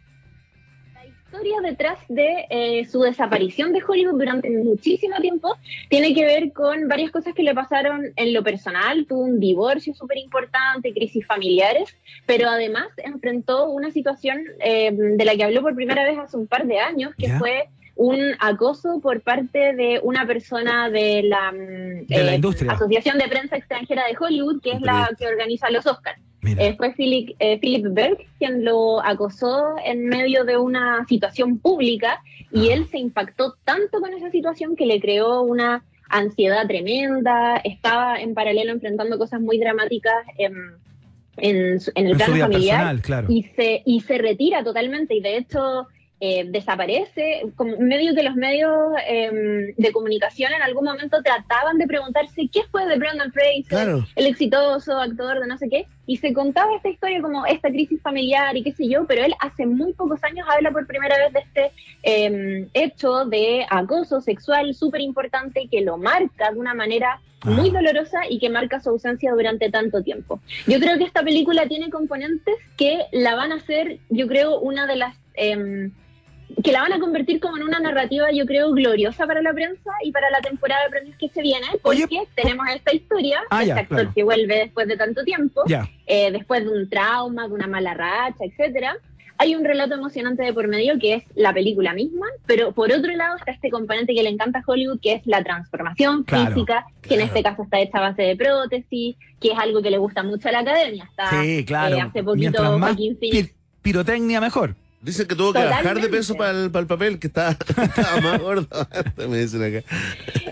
La 1.37 1.43
historia 1.43 1.69
detrás 1.69 1.99
de 2.09 2.47
eh, 2.49 2.85
su 2.85 3.01
desaparición 3.01 3.71
de 3.71 3.83
Hollywood 3.87 4.17
durante 4.17 4.49
muchísimo 4.49 5.17
tiempo 5.17 5.55
tiene 5.87 6.15
que 6.15 6.25
ver 6.25 6.51
con 6.51 6.87
varias 6.87 7.11
cosas 7.11 7.35
que 7.35 7.43
le 7.43 7.53
pasaron 7.53 8.11
en 8.15 8.33
lo 8.33 8.43
personal. 8.43 9.05
Tuvo 9.07 9.21
un 9.21 9.39
divorcio 9.39 9.93
súper 9.93 10.17
importante, 10.17 10.93
crisis 10.93 11.27
familiares, 11.27 11.95
pero 12.25 12.49
además 12.49 12.87
enfrentó 12.97 13.69
una 13.69 13.91
situación 13.91 14.39
eh, 14.61 14.91
de 14.91 15.25
la 15.25 15.35
que 15.35 15.43
habló 15.43 15.61
por 15.61 15.75
primera 15.75 16.03
vez 16.05 16.17
hace 16.17 16.37
un 16.37 16.47
par 16.47 16.65
de 16.65 16.79
años, 16.79 17.13
que 17.15 17.27
¿Ya? 17.27 17.37
fue 17.37 17.69
un 17.95 18.19
acoso 18.39 18.99
por 18.99 19.21
parte 19.21 19.75
de 19.75 19.99
una 20.01 20.25
persona 20.25 20.89
de 20.89 21.21
la, 21.23 21.51
De 21.51 22.23
la 22.23 22.35
industria. 22.35 22.71
Asociación 22.71 23.19
de 23.19 23.27
Prensa 23.27 23.57
Extranjera 23.57 24.05
de 24.07 24.15
Hollywood, 24.19 24.61
que 24.61 24.71
es 24.71 24.81
la 24.81 25.11
que 25.17 25.27
organiza 25.27 25.69
los 25.69 25.85
Oscars. 25.85 26.19
Eh, 26.57 26.75
fue 26.77 26.93
Philip, 26.93 27.35
eh, 27.39 27.59
Philip 27.59 27.85
Berg 27.89 28.17
quien 28.39 28.63
lo 28.63 29.03
acosó 29.03 29.75
en 29.83 30.05
medio 30.05 30.43
de 30.45 30.57
una 30.57 31.05
situación 31.07 31.59
pública 31.59 32.21
y 32.51 32.69
él 32.69 32.87
se 32.87 32.97
impactó 32.97 33.55
tanto 33.63 33.99
con 33.99 34.13
esa 34.13 34.31
situación 34.31 34.75
que 34.75 34.85
le 34.85 34.99
creó 34.99 35.41
una 35.41 35.83
ansiedad 36.09 36.65
tremenda, 36.67 37.57
estaba 37.57 38.19
en 38.19 38.33
paralelo 38.33 38.71
enfrentando 38.71 39.17
cosas 39.17 39.41
muy 39.41 39.59
dramáticas 39.59 40.13
en, 40.37 40.53
en, 41.37 41.79
en 41.95 42.05
el 42.05 42.11
En 42.11 42.17
plano 42.17 42.37
familiar 42.37 42.51
personal, 42.51 43.01
claro. 43.01 43.27
y 43.29 43.43
se, 43.55 43.81
y 43.85 43.99
se 44.01 44.17
retira 44.17 44.63
totalmente. 44.63 45.15
Y 45.15 45.21
de 45.21 45.37
hecho 45.37 45.87
eh, 46.19 46.45
desaparece, 46.49 47.43
como 47.55 47.77
medio 47.77 48.15
que 48.15 48.23
los 48.23 48.35
medios 48.35 48.71
em, 49.07 49.73
de 49.77 49.91
comunicación 49.91 50.51
en 50.51 50.61
algún 50.63 50.85
momento 50.85 51.21
trataban 51.21 51.77
de 51.77 51.85
preguntarse 51.85 52.49
qué 52.51 52.61
fue 52.71 52.87
de 52.87 52.97
Brendan 52.97 53.31
Fraser, 53.31 53.65
Claro. 53.67 54.05
el 54.15 54.25
exitoso 54.25 54.97
actor 54.97 55.39
de 55.39 55.45
no 55.47 55.57
sé 55.57 55.69
qué, 55.69 55.85
y 56.07 56.17
se 56.17 56.33
contaba 56.33 56.75
esta 56.75 56.89
historia 56.89 57.21
como 57.21 57.45
esta 57.45 57.69
crisis 57.69 58.01
familiar 58.01 58.57
y 58.57 58.63
qué 58.63 58.71
sé 58.71 58.87
yo, 58.87 59.05
pero 59.05 59.25
él 59.25 59.35
hace 59.39 59.67
muy 59.67 59.93
pocos 59.93 60.23
años 60.23 60.47
habla 60.49 60.71
por 60.71 60.87
primera 60.87 61.15
vez 61.17 61.33
de 61.33 61.39
este 61.39 61.71
em, 62.01 62.67
hecho 62.73 63.25
de 63.25 63.65
acoso 63.69 64.19
sexual 64.21 64.73
súper 64.73 65.01
importante 65.01 65.67
que 65.69 65.81
lo 65.81 65.97
marca 65.97 66.51
de 66.51 66.59
una 66.59 66.73
manera 66.73 67.21
muy 67.43 67.69
dolorosa 67.69 68.21
y 68.27 68.39
que 68.39 68.49
marca 68.49 68.79
su 68.79 68.89
ausencia 68.89 69.31
durante 69.33 69.69
tanto 69.69 70.01
tiempo. 70.01 70.39
Yo 70.65 70.79
creo 70.79 70.97
que 70.97 71.03
esta 71.03 71.21
película 71.21 71.67
tiene 71.67 71.91
componentes 71.91 72.55
que 72.75 73.05
la 73.11 73.35
van 73.35 73.51
a 73.51 73.55
hacer, 73.57 73.99
yo 74.09 74.27
creo, 74.27 74.59
una 74.59 74.87
de 74.87 74.95
las... 74.95 75.15
que 76.63 76.71
la 76.71 76.81
van 76.81 76.93
a 76.93 76.99
convertir 76.99 77.39
como 77.39 77.57
en 77.57 77.63
una 77.63 77.79
narrativa, 77.79 78.31
yo 78.31 78.45
creo, 78.45 78.71
gloriosa 78.71 79.27
para 79.27 79.41
la 79.41 79.53
prensa 79.53 79.91
y 80.03 80.11
para 80.11 80.29
la 80.29 80.39
temporada 80.41 80.83
de 80.85 80.89
premios 80.89 81.17
que 81.17 81.29
se 81.29 81.41
viene, 81.41 81.67
porque 81.81 82.05
Oye, 82.05 82.27
tenemos 82.35 82.65
esta 82.73 82.93
historia, 82.95 83.39
Ah, 83.49 83.61
este 83.61 83.67
ya, 83.75 83.81
actor 83.81 83.97
claro. 83.97 84.11
que 84.15 84.23
vuelve 84.23 84.55
después 84.59 84.87
de 84.87 84.97
tanto 84.97 85.23
tiempo, 85.23 85.63
eh, 86.07 86.31
después 86.31 86.63
de 86.63 86.69
un 86.69 86.89
trauma, 86.89 87.47
de 87.47 87.53
una 87.53 87.67
mala 87.67 87.93
racha, 87.93 88.43
etcétera. 88.45 88.95
Hay 89.39 89.53
un 89.55 89.63
relato 89.63 89.93
emocionante 89.93 90.41
de 90.41 90.51
por 90.51 90.67
medio 90.67 90.97
que 90.97 91.13
es 91.13 91.23
la 91.35 91.53
película 91.53 91.93
misma, 91.93 92.25
pero 92.47 92.71
por 92.71 92.91
otro 92.91 93.11
lado 93.15 93.35
está 93.37 93.51
este 93.51 93.69
componente 93.69 94.15
que 94.15 94.23
le 94.23 94.29
encanta 94.29 94.59
a 94.59 94.63
Hollywood, 94.65 94.99
que 94.99 95.13
es 95.13 95.27
la 95.27 95.43
transformación 95.43 96.23
Claro, 96.23 96.55
física, 96.55 96.87
que 97.03 97.13
en 97.13 97.19
claro. 97.19 97.25
este 97.35 97.43
caso 97.43 97.61
está 97.63 97.79
hecha 97.79 97.99
a 97.99 98.01
base 98.01 98.23
de 98.23 98.35
prótesis, 98.35 99.15
que 99.39 99.51
es 99.51 99.59
algo 99.59 99.83
que 99.83 99.91
le 99.91 99.99
gusta 99.99 100.23
mucho 100.23 100.49
a 100.49 100.53
la 100.53 100.59
academia. 100.61 101.03
Está, 101.07 101.29
Sí, 101.43 101.63
claro. 101.65 101.95
eh, 101.97 102.01
hace 102.01 102.23
poquito 102.23 102.79
más 102.79 102.95
Phoenix 102.95 103.53
pirotecnia, 103.83 104.41
mejor. 104.41 104.75
Dicen 104.99 105.27
que 105.27 105.35
tuvo 105.35 105.53
que 105.53 105.59
bajar 105.63 106.01
de 106.01 106.09
peso 106.09 106.35
para 106.35 106.51
el, 106.51 106.71
para 106.71 106.81
el 106.81 106.87
papel, 106.87 107.19
que 107.19 107.27
estaba, 107.27 107.51
estaba 107.83 108.19
más 108.19 108.41
gordo. 108.41 108.67
Me 109.29 109.37
dicen 109.37 109.63
acá. 109.63 109.85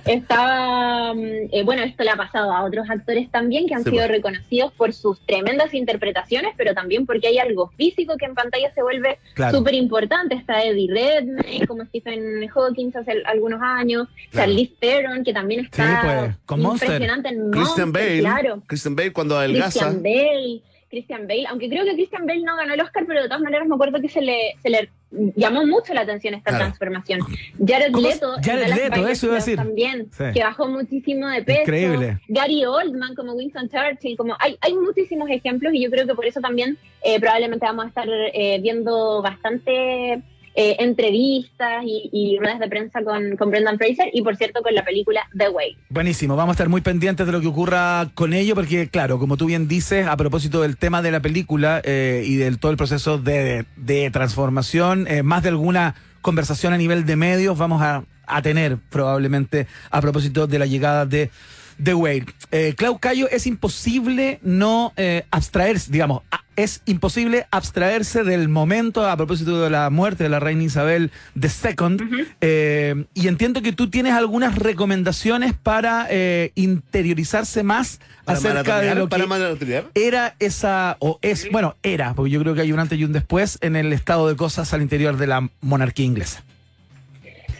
Estaba, 0.05 1.13
mm, 1.13 1.19
eh, 1.51 1.63
bueno, 1.63 1.83
esto 1.83 2.03
le 2.03 2.11
ha 2.11 2.15
pasado 2.15 2.53
a 2.53 2.63
otros 2.63 2.87
actores 2.89 3.29
también 3.31 3.67
que 3.67 3.73
han 3.73 3.83
Sí, 3.83 3.89
sido 3.89 4.03
pues. 4.03 4.11
reconocidos 4.11 4.71
por 4.73 4.93
sus 4.93 5.19
tremendas 5.25 5.73
interpretaciones, 5.73 6.53
pero 6.57 6.73
también 6.73 7.05
porque 7.05 7.27
hay 7.27 7.39
algo 7.39 7.71
físico 7.75 8.15
que 8.17 8.25
en 8.25 8.35
pantalla 8.35 8.71
se 8.73 8.83
vuelve 8.83 9.17
Claro. 9.33 9.57
súper 9.57 9.73
importante. 9.73 10.35
Está 10.35 10.63
Eddie 10.63 10.91
Redmayne 10.93 11.65
como 11.67 11.83
Stephen 11.85 12.47
Hawking 12.47 12.91
hace 12.95 13.23
algunos 13.25 13.61
años, 13.61 14.07
Claro. 14.29 14.47
Charlize 14.47 14.73
Theron 14.79 15.23
que 15.23 15.33
también 15.33 15.65
está 15.65 15.85
Sí, 16.01 16.07
pues, 16.07 16.35
con 16.45 16.61
Monster. 16.61 16.89
impresionante 16.89 17.29
en 17.29 17.51
Christian 17.51 17.87
Monster, 17.89 18.07
Bale. 18.09 18.19
claro. 18.19 18.63
Christian 18.67 18.95
Bale 18.95 19.11
cuando 19.13 19.37
adelgaza. 19.37 19.79
Christian 19.89 20.03
Bale, 20.03 20.61
Christian 20.95 21.27
Bale, 21.27 21.45
aunque 21.49 21.69
creo 21.69 21.83
que 21.83 21.93
Christian 21.93 22.25
Bale 22.25 22.41
no 22.43 22.55
ganó 22.55 22.73
el 22.73 22.81
Oscar, 22.81 23.03
pero 23.05 23.21
de 23.21 23.27
todas 23.27 23.41
maneras 23.41 23.67
me 23.67 23.75
acuerdo 23.75 23.99
que 24.01 24.09
se 24.09 24.21
le, 24.21 24.55
se 24.63 24.69
le 24.69 24.89
llamó 25.35 25.65
mucho 25.65 25.93
la 25.93 26.01
atención 26.01 26.33
esta 26.33 26.49
Claro. 26.51 26.65
transformación. 26.65 27.19
Jared. 27.65 27.93
Leto, 27.95 28.35
Jared 28.43 28.73
Leto, 28.73 29.07
eso 29.07 29.25
iba 29.27 29.35
a 29.35 29.39
decir. 29.39 29.55
también, 29.57 30.07
Sí. 30.11 30.23
que 30.33 30.43
bajó 30.43 30.67
muchísimo 30.67 31.27
de 31.27 31.43
peso. 31.43 31.61
Increíble. 31.61 32.19
Gary 32.27 32.65
Oldman 32.65 33.13
como 33.15 33.33
Winston 33.33 33.69
Churchill, 33.69 34.15
como 34.17 34.35
hay, 34.39 34.57
hay 34.61 34.73
muchísimos 34.73 35.29
ejemplos 35.29 35.73
y 35.73 35.83
yo 35.83 35.89
creo 35.91 36.07
que 36.07 36.15
por 36.15 36.25
eso 36.25 36.39
también 36.41 36.77
eh, 37.03 37.19
probablemente 37.19 37.65
vamos 37.65 37.85
a 37.85 37.87
estar 37.89 38.07
eh, 38.09 38.59
viendo 38.61 39.21
bastante 39.21 40.21
eh, 40.57 40.77
entrevistas 40.79 41.83
y, 41.85 42.09
y 42.13 42.39
ruedas 42.39 42.59
de 42.59 42.69
prensa 42.69 43.01
con, 43.03 43.51
Brendan 43.51 43.77
Fraser 43.77 44.09
y 44.13 44.21
por 44.21 44.37
cierto 44.37 44.61
con 44.61 44.73
la 44.73 44.85
película 44.85 45.27
The 45.37 45.49
Way. 45.49 45.77
Buenísimo, 45.89 46.35
vamos 46.35 46.53
a 46.53 46.55
estar 46.55 46.69
muy 46.69 46.81
pendientes 46.81 47.25
de 47.25 47.31
lo 47.33 47.41
que 47.41 47.47
ocurra 47.47 48.09
con 48.13 48.33
ello, 48.33 48.55
porque 48.55 48.87
claro, 48.87 49.19
como 49.19 49.35
tú 49.35 49.47
bien 49.47 49.67
dices, 49.67 50.07
a 50.07 50.15
propósito 50.15 50.61
del 50.61 50.77
tema 50.77 51.01
de 51.01 51.11
la 51.11 51.19
película 51.19 51.81
eh, 51.83 52.23
y 52.25 52.35
del 52.35 52.59
todo 52.59 52.71
el 52.71 52.77
proceso 52.77 53.17
de, 53.17 53.65
transformación, 54.13 55.07
eh, 55.07 55.23
más 55.23 55.43
de 55.43 55.49
alguna 55.49 55.95
conversación 56.21 56.73
a 56.73 56.77
nivel 56.77 57.05
de 57.05 57.15
medios 57.17 57.57
vamos 57.57 57.81
a 57.81 58.03
tener 58.41 58.77
probablemente 58.89 59.67
a 59.91 60.01
propósito 60.01 60.47
de 60.47 60.57
la 60.57 60.65
llegada 60.65 61.05
de 61.05 61.29
The 61.83 61.93
Whale. 61.93 62.25
Eh, 62.51 62.73
Clau 62.77 62.99
Cayo, 62.99 63.27
es 63.29 63.45
imposible 63.47 64.39
no 64.41 64.93
eh, 64.97 65.23
abstraerse, 65.31 65.91
digamos, 65.91 66.21
a- 66.31 66.41
es 66.55 66.81
imposible 66.85 67.47
abstraerse 67.51 68.23
del 68.23 68.47
momento 68.47 69.05
a 69.09 69.17
propósito 69.17 69.61
de 69.61 69.69
la 69.69 69.89
muerte 69.89 70.23
de 70.23 70.29
la 70.29 70.39
reina 70.39 70.63
Isabel 70.63 71.11
II. 71.35 71.97
Eh, 72.39 73.05
y 73.13 73.27
entiendo 73.27 73.61
que 73.61 73.73
tú 73.73 73.89
tienes 73.89 74.13
algunas 74.13 74.55
recomendaciones 74.55 75.53
para 75.53 76.07
eh, 76.09 76.51
interiorizarse 76.55 77.63
más 77.63 77.99
Para 78.23 78.37
acerca 78.37 78.79
de 78.79 78.95
lo 78.95 79.09
para 79.09 79.23
que 79.23 79.27
maratonear. 79.29 79.85
era 79.95 80.35
esa, 80.39 80.95
o 80.99 81.19
es, 81.21 81.49
bueno, 81.51 81.75
era, 81.83 82.13
porque 82.13 82.31
yo 82.31 82.39
creo 82.41 82.53
que 82.55 82.61
hay 82.61 82.71
un 82.71 82.79
antes 82.79 82.97
y 82.99 83.03
un 83.03 83.11
después 83.11 83.57
en 83.61 83.75
el 83.75 83.91
estado 83.91 84.29
de 84.29 84.37
cosas 84.37 84.73
al 84.73 84.81
interior 84.81 85.17
de 85.17 85.27
la 85.27 85.49
monarquía 85.59 86.05
inglesa. 86.05 86.43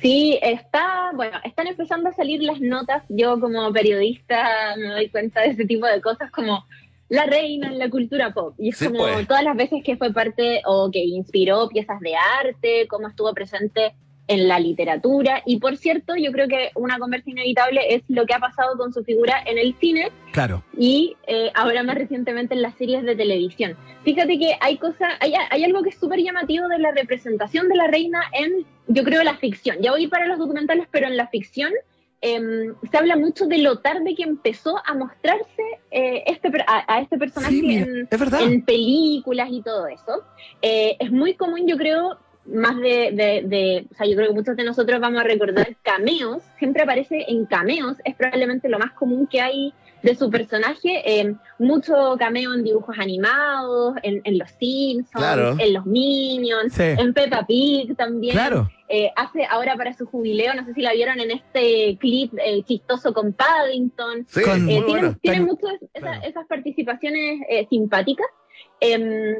Sí, 0.02 0.38
está, 0.42 1.12
bueno, 1.16 1.38
están 1.44 1.68
empezando 1.68 2.10
a 2.10 2.14
salir 2.14 2.42
las 2.44 2.60
notas. 2.62 3.04
Yo 3.10 3.40
como 3.40 3.72
periodista 3.74 4.76
me 4.78 4.88
doy 4.90 5.10
cuenta 5.10 5.42
de 5.42 5.50
ese 5.50 5.66
tipo 5.66 5.86
de 5.88 6.02
cosas 6.02 6.32
como 6.32 6.66
la 7.10 7.26
reina 7.26 7.68
en 7.68 7.78
la 7.80 7.90
cultura 7.90 8.34
pop. 8.34 8.56
Y 8.58 8.70
es 8.70 8.78
Sí, 8.78 8.86
como 8.88 9.00
pues. 9.00 9.28
todas 9.28 9.44
las 9.44 9.56
veces 9.56 9.84
que 9.84 9.98
fue 9.98 10.12
parte 10.14 10.62
o 10.66 10.90
que 10.92 11.00
inspiró 11.04 11.68
piezas 11.70 12.00
de 12.00 12.14
arte, 12.16 12.88
cómo 12.88 13.08
estuvo 13.08 13.34
presente 13.34 13.96
en 14.28 14.48
la 14.48 14.60
literatura. 14.60 15.42
Y 15.46 15.60
por 15.60 15.78
cierto, 15.78 16.16
yo 16.16 16.32
creo 16.32 16.48
que 16.48 16.72
una 16.76 16.98
conversa 17.00 17.30
inevitable 17.30 17.82
es 17.96 18.04
lo 18.08 18.26
que 18.26 18.34
ha 18.34 18.40
pasado 18.40 18.78
con 18.78 18.92
su 18.94 19.04
figura 19.04 19.36
en 19.46 19.58
el 19.58 19.76
cine 19.76 20.12
Claro. 20.32 20.64
y 20.78 21.16
eh, 21.28 21.52
ahora 21.54 21.84
más 21.84 21.96
recientemente 21.96 22.54
en 22.56 22.62
las 22.62 22.76
series 22.76 23.04
de 23.04 23.16
televisión. 23.16 23.76
Fíjate 24.04 24.38
que 24.40 24.56
hay 24.62 24.78
cosas, 24.78 25.14
hay, 25.20 25.34
hay 25.50 25.64
algo 25.64 25.82
que 25.84 25.90
es 25.90 25.96
súper 25.98 26.20
llamativo 26.20 26.68
de 26.68 26.80
la 26.80 26.92
representación 26.92 27.70
de 27.70 27.76
la 27.76 27.88
reina 27.88 28.22
en, 28.34 28.66
yo 28.88 29.04
creo, 29.04 29.24
la 29.24 29.38
ficción. 29.38 29.78
Ya 29.82 29.92
voy 29.92 30.08
para 30.08 30.26
los 30.28 30.38
documentales, 30.40 30.88
pero 30.92 31.08
en 31.08 31.18
la 31.18 31.28
ficción 31.28 31.72
em, 32.22 32.74
se 32.90 32.98
habla 32.98 33.16
mucho 33.18 33.46
de 33.46 33.60
lo 33.60 33.80
tarde 33.80 34.16
que 34.16 34.24
empezó 34.24 34.78
a 34.86 34.94
mostrarse 34.96 35.62
eh, 35.92 36.24
este, 36.26 36.50
a, 36.66 36.96
a 36.96 37.02
este 37.02 37.18
personaje 37.18 37.54
Sí, 37.54 37.62
mira, 37.62 37.86
en, 37.86 38.08
es 38.10 38.20
verdad. 38.20 38.42
en 38.42 38.64
películas 38.64 39.50
y 39.52 39.62
todo 39.62 39.88
eso. 39.88 40.24
Eh, 40.62 40.96
es 41.00 41.12
muy 41.12 41.36
común, 41.36 41.68
yo 41.68 41.78
creo, 41.78 42.18
más 42.48 42.78
de, 42.78 43.12
de, 43.12 43.44
de- 43.46 43.88
o 43.92 43.96
sea, 43.96 44.06
yo 44.08 44.16
creo 44.16 44.28
que 44.30 44.34
muchos 44.36 44.56
de 44.56 44.64
nosotros 44.64 45.00
vamos 45.00 45.22
a 45.22 45.24
recordar 45.24 45.76
cameos, 45.82 46.44
siempre 46.60 46.84
aparece 46.84 47.26
en 47.28 47.46
cameos, 47.46 47.98
es 48.06 48.16
probablemente 48.16 48.70
lo 48.70 48.78
más 48.80 48.92
común 48.94 49.28
que 49.28 49.42
hay 49.42 49.74
de 50.04 50.14
su 50.16 50.30
personaje, 50.30 51.02
eh, 51.20 51.34
mucho 51.58 52.16
cameo 52.20 52.54
en 52.54 52.64
dibujos 52.64 52.96
animados, 53.00 53.96
en, 54.04 54.22
en 54.24 54.38
los 54.38 54.52
Simpsons, 54.52 55.10
Claro. 55.12 55.56
en 55.58 55.74
los 55.74 55.86
Minions, 55.88 56.74
Sí. 56.74 56.84
en 56.84 57.12
Peppa 57.14 57.44
Pig 57.48 57.96
también. 57.96 58.34
Claro. 58.36 58.70
Eh, 58.88 59.10
hace 59.16 59.44
ahora 59.46 59.76
para 59.76 59.94
su 59.94 60.06
jubileo, 60.06 60.54
no 60.54 60.64
sé 60.64 60.76
si 60.76 60.82
la 60.84 60.94
vieron 60.94 61.20
en 61.20 61.32
este 61.32 61.98
clip 62.00 62.34
eh, 62.38 62.62
chistoso 62.64 63.14
con 63.14 63.34
Paddington. 63.34 64.28
Sí, 64.28 64.42
Eh, 64.42 64.44
tienen, 64.44 64.84
bueno. 64.88 65.16
tienen 65.24 65.40
Tan- 65.40 65.46
muchas 65.48 65.82
esa- 65.94 66.00
claro. 66.12 66.22
esas 66.24 66.46
participaciones 66.46 67.40
eh, 67.50 67.66
simpáticas. 67.72 68.28
Em, 68.80 69.38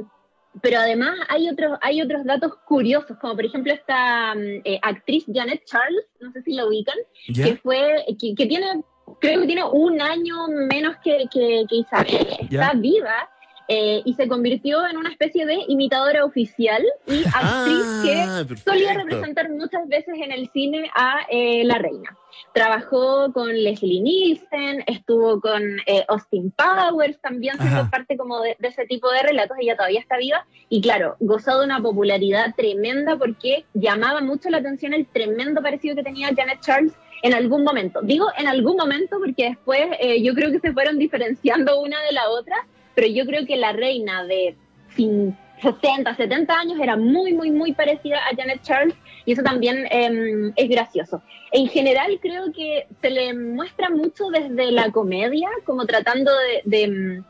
pero 0.62 0.80
además 0.80 1.18
hay 1.30 1.50
otros, 1.50 1.78
hay 1.82 2.02
otros 2.02 2.24
datos 2.26 2.54
curiosos, 2.66 3.18
como 3.20 3.36
por 3.36 3.46
ejemplo 3.46 3.74
esta 3.74 4.34
mm, 4.36 4.62
eh, 4.64 4.80
actriz 4.82 5.26
Janet 5.32 5.64
Charles, 5.66 6.06
no 6.20 6.32
sé 6.32 6.42
si 6.44 6.54
la 6.54 6.66
ubican, 6.66 6.98
que 7.34 7.58
fue, 7.58 8.06
que, 8.20 8.36
que 8.36 8.46
tiene, 8.46 8.84
creo 9.20 9.42
que 9.42 9.48
tiene 9.48 9.64
un 9.64 10.02
año 10.02 10.48
menos 10.48 10.96
que, 11.04 11.26
que, 11.32 11.66
que 11.70 11.76
Isabel, 11.76 12.28
está 12.50 12.74
viva. 12.74 13.30
Eh, 13.68 14.02
y 14.06 14.14
se 14.14 14.28
convirtió 14.28 14.86
en 14.88 14.98
una 14.98 15.10
especie 15.10 15.46
de 15.46 15.58
imitadora 15.68 16.24
oficial 16.26 16.84
y 17.08 17.24
actriz 17.26 17.86
que 18.04 18.14
Ah, 18.28 18.44
solía 18.64 18.90
perfecto. 18.94 19.04
representar 19.04 19.50
muchas 19.50 19.88
veces 19.88 20.16
en 20.22 20.32
el 20.32 20.50
cine 20.52 20.90
a 20.96 21.22
eh, 21.30 21.64
la 21.66 21.78
reina. 21.78 22.16
Trabajó 22.54 23.32
con 23.34 23.52
Leslie 23.54 24.02
Nielsen, 24.02 24.84
estuvo 24.88 25.40
con 25.42 25.62
eh, 25.88 26.06
Austin 26.08 26.52
Powers, 26.52 27.20
también 27.22 27.58
siendo 27.58 27.82
Ajá. 27.82 27.90
parte 27.90 28.18
como 28.18 28.40
de, 28.42 28.56
de 28.60 28.68
ese 28.68 28.86
tipo 28.86 29.10
de 29.12 29.24
relatos, 29.24 29.58
ella 29.60 29.76
todavía 29.76 30.00
está 30.00 30.18
viva 30.18 30.46
y 30.70 30.82
claro, 30.82 31.16
gozó 31.20 31.60
de 31.60 31.66
una 31.66 31.82
popularidad 31.82 32.54
tremenda 32.56 33.18
porque 33.18 33.66
llamaba 33.74 34.22
mucho 34.22 34.50
la 34.50 34.58
atención 34.58 34.94
el 34.94 35.06
tremendo 35.08 35.62
parecido 35.62 35.96
que 35.96 36.04
tenía 36.04 36.30
Janet 36.36 36.60
Charles 36.62 36.94
en 37.24 37.34
algún 37.34 37.64
momento. 37.64 38.02
Digo 38.04 38.28
en 38.38 38.48
algún 38.48 38.78
momento 38.78 39.18
porque 39.20 39.50
después 39.50 39.82
eh, 40.00 40.22
yo 40.22 40.34
creo 40.34 40.52
que 40.52 40.60
se 40.60 40.72
fueron 40.74 40.98
diferenciando 41.00 41.82
una 41.82 42.02
de 42.04 42.12
la 42.12 42.30
otra, 42.30 42.58
pero 42.96 43.08
yo 43.08 43.26
creo 43.26 43.46
que 43.46 43.58
la 43.58 43.74
reina 43.74 44.24
de 44.24 44.56
cin- 44.96 45.38
60, 45.62 46.16
70 46.16 46.54
años 46.60 46.80
era 46.82 46.98
muy, 46.98 47.34
muy, 47.34 47.50
muy 47.52 47.72
parecida 47.74 48.18
a 48.18 48.36
Janet 48.36 48.62
Charles 48.62 48.96
y 49.26 49.32
eso 49.34 49.42
también 49.44 49.86
eh, 49.90 50.52
es 50.56 50.70
gracioso. 50.70 51.22
En 51.52 51.68
general 51.70 52.20
creo 52.22 52.52
que 52.52 52.88
se 53.02 53.10
le 53.10 53.34
muestra 53.34 53.90
mucho 53.90 54.30
desde 54.30 54.72
la 54.72 54.92
comedia, 54.92 55.48
como 55.66 55.86
tratando 55.86 56.32
de... 56.38 56.62
de, 56.78 56.88
mm, 56.88 57.26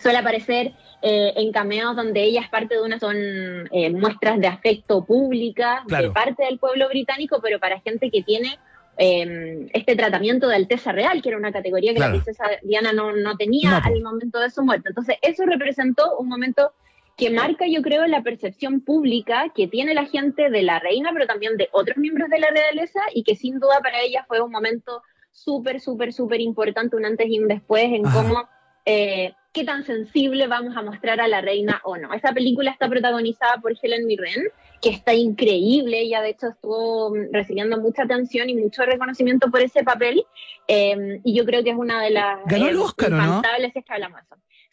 suele 0.00 0.18
aparecer 0.18 0.72
eh, 1.02 1.32
en 1.36 1.50
cameos 1.52 1.96
donde 1.96 2.22
ella 2.22 2.40
es 2.40 2.48
parte 2.48 2.74
de 2.74 2.82
una, 2.82 2.98
son 3.00 3.16
eh, 3.16 3.90
muestras 3.90 4.38
de 4.40 4.46
afecto 4.48 5.04
públicas 5.04 5.80
Claro. 5.88 6.08
de 6.08 6.14
parte 6.14 6.44
del 6.44 6.58
pueblo 6.58 6.88
británico, 6.88 7.38
pero 7.42 7.58
para 7.60 7.80
gente 7.80 8.10
que 8.10 8.22
tiene 8.22 8.58
eh, 8.98 9.68
este 9.72 9.96
tratamiento 9.96 10.48
de 10.48 10.56
Alteza 10.56 10.92
Real, 10.92 11.22
que 11.22 11.28
era 11.30 11.38
una 11.38 11.52
categoría 11.52 11.92
que 11.92 11.96
Claro. 11.98 12.14
la 12.16 12.20
princesa 12.22 12.44
Diana 12.62 12.92
no, 12.92 13.12
no 13.12 13.36
tenía 13.36 13.70
No, 13.70 13.80
po. 13.82 13.88
al 13.88 14.02
momento 14.02 14.38
de 14.40 14.50
su 14.50 14.62
muerte. 14.62 14.88
Entonces, 14.88 15.16
eso 15.22 15.44
representó 15.46 16.16
un 16.18 16.28
momento 16.28 16.72
que 17.16 17.30
marca, 17.30 17.66
yo 17.66 17.82
creo, 17.82 18.06
la 18.06 18.22
percepción 18.22 18.80
pública 18.80 19.46
que 19.54 19.66
tiene 19.66 19.92
la 19.94 20.06
gente 20.06 20.50
de 20.50 20.62
la 20.62 20.78
reina, 20.78 21.10
pero 21.12 21.26
también 21.26 21.56
de 21.56 21.68
otros 21.72 21.96
miembros 21.96 22.28
de 22.30 22.38
la 22.38 22.48
realeza, 22.50 23.00
y 23.12 23.24
que 23.24 23.34
sin 23.34 23.58
duda 23.58 23.80
para 23.82 24.00
ella 24.02 24.24
fue 24.28 24.40
un 24.40 24.52
momento 24.52 25.02
súper, 25.32 25.80
súper, 25.80 26.12
súper 26.12 26.40
importante, 26.40 26.94
un 26.96 27.04
antes 27.04 27.26
y 27.28 27.38
un 27.40 27.48
después, 27.48 27.84
en 27.84 28.06
Ajá. 28.06 28.22
cómo, 28.22 28.48
eh, 28.84 29.32
qué 29.58 29.64
tan 29.64 29.84
sensible 29.84 30.46
vamos 30.46 30.76
a 30.76 30.82
mostrar 30.82 31.20
a 31.20 31.26
la 31.26 31.40
reina 31.40 31.80
o 31.82 31.96
no. 31.96 32.14
Esa 32.14 32.32
película 32.32 32.70
está 32.70 32.88
protagonizada 32.88 33.56
por 33.60 33.74
Helen 33.82 34.06
Mirren, 34.06 34.44
que 34.80 34.90
está 34.90 35.14
increíble, 35.14 36.00
ella 36.00 36.22
de 36.22 36.30
hecho 36.30 36.46
estuvo 36.46 37.10
mm, 37.10 37.32
recibiendo 37.32 37.76
mucha 37.80 38.04
atención 38.04 38.48
y 38.48 38.54
mucho 38.54 38.84
reconocimiento 38.84 39.50
por 39.50 39.60
ese 39.60 39.82
papel, 39.82 40.24
eh, 40.68 41.20
y 41.24 41.36
yo 41.36 41.44
creo 41.44 41.64
que 41.64 41.70
es 41.70 41.76
una 41.76 42.00
de 42.04 42.10
las 42.10 42.38
¿Ganó 42.46 42.68
el 42.68 42.76
Oscar, 42.76 43.12
o 43.12 43.16
no? 43.16 43.42
es 43.42 43.72
que 43.72 43.82
hablamos. 43.88 44.20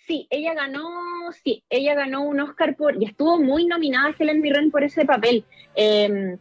Sí, 0.05 0.27
ella 0.29 0.53
ganó, 0.53 1.31
sí, 1.43 1.63
ella 1.67 1.95
ganó 1.95 2.21
un 2.21 2.39
Oscar 2.39 2.75
por, 2.75 3.01
y 3.01 3.05
estuvo 3.05 3.39
muy 3.39 3.65
nominada 3.65 4.13
Helen 4.17 4.39
Mirren 4.39 4.69
por 4.69 4.83
ese 4.83 5.03
papel. 5.03 5.45
Eh, 5.75 6.37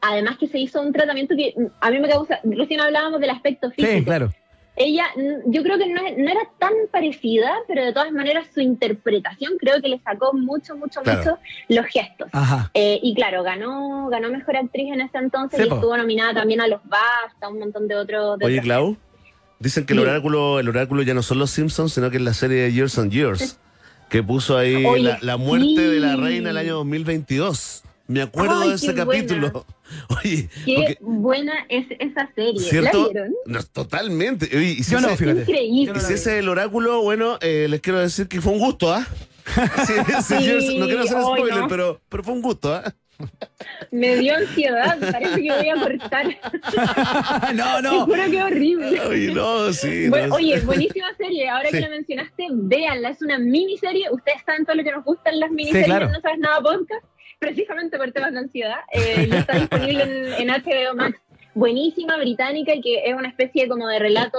además 0.00 0.38
que 0.38 0.46
se 0.46 0.58
hizo 0.58 0.80
un 0.80 0.90
tratamiento 0.90 1.36
que 1.36 1.52
mm, 1.54 1.66
a 1.82 1.90
mí 1.90 1.98
me 1.98 2.08
causa, 2.08 2.40
recién 2.44 2.80
hablábamos 2.80 3.20
del 3.20 3.28
aspecto 3.28 3.70
físico. 3.70 3.98
Sí, 3.98 4.04
claro. 4.04 4.30
Ella, 4.76 5.04
mm, 5.14 5.52
yo 5.52 5.62
creo 5.62 5.78
que 5.78 5.86
no, 5.88 6.02
no 6.02 6.30
era 6.30 6.40
tan 6.58 6.72
parecida, 6.90 7.52
pero 7.68 7.84
de 7.84 7.92
todas 7.92 8.10
maneras 8.10 8.46
su 8.52 8.60
interpretación 8.60 9.52
creo 9.60 9.80
que 9.80 9.88
le 9.88 10.00
sacó 10.00 10.32
mucho, 10.32 10.76
mucho, 10.76 11.00
Claro. 11.02 11.18
mucho 11.20 11.38
los 11.68 11.86
gestos. 11.86 12.28
Eh, 12.74 12.98
y 13.02 13.14
claro, 13.14 13.42
ganó, 13.44 14.08
ganó 14.08 14.30
mejor 14.30 14.56
actriz 14.56 14.92
en 14.92 15.00
ese 15.00 15.18
entonces 15.18 15.60
y 15.60 15.62
estuvo 15.62 15.96
nominada 15.96 16.34
también 16.34 16.60
a 16.60 16.66
los 16.66 16.80
BAFTA, 16.84 17.48
un 17.48 17.60
montón 17.60 17.86
de 17.86 17.94
otros. 17.96 18.38
de 18.38 18.46
Oye, 18.46 18.54
otros- 18.56 18.64
Clau, 18.64 18.96
dicen 19.60 19.86
que 19.86 19.92
el 19.92 20.00
oráculo, 20.00 20.58
el 20.58 20.68
oráculo 20.68 21.02
ya 21.02 21.14
no 21.14 21.22
son 21.22 21.38
los 21.38 21.50
Simpsons, 21.50 21.92
sino 21.92 22.10
que 22.10 22.16
es 22.16 22.22
la 22.22 22.34
serie 22.34 22.62
de 22.62 22.72
Years 22.72 22.98
and 22.98 23.12
Years, 23.12 23.58
que 24.10 24.22
puso 24.24 24.58
ahí 24.58 24.84
Oye, 24.84 25.02
la, 25.04 25.18
la 25.22 25.36
muerte 25.36 25.88
de 25.88 26.00
la 26.00 26.16
reina 26.16 26.50
el 26.50 26.56
año 26.56 26.74
2022. 26.74 27.84
Me 28.08 28.22
acuerdo 28.22 28.60
Ay, 28.60 28.70
de 28.70 28.74
ese 28.74 28.92
capítulo. 28.94 29.64
Oye, 30.24 30.48
Qué 30.64 30.74
porque- 30.76 30.98
buena 31.00 31.52
es 31.68 31.86
esa 31.98 32.30
serie. 32.34 32.58
¿cierto? 32.60 33.06
¿La 33.06 33.12
vieron? 33.12 33.34
No, 33.46 33.62
totalmente. 33.62 34.46
Oye, 34.56 34.76
y 34.78 34.82
si 34.82 34.92
Yo 34.92 35.00
no, 35.00 35.08
ese- 35.08 35.16
fíjate. 35.16 35.40
Increíble. 35.42 35.86
Yo 35.86 35.92
no 35.94 36.00
si 36.00 36.12
ese 36.14 36.32
es 36.34 36.38
el 36.40 36.48
oráculo, 36.48 37.02
bueno, 37.02 37.38
eh, 37.40 37.66
les 37.68 37.80
quiero 37.80 37.98
decir 38.00 38.28
que 38.28 38.40
fue 38.40 38.52
un 38.52 38.58
gusto, 38.58 38.92
¿ah? 38.92 39.06
Sí, 39.86 39.92
sí, 40.22 40.78
no 40.78 40.86
quiero 40.86 41.02
hacer 41.02 41.20
spoiler, 41.20 41.58
no. 41.60 41.68
pero, 41.68 42.00
pero 42.08 42.22
fue 42.24 42.32
un 42.32 42.42
gusto, 42.42 42.72
¿ah? 42.74 42.94
Me 43.92 44.16
dio 44.16 44.34
ansiedad, 44.34 44.98
parece 45.12 45.40
que 45.40 45.52
voy 45.52 45.68
a 45.68 45.74
cortar. 45.76 46.26
no, 47.54 47.76
Te 47.76 47.82
no. 47.82 48.04
juro 48.06 48.24
que 48.30 48.42
horrible. 48.42 49.00
Oye, 49.02 49.32
no, 49.32 49.72
sí. 49.72 50.08
Bueno, 50.08 50.28
no, 50.28 50.34
oye, 50.34 50.58
sí. 50.58 50.66
buenísima 50.66 51.06
serie. 51.16 51.48
Ahora 51.48 51.68
Sí. 51.70 51.76
que 51.76 51.80
la 51.80 51.88
mencionaste, 51.90 52.46
véanla. 52.50 53.10
Es 53.10 53.22
una 53.22 53.38
miniserie. 53.38 54.06
Ustedes 54.10 54.42
saben 54.44 54.64
todo 54.64 54.74
lo 54.76 54.82
que 54.82 54.90
nos 54.90 55.04
gustan 55.04 55.38
las 55.38 55.50
miniseries. 55.50 55.86
claro. 55.86 56.08
No 56.10 56.20
sabes 56.20 56.38
nada 56.40 56.60
podcast. 56.60 57.04
Precisamente 57.44 57.98
por 57.98 58.10
temas 58.12 58.32
de 58.32 58.38
ansiedad. 58.38 58.78
Eh, 58.92 59.28
está 59.30 59.58
disponible 59.58 60.02
en, 60.02 60.48
en 60.48 60.48
HBO 60.48 60.94
Max. 60.96 61.18
Buenísima, 61.54 62.16
británica 62.16 62.74
y 62.74 62.80
que 62.80 63.04
es 63.08 63.14
una 63.14 63.28
especie 63.28 63.68
como 63.68 63.86
de 63.86 63.98
relato 63.98 64.38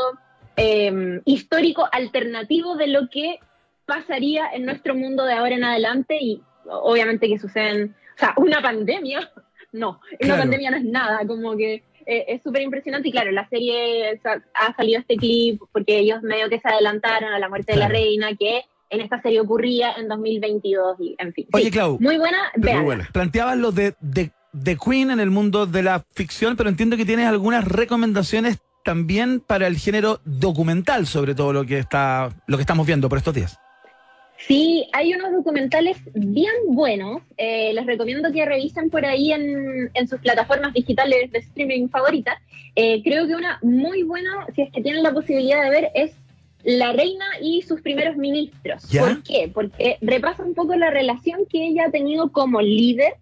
eh, 0.58 1.22
histórico 1.26 1.88
alternativo 1.92 2.76
de 2.76 2.88
lo 2.88 3.10
que 3.10 3.40
pasaría 3.86 4.48
en 4.54 4.66
nuestro 4.66 4.96
mundo 4.96 5.24
de 5.26 5.34
ahora 5.34 5.56
en 5.56 5.64
adelante 5.64 6.18
y 6.20 6.42
obviamente 6.66 7.28
que 7.28 7.38
suceden, 7.38 7.96
o 8.16 8.20
sea, 8.20 8.34
una 8.38 8.62
pandemia, 8.62 9.32
no, 9.72 9.90
una 9.90 10.18
Claro. 10.20 10.42
pandemia 10.42 10.72
no 10.72 10.78
es 10.78 10.84
nada, 10.84 11.20
como 11.28 11.56
que 11.56 11.84
eh, 12.08 12.26
es 12.28 12.42
súper 12.44 12.64
impresionante 12.64 13.08
y 13.08 13.12
claro, 13.12 13.32
la 13.32 13.48
serie 13.50 14.20
ha 14.54 14.76
salido 14.76 15.00
este 15.00 15.16
clip 15.16 15.62
porque 15.72 16.00
ellos 16.00 16.22
medio 16.24 16.50
que 16.50 16.60
se 16.60 16.68
adelantaron 16.68 17.32
a 17.34 17.40
la 17.40 17.50
muerte 17.50 17.74
de 17.74 17.80
la 17.80 17.88
reina 17.88 18.30
que 18.38 18.64
en 18.96 19.02
esta 19.02 19.22
serie 19.22 19.40
ocurría 19.42 19.94
en 19.94 20.08
2022 20.08 20.98
y 21.00 21.16
en 21.20 21.34
fin. 21.34 21.48
Oye, 21.54 21.66
Sí, 21.66 21.72
Clau. 21.72 21.98
Muy 22.00 22.18
buena, 22.18 22.38
Muy 22.56 22.84
buena. 22.84 23.10
Planteabas 23.14 23.58
lo 23.58 23.72
de, 23.72 23.94
de, 24.02 24.32
de 24.54 24.78
Queen 24.78 25.12
en 25.12 25.20
el 25.20 25.32
mundo 25.32 25.66
de 25.66 25.84
la 25.84 26.04
ficción, 26.14 26.56
pero 26.56 26.70
entiendo 26.70 26.98
que 26.98 27.06
tienes 27.06 27.28
algunas 27.28 27.66
recomendaciones 27.66 28.60
también 28.84 29.40
para 29.40 29.68
el 29.68 29.78
género 29.78 30.20
documental, 30.26 31.08
sobre 31.08 31.34
todo 31.36 31.54
lo 31.54 31.66
que 31.66 31.80
está, 31.80 32.30
lo 32.48 32.58
que 32.58 32.62
estamos 32.62 32.86
viendo 32.86 33.10
por 33.10 33.18
estos 33.18 33.34
días. 33.34 33.58
Sí, 34.38 34.86
hay 34.92 35.14
unos 35.14 35.32
documentales 35.32 35.98
bien 36.14 36.52
buenos. 36.68 37.22
eh, 37.38 37.72
les 37.74 37.86
recomiendo 37.86 38.32
que 38.32 38.46
revisen 38.46 38.90
por 38.90 39.06
ahí 39.06 39.32
en, 39.32 39.90
en 39.94 40.08
sus 40.08 40.20
plataformas 40.20 40.74
digitales 40.74 41.32
de 41.32 41.40
streaming 41.40 41.88
favoritas. 41.88 42.36
Eh, 42.76 43.02
creo 43.02 43.26
que 43.28 43.34
una 43.36 43.58
muy 43.64 44.04
buena, 44.04 44.46
si 44.54 44.64
es 44.64 44.72
que 44.72 44.82
tienen 44.82 45.04
la 45.04 45.14
posibilidad 45.14 45.64
de 45.64 45.70
ver, 45.70 45.90
es 45.96 46.12
La 46.66 46.92
Reina 46.92 47.26
y 47.42 47.62
sus 47.62 47.82
primeros 47.82 48.18
ministros. 48.18 48.84
¿Ya? 48.90 49.02
¿Por 49.02 49.24
qué? 49.24 49.50
Porque 49.54 49.98
repasa 50.02 50.44
un 50.44 50.56
poco 50.56 50.76
la 50.76 50.90
relación 50.90 51.46
que 51.50 51.66
ella 51.66 51.86
ha 51.86 51.92
tenido 51.92 52.32
como 52.32 52.62
líder 52.62 53.14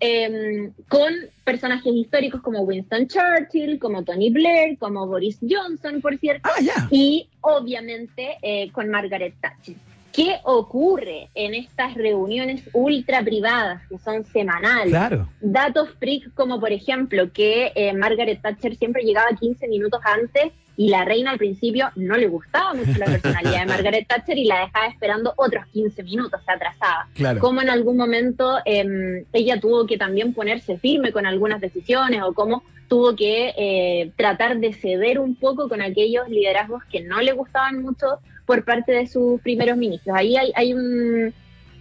eh, 0.00 0.70
con 0.88 1.12
personajes 1.44 1.92
históricos 1.92 2.40
como 2.40 2.60
Winston 2.60 3.06
Churchill, 3.06 3.78
como 3.78 4.02
Tony 4.02 4.30
Blair, 4.30 4.78
como 4.78 5.06
Boris 5.06 5.38
Johnson, 5.46 6.00
por 6.00 6.16
cierto 6.18 6.48
Ah, 6.48 6.88
y 6.90 7.28
obviamente 7.42 8.38
eh, 8.40 8.70
con 8.72 8.88
Margaret 8.88 9.34
Thatcher. 9.40 9.76
¿Qué 10.12 10.38
ocurre 10.44 11.30
en 11.34 11.54
estas 11.54 11.94
reuniones 11.94 12.62
ultra 12.72 13.22
privadas 13.22 13.82
que 13.88 13.98
son 13.98 14.24
semanales? 14.24 14.90
Claro. 14.90 15.28
Datos 15.40 15.90
freak 15.98 16.34
como 16.34 16.58
por 16.58 16.72
ejemplo 16.72 17.32
que 17.32 17.72
eh, 17.74 17.92
Margaret 17.92 18.40
Thatcher 18.42 18.74
siempre 18.76 19.02
llegaba 19.04 19.28
15 19.38 19.68
minutos 19.68 20.00
antes 20.04 20.52
y 20.76 20.88
la 20.88 21.04
reina 21.04 21.30
al 21.32 21.38
principio 21.38 21.90
no 21.94 22.16
le 22.16 22.26
gustaba 22.26 22.72
mucho 22.74 22.92
la 22.98 23.06
personalidad 23.06 23.60
de 23.60 23.66
Margaret 23.74 24.08
Thatcher 24.08 24.38
y 24.38 24.44
la 24.46 24.60
dejaba 24.60 24.86
esperando 24.86 25.32
otros 25.36 25.66
15 25.66 26.02
minutos, 26.04 26.40
se 26.44 26.52
atrasaba 26.52 27.06
Claro. 27.14 27.38
cómo 27.38 27.60
en 27.60 27.68
algún 27.70 27.96
momento 27.96 28.58
em, 28.64 29.24
ella 29.32 29.60
tuvo 29.60 29.86
que 29.86 29.98
también 29.98 30.32
ponerse 30.32 30.78
firme 30.78 31.12
con 31.12 31.26
algunas 31.26 31.60
decisiones 31.60 32.22
o 32.22 32.32
cómo 32.32 32.62
tuvo 32.88 33.14
que 33.14 33.52
eh, 33.56 34.10
tratar 34.16 34.58
de 34.58 34.72
ceder 34.72 35.20
un 35.20 35.36
poco 35.36 35.68
con 35.68 35.80
aquellos 35.82 36.28
liderazgos 36.28 36.82
que 36.90 37.00
no 37.02 37.20
le 37.20 37.32
gustaban 37.32 37.82
mucho 37.82 38.18
por 38.50 38.64
parte 38.64 38.90
de 38.90 39.06
sus 39.06 39.40
primeros 39.42 39.76
ministros. 39.76 40.16
Ahí 40.16 40.36
hay, 40.36 40.50
hay 40.56 40.74
un... 40.74 41.32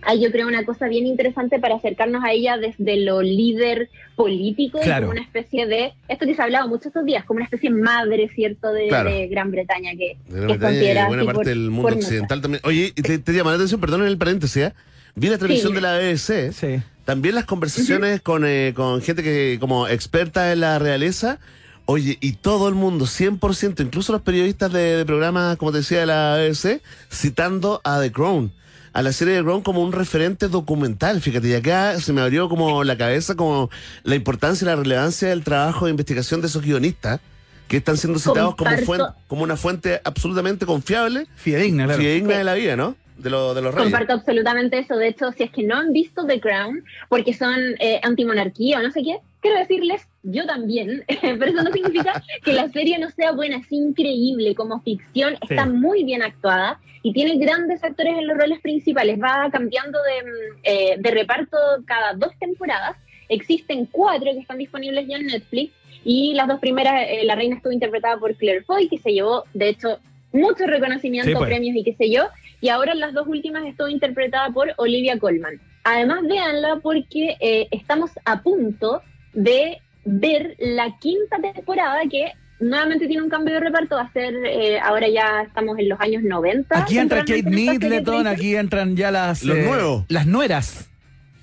Hay, 0.04 0.22
yo 0.22 0.32
creo, 0.32 0.48
una 0.48 0.64
cosa 0.64 0.88
bien 0.88 1.06
interesante 1.08 1.60
para 1.60 1.76
acercarnos 1.76 2.24
a 2.24 2.32
ella 2.32 2.58
desde 2.58 2.96
lo 3.04 3.22
líder 3.22 3.90
político, 4.16 4.78
y 4.80 4.84
Claro. 4.84 5.08
como 5.08 5.12
una 5.20 5.24
especie 5.24 5.66
de, 5.66 5.94
esto 6.08 6.26
que 6.26 6.36
se 6.36 6.42
ha 6.42 6.46
hablado 6.46 6.70
mucho 6.70 6.88
estos 6.90 7.04
días, 7.06 7.26
como 7.26 7.38
una 7.40 7.46
especie 7.46 7.70
de 7.72 7.76
madre, 7.82 8.30
¿cierto?, 8.34 8.72
de, 8.72 8.88
Claro. 8.88 9.10
de 9.10 9.28
Gran 9.28 9.50
Bretaña, 9.52 9.92
que, 9.98 10.16
De 10.30 10.40
Gran 10.40 10.48
que 10.48 10.54
es 10.54 10.60
Bretaña 10.60 10.72
y 10.72 10.76
considerada 10.78 11.08
buena 11.08 11.24
parte 11.26 11.36
por- 11.40 11.46
del 11.48 11.70
mundo 11.72 11.96
occidental 11.96 12.42
también. 12.42 12.62
Oye, 12.66 12.94
y 12.96 13.02
te, 13.02 13.18
te 13.20 13.34
llama 13.34 13.50
la 13.50 13.56
atención, 13.58 13.82
perdón 13.82 14.02
en 14.04 14.08
el 14.08 14.18
paréntesis, 14.18 14.58
¿eh? 14.68 14.74
Vi 15.16 15.28
la 15.28 15.38
transmisión 15.38 15.72
Sí. 15.72 15.76
de 15.76 15.82
la 15.82 15.98
BBC. 15.98 16.52
Sí. 16.54 16.82
También 17.04 17.36
las 17.36 17.44
conversaciones 17.46 18.22
con, 18.22 18.46
eh, 18.46 18.72
con 18.76 19.02
gente 19.02 19.22
que 19.24 19.58
como 19.60 19.88
experta 19.90 20.54
en 20.54 20.62
la 20.62 20.80
realeza. 20.80 21.40
Oye, 21.92 22.20
y 22.22 22.34
todo 22.34 22.70
el 22.70 22.76
mundo, 22.76 23.06
100%, 23.06 23.84
incluso 23.84 24.12
los 24.14 24.22
periodistas 24.22 24.72
de, 24.72 24.98
de 24.98 25.06
programas, 25.06 25.58
como 25.58 25.72
te 25.72 25.80
decía, 25.80 26.02
de 26.02 26.06
la 26.06 26.38
BBC, 26.38 26.82
citando 27.12 27.82
a 27.84 28.00
The 28.00 28.12
Crown, 28.12 28.52
a 28.94 29.02
la 29.02 29.12
serie 29.12 29.38
The 29.38 29.44
Crown 29.44 29.62
como 29.64 29.82
un 29.82 29.92
referente 29.92 30.50
documental. 30.50 31.20
Fíjate, 31.20 31.48
y 31.48 31.54
acá 31.56 32.00
se 32.00 32.14
me 32.14 32.22
abrió 32.22 32.48
como 32.48 32.84
la 32.84 32.96
cabeza 32.96 33.34
como 33.36 33.72
la 34.04 34.14
importancia 34.14 34.66
y 34.66 34.68
la 34.68 34.76
relevancia 34.76 35.30
del 35.30 35.44
trabajo 35.44 35.86
de 35.86 35.92
investigación 35.92 36.42
de 36.42 36.48
esos 36.48 36.62
guionistas, 36.64 37.22
que 37.68 37.78
están 37.78 37.98
siendo 37.98 38.20
citados 38.20 38.56
como, 38.56 38.78
fuente, 38.78 39.06
como 39.28 39.42
una 39.44 39.56
fuente 39.58 40.00
absolutamente 40.04 40.68
confiable, 40.68 41.26
Fidedigna, 41.36 41.86
claro. 41.86 42.00
fidedigna 42.02 42.38
de 42.38 42.44
la 42.44 42.54
vida, 42.54 42.76
¿no? 42.76 42.96
De, 43.18 43.30
lo- 43.32 43.54
de 43.56 43.62
los 43.64 43.74
reyes. 43.74 43.92
Comparto 43.92 44.14
absolutamente 44.14 44.78
eso. 44.80 44.96
De 44.96 45.08
hecho, 45.08 45.32
si 45.36 45.44
es 45.44 45.52
que 45.52 45.64
no 45.64 45.76
han 45.76 45.92
visto 45.92 46.26
The 46.26 46.40
Crown 46.40 46.84
porque 47.10 47.34
son 47.34 47.56
eh, 47.80 48.00
antimonarquía 48.04 48.80
o 48.80 48.84
no 48.84 48.92
sé 48.92 49.02
qué, 49.04 49.18
quiero 49.42 49.58
decirles, 49.60 50.02
yo 50.24 50.46
también, 50.46 51.04
pero 51.22 51.46
eso 51.46 51.64
no 51.64 51.72
significa 51.72 52.22
que 52.44 52.54
la 52.54 52.70
serie 52.70 52.98
no 52.98 53.10
sea 53.10 53.32
buena, 53.32 53.58
es 53.58 53.72
increíble 53.72 54.56
como 54.56 54.82
ficción, 54.82 55.38
está 55.42 55.66
muy 55.66 56.04
bien 56.04 56.22
actuada 56.22 56.80
y 57.02 57.14
tiene 57.14 57.38
grandes 57.38 57.84
actores 57.84 58.18
en 58.18 58.28
los 58.28 58.38
roles 58.38 58.60
principales, 58.60 59.20
va 59.20 59.50
cambiando 59.52 60.00
de, 60.04 60.30
mm, 60.30 60.60
eh, 60.64 60.96
de 61.00 61.12
reparto 61.12 61.58
cada 61.86 62.14
dos 62.14 62.32
temporadas, 62.40 62.98
existen 63.30 63.86
cuatro 63.86 64.32
que 64.34 64.40
están 64.40 64.58
disponibles 64.58 65.08
ya 65.08 65.18
en 65.18 65.28
Netflix 65.28 65.74
y 66.04 66.34
las 66.34 66.48
dos 66.48 66.60
primeras, 66.60 67.06
eh, 67.08 67.22
la 67.24 67.36
reina 67.36 67.56
estuvo 67.56 67.72
interpretada 67.72 68.18
por 68.18 68.36
Claire 68.36 68.64
Foy, 68.64 68.90
que 68.90 68.98
se 68.98 69.14
llevó, 69.14 69.44
de 69.54 69.70
hecho, 69.70 70.00
muchos 70.32 70.68
reconocimientos, 70.68 71.32
Sí, 71.32 71.38
pues. 71.38 71.50
premios 71.50 71.76
y 71.76 71.84
qué 71.84 71.94
sé 71.96 72.10
yo, 72.10 72.28
y 72.62 72.70
ahora 72.70 72.94
las 72.94 73.14
dos 73.14 73.28
últimas 73.28 73.66
estuvo 73.66 73.88
interpretada 73.88 74.50
por 74.50 74.74
Olivia 74.78 75.18
Colman. 75.18 75.60
Además, 75.84 76.22
véanla 76.28 76.80
porque 76.82 77.38
eh, 77.40 77.68
estamos 77.72 78.12
a 78.26 78.44
punto 78.44 79.02
de 79.34 79.80
ver 80.12 80.56
la 80.60 80.98
quinta 81.00 81.38
temporada 81.40 82.02
que 82.10 82.32
nuevamente 82.60 83.08
tiene 83.08 83.24
un 83.24 83.30
cambio 83.30 83.54
de 83.54 83.60
reparto, 83.62 83.96
va 83.96 84.02
a 84.04 84.12
ser, 84.12 84.34
eh, 84.46 84.80
ahora 84.80 85.08
ya 85.08 85.44
estamos 85.48 85.78
en 85.80 85.88
los 85.90 86.00
años 86.02 86.24
90. 86.24 86.78
Aquí 86.78 86.98
entra 86.98 87.20
Kate 87.20 87.44
Middleton, 87.44 88.28
aquí 88.28 88.56
entran 88.56 88.96
ya 88.98 89.12
las... 89.12 89.44
Los 89.44 89.58
nuevos. 89.58 90.06
Las 90.10 90.26
nueras. 90.28 90.90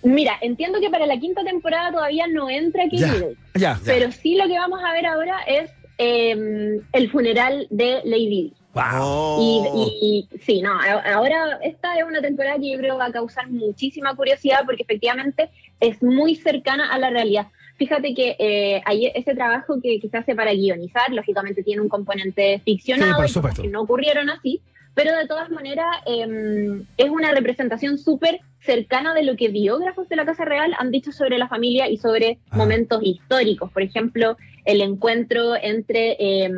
Mira, 0.02 0.34
entiendo 0.42 0.78
que 0.80 0.90
para 0.90 1.06
la 1.06 1.18
quinta 1.18 1.42
temporada 1.42 1.90
todavía 1.90 2.26
no 2.26 2.50
entra 2.50 2.84
Kate 2.84 2.96
Ya. 2.98 3.06
Middleton, 3.12 3.36
Ya. 3.54 3.80
pero 3.84 4.12
sí 4.12 4.34
lo 4.36 4.46
que 4.46 4.58
vamos 4.58 4.80
a 4.84 4.92
ver 4.92 5.06
ahora 5.06 5.38
es 5.46 5.70
eh, 5.98 6.80
el 6.92 7.10
funeral 7.10 7.66
de 7.70 8.00
Lady. 8.04 8.52
Wow. 8.74 9.40
Y, 9.40 9.62
y- 9.74 10.28
y- 10.34 10.38
sí, 10.40 10.60
no, 10.60 10.78
ahora 11.14 11.58
esta 11.62 11.96
es 11.98 12.04
una 12.04 12.20
temporada 12.20 12.56
que 12.58 12.72
yo 12.72 12.78
creo 12.78 12.98
va 12.98 13.06
a 13.06 13.10
causar 13.12 13.48
muchísima 13.48 14.14
curiosidad 14.14 14.64
porque 14.66 14.82
efectivamente 14.82 15.48
es 15.80 16.02
muy 16.02 16.34
cercana 16.36 16.92
a 16.92 16.98
la 16.98 17.08
realidad. 17.08 17.46
Fíjate 17.76 18.14
que 18.14 18.36
eh, 18.38 18.82
hay 18.84 19.06
ese 19.14 19.34
trabajo 19.34 19.80
que, 19.82 20.00
que 20.00 20.08
se 20.08 20.16
hace 20.16 20.34
para 20.34 20.52
guionizar, 20.54 21.12
lógicamente 21.12 21.62
tiene 21.62 21.82
un 21.82 21.88
componente 21.88 22.60
ficcionado, 22.64 23.26
Sí, 23.28 23.62
que 23.62 23.68
no 23.68 23.82
ocurrieron 23.82 24.30
así, 24.30 24.62
pero 24.94 25.14
de 25.14 25.26
todas 25.26 25.50
maneras 25.50 25.86
eh, 26.06 26.80
es 26.96 27.10
una 27.10 27.32
representación 27.32 27.98
súper 27.98 28.40
cercana 28.60 29.12
de 29.14 29.22
lo 29.24 29.36
que 29.36 29.48
biógrafos 29.48 30.08
de 30.08 30.16
la 30.16 30.24
Casa 30.24 30.44
Real 30.46 30.74
han 30.78 30.90
dicho 30.90 31.12
sobre 31.12 31.36
la 31.38 31.48
familia 31.48 31.88
y 31.88 31.98
sobre 31.98 32.38
Ah. 32.50 32.56
momentos 32.56 33.00
históricos. 33.02 33.70
Por 33.70 33.82
ejemplo, 33.82 34.36
el 34.64 34.80
encuentro 34.80 35.54
entre 35.54 36.16
eh, 36.18 36.50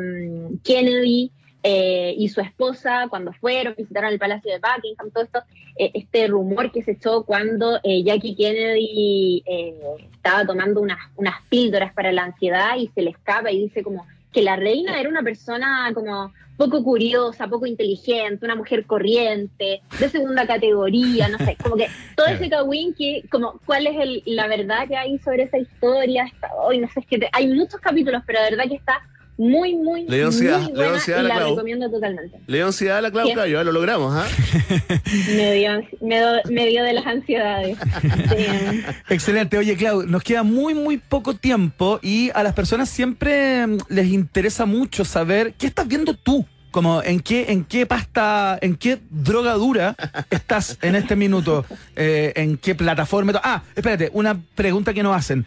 Kennedy 0.63 1.31
eh, 1.63 2.13
y 2.17 2.29
su 2.29 2.41
esposa 2.41 3.07
cuando 3.09 3.33
fueron, 3.33 3.75
visitaron 3.77 4.11
el 4.11 4.19
Palacio 4.19 4.51
de 4.51 4.59
Buckingham, 4.59 5.11
todo 5.11 5.23
esto, 5.23 5.39
eh, 5.77 5.91
este 5.93 6.27
rumor 6.27 6.71
que 6.71 6.83
se 6.83 6.91
echó 6.91 7.23
cuando 7.23 7.79
eh, 7.83 8.03
Jackie 8.03 8.35
Kennedy 8.35 9.43
eh, 9.45 9.75
estaba 10.13 10.45
tomando 10.45 10.81
unas, 10.81 10.99
unas 11.17 11.35
píldoras 11.49 11.93
para 11.93 12.11
la 12.11 12.23
ansiedad 12.23 12.77
y 12.77 12.87
se 12.89 13.01
le 13.01 13.11
escapa 13.11 13.51
y 13.51 13.59
dice 13.63 13.83
como 13.83 14.05
que 14.31 14.41
la 14.41 14.55
reina 14.55 14.99
era 14.99 15.09
una 15.09 15.23
persona 15.23 15.91
como 15.93 16.31
poco 16.55 16.83
curiosa, 16.83 17.47
poco 17.47 17.65
inteligente, 17.65 18.45
una 18.45 18.55
mujer 18.55 18.85
corriente, 18.85 19.81
de 19.97 20.09
segunda 20.09 20.45
categoría, 20.45 21.29
no 21.29 21.37
sé, 21.39 21.55
como 21.63 21.77
que 21.77 21.87
todo 22.17 22.27
ese 22.27 22.49
cagüín 22.49 22.93
que, 22.93 23.23
como, 23.31 23.59
¿cuál 23.65 23.87
es 23.87 23.95
el- 23.97 24.23
la 24.25 24.47
verdad 24.47 24.85
que 24.87 24.97
hay 24.97 25.17
sobre 25.19 25.43
esa 25.43 25.57
historia? 25.57 26.25
Hoy 26.61 26.79
no 26.79 26.87
sé, 26.89 26.99
es 26.99 27.05
que 27.05 27.17
te- 27.17 27.29
hay 27.31 27.47
muchos 27.47 27.79
capítulos, 27.79 28.23
pero 28.27 28.43
de 28.43 28.49
verdad 28.51 28.65
que 28.67 28.75
está 28.75 29.01
muy, 29.39 29.73
muy, 29.73 30.05
Le 30.05 30.17
dio 30.17 30.31
muy 30.31 30.41
buena 30.73 30.97
a 30.97 31.21
y 31.21 31.23
la 31.23 31.35
Clau. 31.35 31.49
recomiendo 31.51 31.89
totalmente. 31.89 32.41
Le 32.45 32.57
dio 32.57 32.65
ansiedad 32.65 32.97
a 32.97 33.01
la 33.01 33.09
Clau. 33.09 33.33
Cayo, 33.33 33.61
¿eh? 33.61 33.63
lo 33.63 33.71
logramos, 33.71 34.13
¿ah? 34.13 34.27
Me 35.33 35.53
dio, 35.53 35.81
me 36.01 36.17
dio, 36.17 36.27
me 36.49 36.65
dio 36.65 36.83
de 36.83 36.93
las 36.93 37.05
ansiedades. 37.07 37.77
Sí. 38.29 38.83
Excelente. 39.09 39.57
Oye, 39.57 39.75
Clau, 39.77 40.03
nos 40.03 40.23
queda 40.23 40.43
muy, 40.43 40.73
muy 40.73 40.97
poco 40.97 41.35
tiempo 41.35 41.99
y 42.01 42.31
a 42.33 42.43
las 42.43 42.53
personas 42.53 42.89
siempre 42.89 43.65
mm, 43.65 43.77
les 43.87 44.07
interesa 44.07 44.65
mucho 44.65 45.05
saber 45.05 45.53
qué 45.57 45.67
estás 45.67 45.87
viendo 45.87 46.13
tú. 46.13 46.45
Como 46.71 47.01
en 47.03 47.19
qué, 47.19 47.51
en 47.51 47.63
qué 47.65 47.85
pasta, 47.87 48.59
en 48.61 48.75
qué 48.75 48.99
drogadura 49.09 49.95
estás 50.29 50.77
en 50.83 50.95
este 50.95 51.15
minuto, 51.15 51.65
Eh, 51.95 52.31
en 52.35 52.57
qué 52.57 52.75
plataforma. 52.75 53.33
Ah, 53.43 53.63
espérate, 53.75 54.09
una 54.13 54.39
pregunta 54.55 54.93
que 54.93 55.01
nos 55.01 55.15
hacen. 55.15 55.45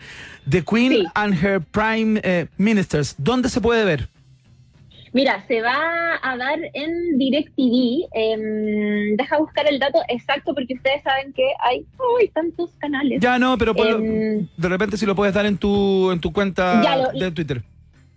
The 0.51 0.63
Queen 0.65 0.93
Sí. 0.93 1.05
and 1.15 1.35
Her 1.45 1.61
Prime 1.61 2.21
eh, 2.25 2.47
Ministers, 2.59 3.15
¿dónde 3.19 3.49
se 3.49 3.61
puede 3.61 3.85
ver? 3.85 4.09
Mira, 5.15 5.45
se 5.47 5.61
va 5.61 5.77
a 6.23 6.37
dar 6.39 6.59
en 6.73 7.19
DirecTV. 7.19 8.09
em, 8.15 9.15
deja 9.17 9.37
buscar 9.39 9.67
el 9.69 9.79
dato 9.79 10.01
exacto 10.09 10.55
porque 10.55 10.75
ustedes 10.75 11.03
saben 11.03 11.33
que 11.35 11.45
hay 11.61 11.85
uy, 12.19 12.29
tantos 12.35 12.71
canales. 12.79 13.21
Ya 13.21 13.39
no, 13.39 13.57
pero 13.59 13.75
por- 13.75 13.87
Em, 13.89 14.49
de 14.57 14.69
repente 14.69 14.97
si 14.97 15.05
lo 15.07 15.15
puedes 15.15 15.35
dar 15.35 15.45
en 15.47 15.59
tu, 15.59 16.11
en 16.11 16.19
tu 16.19 16.33
cuenta 16.33 16.83
lo- 16.97 17.19
de 17.19 17.31
Twitter 17.31 17.63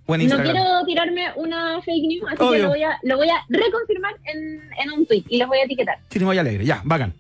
o 0.08 0.16
en 0.16 0.28
no 0.28 0.42
quiero 0.42 0.86
tirarme 0.86 1.32
una 1.36 1.82
fake 1.82 2.08
news, 2.08 2.26
así 2.28 2.44
Obvio. 2.44 2.52
que 2.52 2.62
lo 2.62 2.70
voy, 2.70 2.84
a, 2.84 3.00
lo 3.04 3.18
voy 3.18 3.30
a 3.30 3.44
reconfirmar 3.50 4.14
en, 4.26 4.62
en 4.84 4.92
un 4.92 5.06
tweet 5.06 5.24
y 5.30 5.38
los 5.38 5.48
voy 5.48 5.60
a 5.60 5.64
etiquetar. 5.64 5.98
Chirimoya 6.10 6.42
Alegre, 6.42 6.66
ya, 6.66 6.82
bacán. 6.84 7.14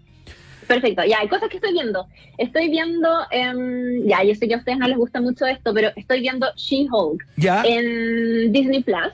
Perfecto, 0.67 1.03
ya, 1.03 1.19
hay 1.19 1.27
cosas 1.27 1.49
que 1.49 1.57
estoy 1.57 1.73
viendo. 1.73 2.07
Estoy 2.37 2.69
viendo, 2.69 3.09
em, 3.31 4.05
ya, 4.07 4.23
yo 4.23 4.35
sé 4.35 4.47
que 4.47 4.55
a 4.55 4.57
ustedes 4.57 4.77
no 4.77 4.87
les 4.87 4.97
gusta 4.97 5.21
mucho 5.21 5.45
esto, 5.45 5.73
pero 5.73 5.89
estoy 5.95 6.21
viendo 6.21 6.47
She-Hulk 6.55 7.23
en 7.65 8.51
Disney 8.51 8.83
Plus, 8.83 9.13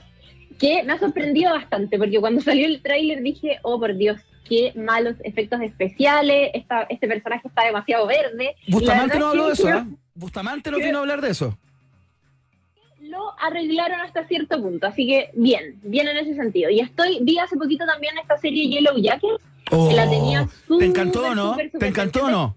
que 0.58 0.82
me 0.82 0.92
ha 0.94 0.98
sorprendido 0.98 1.52
bastante, 1.52 1.98
porque 1.98 2.20
cuando 2.20 2.40
salió 2.42 2.66
el 2.66 2.82
tráiler 2.82 3.22
dije, 3.22 3.58
oh 3.62 3.78
por 3.78 3.94
Dios, 3.96 4.20
qué 4.48 4.72
malos 4.74 5.16
efectos 5.24 5.60
especiales, 5.60 6.50
esta, 6.54 6.82
este 6.88 7.06
personaje 7.06 7.48
está 7.48 7.64
demasiado 7.64 8.06
verde. 8.06 8.54
Bustamante 8.68 9.18
no 9.18 9.28
habló 9.28 9.46
de 9.46 9.52
eso, 9.52 9.68
¿ah? 9.68 9.86
Bustamante 10.14 10.70
no 10.70 10.78
vino 10.78 10.98
a 10.98 11.00
hablar 11.00 11.20
de 11.20 11.30
eso. 11.30 11.56
Lo 13.12 13.32
arreglaron 13.40 14.00
hasta 14.00 14.26
cierto 14.26 14.60
punto, 14.60 14.86
así 14.86 15.06
que 15.06 15.30
bien, 15.34 15.76
bien 15.82 16.08
en 16.08 16.16
ese 16.16 16.34
sentido. 16.34 16.70
Y 16.70 16.80
estoy, 16.80 17.18
vi 17.22 17.38
hace 17.38 17.56
poquito 17.56 17.84
también 17.86 18.14
esta 18.18 18.38
serie 18.38 18.68
Yellow 18.68 18.96
Jackets, 18.96 19.38
que 19.70 19.94
la 19.94 20.08
tenía 20.10 20.48
Oh, 20.68 20.78
¿Te 20.78 20.86
encantó 20.86 21.22
o 21.28 21.34
no? 21.34 21.56
¿Te 21.78 21.86
encantó 21.86 22.28
no? 22.30 22.56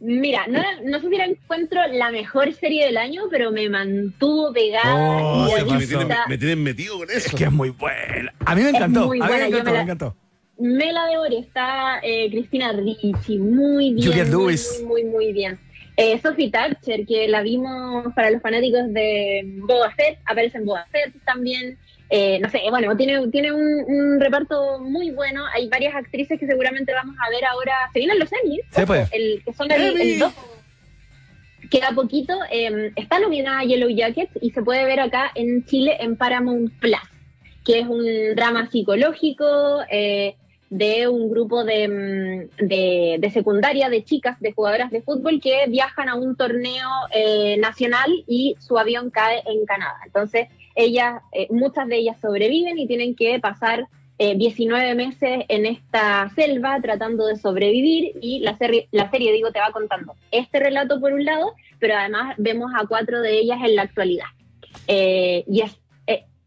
Mira, 0.00 0.46
no, 0.48 0.60
no 0.84 1.00
sé 1.00 1.08
si 1.10 1.16
la 1.16 1.26
encuentro 1.26 1.80
la 1.92 2.10
mejor 2.10 2.52
serie 2.54 2.86
del 2.86 2.96
año, 2.96 3.22
pero 3.30 3.52
me 3.52 3.68
mantuvo 3.68 4.52
pegada 4.52 4.96
Oh, 5.22 5.56
y 5.58 5.72
me, 5.72 5.86
tienen, 5.86 6.08
me 6.28 6.36
tienen 6.38 6.62
metido 6.64 6.98
con 6.98 7.08
eso. 7.08 7.28
Es 7.28 7.34
que 7.34 7.44
es 7.44 7.52
muy 7.52 7.70
buena. 7.70 8.34
A 8.44 8.54
mí 8.56 8.62
me 8.62 8.70
encantó. 8.70 9.06
muy 9.06 9.20
a 9.20 9.22
mí 9.22 9.28
buena, 9.28 9.44
me 9.44 9.50
yo 9.52 9.58
encantó, 9.58 9.70
me 9.70 9.70
me 9.70 9.76
la- 9.76 9.82
encantó. 9.84 10.16
Me 10.58 10.92
la 10.92 11.06
devoré, 11.06 11.38
está 11.38 12.00
eh, 12.02 12.28
Cristina 12.30 12.72
Ricci, 12.72 13.38
muy 13.38 13.94
bien. 13.94 14.08
Muy, 14.10 14.30
Lewis. 14.30 14.82
Muy, 14.84 15.02
muy, 15.04 15.04
muy 15.10 15.32
bien. 15.32 15.58
Eh, 16.02 16.18
Sophie 16.20 16.50
Thatcher, 16.50 17.06
que 17.06 17.28
la 17.28 17.42
vimos 17.42 18.12
para 18.14 18.30
los 18.30 18.42
fanáticos 18.42 18.92
de 18.92 19.42
Boba 19.68 19.90
Fett, 19.92 20.18
aparece 20.26 20.58
en 20.58 20.64
Boba 20.66 20.84
Fett 20.90 21.12
también. 21.24 21.78
Eh, 22.10 22.38
no 22.40 22.50
sé, 22.50 22.60
bueno, 22.70 22.94
tiene, 22.96 23.26
tiene 23.28 23.52
un, 23.52 23.84
un 23.86 24.20
reparto 24.20 24.80
muy 24.80 25.10
bueno. 25.12 25.44
Hay 25.54 25.68
varias 25.68 25.94
actrices 25.94 26.38
que 26.38 26.46
seguramente 26.46 26.92
vamos 26.92 27.16
a 27.24 27.30
ver 27.30 27.44
ahora. 27.44 27.72
Se 27.92 28.00
vienen 28.00 28.18
los 28.18 28.30
Emmys, 28.32 28.60
Sí, 28.70 28.82
pues. 28.86 29.08
el, 29.12 29.42
que 29.44 29.52
son 29.52 29.70
el, 29.70 30.00
el 30.00 30.18
dos. 30.18 30.32
Queda 31.70 31.92
poquito. 31.94 32.34
eh, 32.50 32.92
está 32.96 33.18
nominada 33.18 33.62
Yellow 33.62 33.88
Jackets 33.88 34.32
y 34.42 34.50
se 34.50 34.62
puede 34.62 34.84
ver 34.84 35.00
acá 35.00 35.30
en 35.34 35.64
Chile 35.64 35.96
en 36.00 36.16
Paramount 36.16 36.70
Plus, 36.80 37.00
que 37.64 37.78
es 37.80 37.86
un 37.86 38.04
drama 38.34 38.68
psicológico 38.70 39.80
eh, 39.90 40.34
de 40.72 41.06
un 41.06 41.28
grupo 41.28 41.64
de, 41.64 41.86
mm, 41.86 42.66
de, 42.66 43.16
de 43.20 43.30
secundaria 43.30 43.90
de 43.90 44.04
chicas, 44.04 44.40
de 44.40 44.52
jugadoras 44.52 44.90
de 44.90 45.02
fútbol 45.02 45.38
que 45.38 45.66
viajan 45.68 46.08
a 46.08 46.14
un 46.14 46.34
torneo 46.34 46.88
eh, 47.14 47.58
nacional 47.58 48.10
y 48.26 48.56
su 48.58 48.78
avión 48.78 49.10
cae 49.10 49.42
en 49.44 49.66
Canadá. 49.66 50.00
Entonces, 50.06 50.48
ellas, 50.74 51.20
eh, 51.32 51.46
muchas 51.50 51.86
de 51.88 51.98
ellas 51.98 52.16
sobreviven 52.22 52.78
y 52.78 52.86
tienen 52.86 53.14
que 53.14 53.38
pasar 53.38 53.86
eh, 54.16 54.34
19 54.34 54.94
meses 54.94 55.44
en 55.48 55.66
esta 55.66 56.30
selva 56.34 56.78
tratando 56.80 57.26
de 57.26 57.36
sobrevivir 57.36 58.12
y 58.22 58.40
la 58.40 58.56
serie, 58.56 58.88
la 58.92 59.10
serie, 59.10 59.30
digo, 59.30 59.52
te 59.52 59.60
va 59.60 59.72
contando 59.72 60.14
este 60.30 60.58
relato 60.58 61.00
por 61.00 61.12
un 61.12 61.26
lado, 61.26 61.52
pero 61.80 61.96
además 61.96 62.34
vemos 62.38 62.72
a 62.74 62.86
cuatro 62.86 63.20
de 63.20 63.38
ellas 63.38 63.58
en 63.62 63.76
la 63.76 63.82
actualidad. 63.82 64.26
Eh, 64.88 65.44
y 65.46 65.60
es, 65.60 65.78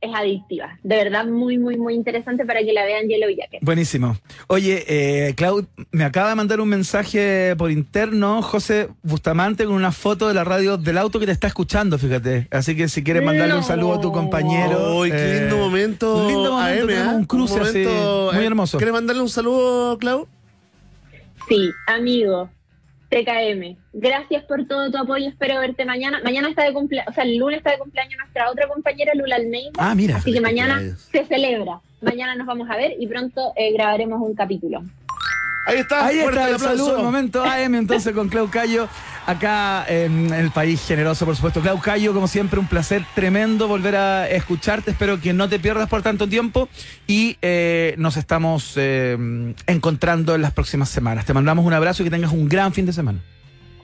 es 0.06 0.16
adictiva. 0.16 0.78
De 0.84 0.96
verdad, 0.96 1.26
muy, 1.26 1.58
muy, 1.58 1.78
muy 1.78 1.94
interesante 1.94 2.46
para 2.46 2.62
que 2.62 2.74
la 2.74 2.86
vean 2.86 3.08
Yellow 3.08 3.30
Jacket. 3.30 3.60
Buenísimo. 3.62 4.18
Oye, 4.48 4.86
eh, 4.88 5.34
Clau, 5.36 5.66
me 5.92 6.04
acaba 6.04 6.30
de 6.30 6.36
mandar 6.36 6.62
un 6.62 6.70
mensaje 6.70 7.56
por 7.58 7.72
interno, 7.72 8.42
José 8.42 8.90
Bustamante, 9.04 9.66
con 9.66 9.76
una 9.76 9.92
foto 9.92 10.28
de 10.28 10.34
la 10.34 10.44
radio 10.44 10.78
del 10.78 10.98
auto 10.98 11.20
que 11.20 11.26
te 11.26 11.32
está 11.32 11.48
escuchando, 11.48 11.98
fíjate. 11.98 12.48
Así 12.52 12.76
que 12.76 12.88
si 12.88 13.04
quieres 13.04 13.24
mandarle 13.24 13.56
un 13.56 13.64
saludo 13.64 13.96
a 13.96 14.02
tu 14.02 14.12
compañero. 14.12 14.98
¡Uy, 15.00 15.12
qué 15.12 15.38
eh, 15.38 15.40
lindo 15.42 15.58
momento! 15.58 16.18
un 16.18 16.28
lindo 16.28 16.52
momento, 16.52 16.82
AM, 16.82 16.88
tenemos 16.88 17.14
¿ah? 17.14 17.18
un 17.18 17.26
cruce 17.26 17.60
así, 17.60 17.84
momento, 17.84 18.32
muy 18.34 18.46
hermoso. 18.46 18.78
¿Quieres 18.78 18.94
mandarle 18.94 19.22
un 19.22 19.30
saludo, 19.30 19.98
Clau? 19.98 20.28
Sí, 21.48 21.72
amigo. 21.88 22.50
TKM, 23.16 23.78
gracias 23.94 24.44
por 24.44 24.66
todo 24.68 24.92
tu 24.92 24.98
apoyo. 24.98 25.30
Espero 25.30 25.62
verte 25.62 25.86
mañana. 25.86 26.20
Mañana 26.22 26.50
está 26.50 26.64
de 26.64 26.74
cumpleaños, 26.74 27.12
o 27.12 27.14
sea, 27.14 27.24
el 27.24 27.38
lunes 27.38 27.60
está 27.60 27.72
de 27.72 27.78
cumpleaños 27.78 28.18
nuestra 28.20 28.52
otra 28.52 28.68
compañera, 28.68 29.14
Lula 29.16 29.38
Almeida. 29.38 29.72
Ah, 29.78 29.96
mira. 29.96 30.18
Así 30.18 30.34
que 30.34 30.42
mañana 30.42 30.82
se 30.98 31.24
celebra. 31.24 31.80
Mañana 32.02 32.36
nos 32.36 32.46
vamos 32.46 32.70
a 32.70 32.76
ver 32.76 32.96
y 33.00 33.08
pronto 33.08 33.54
eh, 33.56 33.72
grabaremos 33.72 34.22
un 34.22 34.36
capítulo. 34.36 34.84
Ahí 35.66 35.78
está, 35.78 36.06
Ahí 36.06 36.20
está 36.20 36.48
el 36.48 36.56
aplauso. 36.56 36.66
saludo, 36.66 36.98
el 36.98 37.04
momento 37.04 37.44
AM 37.44 37.76
entonces 37.76 38.14
con 38.14 38.30
Clau 38.30 38.50
Cayo, 38.50 38.88
acá 39.26 39.86
en 39.88 40.32
el 40.34 40.52
país 40.52 40.86
generoso, 40.86 41.26
por 41.26 41.36
supuesto. 41.36 41.62
Clau 41.62 41.80
Cayo, 41.80 42.14
como 42.14 42.28
siempre, 42.28 42.60
un 42.60 42.68
placer 42.68 43.04
tremendo 43.16 43.68
volver 43.68 43.96
a 43.96 44.30
escucharte. 44.30 44.92
Espero 44.92 45.20
que 45.20 45.34
no 45.34 45.50
te 45.50 45.60
pierdas 45.60 45.90
por 45.90 46.04
tanto 46.04 46.28
tiempo 46.28 46.70
y 47.08 47.38
eh, 47.42 47.96
nos 47.98 48.18
estamos 48.18 48.74
eh, 48.78 49.18
encontrando 49.66 50.36
en 50.36 50.42
las 50.42 50.54
próximas 50.54 50.90
semanas. 50.90 51.26
Te 51.26 51.34
mandamos 51.34 51.66
un 51.66 51.74
abrazo 51.74 52.04
y 52.04 52.06
que 52.06 52.12
tengas 52.12 52.32
un 52.32 52.48
gran 52.48 52.72
fin 52.72 52.86
de 52.86 52.94
semana. 52.94 53.20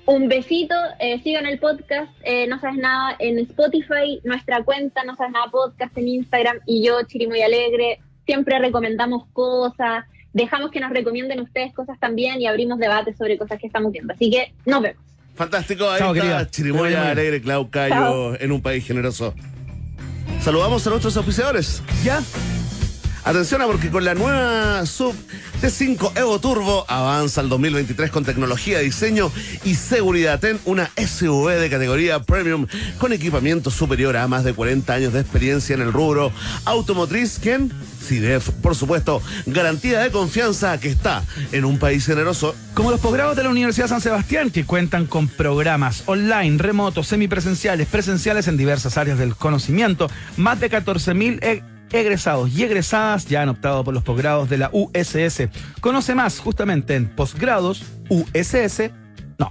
Un 0.06 0.28
besito, 0.28 0.76
eh, 1.00 1.22
sigan 1.24 1.46
el 1.46 1.60
podcast, 1.60 2.12
eh, 2.24 2.48
no 2.48 2.60
sabes 2.60 2.78
nada 2.78 3.16
en 3.20 3.38
Spotify, 3.40 4.20
nuestra 4.24 4.64
cuenta, 4.64 5.04
no 5.04 5.16
sabes 5.16 5.32
nada 5.32 5.46
podcast 5.52 5.96
en 5.98 6.08
Instagram 6.08 6.58
y 6.66 6.84
yo, 6.84 7.02
Chirimoy 7.04 7.42
Alegre, 7.42 8.00
siempre 8.26 8.58
recomendamos 8.58 9.28
cosas, 9.32 10.06
dejamos 10.34 10.72
que 10.72 10.80
nos 10.80 10.92
recomienden 10.92 11.40
ustedes 11.42 11.74
cosas 11.74 12.00
también 12.00 12.42
y 12.42 12.48
abrimos 12.48 12.80
debates 12.80 13.18
sobre 13.18 13.38
cosas 13.38 13.60
que 13.60 13.68
estamos 13.68 13.92
viendo. 13.92 14.14
Así 14.14 14.30
que 14.30 14.54
nos 14.66 14.82
vemos. 14.82 15.02
Fantástico, 15.36 15.90
ahí 15.90 16.00
Chao, 16.00 16.14
está 16.14 16.50
Chirimoya. 16.50 17.10
Alegre, 17.10 17.42
Clau 17.42 17.70
Cayo, 17.70 17.96
Chao. 17.96 18.36
en 18.40 18.52
un 18.52 18.62
país 18.62 18.86
generoso. 18.86 19.34
Saludamos 20.42 20.86
a 20.88 20.90
nuestros 20.90 21.16
auspiciadores. 21.18 21.82
¿Ya? 22.04 22.22
Atención, 23.24 23.62
ah, 23.62 23.68
porque 23.68 23.92
con 23.92 24.04
la 24.04 24.16
nueva 24.16 24.84
sub 24.88 25.14
T5 25.62 26.18
Evo 26.18 26.40
Turbo 26.40 26.86
avanza 26.88 27.42
el 27.42 27.50
2023 27.50 28.10
con 28.10 28.26
tecnología, 28.26 28.80
diseño 28.80 29.32
y 29.64 29.76
seguridad. 29.76 30.40
Ten 30.40 30.60
una 30.66 30.90
SUV 30.98 31.60
de 31.60 31.70
categoría 31.70 32.24
premium 32.24 32.66
con 32.98 33.14
equipamiento 33.14 33.70
superior 33.70 34.18
a 34.18 34.28
más 34.28 34.44
de 34.44 34.54
40 34.54 34.92
años 34.92 35.14
de 35.14 35.20
experiencia 35.20 35.76
en 35.76 35.82
el 35.82 35.94
rubro 35.94 36.32
automotriz. 36.66 37.38
¿Quién? 37.40 37.72
CIDEF, 38.02 38.50
por 38.50 38.76
supuesto, 38.76 39.22
garantía 39.46 40.00
de 40.00 40.10
confianza 40.10 40.80
que 40.80 40.90
está 40.90 41.24
en 41.52 41.64
un 41.64 41.78
país 41.78 42.04
generoso. 42.06 42.56
Como 42.74 42.90
los 42.90 43.00
posgrados 43.00 43.38
de 43.38 43.44
la 43.44 43.50
Universidad 43.50 43.88
San 43.88 44.02
Sebastián, 44.02 44.50
que 44.50 44.66
cuentan 44.66 45.06
con 45.06 45.28
programas 45.28 46.04
online, 46.08 46.58
remotos, 46.58 47.08
semipresenciales, 47.08 47.88
presenciales 47.88 48.48
en 48.48 48.58
diversas 48.58 48.98
áreas 48.98 49.20
del 49.20 49.36
conocimiento, 49.36 50.10
más 50.38 50.60
de 50.60 50.72
14.000 50.72 51.40
e- 51.44 51.64
egresados 51.92 52.50
y 52.52 52.64
egresadas 52.64 53.28
ya 53.28 53.42
han 53.42 53.50
optado 53.50 53.84
por 53.84 53.94
los 53.94 54.04
posgrados 54.04 54.50
de 54.50 54.58
la 54.58 54.70
USS. 54.72 55.50
Conoce 55.80 56.16
más 56.16 56.40
justamente 56.40 56.96
en 56.96 57.08
posgrados 57.08 57.84
USS, 58.10 58.92
no, 59.38 59.50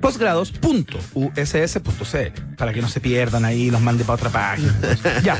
posgrados.uss.cl 0.00 2.56
para 2.56 2.72
que 2.72 2.82
no 2.82 2.88
se 2.88 3.00
pierdan 3.00 3.44
ahí 3.44 3.62
y 3.62 3.70
los 3.70 3.80
mande 3.80 4.04
para 4.04 4.14
otra 4.14 4.30
página. 4.30 4.74
ya. 5.22 5.38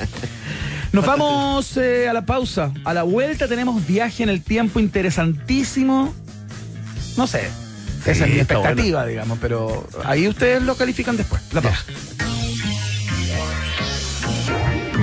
Nos 0.93 1.05
vamos 1.05 1.77
eh, 1.77 2.09
a 2.09 2.13
la 2.13 2.25
pausa. 2.25 2.73
A 2.85 2.95
la 2.95 3.03
vuelta 3.03 3.49
tenemos 3.49 3.87
viaje 3.87 4.23
en 4.23 4.29
el 4.29 4.43
tiempo 4.43 4.81
interesantísimo. 4.81 6.15
No 7.17 7.27
sé. 7.27 7.51
Esa 8.07 8.25
es 8.25 8.33
mi 8.33 8.39
expectativa, 8.39 9.05
digamos, 9.05 9.39
pero 9.41 9.87
ahí 10.05 10.29
ustedes 10.29 10.63
lo 10.63 10.77
califican 10.77 11.17
después. 11.17 11.43
La 11.53 11.61
pausa. 11.61 11.85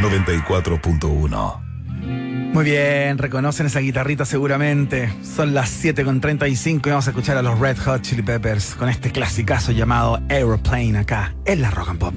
94.1. 0.00 1.60
Muy 2.52 2.64
bien, 2.64 3.16
reconocen 3.18 3.66
esa 3.66 3.80
guitarrita 3.80 4.24
seguramente. 4.24 5.12
Son 5.22 5.54
las 5.54 5.68
7 5.70 6.04
con 6.04 6.20
35 6.20 6.88
y 6.88 6.90
vamos 6.90 7.06
a 7.06 7.10
escuchar 7.10 7.36
a 7.36 7.42
los 7.42 7.58
Red 7.58 7.78
Hot 7.78 8.02
Chili 8.02 8.22
Peppers 8.22 8.74
con 8.74 8.88
este 8.88 9.12
clasicazo 9.12 9.72
llamado 9.72 10.20
Aeroplane 10.28 10.98
acá 10.98 11.34
en 11.44 11.62
la 11.62 11.70
Rock 11.70 11.90
and 11.90 11.98
Pop. 11.98 12.14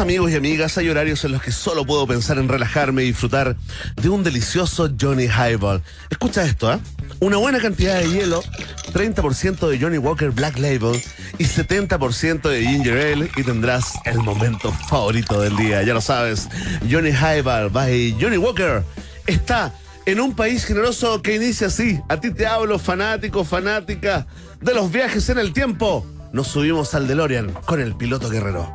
Amigos 0.00 0.30
y 0.30 0.36
amigas, 0.36 0.78
hay 0.78 0.88
horarios 0.88 1.22
en 1.24 1.32
los 1.32 1.42
que 1.42 1.52
solo 1.52 1.84
puedo 1.84 2.06
pensar 2.06 2.38
en 2.38 2.48
relajarme 2.48 3.02
y 3.02 3.08
disfrutar 3.08 3.56
de 4.00 4.08
un 4.08 4.24
delicioso 4.24 4.90
Johnny 4.98 5.26
Highball. 5.26 5.82
Escucha 6.08 6.44
esto, 6.44 6.70
¿ah? 6.70 6.80
Una 7.20 7.36
buena 7.36 7.60
cantidad 7.60 7.98
de 7.98 8.10
hielo, 8.10 8.42
30% 8.94 9.68
de 9.68 9.78
Johnny 9.78 9.98
Walker 9.98 10.30
Black 10.30 10.58
Label 10.58 11.00
y 11.36 11.44
70% 11.44 12.48
de 12.48 12.66
Ginger 12.66 13.12
Ale 13.12 13.30
y 13.36 13.42
tendrás 13.42 13.92
el 14.06 14.18
momento 14.18 14.72
favorito 14.72 15.40
del 15.40 15.56
día. 15.56 15.82
Ya 15.82 15.92
lo 15.92 16.00
sabes, 16.00 16.48
Johnny 16.90 17.10
Highball 17.10 17.68
by 17.68 18.16
Johnny 18.18 18.38
Walker 18.38 18.82
está 19.26 19.74
en 20.06 20.20
un 20.20 20.34
país 20.34 20.64
generoso 20.64 21.20
que 21.20 21.36
inicia 21.36 21.66
así. 21.66 22.00
A 22.08 22.18
ti 22.18 22.30
te 22.30 22.46
hablo, 22.46 22.78
fanático, 22.78 23.44
fanática 23.44 24.26
de 24.60 24.74
los 24.74 24.90
viajes 24.90 25.28
en 25.28 25.38
el 25.38 25.52
tiempo. 25.52 26.06
Nos 26.32 26.48
subimos 26.48 26.94
al 26.94 27.06
DeLorean 27.06 27.52
con 27.66 27.80
el 27.80 27.94
piloto 27.94 28.30
guerrero. 28.30 28.74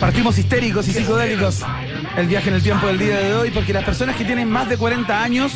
Partimos 0.00 0.38
histéricos 0.38 0.86
y 0.88 0.92
psicodélicos 0.92 1.64
el 2.16 2.26
viaje 2.26 2.48
en 2.48 2.54
el 2.56 2.62
tiempo 2.62 2.86
del 2.86 2.98
día 2.98 3.18
de 3.18 3.34
hoy 3.34 3.50
porque 3.50 3.72
las 3.72 3.84
personas 3.84 4.16
que 4.16 4.24
tienen 4.24 4.48
más 4.48 4.68
de 4.68 4.76
40 4.76 5.22
años 5.22 5.52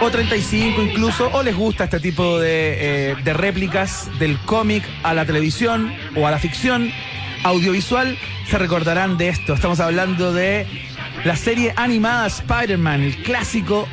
o 0.00 0.10
35 0.10 0.82
incluso 0.82 1.30
o 1.32 1.42
les 1.42 1.54
gusta 1.54 1.84
este 1.84 2.00
tipo 2.00 2.38
de, 2.38 3.12
eh, 3.12 3.16
de 3.22 3.32
réplicas 3.32 4.08
del 4.18 4.38
cómic 4.40 4.84
a 5.02 5.14
la 5.14 5.24
televisión 5.24 5.92
o 6.16 6.26
a 6.26 6.30
la 6.30 6.38
ficción 6.38 6.90
audiovisual 7.44 8.18
se 8.48 8.58
recordarán 8.58 9.16
de 9.16 9.28
esto. 9.28 9.54
Estamos 9.54 9.80
hablando 9.80 10.32
de 10.32 10.66
la 11.24 11.36
serie 11.36 11.72
animada 11.76 12.26
Spider-Man, 12.26 13.02
el 13.02 13.22
clásico 13.22 13.88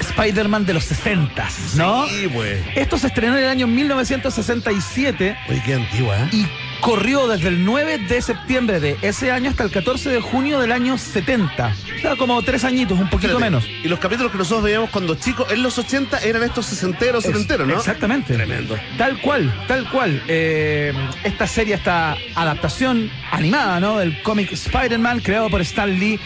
Spider-Man 0.00 0.66
de 0.66 0.74
los 0.74 0.84
60, 0.84 1.48
¿no? 1.76 2.06
Sí, 2.08 2.28
pues. 2.32 2.60
Esto 2.74 2.98
se 2.98 3.08
estrenó 3.08 3.36
en 3.36 3.44
el 3.44 3.50
año 3.50 3.66
1967 3.66 5.36
Oye, 5.48 5.62
qué 5.64 5.74
antigua, 5.74 6.16
¿eh? 6.18 6.28
y 6.32 6.46
corrió 6.80 7.26
desde 7.28 7.48
el 7.48 7.64
9 7.64 7.98
de 7.98 8.22
septiembre 8.22 8.80
de 8.80 8.96
ese 9.02 9.30
año 9.32 9.50
hasta 9.50 9.64
el 9.64 9.70
14 9.70 10.10
de 10.10 10.20
junio 10.20 10.60
del 10.60 10.72
año 10.72 10.98
70. 10.98 11.74
O 11.96 12.00
sea, 12.00 12.16
como 12.16 12.40
tres 12.42 12.64
añitos, 12.64 12.98
un 12.98 13.08
poquito 13.10 13.32
Espérate. 13.38 13.44
menos. 13.44 13.68
Y 13.84 13.88
los 13.88 13.98
capítulos 13.98 14.32
que 14.32 14.38
nosotros 14.38 14.64
veíamos 14.64 14.90
cuando 14.90 15.14
chicos, 15.14 15.50
en 15.50 15.62
los 15.62 15.78
80, 15.78 16.18
eran 16.20 16.42
estos 16.42 16.66
sesenteros, 16.66 17.24
setenteros, 17.24 17.66
¿no? 17.66 17.74
Exactamente. 17.74 18.34
Tremendo. 18.34 18.76
Tal 18.98 19.20
cual, 19.20 19.52
tal 19.66 19.88
cual. 19.90 20.22
Eh, 20.28 20.92
esta 21.24 21.46
serie, 21.46 21.74
esta 21.74 22.16
adaptación 22.34 23.10
animada, 23.30 23.80
¿no? 23.80 23.98
Del 23.98 24.22
cómic 24.22 24.52
Spider-Man, 24.52 25.20
creado 25.20 25.50
por 25.50 25.60
Stan 25.62 25.90
Lee 25.98 26.20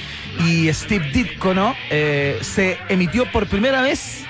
y 0.47 0.73
Steve 0.73 1.11
Ditko, 1.13 1.55
¿no? 1.55 1.75
Eh, 1.91 2.39
se 2.43 2.79
emitió 2.89 3.31
por 3.31 3.47
primera 3.47 3.83
vez 3.83 4.25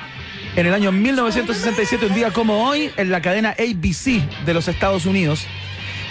en 0.56 0.66
el 0.66 0.74
año 0.74 0.92
1967, 0.92 2.06
un 2.06 2.14
día 2.14 2.32
como 2.32 2.68
hoy, 2.68 2.90
en 2.96 3.10
la 3.10 3.22
cadena 3.22 3.50
ABC 3.50 4.22
de 4.44 4.54
los 4.54 4.68
Estados 4.68 5.06
Unidos. 5.06 5.46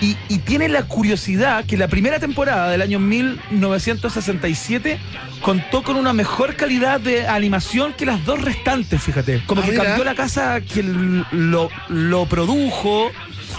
Y, 0.02 0.16
y 0.30 0.38
tiene 0.40 0.70
la 0.70 0.84
curiosidad 0.84 1.66
que 1.66 1.76
la 1.76 1.90
primera 1.90 2.20
temporada 2.20 2.70
del 2.70 2.82
año 2.82 3.00
1967 3.00 4.98
contó 5.42 5.84
con 5.84 5.96
una 5.98 6.14
mejor 6.14 6.56
calidad 6.56 7.00
de 7.00 7.28
animación 7.28 7.94
que 7.94 8.06
las 8.06 8.24
dos 8.26 8.42
restantes, 8.42 9.02
fíjate. 9.02 9.42
Como 9.46 9.62
Ah, 9.62 9.66
que 9.66 9.72
mira. 9.72 9.84
cambió 9.84 10.04
la 10.06 10.16
casa 10.16 10.62
que 10.62 10.84
lo, 10.84 11.70
lo 11.90 12.26
produjo. 12.28 13.12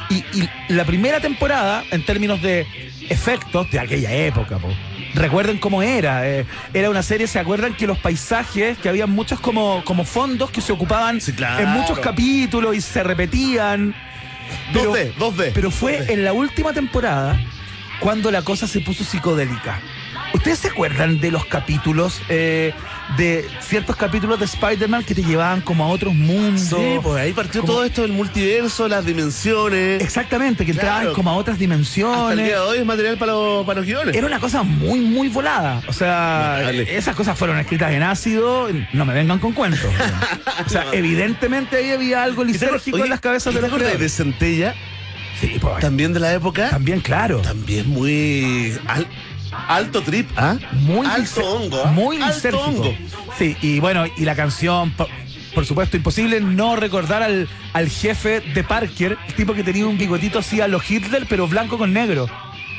Y, 0.08 0.24
y 0.32 0.48
la 0.68 0.84
primera 0.84 1.20
temporada, 1.20 1.84
en 1.90 2.04
términos 2.04 2.40
de 2.42 2.66
efectos 3.08 3.70
de 3.70 3.78
aquella 3.80 4.12
época, 4.12 4.58
po. 4.58 4.68
Recuerden 5.14 5.58
cómo 5.58 5.82
era. 5.82 6.26
eh, 6.28 6.46
era 6.72 6.88
una 6.90 7.02
serie, 7.02 7.26
¿se 7.26 7.38
acuerdan 7.38 7.74
que 7.74 7.86
los 7.86 7.98
paisajes, 7.98 8.78
que 8.78 8.88
había 8.88 9.06
muchos 9.06 9.40
como, 9.40 9.82
como 9.84 10.04
fondos 10.04 10.50
que 10.50 10.60
se 10.60 10.72
ocupaban 10.72 11.20
Sí, 11.20 11.32
claro. 11.32 11.64
en 11.64 11.70
muchos 11.70 11.98
capítulos 11.98 12.74
y 12.76 12.80
se 12.80 13.02
repetían? 13.02 13.94
Pero- 14.72 14.92
2D, 14.92 15.14
2D. 15.16 15.50
pero 15.54 15.70
fue 15.70 16.12
en 16.12 16.24
la 16.24 16.32
última 16.32 16.72
temporada 16.72 17.38
cuando 18.00 18.30
la 18.30 18.42
cosa 18.42 18.66
se 18.66 18.80
puso 18.80 19.04
psicodélica. 19.04 19.80
¿Ustedes 20.32 20.60
se 20.60 20.68
acuerdan 20.68 21.18
de 21.20 21.30
los 21.32 21.44
capítulos, 21.44 22.22
eh, 22.28 22.72
de 23.16 23.48
ciertos 23.60 23.96
capítulos 23.96 24.38
de 24.38 24.44
Spider-Man 24.44 25.02
que 25.04 25.14
te 25.14 25.22
llevaban 25.24 25.60
como 25.60 25.84
a 25.84 25.88
otros 25.88 26.14
mundos? 26.14 26.60
Sí, 26.80 26.98
pues 27.02 27.16
ahí 27.20 27.32
partió 27.32 27.60
Como- 27.62 27.72
todo 27.72 27.84
esto 27.84 28.02
del 28.02 28.12
multiverso, 28.12 28.86
las 28.88 29.04
dimensiones. 29.04 30.00
Exactamente, 30.02 30.64
que 30.64 30.70
entraban 30.70 31.00
Claro. 31.00 31.14
como 31.14 31.30
a 31.30 31.34
otras 31.34 31.54
Hasta 31.54 31.64
el 31.64 31.68
día 31.70 31.76
dimensiones. 31.76 32.46
de 32.46 32.56
hoy 32.58 32.78
es 32.78 32.86
material 32.86 33.16
para 33.18 33.32
los, 33.32 33.66
para 33.66 33.80
los 33.80 33.86
guiones. 33.86 34.14
Era 34.16 34.26
una 34.26 34.38
cosa 34.38 34.62
muy, 34.62 35.00
muy 35.00 35.28
volada. 35.28 35.82
O 35.88 35.92
sea, 35.92 36.60
Dale. 36.62 36.96
esas 36.96 37.16
cosas 37.16 37.36
fueron 37.36 37.58
escritas 37.58 37.92
en 37.92 38.02
ácido. 38.04 38.68
No 38.92 39.04
me 39.04 39.12
vengan 39.12 39.40
con 39.40 39.52
cuentos. 39.52 39.80
o 40.66 40.68
sea, 40.68 40.86
evidentemente 40.92 41.76
ahí 41.76 41.90
había 41.90 42.22
algo 42.22 42.44
¿Y 42.44 42.52
te 42.52 42.58
acuer- 42.58 42.60
lisérgico 42.74 42.98
en 42.98 43.10
las 43.10 43.20
cabezas 43.20 43.52
¿y 43.52 43.56
de 43.56 43.60
te 43.62 43.66
los 43.68 43.74
acuerdas 43.76 43.98
de. 43.98 44.08
Centella? 44.08 44.74
Sí, 45.40 45.56
pues, 45.60 45.78
También 45.80 46.12
de 46.12 46.20
la 46.20 46.34
época. 46.34 46.68
también, 46.70 47.00
claro. 47.00 47.38
También 47.40 47.88
muy 47.88 48.74
al- 48.86 49.06
alto 49.52 50.02
trip, 50.02 50.28
¿ah? 50.36 50.56
Muy 50.72 51.06
alto 51.06 51.40
hongo, 51.44 51.82
¿ah? 51.84 51.90
Muy 51.92 52.20
alto 52.20 52.60
hongo. 52.60 52.94
Sí, 53.38 53.56
y 53.62 53.80
bueno, 53.80 54.04
y 54.16 54.24
la 54.24 54.34
canción, 54.34 54.90
po- 54.92 55.08
por 55.54 55.66
supuesto, 55.66 55.96
imposible 55.96 56.40
no 56.40 56.76
recordar 56.76 57.22
al, 57.22 57.48
al 57.72 57.88
jefe 57.88 58.40
de 58.40 58.62
Parker, 58.64 59.16
el 59.28 59.34
tipo 59.34 59.52
que 59.54 59.64
tenía 59.64 59.86
un 59.86 59.98
bigotito 59.98 60.38
así 60.38 60.60
a 60.60 60.68
los 60.68 60.88
Hitler, 60.88 61.26
pero 61.28 61.48
blanco 61.48 61.78
con 61.78 61.92
negro. 61.92 62.28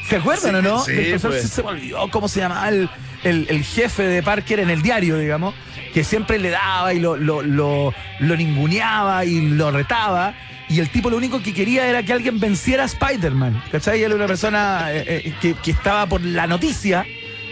¿Se 0.07 0.15
acuerdan 0.18 0.52
Sí, 0.52 0.57
o 0.57 0.61
no? 0.61 0.84
sí, 0.84 0.91
El 0.91 0.98
profesor 1.19 1.31
pues. 1.31 1.49
se 1.49 1.64
me 1.64 1.69
olvidó 1.69 2.10
cómo 2.10 2.27
se 2.27 2.39
llamaba 2.39 2.69
el, 2.69 2.89
el- 3.23 3.48
el 3.49 3.64
jefe 3.64 4.03
de 4.03 4.23
Parker 4.23 4.60
en 4.60 4.69
el 4.69 4.81
diario, 4.81 5.18
digamos, 5.18 5.53
que 5.93 6.03
siempre 6.03 6.39
le 6.39 6.49
daba 6.49 6.93
y 6.93 6.99
lo, 6.99 7.18
lo, 7.18 7.41
lo, 7.41 7.93
lo 8.19 8.35
ninguneaba 8.38 9.26
y 9.26 9.41
lo 9.49 9.72
retaba. 9.72 10.34
Y 10.72 10.80
el 10.80 10.89
tipo 10.89 11.10
lo 11.10 11.18
único 11.18 11.43
que 11.43 11.53
quería 11.53 11.85
era 11.85 12.02
que 12.02 12.14
alguien 12.14 12.39
venciera 12.39 12.84
a 12.84 12.85
Spider-Man. 12.85 13.61
¿Cachai? 13.72 14.03
Él 14.03 14.11
era 14.11 14.15
una 14.15 14.27
persona 14.27 14.93
eh, 14.93 15.03
eh, 15.26 15.34
que, 15.41 15.53
que 15.56 15.72
estaba 15.72 16.06
por 16.06 16.22
la 16.22 16.48
noticia 16.48 17.06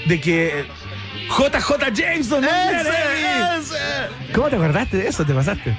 de 0.08 0.22
que 0.22 0.66
JJ 1.30 1.94
Jameson. 1.94 2.44
¡Ese, 2.44 2.90
ese! 3.60 4.34
¿Cómo 4.34 4.50
te 4.50 4.56
acordaste 4.56 4.98
de 4.98 5.08
eso? 5.08 5.26
¿Te 5.26 5.34
pasaste? 5.34 5.76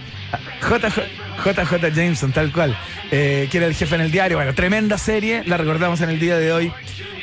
JJ, 0.62 1.02
JJ 1.44 1.90
Jameson, 1.94 2.32
tal 2.32 2.52
cual, 2.52 2.76
eh, 3.10 3.48
que 3.50 3.58
era 3.58 3.66
el 3.66 3.74
jefe 3.74 3.94
en 3.96 4.02
el 4.02 4.10
diario. 4.10 4.36
Bueno, 4.36 4.54
tremenda 4.54 4.96
serie, 4.98 5.42
la 5.46 5.56
recordamos 5.56 6.00
en 6.02 6.10
el 6.10 6.20
día 6.20 6.36
de 6.38 6.52
hoy, 6.52 6.72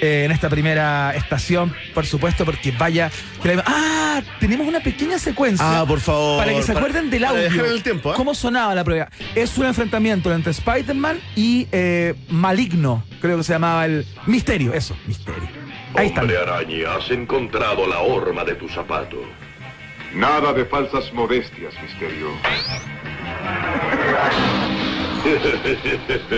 eh, 0.02 0.24
en 0.26 0.32
esta 0.32 0.50
primera 0.50 1.14
estación, 1.16 1.74
por 1.94 2.06
supuesto, 2.06 2.44
porque 2.46 2.72
vaya. 2.72 3.10
que 3.42 3.56
la- 3.56 3.64
¡Ah! 3.66 4.22
Tenemos 4.40 4.68
una 4.68 4.80
pequeña 4.80 5.20
secuencia. 5.20 5.82
Ah, 5.82 5.86
por 5.88 6.00
favor. 6.00 6.40
Para 6.40 6.52
que 6.52 6.62
se 6.64 6.68
Para- 6.74 6.80
acuerden 6.80 7.10
del 7.12 7.22
para 7.22 7.32
audio. 7.32 7.44
dejar 7.44 7.66
en 7.68 7.72
el 7.72 7.84
tiempo, 7.84 8.12
¿eh? 8.12 8.14
¿Cómo 8.18 8.34
sonaba 8.34 8.74
la 8.76 8.84
prueba? 8.84 9.08
Es 9.36 9.58
un 9.60 9.66
enfrentamiento 9.68 10.34
entre 10.34 10.52
Spider-Man 10.52 11.20
y 11.36 11.68
eh, 11.72 12.16
Maligno, 12.30 13.04
creo 13.22 13.38
que 13.38 13.44
se 13.44 13.54
llamaba 13.54 13.86
el 13.86 14.06
Misterio, 14.26 14.74
eso, 14.74 14.98
Misterio. 15.06 15.67
Ahí 15.96 16.08
está. 16.08 16.22
Hombre 16.22 16.38
araña, 16.38 16.96
has 16.96 17.10
encontrado 17.12 17.88
la 17.88 18.00
horma 18.00 18.44
de 18.44 18.56
tu 18.56 18.68
zapato. 18.70 19.18
Nada 20.14 20.54
de 20.54 20.66
falsas 20.66 21.12
modestias, 21.14 21.74
misterio. 21.82 22.30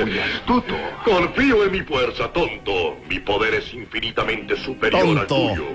Muy 0.06 0.20
astuto. 0.36 0.76
Confío 1.06 1.64
en 1.66 1.72
mi 1.72 1.82
fuerza, 1.82 2.32
tonto. 2.32 2.98
Mi 3.08 3.20
poder 3.20 3.56
es 3.56 3.74
infinitamente 3.74 4.56
superior 4.58 5.04
Tonto. 5.04 5.22
al 5.22 5.28
tuyo. 5.28 5.66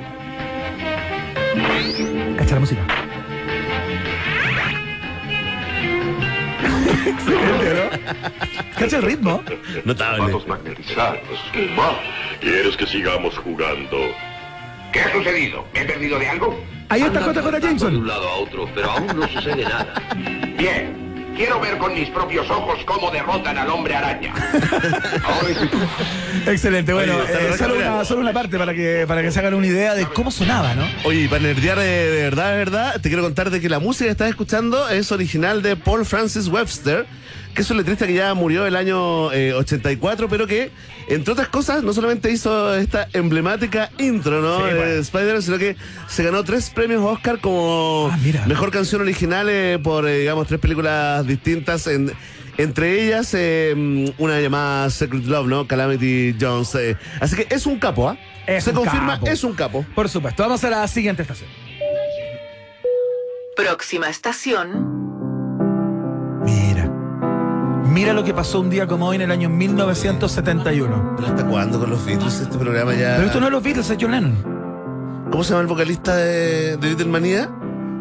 Cacha 2.36 2.54
la 2.54 2.60
música. 2.60 2.82
Excelente, 7.06 7.74
¿no? 7.74 8.78
Cacha 8.78 8.96
el 8.96 9.02
ritmo. 9.02 9.42
Notable. 9.84 10.18
Zapatos 10.18 10.46
magnetizados. 10.46 11.20
Ma, 11.76 11.92
¿quieres 12.40 12.76
que 12.76 12.86
sigamos 12.86 13.36
jugando? 13.38 13.98
¿Qué 14.92 15.00
ha 15.00 15.12
sucedido? 15.12 15.64
¿Me 15.74 15.80
he 15.80 15.84
perdido 15.84 16.18
de 16.18 16.28
algo? 16.28 16.58
Ahí 16.88 17.02
está 17.02 17.20
JJ 17.20 17.34
De 17.42 17.56
un 17.56 17.60
Jameson. 17.62 18.06
lado 18.06 18.28
a 18.28 18.34
otro, 18.36 18.68
pero 18.74 18.90
aún 18.90 19.06
no 19.08 19.28
sucede 19.28 19.64
nada. 19.64 19.94
Bien. 20.56 21.03
Quiero 21.36 21.60
ver 21.60 21.78
con 21.78 21.94
mis 21.94 22.08
propios 22.10 22.48
ojos 22.48 22.78
cómo 22.86 23.10
derrotan 23.10 23.58
al 23.58 23.68
hombre 23.68 23.96
araña. 23.96 24.32
Excelente, 26.46 26.92
bueno, 26.92 27.14
Oye, 27.14 27.50
eh, 27.50 27.58
solo, 27.58 27.74
una, 27.74 28.04
solo 28.04 28.20
una 28.20 28.32
parte 28.32 28.56
para 28.56 28.72
que, 28.72 29.04
para 29.08 29.22
que 29.22 29.32
se 29.32 29.40
hagan 29.40 29.54
una 29.54 29.66
idea 29.66 29.94
de 29.94 30.06
cómo 30.06 30.30
sonaba, 30.30 30.74
¿no? 30.74 30.86
Oye, 31.04 31.28
para 31.28 31.42
nerdear 31.42 31.78
de, 31.78 32.10
de 32.10 32.22
verdad, 32.22 32.52
de 32.52 32.58
verdad, 32.58 33.00
te 33.00 33.08
quiero 33.08 33.22
contar 33.22 33.50
de 33.50 33.60
que 33.60 33.68
la 33.68 33.80
música 33.80 34.04
que 34.04 34.12
estás 34.12 34.28
escuchando 34.28 34.88
es 34.88 35.10
original 35.10 35.62
de 35.62 35.76
Paul 35.76 36.04
Francis 36.04 36.48
Webster, 36.48 37.06
que 37.54 37.62
es 37.62 37.70
un 37.70 37.76
letrista 37.76 38.06
que 38.06 38.14
ya 38.14 38.34
murió 38.34 38.66
el 38.66 38.76
año 38.76 39.32
eh, 39.32 39.54
84, 39.54 40.28
pero 40.28 40.46
que, 40.46 40.70
entre 41.08 41.32
otras 41.32 41.48
cosas, 41.48 41.82
no 41.82 41.92
solamente 41.92 42.30
hizo 42.30 42.74
esta 42.74 43.08
emblemática 43.12 43.90
intro, 43.98 44.40
¿no? 44.42 44.56
Sí, 44.58 44.74
bueno. 44.74 44.82
Spider-Man, 45.00 45.42
sino 45.42 45.58
que 45.58 45.76
se 46.08 46.24
ganó 46.24 46.42
tres 46.44 46.70
premios 46.70 47.02
Oscar 47.02 47.38
como 47.40 48.10
Ah, 48.12 48.18
mejor 48.46 48.70
canción 48.70 49.00
original 49.02 49.46
eh, 49.48 49.78
por, 49.82 50.06
eh, 50.08 50.18
digamos, 50.20 50.46
tres 50.48 50.60
películas 50.60 51.26
distintas. 51.26 51.86
En, 51.86 52.12
entre 52.56 53.04
ellas, 53.04 53.32
eh, 53.34 54.12
una 54.18 54.40
llamada 54.40 54.88
Secret 54.90 55.24
Love, 55.24 55.46
¿no? 55.48 55.66
Calamity 55.66 56.36
Jones. 56.40 56.74
eh. 56.76 56.96
Así 57.20 57.36
que 57.36 57.46
es 57.54 57.66
un 57.66 57.78
capo, 57.78 58.08
¿ah? 58.08 58.16
Se 58.60 58.72
confirma, 58.72 59.14
capo. 59.14 59.26
es 59.28 59.42
un 59.44 59.54
capo. 59.54 59.86
Por 59.94 60.08
supuesto, 60.08 60.42
vamos 60.42 60.62
a 60.64 60.70
la 60.70 60.86
siguiente 60.88 61.22
estación. 61.22 61.48
Próxima 63.56 64.08
estación. 64.08 65.03
Mira 67.94 68.12
lo 68.12 68.24
que 68.24 68.34
pasó 68.34 68.58
un 68.60 68.70
día 68.70 68.86
como 68.88 69.06
hoy 69.06 69.16
en 69.16 69.22
el 69.22 69.30
año 69.30 69.48
1971. 69.48 71.14
¿Pero 71.16 71.28
hasta 71.28 71.46
cuándo 71.46 71.78
con 71.78 71.90
los 71.90 72.04
Beatles 72.04 72.40
este 72.40 72.58
programa 72.58 72.92
ya? 72.94 73.14
Pero 73.16 73.26
esto 73.28 73.38
no 73.40 73.46
es 73.46 73.52
los 73.52 73.62
Beatles, 73.62 73.88
es 73.88 73.96
John 74.00 74.10
Lennon. 74.10 75.28
¿Cómo 75.30 75.44
se 75.44 75.50
llama 75.50 75.62
el 75.62 75.66
vocalista 75.68 76.16
de, 76.16 76.76
de 76.76 76.86
Beatlemania? 76.88 77.48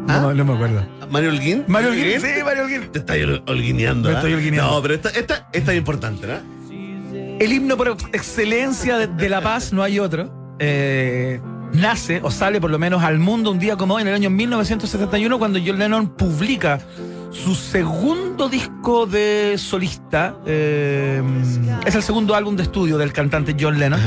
¿Ah? 0.10 0.20
No, 0.22 0.34
no 0.34 0.45
me 0.45 0.53
acuerdo. 0.53 0.84
¿Mario 1.11 1.30
Holguín? 1.30 1.64
Mario 1.68 1.90
Holguín, 1.91 2.20
sí, 2.22 2.28
Mario 2.44 2.64
Holguín. 2.64 2.91
Te 2.91 2.99
estás 2.99 3.18
hol- 3.18 3.44
holguineando. 3.48 4.10
Me 4.10 4.15
¿ah? 4.15 4.18
estoy 4.18 4.34
holguineando. 4.34 4.72
No, 4.76 4.82
pero 4.82 4.95
esta, 4.95 5.10
esta, 5.10 5.48
esta 5.53 5.72
es 5.72 5.78
importante, 5.78 6.26
¿no? 6.28 6.34
El 7.40 7.53
himno 7.53 7.78
por 7.78 7.90
excelencia 8.14 8.98
de, 8.98 9.07
de 9.07 9.30
la 9.30 9.41
paz, 9.41 9.74
no 9.74 9.84
hay 9.84 9.99
otro. 9.99 10.56
eh, 10.60 11.40
nace 11.74 12.20
o 12.24 12.30
sale 12.30 12.61
por 12.61 12.70
lo 12.70 12.78
menos 12.78 13.03
al 13.03 13.18
mundo 13.20 13.49
un 13.52 13.57
día 13.60 13.76
como 13.76 13.95
hoy, 13.95 14.03
en 14.03 14.07
el 14.10 14.14
año 14.15 14.30
1971, 14.30 15.40
cuando 15.40 15.60
John 15.65 15.80
Lennon 15.80 16.07
publica 16.15 16.80
su 17.34 17.55
segundo 17.55 18.47
disco 18.47 19.05
de 19.05 19.55
solista. 19.57 20.35
eh, 20.45 21.22
es 21.85 21.95
el 21.95 22.03
segundo 22.03 22.35
álbum 22.35 22.55
de 22.55 22.64
estudio 22.64 22.97
del 22.97 23.11
cantante 23.11 23.55
John 23.60 23.80
Lennon. 23.80 23.99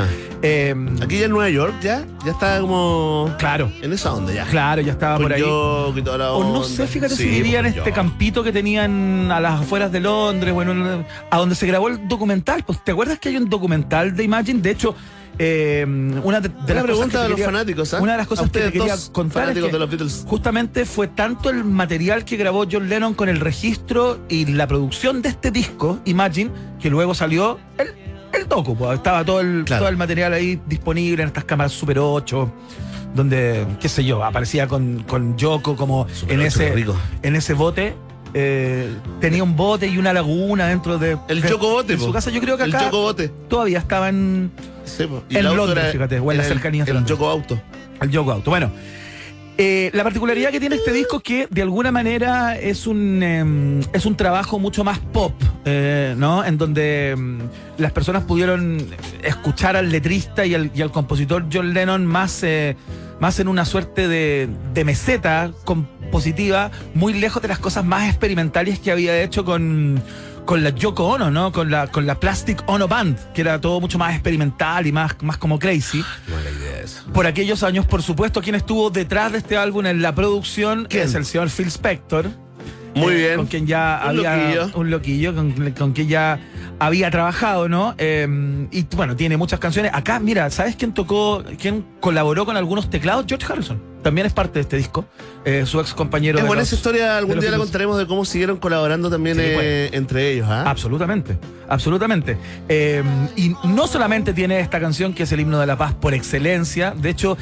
Eh, 0.43 0.75
Aquí 1.03 1.19
ya 1.19 1.25
en 1.27 1.33
Nueva 1.33 1.51
York, 1.51 1.75
ya, 1.83 2.05
ya 2.25 2.31
está 2.33 2.61
como 2.61 3.35
claro, 3.39 3.71
en 3.83 3.93
esa 3.93 4.13
onda 4.15 4.33
ya. 4.33 4.45
claro, 4.45 4.81
ya 4.81 4.93
estaba 4.93 5.17
Con 5.17 5.25
por 5.25 5.33
ahí. 5.33 5.41
Yoko 5.41 5.95
y 5.99 6.03
toda 6.03 6.19
la 6.19 6.33
O 6.33 6.53
no 6.53 6.63
sé, 6.63 6.87
fíjate 6.87 7.17
si 7.17 7.29
vivía 7.29 7.59
en 7.61 7.67
este 7.67 7.91
campito 7.93 8.43
que 8.45 8.53
tenían 8.53 9.31
a 9.33 9.41
las 9.41 9.61
afueras 9.61 9.91
de 9.91 10.01
Londres, 10.01 10.55
bueno, 10.55 11.05
a 11.31 11.39
donde 11.39 11.55
se 11.57 11.67
grabó 11.67 11.89
el 11.89 12.07
documental. 12.09 12.63
Pues, 12.65 12.83
¿te 12.85 12.93
acuerdas 12.93 13.19
que 13.19 13.31
hay 13.31 13.37
un 13.37 13.49
documental 13.51 14.15
de 14.15 14.23
Imagine? 14.25 14.61
De 14.61 14.71
hecho, 14.71 14.95
eh, 15.39 15.85
una 16.25 16.41
de, 16.41 16.49
de 16.49 16.73
Una 16.73 16.83
pregunta 16.83 17.23
de 17.23 17.29
los 17.29 17.37
quería- 17.37 17.47
fanáticos, 17.47 17.93
¿ah? 17.95 18.01
Una 18.01 18.13
de 18.13 18.19
las 18.19 18.27
cosas 18.27 18.51
que 18.51 18.71
quería 18.73 18.95
contar 19.13 19.49
es 19.51 19.55
que 19.55 19.61
de 19.71 19.79
los 19.79 19.91
Beatles. 19.91 20.25
justamente 20.27 20.85
fue 20.85 21.09
tanto 21.09 21.51
el 21.51 21.63
material 21.65 22.25
que 22.25 22.37
grabó 22.37 22.65
John 22.71 22.89
Lennon 22.89 23.15
con 23.15 23.29
el 23.29 23.41
registro 23.41 24.19
y 24.29 24.47
la 24.47 24.67
producción 24.67 25.21
de 25.23 25.29
este 25.29 25.51
disco, 25.51 25.99
Imagine, 26.07 26.51
que 26.81 26.89
luego 26.91 27.15
salió 27.15 27.59
el, 27.79 27.89
el 28.33 28.49
docu. 28.49 28.77
pues, 28.77 28.95
estaba 28.97 29.25
todo 29.25 29.41
el, 29.41 29.65
Claro. 29.65 29.83
todo 29.83 29.89
el 29.91 29.97
material 29.97 30.33
ahí 30.33 30.61
disponible 30.67 31.23
en 31.23 31.29
estas 31.29 31.45
cámaras 31.45 31.73
Super 31.73 31.99
8 31.99 32.53
donde, 33.15 33.67
qué 33.81 33.89
sé 33.89 34.05
yo, 34.05 34.23
aparecía 34.23 34.69
con, 34.69 35.03
con 35.09 35.37
Yoko 35.39 35.75
como 35.75 36.07
Super 36.13 36.35
en 36.35 36.41
8, 36.41 36.49
ese, 36.49 36.73
rico. 36.73 36.95
en 37.23 37.35
ese 37.37 37.55
bote. 37.55 37.95
eh, 38.35 38.91
tenía 39.23 39.43
un 39.43 39.57
bote 39.57 39.87
y 39.87 39.97
una 39.97 40.13
laguna 40.13 40.67
dentro 40.67 40.99
de 40.99 41.17
El 41.29 41.43
su 41.99 42.13
casa. 42.13 42.31
Yo 42.31 42.41
creo 42.43 42.59
que 42.59 42.65
El 42.65 42.75
acá 42.75 42.85
Yoko 42.87 43.01
Bote. 43.01 43.29
todavía 43.49 43.79
estaba 43.79 44.11
en. 44.99 45.23
En 45.31 45.47
el 45.47 45.55
Londres, 45.57 45.93
fíjate, 45.93 46.19
o 46.21 46.31
en 46.33 46.39
las 46.39 46.47
era 46.47 46.55
el- 46.55 46.59
cercanías 46.61 46.89
El 46.89 46.95
Londres. 46.95 47.11
Yoko 47.19 47.29
Auto. 47.29 47.61
el 48.01 48.11
Yoko 48.11 48.33
Auto. 48.33 48.51
Bueno, 48.51 48.71
eh, 49.59 49.91
la 49.95 50.03
particularidad 50.03 50.51
que 50.51 50.61
tiene 50.61 50.77
este 50.77 50.93
disco 50.93 51.17
es 51.17 51.23
que 51.23 51.47
de 51.51 51.63
alguna 51.63 51.91
manera 51.91 52.59
es 52.59 52.87
un 52.87 53.23
em, 53.23 53.81
es 53.95 54.05
un 54.05 54.15
trabajo 54.17 54.59
mucho 54.59 54.85
más 54.85 54.99
pop, 54.99 55.33
eh, 55.65 56.15
¿no? 56.19 56.45
En 56.45 56.59
donde 56.59 57.11
em, 57.13 57.39
las 57.79 57.93
personas 57.93 58.25
pudieron 58.25 58.87
escuchar 59.23 59.77
al 59.77 59.91
letrista 59.91 60.45
y 60.45 60.55
al, 60.55 60.71
y 60.75 60.83
al 60.83 60.91
compositor 60.93 61.47
John 61.51 61.73
Lennon 61.73 62.05
más, 62.05 62.43
eh, 62.43 62.77
más 63.19 63.41
en 63.41 63.49
una 63.49 63.65
suerte 63.65 64.09
de, 64.09 64.47
de 64.75 64.85
meseta 64.85 65.51
compositiva, 65.65 66.71
muy 66.95 67.15
lejos 67.15 67.41
de 67.41 67.49
las 67.49 67.59
cosas 67.59 67.83
más 67.85 68.09
experimentales 68.11 68.79
que 68.79 68.93
había 68.93 69.23
hecho 69.23 69.47
con 69.47 70.03
con 70.47 70.63
la 70.63 70.71
Yoko 70.71 71.05
Ono, 71.07 71.31
¿no? 71.31 71.53
Con 71.53 71.71
la, 71.71 71.89
con 71.89 72.07
la 72.07 72.19
Plastic 72.19 72.63
Ono 72.67 72.89
Band, 72.89 73.33
que 73.35 73.43
era 73.43 73.61
todo 73.61 73.81
mucho 73.81 73.99
más 73.99 74.15
experimental 74.15 74.87
y 74.87 74.93
más, 74.93 75.17
más 75.21 75.37
como 75.37 75.59
crazy. 75.59 76.03
Buena 76.29 76.51
idea. 76.51 76.77
Por 77.13 77.27
aquellos 77.27 77.63
años, 77.63 77.85
por 77.85 78.03
supuesto, 78.03 78.41
quien 78.41 78.55
estuvo 78.55 78.89
detrás 78.91 79.33
de 79.33 79.39
este 79.39 79.57
álbum 79.57 79.87
en 79.87 80.01
la 80.01 80.15
producción 80.15 80.87
es 80.91 81.15
el 81.15 81.25
señor 81.27 81.51
Phil 81.51 81.67
Spector. 81.67 82.31
Muy 82.95 83.13
eh, 83.13 83.17
bien. 83.17 83.37
Con 83.37 83.47
quien 83.47 83.67
ya 83.67 84.01
Un 84.05 84.09
había. 84.09 84.37
loquillo. 84.37 84.79
Un 84.79 84.91
loquillo, 84.91 85.35
con, 85.35 85.71
con 85.73 85.93
quien 85.93 86.09
ya 86.09 86.39
había 86.79 87.11
trabajado, 87.11 87.69
¿no? 87.69 87.95
Eh, 87.99 88.67
y 88.71 88.87
bueno, 88.95 89.17
tiene 89.17 89.37
muchas 89.37 89.59
canciones. 89.61 89.93
Acá, 89.95 90.21
mira, 90.21 90.51
¿sabes 90.51 90.77
quién 90.77 90.93
tocó, 90.93 91.43
quién 91.61 91.85
colaboró 92.01 92.45
con 92.45 92.57
algunos 92.57 92.91
teclados? 92.91 93.25
George 93.29 93.51
Harrison. 93.51 93.81
También 94.03 94.27
es 94.27 94.33
parte 94.33 94.55
de 94.55 94.61
este 94.61 94.77
disco. 94.77 95.05
eh, 95.45 95.65
su 95.65 95.79
ex 95.81 95.95
compañero. 95.95 96.39
Es 96.39 96.43
de 96.45 96.49
buena 96.49 96.63
los- 96.63 96.69
esa 96.69 96.77
historia, 96.77 97.17
algún 97.19 97.39
día 97.41 97.51
la 97.53 97.59
contaremos 97.59 97.97
de 97.99 98.07
cómo 98.07 98.25
siguieron 98.25 98.57
colaborando 98.59 99.09
también 99.11 99.37
Sí, 99.37 99.43
eh, 99.45 99.91
entre 99.93 100.33
ellos, 100.33 100.49
¿ah? 100.51 100.65
Absolutamente, 100.69 101.39
absolutamente. 101.69 102.37
Eh, 102.69 103.03
y 103.37 103.55
no 103.65 103.87
solamente 103.87 104.33
tiene 104.33 104.59
esta 104.61 104.81
canción 104.81 105.13
que 105.15 105.23
es 105.23 105.31
el 105.33 105.41
himno 105.41 105.59
de 105.61 105.67
la 105.67 105.77
paz 105.79 105.95
por 105.95 106.15
excelencia, 106.15 106.95
de 106.97 107.11
hecho 107.11 107.37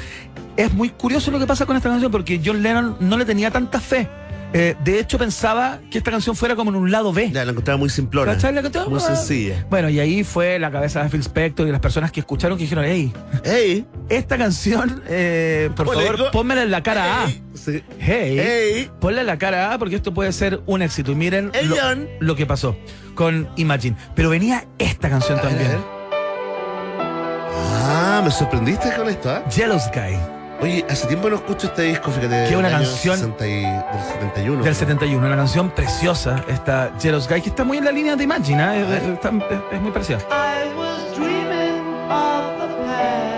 es 0.56 0.73
muy 0.74 0.90
curioso 0.90 1.31
lo 1.31 1.39
que 1.39 1.47
pasa 1.47 1.65
con 1.66 1.77
esta 1.77 1.89
canción 1.89 2.12
porque 2.12 2.40
John 2.44 2.62
Lennon 2.62 2.97
no 3.01 3.16
le 3.16 3.24
tenía 3.24 3.51
tanta 3.51 3.81
fe 3.81 4.06
Eh, 4.56 4.76
de 4.85 5.01
hecho, 5.01 5.18
pensaba 5.18 5.81
que 5.90 5.98
esta 5.98 6.12
canción 6.12 6.36
fuera 6.36 6.55
como 6.55 6.70
en 6.70 6.76
un 6.76 6.89
lado 6.90 7.12
B. 7.12 7.28
Ya, 7.32 7.44
la 7.44 7.51
encontraba 7.51 7.76
muy 7.76 7.90
simplona. 7.90 8.32
¿Cachai? 8.35 8.55
La 8.55 8.62
canción? 8.62 8.89
Muy 8.89 9.01
sencilla. 9.01 9.66
Bueno, 9.68 9.89
y 9.90 9.98
ahí 9.98 10.22
fue 10.22 10.60
la 10.60 10.70
cabeza 10.70 11.02
de 11.02 11.09
Phil 11.10 11.20
Spector 11.22 11.66
y 11.66 11.72
las 11.72 11.81
personas 11.81 12.12
que 12.12 12.20
escucharon 12.20 12.56
que 12.56 12.62
dijeron, 12.62 12.85
hey, 12.86 13.12
Hey. 13.44 13.85
esta 14.09 14.39
canción, 14.39 15.02
eh, 15.09 15.70
por 15.74 15.93
favor, 15.93 16.31
pónmela 16.31 16.62
en 16.62 16.70
la 16.70 16.85
cara 16.85 17.24
Hey. 17.26 17.43
Sí. 17.55 17.78
A. 17.78 17.94
Hey, 17.98 18.39
Hey. 18.40 18.90
ponla 19.01 19.22
en 19.22 19.26
la 19.26 19.39
cara 19.39 19.72
A 19.74 19.78
porque 19.78 19.97
esto 19.97 20.14
puede 20.14 20.32
ser 20.32 20.60
un 20.66 20.82
éxito. 20.82 21.10
Y 21.10 21.16
miren 21.16 21.51
Hey, 21.52 21.68
lo, 22.20 22.36
que 22.36 22.47
pasó 22.47 22.76
con 23.16 23.48
Imagine. 23.56 23.97
Pero 24.14 24.31
venía 24.31 24.66
esta 24.78 25.10
canción 25.10 25.40
A 25.40 25.43
también. 25.43 25.68
ver. 25.68 25.78
Ah, 27.86 28.22
me 28.24 28.31
sorprendiste 28.31 28.93
con 28.94 29.09
esto, 29.09 29.31
¿ah? 29.31 29.43
Jealous 29.51 29.85
Guy, 29.93 30.16
Oye, 30.65 30.82
hace 30.89 31.07
tiempo 31.07 31.28
no 31.28 31.36
escucho 31.36 31.66
este 31.66 31.82
disco, 31.82 32.11
fíjate. 32.11 32.28
Que 32.45 32.49
es 32.51 32.57
una 32.57 32.70
canción 32.70 33.16
60 33.19 33.47
y- 33.47 33.51
del 33.61 34.03
71. 34.15 34.65
del 34.65 34.74
71. 34.74 35.27
Una 35.27 35.36
canción 35.36 35.69
preciosa, 35.70 36.43
esta 36.49 36.91
Jealous 36.99 37.28
Guy, 37.28 37.43
que 37.43 37.51
está 37.51 37.65
muy 37.65 37.77
en 37.77 37.85
la 37.85 37.93
línea 37.93 38.16
de 38.16 38.24
Imagine. 38.24 38.62
¿eh? 38.78 38.81
Es- 38.97 39.03
es, 39.03 39.09
está- 39.11 39.28
es- 39.28 39.61
es 39.74 39.81
muy 39.82 39.93
parecida. 39.93 40.19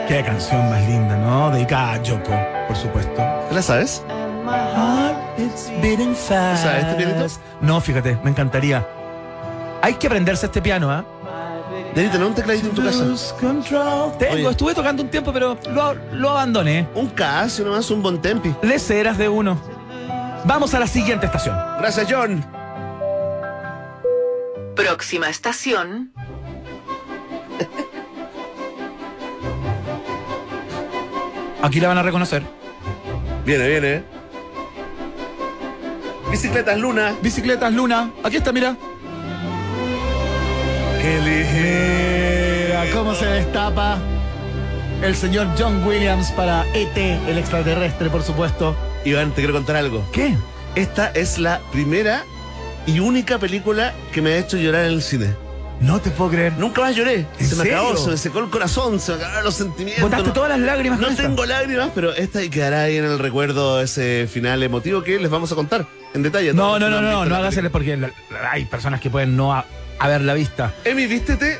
Qué 0.06 0.22
canción 0.24 0.70
más 0.70 0.80
linda, 0.86 1.16
¿no? 1.16 1.50
Dedicada 1.50 1.94
a 1.94 2.02
Yoko, 2.02 2.30
por 2.68 2.76
supuesto. 2.76 3.22
¿Te 3.48 3.54
la 3.56 3.62
sabes? 3.62 4.04
¿Sabes 6.62 6.84
este 6.84 6.94
pianito? 6.94 7.26
No, 7.60 7.80
fíjate, 7.80 8.16
me 8.22 8.30
encantaría. 8.30 8.86
Hay 9.82 9.94
que 9.94 10.06
aprenderse 10.06 10.46
este 10.46 10.62
piano, 10.62 10.92
¿ah? 10.92 11.04
Deberías 11.96 12.12
tener 12.12 12.28
un 12.28 12.34
tecladito 12.34 12.68
en 12.68 12.74
tu 12.74 12.84
casa. 12.84 13.36
Tengo, 14.18 14.34
Oye. 14.34 14.50
estuve 14.50 14.74
tocando 14.74 15.02
un 15.02 15.08
tiempo, 15.08 15.32
pero 15.32 15.56
lo, 15.70 15.94
lo 16.12 16.28
abandoné. 16.28 16.86
Un 16.94 17.08
Casio 17.08 17.64
nomás, 17.64 17.90
un 17.90 18.02
bon 18.02 18.20
tempi. 18.20 18.54
Leceras 18.60 19.16
de 19.16 19.30
uno. 19.30 19.58
Vamos 20.44 20.74
a 20.74 20.78
la 20.78 20.86
siguiente 20.86 21.24
estación. 21.24 21.56
Gracias, 21.78 22.06
John. 22.10 22.44
Próxima 24.74 25.30
estación. 25.30 26.12
Aquí 31.62 31.80
la 31.80 31.88
van 31.88 31.96
a 31.96 32.02
reconocer. 32.02 32.42
Viene, 33.46 33.68
viene. 33.68 34.04
Bicicletas 36.30 36.78
Luna. 36.78 37.14
Bicicletas 37.22 37.72
Luna. 37.72 38.10
Aquí 38.22 38.36
está, 38.36 38.52
mira. 38.52 38.76
Qué 41.06 41.20
ligera. 41.20 42.84
cómo 42.92 43.14
se 43.14 43.26
destapa 43.26 43.96
el 45.04 45.14
señor 45.14 45.46
John 45.56 45.86
Williams 45.86 46.32
para 46.32 46.66
ET, 46.74 46.96
el 46.96 47.38
extraterrestre, 47.38 48.10
por 48.10 48.24
supuesto. 48.24 48.76
Iván, 49.04 49.30
te 49.30 49.36
quiero 49.36 49.52
contar 49.52 49.76
algo. 49.76 50.04
¿Qué? 50.10 50.36
Esta 50.74 51.10
es 51.10 51.38
la 51.38 51.60
primera 51.70 52.24
y 52.86 52.98
única 52.98 53.38
película 53.38 53.94
que 54.10 54.20
me 54.20 54.32
ha 54.32 54.38
hecho 54.38 54.56
llorar 54.56 54.86
en 54.86 54.94
el 54.94 55.02
cine. 55.02 55.28
No 55.78 56.00
te 56.00 56.10
puedo 56.10 56.32
creer. 56.32 56.54
Nunca 56.58 56.80
más 56.80 56.96
lloré. 56.96 57.24
¿En 57.38 57.46
se 57.46 57.54
me 57.54 57.70
acabó, 57.70 57.96
se 57.96 58.10
me 58.10 58.16
secó 58.16 58.40
el 58.40 58.50
corazón, 58.50 58.98
se 58.98 59.12
me 59.12 59.18
acabaron 59.18 59.44
los 59.44 59.54
sentimientos. 59.54 60.02
Botaste 60.02 60.26
no, 60.26 60.32
todas 60.32 60.50
las 60.50 60.58
lágrimas 60.58 60.98
no 60.98 61.06
esta. 61.06 61.22
tengo 61.22 61.46
lágrimas, 61.46 61.90
pero 61.94 62.14
esta 62.14 62.40
quedará 62.50 62.82
ahí 62.82 62.96
en 62.96 63.04
el 63.04 63.20
recuerdo 63.20 63.80
ese 63.80 64.26
final 64.28 64.60
emotivo 64.60 65.04
que 65.04 65.20
les 65.20 65.30
vamos 65.30 65.52
a 65.52 65.54
contar 65.54 65.86
en 66.14 66.24
detalle. 66.24 66.52
No, 66.52 66.80
no, 66.80 66.90
no, 66.90 66.96
que 66.96 67.02
no, 67.02 67.12
no, 67.12 67.24
no 67.26 67.36
hágasele 67.36 67.70
porque 67.70 67.96
hay 68.50 68.64
personas 68.64 69.00
que 69.00 69.08
pueden 69.08 69.36
no 69.36 69.54
ha- 69.98 70.04
haberla 70.04 70.34
vista. 70.34 70.72
película. 70.82 70.90
Emi, 70.92 71.06
vístete. 71.06 71.58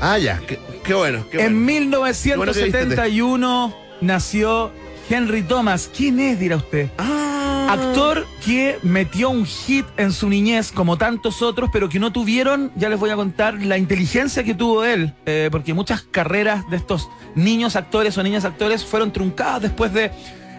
Ah, 0.00 0.18
ya, 0.18 0.40
qué, 0.46 0.58
qué 0.84 0.94
bueno. 0.94 1.24
Qué 1.30 1.38
En 1.44 1.64
bueno. 1.64 1.66
1971 1.66 3.76
nació 4.00 4.72
Henry 5.08 5.42
Thomas. 5.42 5.90
¿Quién 5.94 6.20
es, 6.20 6.38
dirá 6.38 6.56
usted? 6.56 6.90
Ah, 6.98 7.68
Actor 7.70 8.26
que 8.44 8.78
metió 8.82 9.28
un 9.30 9.44
hit 9.44 9.86
en 9.96 10.12
su 10.12 10.28
niñez, 10.28 10.70
como 10.70 10.98
tantos 10.98 11.42
otros, 11.42 11.68
pero 11.72 11.88
que 11.88 11.98
no 11.98 12.12
tuvieron, 12.12 12.70
ya 12.76 12.88
les 12.88 12.98
voy 12.98 13.10
a 13.10 13.16
contar, 13.16 13.54
la 13.62 13.76
inteligencia 13.76 14.44
que 14.44 14.54
tuvo 14.54 14.84
él, 14.84 15.14
eh, 15.26 15.48
porque 15.50 15.74
muchas 15.74 16.02
carreras 16.02 16.68
de 16.70 16.76
estos 16.76 17.08
niños 17.34 17.74
actores 17.74 18.16
o 18.18 18.22
niñas 18.22 18.44
actores 18.44 18.84
fueron 18.84 19.12
truncadas 19.12 19.62
después 19.62 19.92
de 19.92 20.12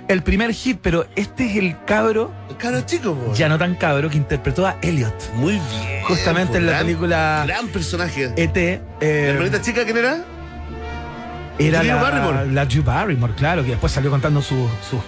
el 0.08 0.24
primer 0.24 0.54
hit, 0.54 0.80
pero 0.82 1.06
este 1.16 1.46
es 1.50 1.56
el 1.58 1.76
cabro, 1.86 2.32
Cara 2.58 2.86
chico, 2.86 3.14
po. 3.14 3.34
ya 3.34 3.50
no 3.50 3.58
tan 3.58 3.76
cabro, 3.76 4.10
que 4.10 4.18
interpretó 4.18 4.66
a 4.66 4.78
Elliot. 4.82 5.14
Muy 5.36 5.54
bien. 5.54 6.04
Justamente 6.04 6.54
po, 6.54 6.58
en 6.58 6.66
la 6.66 6.72
gran- 6.74 6.86
película 6.86 7.44
Gran 7.46 7.68
personaje. 7.68 8.32
ET. 8.36 8.56
¿La 8.56 9.08
eh, 9.08 9.30
hermanita 9.30 9.62
chica 9.62 9.84
quién 9.84 9.98
era? 9.98 10.24
Era 11.60 11.80
Drew 11.80 11.88
la, 11.96 12.02
Barrymore. 12.02 12.52
la 12.54 12.66
Drew 12.66 12.84
Barrymore, 12.84 13.34
claro, 13.36 13.64
que 13.64 13.72
después 13.72 13.92
salió 13.92 14.10
contando 14.12 14.42
su- 14.42 14.70
sus 14.90 15.00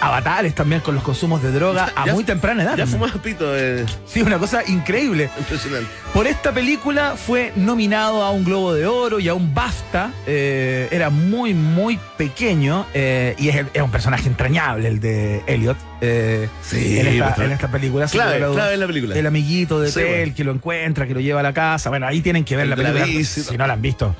avatares 0.00 0.54
también 0.54 0.80
con 0.80 0.94
los 0.94 1.02
consumos 1.04 1.42
de 1.42 1.50
droga 1.52 1.92
a 1.96 2.06
Ya- 2.06 2.14
muy 2.14 2.24
temprana 2.24 2.62
edad. 2.62 2.76
Ya 2.76 2.86
fumaba 2.86 3.12
pito. 3.22 3.56
eh, 3.56 3.84
Sí, 4.06 4.22
una 4.22 4.38
cosa 4.38 4.62
increíble. 4.66 5.30
impresionante. 5.38 5.88
Por 6.14 6.26
esta 6.26 6.52
película 6.52 7.14
fue 7.16 7.52
nominado 7.56 8.22
a 8.22 8.30
un 8.30 8.44
Globo 8.44 8.72
de 8.74 8.86
Oro 8.86 9.18
y 9.20 9.28
a 9.28 9.34
un 9.34 9.54
BAFTA. 9.54 10.10
Eh, 10.26 10.88
era 10.90 11.10
muy, 11.10 11.52
muy 11.54 11.98
pequeño 12.16 12.86
eh, 12.94 13.34
y 13.38 13.48
es, 13.48 13.64
es 13.74 13.82
un 13.82 13.90
personaje 13.90 14.28
entrañable 14.28 14.88
el 14.88 15.00
de 15.00 15.42
Elliot. 15.46 15.76
eh, 16.00 16.48
Sí, 16.62 16.98
en, 16.98 17.06
esta, 17.08 17.24
bastante. 17.24 17.44
en 17.46 17.52
esta 17.52 17.68
película. 17.68 18.06
Clave, 18.06 18.38
clave 18.38 18.74
en 18.74 18.80
la 18.80 18.86
película. 18.86 19.14
El 19.18 19.26
amiguito 19.26 19.80
de 19.80 19.88
Sí, 19.88 20.00
Tel 20.00 20.06
bueno. 20.18 20.34
que 20.36 20.44
lo 20.44 20.52
encuentra, 20.52 21.06
que 21.06 21.14
lo 21.14 21.20
lleva 21.20 21.40
a 21.40 21.42
la 21.42 21.52
casa. 21.52 21.88
Bueno, 21.90 22.06
ahí 22.06 22.20
tienen 22.20 22.44
que 22.44 22.56
ver 22.56 22.64
El 22.64 22.70
la 22.70 22.76
película. 22.76 23.04
bici, 23.04 23.42
si 23.42 23.56
no 23.56 23.66
la 23.66 23.74
han 23.74 23.82
visto, 23.82 24.14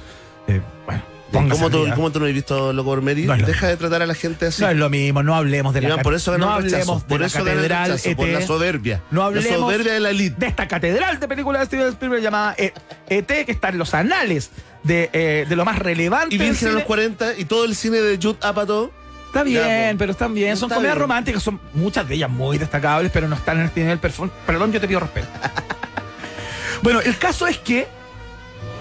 eh, 0.48 0.60
bueno, 0.86 1.02
¿Cómo 1.32 1.68
tú. 1.70 1.86
¿Cómo 1.94 2.10
tú 2.10 2.20
no 2.20 2.26
has 2.26 2.32
visto 2.32 2.72
Loco 2.72 2.90
por 2.90 3.02
Mary? 3.02 3.24
No 3.24 3.36
lo 3.36 3.46
Deja 3.46 3.66
de 3.68 3.76
tratar 3.76 4.00
a 4.02 4.06
la 4.06 4.14
gente 4.14 4.46
así. 4.46 4.62
No 4.62 4.70
es 4.70 4.76
lo 4.76 4.88
mismo, 4.88 5.22
no 5.22 5.34
hablemos 5.34 5.74
de 5.74 5.80
la 5.82 5.88
Iván, 5.88 5.98
cat- 5.98 6.04
por 6.04 6.14
eso 6.14 6.38
no 6.38 6.46
el 6.46 6.64
hablemos 6.64 7.02
de 7.02 7.08
Por 7.08 7.20
la 7.20 7.26
eso 7.26 7.38
el 7.40 7.44
catedral 7.44 7.90
rechazo, 7.90 8.16
por 8.16 8.28
la 8.28 8.46
soberbia. 8.46 9.02
No 9.10 9.20
La 9.20 9.26
hablemos 9.26 9.58
soberbia 9.60 9.92
de 9.92 10.00
la 10.00 10.10
elite. 10.10 10.36
de 10.38 10.46
esta 10.46 10.66
catedral 10.68 11.20
de 11.20 11.28
películas 11.28 11.60
de 11.60 11.66
Steven 11.66 11.88
Spielberg 11.88 12.22
llamada 12.22 12.54
E- 12.56 12.72
ET, 13.10 13.26
que 13.44 13.52
está 13.52 13.68
en 13.68 13.78
los 13.78 13.92
anales 13.94 14.50
de, 14.84 15.10
eh, 15.12 15.44
de 15.48 15.56
lo 15.56 15.64
más 15.66 15.78
relevante. 15.78 16.34
Y 16.34 16.38
Virgen 16.38 16.68
a 16.68 16.72
los 16.72 16.84
40 16.84 17.36
y 17.36 17.44
todo 17.44 17.64
el 17.66 17.74
cine 17.76 17.98
de 17.98 18.18
Judd 18.22 18.36
Apatow. 18.42 18.90
Está 19.26 19.42
bien, 19.42 19.62
Ya, 19.62 19.92
po. 19.92 19.98
pero 19.98 20.12
están 20.12 20.32
bien. 20.32 20.56
Son 20.56 20.68
Está 20.68 20.76
comedias 20.76 20.94
bien. 20.94 21.02
románticas, 21.02 21.42
son 21.42 21.60
muchas 21.74 22.08
de 22.08 22.14
ellas 22.14 22.30
muy 22.30 22.56
destacables, 22.56 23.12
pero 23.12 23.28
no 23.28 23.36
están 23.36 23.58
en 23.60 23.66
este 23.66 23.80
nivel. 23.82 24.00
perfo- 24.00 24.30
Perdón, 24.46 24.72
yo 24.72 24.80
te 24.80 24.88
pido 24.88 25.00
respeto. 25.00 25.28
bueno, 26.82 27.00
el 27.00 27.16
caso 27.18 27.46
es 27.46 27.58
que, 27.58 27.86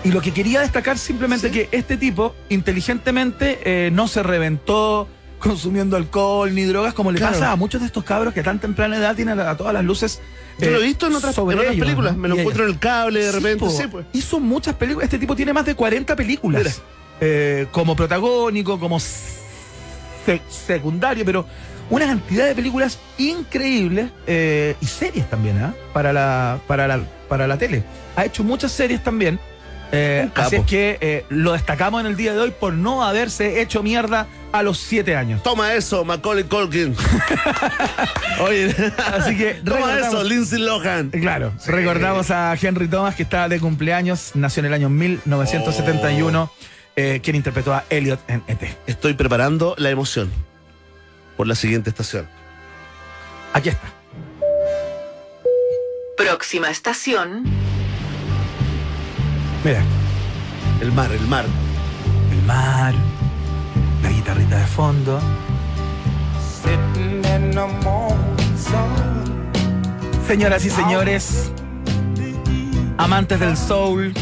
y 0.07 0.11
lo 0.11 0.21
que 0.21 0.31
quería 0.31 0.61
destacar 0.61 0.97
simplemente 0.97 1.51
que 1.51 1.67
este 1.71 1.97
tipo, 1.97 2.33
inteligentemente, 2.49 3.59
eh, 3.65 3.91
no 3.91 4.07
se 4.07 4.23
reventó 4.23 5.07
consumiendo 5.39 5.97
alcohol 5.97 6.53
ni 6.55 6.63
drogas, 6.63 6.93
como 6.93 7.11
le 7.11 7.19
Claro. 7.19 7.33
pasa 7.33 7.51
a 7.51 7.55
muchos 7.55 7.81
de 7.81 7.87
estos 7.87 8.03
cabros 8.03 8.33
que 8.33 8.39
a 8.39 8.43
tan 8.43 8.59
temprana 8.59 8.97
edad 8.97 9.15
tienen 9.15 9.39
a 9.39 9.55
todas 9.57 9.73
las 9.73 9.83
luces. 9.83 10.19
Yo 10.59 10.69
eh, 10.69 10.71
lo 10.71 10.79
he 10.79 10.83
visto 10.85 11.07
en 11.07 11.13
otras, 11.15 11.31
en 11.31 11.35
sobre 11.35 11.55
otras 11.57 11.73
ellos, 11.73 11.85
películas. 11.85 12.13
¿no? 12.15 12.21
Me 12.21 12.27
lo 12.29 12.35
Y 12.35 12.39
encuentro 12.39 12.63
en 12.63 12.69
el 12.71 12.79
cable 12.79 13.19
de 13.23 13.29
Sí, 13.31 13.35
repente. 13.37 13.59
po. 13.59 13.69
Sí, 13.69 13.83
pues. 13.91 14.05
Hizo 14.13 14.39
muchas 14.39 14.73
películas. 14.75 15.05
Este 15.05 15.19
tipo 15.19 15.35
tiene 15.35 15.53
más 15.53 15.65
de 15.65 15.75
40 15.75 16.15
películas. 16.15 16.81
Eh, 17.21 17.67
como 17.71 17.95
protagónico, 17.95 18.79
como 18.79 18.99
se- 18.99 20.41
secundario, 20.49 21.23
pero 21.25 21.45
una 21.89 22.05
cantidad 22.05 22.45
de 22.47 22.55
películas 22.55 22.97
increíbles 23.17 24.09
eh, 24.25 24.75
y 24.81 24.85
series 24.85 25.29
también, 25.29 25.57
¿ah? 25.59 25.73
Para 25.93 26.11
la, 26.13 26.59
para 26.67 26.87
la, 26.87 26.99
para 27.29 27.47
la 27.47 27.57
tele. 27.57 27.83
Ha 28.15 28.25
hecho 28.25 28.43
muchas 28.43 28.71
series 28.71 29.03
también. 29.03 29.39
Eh, 29.91 30.29
así 30.35 30.57
es 30.57 30.65
que 30.65 30.97
eh, 30.99 31.25
lo 31.29 31.53
destacamos 31.53 32.01
en 32.01 32.07
el 32.07 32.17
día 32.17 32.33
de 32.33 32.39
hoy 32.39 32.51
por 32.51 32.73
no 32.73 33.03
haberse 33.03 33.61
hecho 33.61 33.83
mierda 33.83 34.27
a 34.51 34.63
los 34.63 34.79
7 34.79 35.15
años. 35.15 35.43
Toma 35.43 35.73
eso, 35.73 36.03
Macaulay 36.03 36.43
Culkin. 36.43 36.95
Oye, 38.41 38.75
Así 39.13 39.37
que 39.37 39.55
toma 39.55 39.97
eso, 39.97 40.23
Lindsay 40.23 40.59
Lohan. 40.59 41.09
Claro, 41.11 41.53
recordamos 41.65 42.31
a 42.31 42.55
Henry 42.59 42.87
Thomas 42.87 43.15
que 43.15 43.23
está 43.23 43.47
de 43.47 43.59
cumpleaños, 43.59 44.31
nació 44.35 44.61
en 44.61 44.65
el 44.67 44.73
año 44.73 44.89
1971, 44.89 46.51
eh, 46.95 47.19
quien 47.23 47.35
interpretó 47.35 47.73
a 47.73 47.85
Elliot 47.89 48.19
en 48.27 48.43
ET. 48.47 48.77
Estoy 48.87 49.13
preparando 49.13 49.75
la 49.77 49.89
emoción 49.89 50.31
por 51.37 51.47
la 51.47 51.55
siguiente 51.55 51.89
estación. 51.89 52.27
Aquí 53.53 53.69
está. 53.69 53.87
Próxima 56.17 56.69
estación. 56.69 57.66
Mira, 59.63 59.81
El 60.81 60.91
mar, 60.91 61.11
el 61.11 61.27
mar. 61.27 61.45
el 62.31 62.41
mar, 62.43 62.93
la 64.03 64.09
guitarrita 64.09 64.57
de 64.57 64.67
fondo. 64.67 65.19
Señoras 70.27 70.65
y 70.65 70.69
señores, 70.69 71.51
amantes 72.97 73.39
del 73.39 73.57
soul, 73.57 74.13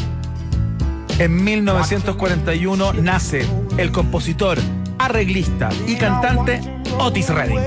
en 1.19 1.43
1941 1.43 2.93
nace 2.93 3.45
el 3.77 3.91
compositor, 3.91 4.57
arreglista 4.99 5.69
y 5.87 5.95
cantante 5.95 6.61
Otis 6.99 7.29
Redding. 7.29 7.59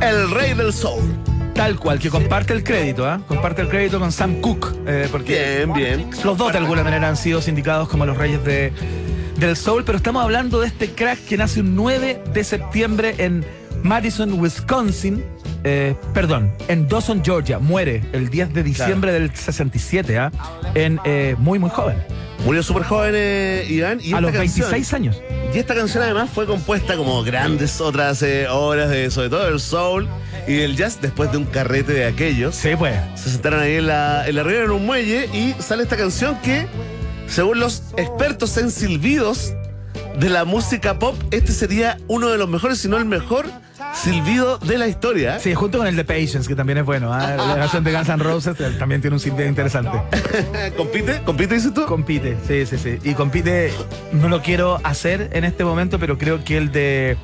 El 0.00 0.30
rey 0.30 0.54
del 0.54 0.72
soul. 0.72 1.27
Tal 1.58 1.76
cual, 1.76 1.98
que 1.98 2.08
comparte 2.08 2.52
el 2.52 2.62
crédito, 2.62 3.04
¿ah? 3.04 3.20
Comparte 3.26 3.62
el 3.62 3.68
crédito 3.68 3.98
con 3.98 4.12
Sam 4.12 4.40
Cooke, 4.40 4.68
eh, 4.86 5.08
porque 5.10 5.64
Bien, 5.66 5.72
bien. 5.72 6.10
los 6.24 6.38
dos 6.38 6.52
de 6.52 6.58
alguna 6.58 6.84
manera 6.84 7.08
han 7.08 7.16
sido 7.16 7.42
sindicados 7.42 7.88
como 7.88 8.06
los 8.06 8.16
reyes 8.16 8.44
de, 8.44 8.72
del 9.38 9.56
soul, 9.56 9.82
pero 9.82 9.98
estamos 9.98 10.22
hablando 10.22 10.60
de 10.60 10.68
este 10.68 10.92
crack 10.92 11.18
que 11.24 11.36
nace 11.36 11.58
un 11.58 11.74
9 11.74 12.22
de 12.32 12.44
septiembre 12.44 13.16
en 13.18 13.44
Madison, 13.82 14.40
Wisconsin, 14.40 15.24
eh, 15.64 15.94
perdón, 16.14 16.52
en 16.68 16.88
Dawson, 16.88 17.22
Georgia, 17.24 17.58
muere 17.58 18.02
el 18.12 18.28
10 18.30 18.54
de 18.54 18.62
diciembre 18.62 19.12
del 19.12 19.34
67, 19.34 20.18
¿ah? 20.18 20.32
en 20.74 21.00
eh, 21.04 21.34
muy, 21.38 21.58
muy 21.58 21.70
joven, 21.70 21.96
Murió 22.44 22.62
súper 22.62 22.84
joven 22.84 23.14
eh, 23.16 23.66
Iván. 23.68 23.98
Y 24.00 24.12
a 24.12 24.20
los 24.20 24.30
canción- 24.30 24.70
26 24.70 24.94
años. 24.94 25.20
Y 25.52 25.58
esta 25.58 25.74
canción 25.74 26.04
además 26.04 26.30
fue 26.32 26.46
compuesta 26.46 26.96
como 26.96 27.22
grandes 27.24 27.80
otras 27.80 28.22
eh, 28.22 28.46
obras 28.48 28.90
de, 28.90 29.10
sobre 29.10 29.28
todo 29.28 29.44
del 29.46 29.58
soul 29.60 30.06
y 30.46 30.54
del 30.54 30.76
jazz, 30.76 30.98
después 31.00 31.32
de 31.32 31.38
un 31.38 31.46
carrete 31.46 31.92
de 31.92 32.04
aquellos. 32.06 32.54
Sí, 32.54 32.70
pues. 32.78 32.94
Se 33.16 33.30
sentaron 33.30 33.60
ahí 33.60 33.74
en 33.76 33.86
la, 33.88 34.28
en 34.28 34.36
la 34.36 34.42
ribera 34.44 34.66
en 34.66 34.70
un 34.70 34.86
muelle 34.86 35.26
y 35.34 35.54
sale 35.60 35.82
esta 35.82 35.96
canción 35.96 36.38
que, 36.42 36.66
según 37.26 37.58
los 37.60 37.82
expertos 37.96 38.56
en 38.56 38.70
silbidos 38.70 39.52
de 40.18 40.30
la 40.30 40.44
música 40.44 40.98
pop, 40.98 41.16
este 41.32 41.52
sería 41.52 41.98
uno 42.06 42.28
de 42.28 42.38
los 42.38 42.48
mejores, 42.48 42.78
si 42.78 42.88
no 42.88 42.98
el 42.98 43.04
mejor 43.04 43.46
silbido 43.94 44.58
de 44.58 44.78
la 44.78 44.88
historia. 44.88 45.38
Sí, 45.38 45.54
junto 45.54 45.78
con 45.78 45.86
el 45.86 45.96
de 45.96 46.04
Patience, 46.04 46.48
que 46.48 46.54
también 46.54 46.78
es 46.78 46.84
bueno. 46.84 47.12
¿ah? 47.12 47.34
La 47.36 47.56
canción 47.58 47.84
de 47.84 47.92
Guns 47.92 48.08
N' 48.08 48.22
Roses 48.22 48.60
eh, 48.60 48.76
también 48.78 49.00
tiene 49.00 49.14
un 49.14 49.20
silbido 49.20 49.48
interesante. 49.48 49.90
¿Compite? 50.76 51.20
¿Compite, 51.24 51.54
dices 51.54 51.72
tú? 51.74 51.84
Compite, 51.86 52.36
sí, 52.46 52.66
sí, 52.66 52.78
sí. 52.78 52.98
Y 53.08 53.14
compite, 53.14 53.72
no 54.12 54.28
lo 54.28 54.42
quiero 54.42 54.78
hacer 54.84 55.30
en 55.32 55.44
este 55.44 55.64
momento, 55.64 55.98
pero 55.98 56.18
creo 56.18 56.44
que 56.44 56.56
el 56.56 56.72
de 56.72 57.16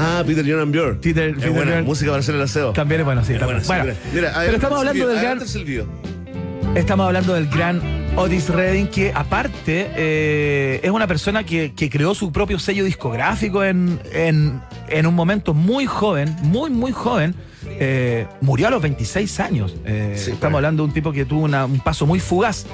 Ah, 0.00 0.22
Peter 0.24 0.44
John 0.48 0.60
and 0.60 0.72
Bjorn. 0.72 0.98
Peter, 1.00 1.30
Es 1.30 1.34
Peter 1.34 1.50
buena, 1.50 1.70
Bjorn 1.72 1.84
música 1.86 2.10
para 2.12 2.20
hacer 2.20 2.34
el 2.36 2.42
aseo. 2.42 2.72
también 2.72 3.00
es 3.00 3.04
bueno, 3.04 3.24
sí. 3.24 3.32
Es 3.34 3.40
buena, 3.42 3.60
Bueno, 3.66 3.92
sí, 3.92 3.98
mira, 4.14 4.28
a 4.30 4.38
ver, 4.38 4.46
pero 4.46 4.56
estamos 4.56 4.78
hablando 4.78 5.44
silbido, 5.44 5.84
del 5.84 6.62
gran, 6.64 6.76
estamos 6.76 7.06
hablando 7.06 7.34
del 7.34 7.48
gran 7.48 7.97
Otis 8.20 8.48
Redding, 8.48 8.88
que 8.88 9.12
aparte 9.14 9.90
eh, 9.96 10.80
es 10.82 10.90
una 10.90 11.06
persona 11.06 11.44
que, 11.44 11.72
que 11.74 11.88
creó 11.88 12.14
su 12.16 12.32
propio 12.32 12.58
sello 12.58 12.84
discográfico 12.84 13.62
en, 13.62 14.00
en, 14.12 14.60
en 14.88 15.06
un 15.06 15.14
momento 15.14 15.54
muy 15.54 15.86
joven, 15.86 16.34
muy, 16.42 16.68
muy 16.70 16.90
joven. 16.90 17.34
Eh, 17.80 18.26
murió 18.40 18.66
a 18.68 18.70
los 18.70 18.82
26 18.82 19.38
años. 19.40 19.76
Eh, 19.84 20.14
Sí, 20.18 20.32
estamos 20.32 20.56
hablando 20.56 20.82
de 20.82 20.88
un 20.88 20.94
tipo 20.94 21.12
que 21.12 21.24
tuvo 21.24 21.42
una- 21.44 21.64
un 21.66 21.78
paso 21.78 22.06
muy 22.06 22.18
fugaz 22.18 22.66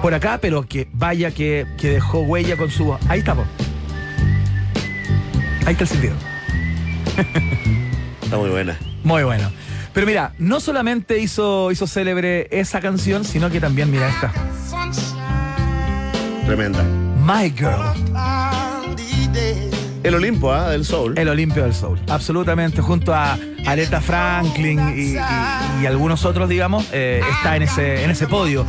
por 0.00 0.14
acá, 0.14 0.38
pero 0.42 0.66
que 0.66 0.88
vaya 0.92 1.30
que, 1.30 1.64
que 1.78 1.90
dejó 1.90 2.20
huella 2.22 2.56
con 2.56 2.68
su. 2.70 2.92
Ahí 3.08 3.20
está, 3.20 3.34
po. 3.36 3.44
Ahí 5.64 5.72
está 5.74 5.84
el 5.84 5.88
silbido. 5.90 6.14
Está 8.22 8.36
muy 8.36 8.50
buena. 8.50 8.76
Muy 9.04 9.22
bueno. 9.22 9.48
Pero 9.92 10.06
mira, 10.06 10.32
no 10.38 10.58
solamente 10.58 11.18
hizo, 11.18 11.70
hizo 11.70 11.86
célebre 11.86 12.48
esa 12.50 12.80
canción, 12.80 13.24
sino 13.24 13.48
que 13.50 13.60
también, 13.60 13.90
mira 13.90 14.08
esta. 14.08 14.32
Tremenda. 16.46 16.82
My 17.24 17.50
Girl. 17.50 17.92
El 20.02 20.14
Olimpo, 20.16 20.52
¿ah? 20.52 20.70
Del 20.70 20.84
soul. 20.84 21.16
El 21.16 21.28
Olimpio 21.28 21.62
del 21.62 21.72
Soul. 21.74 22.00
Absolutamente. 22.08 22.82
Junto 22.82 23.14
a 23.14 23.38
Aretha 23.66 24.00
Franklin 24.00 24.80
y, 24.96 25.00
y- 25.14 25.18
y 25.82 25.86
algunos 25.86 26.24
otros, 26.24 26.48
digamos, 26.48 26.84
eh, 26.92 27.22
está 27.36 27.56
en 27.56 27.62
ese, 27.62 28.02
en 28.04 28.10
ese 28.10 28.26
podio. 28.26 28.66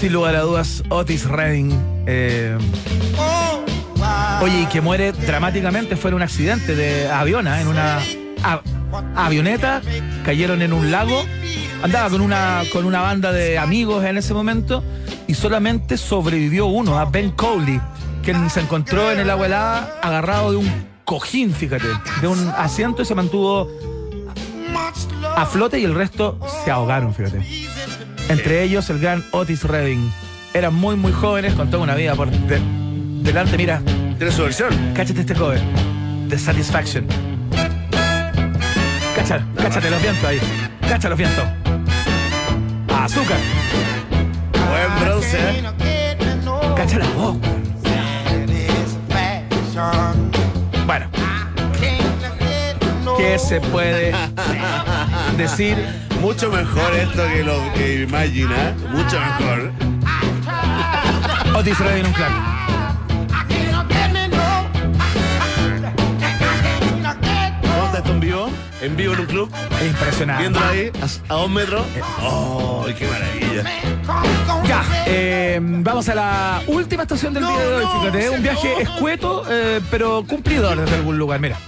Sin 0.00 0.12
lugar 0.12 0.34
a 0.34 0.40
dudas, 0.40 0.82
Otis 0.88 1.24
Redding. 1.26 1.72
eh, 2.06 2.58
oye, 4.42 4.62
y 4.62 4.66
que 4.66 4.80
muere 4.80 5.12
dramáticamente 5.12 5.94
fue 5.96 6.10
en 6.10 6.16
un 6.16 6.22
accidente 6.22 6.74
de 6.74 7.08
avión, 7.08 7.46
¿ah? 7.46 7.60
en 7.60 7.68
una 7.68 8.00
a- 8.44 8.60
avioneta. 9.16 9.82
Cayeron 10.24 10.62
en 10.62 10.72
un 10.72 10.90
lago. 10.90 11.24
Andaba 11.82 12.10
con 12.10 12.20
una, 12.20 12.62
con 12.72 12.84
una 12.84 13.00
banda 13.00 13.32
de 13.32 13.58
amigos 13.58 14.04
en 14.04 14.16
ese 14.16 14.34
momento 14.34 14.84
y 15.26 15.34
solamente 15.34 15.96
sobrevivió 15.96 16.66
uno, 16.66 16.98
a 16.98 17.06
Ben 17.06 17.30
Cowley, 17.32 17.80
quien 18.22 18.48
se 18.50 18.60
encontró 18.60 19.10
en 19.10 19.18
el 19.18 19.28
agua 19.30 19.46
helada 19.46 19.98
agarrado 20.00 20.52
de 20.52 20.58
un 20.58 20.70
cojín, 21.04 21.52
fíjate, 21.52 21.86
de 22.20 22.28
un 22.28 22.38
asiento 22.56 23.02
y 23.02 23.04
se 23.04 23.14
mantuvo 23.16 23.68
a 25.36 25.44
flote 25.46 25.80
y 25.80 25.84
el 25.84 25.94
resto 25.94 26.38
se 26.64 26.70
ahogaron, 26.70 27.12
fíjate. 27.14 27.40
Entre 28.28 28.62
ellos 28.62 28.88
el 28.90 29.00
gran 29.00 29.24
Otis 29.32 29.64
Redding. 29.64 30.12
Eran 30.54 30.74
muy, 30.74 30.94
muy 30.96 31.12
jóvenes, 31.12 31.54
con 31.54 31.68
toda 31.70 31.82
una 31.82 31.94
vida 31.96 32.14
por 32.14 32.30
de- 32.30 32.60
delante. 33.22 33.56
Mira, 33.56 33.80
Tiene 34.18 34.30
su 34.30 34.42
versión. 34.42 34.92
cáchate 34.94 35.20
este 35.20 35.34
cover. 35.34 35.60
The 36.28 36.38
Satisfaction. 36.38 37.06
Cáchate, 39.14 39.44
cáchate 39.56 39.90
los 39.90 40.02
vientos 40.02 40.24
ahí. 40.24 40.40
Cáchate 40.80 41.08
los 41.10 41.18
vientos. 41.18 41.44
Azúcar. 42.94 43.38
Buen 44.52 45.00
bronce, 45.00 45.38
¿eh? 45.38 45.64
Cacha 46.76 46.98
la 46.98 47.06
voz. 47.08 47.36
Bueno. 50.86 51.06
¿Qué 53.16 53.38
se 53.38 53.60
puede 53.60 54.12
decir? 55.36 55.76
Mucho 56.20 56.50
mejor 56.50 56.94
esto 56.94 57.22
que 57.28 57.42
lo 57.44 57.72
que 57.74 58.02
imagina. 58.02 58.74
Mucho 58.90 59.20
mejor. 59.20 59.72
Otis 61.54 61.78
Redding 61.78 62.06
un 62.06 62.12
clan. 62.12 62.51
Vivo? 68.22 68.50
En 68.80 68.96
vivo 68.96 69.14
en 69.14 69.20
un 69.20 69.26
club. 69.26 69.52
Impresionante. 69.84 70.42
Viéndolo 70.42 70.66
ahí 70.66 70.90
a, 71.28 71.34
a 71.34 71.36
dos 71.36 71.50
metros. 71.50 71.84
¡Oh, 72.20 72.86
qué 72.96 73.06
maravilla! 73.06 73.64
Ya, 74.66 74.84
eh, 75.06 75.58
vamos 75.60 76.08
a 76.08 76.14
la 76.14 76.62
última 76.68 77.02
estación 77.02 77.34
del 77.34 77.44
día 77.44 77.58
de 77.58 77.74
hoy. 77.74 77.84
Fíjate, 77.98 78.30
un 78.30 78.42
viaje 78.42 78.82
escueto, 78.82 79.44
eh, 79.50 79.80
pero 79.90 80.24
cumplidor 80.26 80.80
desde 80.80 80.96
algún 80.96 81.18
lugar. 81.18 81.40
Mira. 81.40 81.58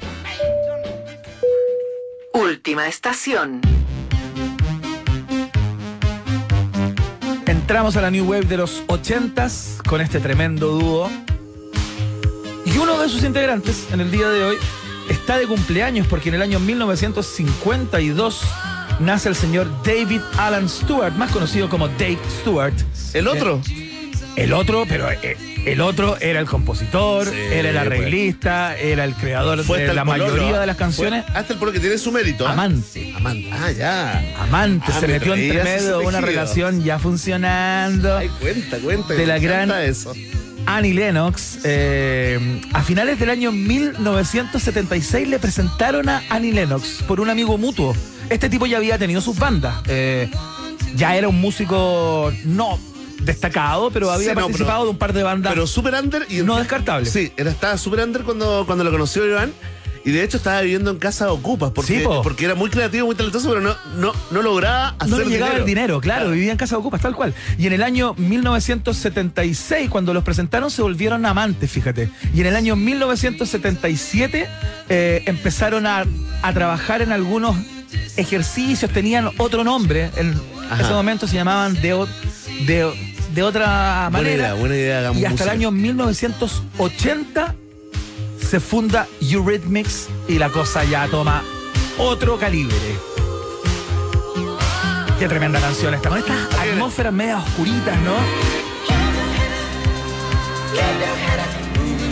Última 2.33 2.87
estación. 2.87 3.61
Entramos 7.47 7.97
a 7.97 8.01
la 8.01 8.11
New 8.11 8.27
Wave 8.27 8.47
de 8.47 8.57
los 8.57 8.87
80s 8.87 9.83
con 9.89 10.01
este 10.01 10.21
tremendo 10.21 10.69
dúo. 10.69 11.11
Y 12.65 12.79
uno 12.79 12.99
de 12.99 13.09
sus 13.09 13.25
integrantes 13.25 13.89
en 13.93 14.01
el 14.01 14.11
día 14.11 14.29
de 14.29 14.45
hoy 14.45 14.57
está 15.09 15.39
de 15.39 15.47
cumpleaños 15.47 16.07
porque 16.07 16.29
en 16.31 16.37
el 16.37 16.43
año 16.43 16.61
1952 16.61 18.41
nace 19.01 19.29
el 19.29 19.35
señor 19.35 19.69
David 19.85 20.21
Alan 20.39 20.69
Stewart, 20.69 21.15
más 21.15 21.31
conocido 21.31 21.69
como 21.69 21.89
Dave 21.89 22.19
Stewart. 22.41 22.75
¿El 23.13 23.29
otro? 23.29 23.61
El 24.37 24.53
otro, 24.53 24.85
pero 24.89 25.09
eh, 25.11 25.37
el 25.65 25.81
otro 25.81 26.17
era 26.21 26.41
el 26.41 26.47
compositor, 26.47 27.27
Sí, 27.29 27.37
era 27.53 27.71
el 27.71 27.77
pues. 27.77 27.87
arreglista, 27.87 28.77
era 28.77 29.05
el 29.05 29.15
creador 29.15 29.63
Fue 29.63 29.83
de 29.83 29.95
la 29.95 30.05
pololo, 30.05 30.27
mayoría 30.35 30.59
de 30.61 30.67
las 30.67 30.77
canciones. 30.77 31.25
Fue 31.25 31.37
hasta 31.37 31.53
el 31.53 31.59
polo 31.61 31.71
que 31.73 31.79
tiene 31.79 31.99
su 31.99 32.11
mérito. 32.11 32.47
Amante. 32.47 33.13
Amante. 33.17 33.49
Ah, 33.53 33.71
ya. 33.71 34.35
Amante, 34.41 34.87
Ah, 34.89 34.99
se 35.01 35.07
me 35.07 35.13
metió 35.15 35.35
entre 35.35 35.63
medio 35.63 35.99
de 36.01 36.07
una 36.07 36.21
relación 36.21 36.83
ya 36.83 36.99
funcionando. 36.99 38.17
Ay, 38.17 38.29
cuenta, 38.41 38.79
cuenta. 38.79 39.15
De 39.15 39.25
la 39.27 39.39
gran- 39.39 39.71
eso. 39.83 40.13
Annie 40.77 40.93
Lennox, 40.93 41.61
eh, 41.65 42.61
a 42.73 42.83
finales 42.83 43.19
del 43.21 43.31
año 43.31 43.53
1976 43.53 45.29
le 45.29 45.39
presentaron 45.39 46.09
a 46.09 46.23
Annie 46.31 46.53
Lennox 46.53 47.05
por 47.07 47.21
un 47.21 47.31
amigo 47.31 47.57
mutuo. 47.59 47.95
Este 48.29 48.49
tipo 48.49 48.67
ya 48.67 48.79
había 48.79 48.99
tenido 48.99 49.21
sus 49.21 49.39
bandas. 49.39 49.75
eh, 49.87 50.29
ya 50.97 51.17
era 51.17 51.29
un 51.29 51.41
músico 51.41 52.33
no 52.45 52.79
destacado, 53.21 53.91
pero 53.91 54.11
había 54.11 54.31
Sí, 54.31 54.35
no, 54.35 54.43
participado 54.43 54.79
pero- 54.81 54.85
de 54.85 54.91
un 54.91 54.99
par 54.99 55.13
de 55.13 55.23
bandas. 55.23 55.53
Pero 55.53 55.67
super 55.67 55.95
under 55.95 56.27
y 56.29 56.37
No 56.43 56.57
descartable. 56.57 57.07
Sí, 57.07 57.33
era, 57.37 57.51
estaba 57.51 57.77
super 57.79 58.01
under 58.01 58.23
cuando, 58.23 58.65
cuando 58.67 58.85
lo 58.85 58.91
conoció 58.91 59.25
Iván. 59.27 59.53
Y 60.07 60.11
de 60.11 60.23
hecho 60.23 60.37
estaba 60.37 60.61
viviendo 60.61 60.91
en 60.91 60.99
casa 60.99 61.25
de 61.25 61.31
ocupas 61.31 61.71
porque, 61.71 61.99
Sí, 62.01 62.05
po. 62.05 62.21
porque 62.23 62.45
era 62.45 62.55
muy 62.55 62.69
creativo, 62.69 63.07
muy 63.07 63.15
talentoso, 63.17 63.49
pero 63.49 63.61
no, 63.63 63.75
no, 63.97 64.13
no 64.31 64.43
lograba 64.43 64.89
hacer 64.99 65.09
no 65.09 65.19
le 65.19 65.25
llegaba 65.27 65.55
el 65.57 65.65
dinero, 65.65 66.01
claro, 66.01 66.31
vivía 66.31 66.53
en 66.53 66.59
casa 66.59 66.75
de 66.77 66.81
ocupas, 66.81 67.01
tal 67.01 67.15
cual. 67.17 67.33
Y 67.59 67.67
en 67.67 67.73
el 67.73 67.83
año 67.83 68.15
1976, 68.19 69.89
cuando 69.89 70.13
los 70.13 70.23
presentaron, 70.23 70.71
se 70.71 70.83
volvieron 70.83 71.25
amantes, 71.25 71.71
fíjate. 71.71 72.11
Y 72.35 72.41
en 72.43 72.47
el 72.49 72.57
año 72.57 72.77
1977 72.77 74.47
eh, 74.91 75.23
empezaron 75.27 75.87
a, 75.87 76.05
a 76.43 76.53
trabajar 76.53 77.01
en 77.03 77.13
algunos 77.13 77.57
ejercicios, 78.17 78.91
tenían 78.91 79.31
otro 79.39 79.65
nombre. 79.65 80.11
En 80.17 80.35
Ajá. 80.71 80.83
ese 80.83 80.93
momento 80.93 81.27
se 81.27 81.35
llamaban 81.37 81.75
de, 81.81 82.07
de, 82.67 82.93
de 83.35 83.43
otra 83.43 84.09
Buena 84.11 84.11
manera. 84.11 84.35
idea, 84.35 84.55
buena 84.55 84.75
idea. 84.75 85.13
Y 85.15 85.25
hasta 85.25 85.45
el 85.45 85.51
año 85.51 85.71
1980 85.71 87.55
se 88.55 88.61
funda 88.61 89.09
Eurythmics 89.21 90.07
y 90.29 90.39
la 90.39 90.49
cosa 90.49 90.85
ya 90.85 91.09
toma 91.09 91.43
otro 91.99 92.39
calibre. 92.39 92.77
Qué 95.19 95.27
tremenda 95.27 95.59
canción 95.59 95.93
esta, 95.93 96.09
con 96.09 96.19
estas 96.19 96.55
atmósferas 96.55 97.13
medias 97.13 97.43
oscuritas, 97.45 97.99
¿no? 98.03 98.15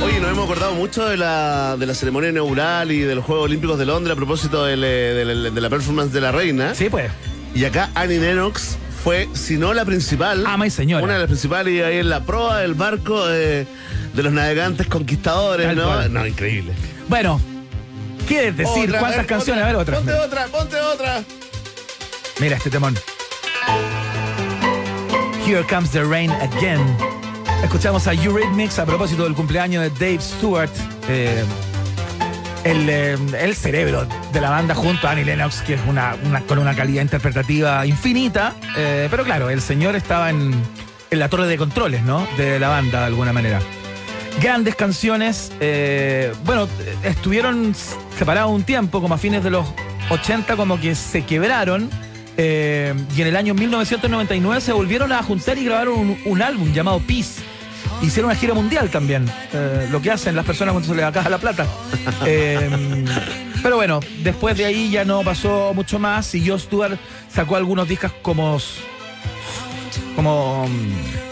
Oye, 0.04 0.18
nos 0.18 0.30
hemos 0.32 0.44
acordado 0.46 0.74
mucho 0.74 1.06
de 1.06 1.16
la, 1.16 1.76
de 1.76 1.86
la 1.86 1.94
ceremonia 1.94 2.30
inaugural 2.30 2.90
y 2.90 2.98
de 3.02 3.14
los 3.14 3.24
Juegos 3.24 3.44
Olímpicos 3.44 3.78
de 3.78 3.86
Londres 3.86 4.14
a 4.14 4.16
propósito 4.16 4.64
del, 4.64 4.82
eh, 4.82 4.88
del- 5.14 5.54
de 5.54 5.60
la 5.60 5.70
performance 5.70 6.12
de 6.12 6.20
la 6.22 6.32
reina. 6.32 6.74
Sí, 6.74 6.88
pues. 6.90 7.08
Y 7.54 7.64
acá 7.66 7.90
Annie 7.94 8.18
Lennox 8.18 8.78
fue, 9.02 9.28
si 9.34 9.56
no 9.56 9.74
la 9.74 9.84
principal, 9.84 10.44
y 10.66 10.70
señora. 10.70 11.02
una 11.02 11.14
de 11.14 11.18
las 11.20 11.28
principales 11.28 11.74
y 11.74 11.82
ahí 11.82 11.98
en 11.98 12.08
la 12.08 12.20
proa 12.24 12.58
del 12.58 12.74
barco 12.74 13.26
de 13.26 13.66
los 14.14 14.32
navegantes 14.32 14.86
conquistadores, 14.86 15.66
Tal 15.66 15.76
¿no? 15.76 15.84
cual. 15.84 16.12
No, 16.12 16.26
increíble. 16.26 16.72
Bueno, 17.08 17.40
¿Quieres 18.28 18.56
decir 18.56 18.84
Otra, 18.88 19.00
cuántas 19.00 19.18
ver, 19.18 19.26
canciones? 19.26 19.64
A 19.64 19.66
ver, 19.66 19.76
otra. 19.76 19.96
Ponte 19.96 20.12
otra, 20.14 20.46
ponte 20.46 20.76
otra. 20.80 21.22
Mira 22.40 22.56
este 22.56 22.70
temón. 22.70 22.96
Here 25.44 25.64
Comes 25.68 25.90
the 25.90 26.04
Rain 26.04 26.30
Again. 26.30 26.80
Escuchamos 27.64 28.06
a 28.06 28.14
Eurythmics 28.14 28.78
a 28.78 28.86
propósito 28.86 29.24
del 29.24 29.34
cumpleaños 29.34 29.82
de 29.82 29.90
Dave 29.90 30.20
Stewart. 30.20 30.70
eh, 31.08 31.44
el, 32.64 32.88
eh, 32.88 33.16
el 33.40 33.54
cerebro 33.56 34.06
de 34.32 34.40
la 34.40 34.50
banda 34.50 34.74
junto 34.74 35.08
a 35.08 35.12
Annie 35.12 35.24
Lennox, 35.24 35.62
que 35.62 35.74
es 35.74 35.80
una, 35.88 36.16
una- 36.24 36.40
con 36.42 36.58
una 36.58 36.74
calidad 36.74 37.02
interpretativa 37.02 37.84
infinita. 37.86 38.54
eh, 38.76 39.08
pero 39.10 39.24
claro, 39.24 39.50
el 39.50 39.60
señor 39.60 39.96
estaba 39.96 40.30
en, 40.30 40.52
en 41.10 41.18
la 41.18 41.28
torre 41.28 41.46
de 41.46 41.56
controles, 41.58 42.02
¿no? 42.02 42.26
De 42.36 42.58
la 42.58 42.68
banda, 42.68 43.00
de 43.00 43.06
alguna 43.06 43.32
manera. 43.32 43.60
Grandes 44.40 44.74
canciones. 44.76 45.52
eh, 45.60 46.32
bueno, 46.44 46.68
estuvieron 47.02 47.74
separados 48.18 48.50
un 48.52 48.62
tiempo, 48.64 49.00
como 49.02 49.14
a 49.14 49.18
fines 49.18 49.42
de 49.44 49.50
los 49.50 49.66
80, 50.10 50.56
como 50.56 50.80
que 50.80 50.94
se 50.94 51.24
quebraron. 51.24 51.90
y 52.38 52.40
en 52.42 53.26
el 53.26 53.36
año 53.36 53.52
1999 53.54 54.60
se 54.62 54.72
volvieron 54.72 55.12
a 55.12 55.22
juntar 55.22 55.58
y 55.58 55.64
grabaron 55.64 55.98
un, 55.98 56.18
un 56.24 56.42
álbum 56.42 56.72
llamado 56.72 56.98
Peace. 57.00 57.42
Hicieron 58.02 58.30
una 58.30 58.38
gira 58.38 58.52
mundial 58.54 58.90
también. 58.90 59.26
eh, 59.52 59.88
lo 59.90 60.02
que 60.02 60.10
hacen 60.10 60.34
las 60.36 60.44
personas 60.44 60.72
cuando 60.72 60.88
se 60.88 60.94
les 60.94 61.04
acaba 61.04 61.28
la 61.30 61.38
plata. 61.38 61.66
Eh, 62.26 63.04
pero 63.62 63.76
bueno, 63.76 64.00
después 64.22 64.56
de 64.56 64.64
ahí 64.64 64.90
ya 64.90 65.04
no 65.04 65.22
pasó 65.22 65.72
mucho 65.74 65.98
más. 65.98 66.34
Y 66.34 66.46
Joe 66.48 66.58
Stewart 66.58 66.98
sacó 67.32 67.56
algunos 67.56 67.88
discos 67.88 68.12
como. 68.22 68.58
Como. 70.16 70.68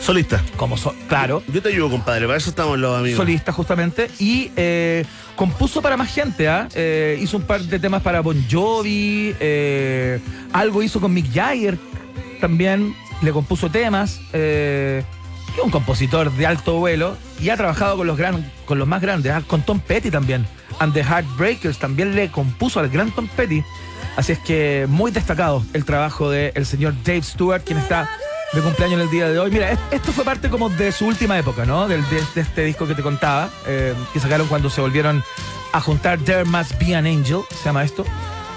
Solista. 0.01 0.43
Como 0.57 0.77
so- 0.77 0.95
claro. 1.09 1.43
Yo 1.53 1.61
te 1.63 1.69
ayudo, 1.71 1.91
compadre. 1.91 2.27
Para 2.27 2.39
eso 2.39 2.51
estamos 2.51 2.79
los 2.79 2.99
amigos. 2.99 3.17
solista 3.19 3.53
justamente 3.53 4.11
y 4.19 4.51
eh, 4.57 5.05
compuso 5.37 5.83
para 5.83 5.97
más 5.97 6.13
gente, 6.13 6.49
¿ah? 6.49 6.69
Eh, 6.75 7.19
hizo 7.21 7.37
un 7.37 7.43
par 7.45 7.61
de 7.63 7.79
temas 7.79 8.03
para 8.03 8.21
Bon 8.21 8.43
Jovi, 8.51 9.35
algo 10.53 10.83
hizo 10.83 11.01
con 11.01 11.13
Mick 11.13 11.33
Jagger 11.33 11.79
también, 12.41 12.95
le 13.23 13.33
compuso 13.33 13.71
temas, 13.71 14.21
un 15.65 15.71
compositor 15.71 16.31
de 16.33 16.47
alto 16.47 16.75
vuelo 16.75 17.17
y 17.41 17.51
ha 17.51 17.57
trabajado 17.57 17.97
con 17.97 18.07
los 18.07 18.17
gran, 18.17 18.51
con 18.67 18.79
los 18.79 18.87
más 18.89 19.01
grandes, 19.01 19.33
ah, 19.33 19.43
con 19.47 19.63
Tom 19.63 19.81
Petty 19.81 20.11
también, 20.11 20.47
and 20.79 20.93
the 20.95 21.03
Heartbreakers 21.03 21.79
también 21.79 22.15
le 22.15 22.31
compuso 22.31 22.81
al 22.81 22.89
gran 22.89 23.11
Tom 23.13 23.29
Petty, 23.29 23.63
así 24.17 24.33
es 24.33 24.39
que 24.39 24.87
muy 24.89 25.11
destacado 25.11 25.65
el 25.73 25.85
trabajo 25.85 26.31
del 26.31 26.65
señor 26.67 26.95
Dave 27.05 27.23
Stewart, 27.23 27.63
quien 27.65 27.79
está 27.79 28.09
de 28.53 28.61
cumpleaños 28.63 28.99
en 29.01 29.07
el 29.07 29.11
día 29.11 29.29
de 29.29 29.39
hoy. 29.39 29.51
Mira, 29.51 29.71
es- 29.71 29.79
esto 29.93 30.13
fue 30.13 30.25
parte 30.25 30.51
como 30.51 30.69
de 30.71 30.91
su 30.93 31.07
última 31.07 31.39
época, 31.39 31.65
¿no? 31.65 31.87
Del, 31.89 32.03
de, 32.11 32.23
de 32.35 32.41
este 32.41 32.65
disco 32.65 32.87
que 32.87 32.95
te 32.95 33.03
contaba, 33.03 33.49
eh, 33.67 33.95
que 34.13 34.19
sacaron 34.21 34.49
cuando 34.49 34.69
se 34.71 34.81
volvieron 34.81 35.23
a 35.73 35.81
juntar 35.81 36.19
There 36.19 36.45
Must 36.45 36.79
Be 36.81 36.97
an 36.97 37.07
Angel, 37.07 37.41
se 37.51 37.65
llama 37.65 37.85
esto. 37.85 38.05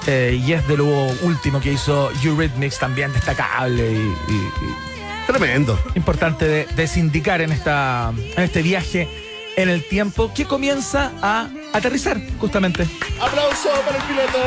eh, 0.08 0.42
y 0.46 0.52
es 0.52 0.68
de 0.68 0.76
lo 0.78 0.86
último 1.22 1.62
que 1.62 1.72
hizo 1.72 2.12
Eurythmics, 2.24 2.78
también 2.80 3.14
destacable 3.14 3.90
y 3.94 4.93
Tremendo. 5.28 5.80
importante 5.96 6.46
de, 6.46 6.66
de 6.66 6.88
sindicar 6.88 7.42
en, 7.42 7.52
esta, 7.52 8.12
en 8.36 8.44
este 8.44 8.62
viaje 8.62 9.08
en 9.56 9.70
el 9.70 9.84
tiempo 9.88 10.32
que 10.34 10.46
comienza 10.46 11.12
a 11.22 11.48
aterrizar, 11.74 12.20
justamente. 12.40 12.88
Aplauso 13.22 13.70
para 13.86 13.98
el 13.98 14.04
piloto. 14.04 14.40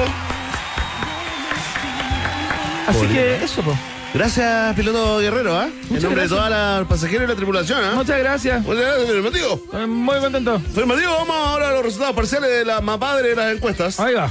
Así 2.89 3.07
que 3.07 3.45
eso, 3.45 3.63
pues. 3.63 3.77
Gracias, 4.15 4.75
piloto 4.75 5.19
Guerrero, 5.19 5.59
¿ah? 5.59 5.67
En 5.67 5.71
nombre 5.71 5.99
gracias. 5.99 6.23
de 6.23 6.29
todos 6.29 6.79
los 6.79 6.89
pasajeros 6.89 7.25
y 7.25 7.27
la 7.29 7.35
tripulación, 7.35 7.85
¿ah? 7.85 7.93
Muchas 7.95 8.19
gracias. 8.19 8.63
Muchas 8.63 8.83
gracias, 8.83 9.09
afirmativo. 9.11 9.61
Estoy 9.65 9.87
muy 9.87 10.19
contento. 10.21 10.55
Afirmativo, 10.55 11.13
vamos 11.13 11.37
ahora 11.37 11.69
a 11.69 11.73
los 11.73 11.85
resultados 11.85 12.17
parciales 12.17 12.49
de 12.51 12.65
la 12.65 12.81
más 12.81 12.99
padre 12.99 13.31
de 13.31 13.37
las 13.37 13.55
encuestas. 13.55 14.01
Ahí 14.01 14.15
va. 14.15 14.31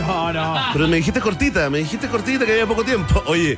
No, 0.10 0.32
no. 0.32 0.54
Pero 0.72 0.88
me 0.88 0.96
dijiste 0.96 1.20
cortita, 1.20 1.70
me 1.70 1.78
dijiste 1.78 2.08
cortita 2.08 2.44
que 2.44 2.52
había 2.52 2.66
poco 2.66 2.84
tiempo. 2.84 3.22
Oye, 3.26 3.56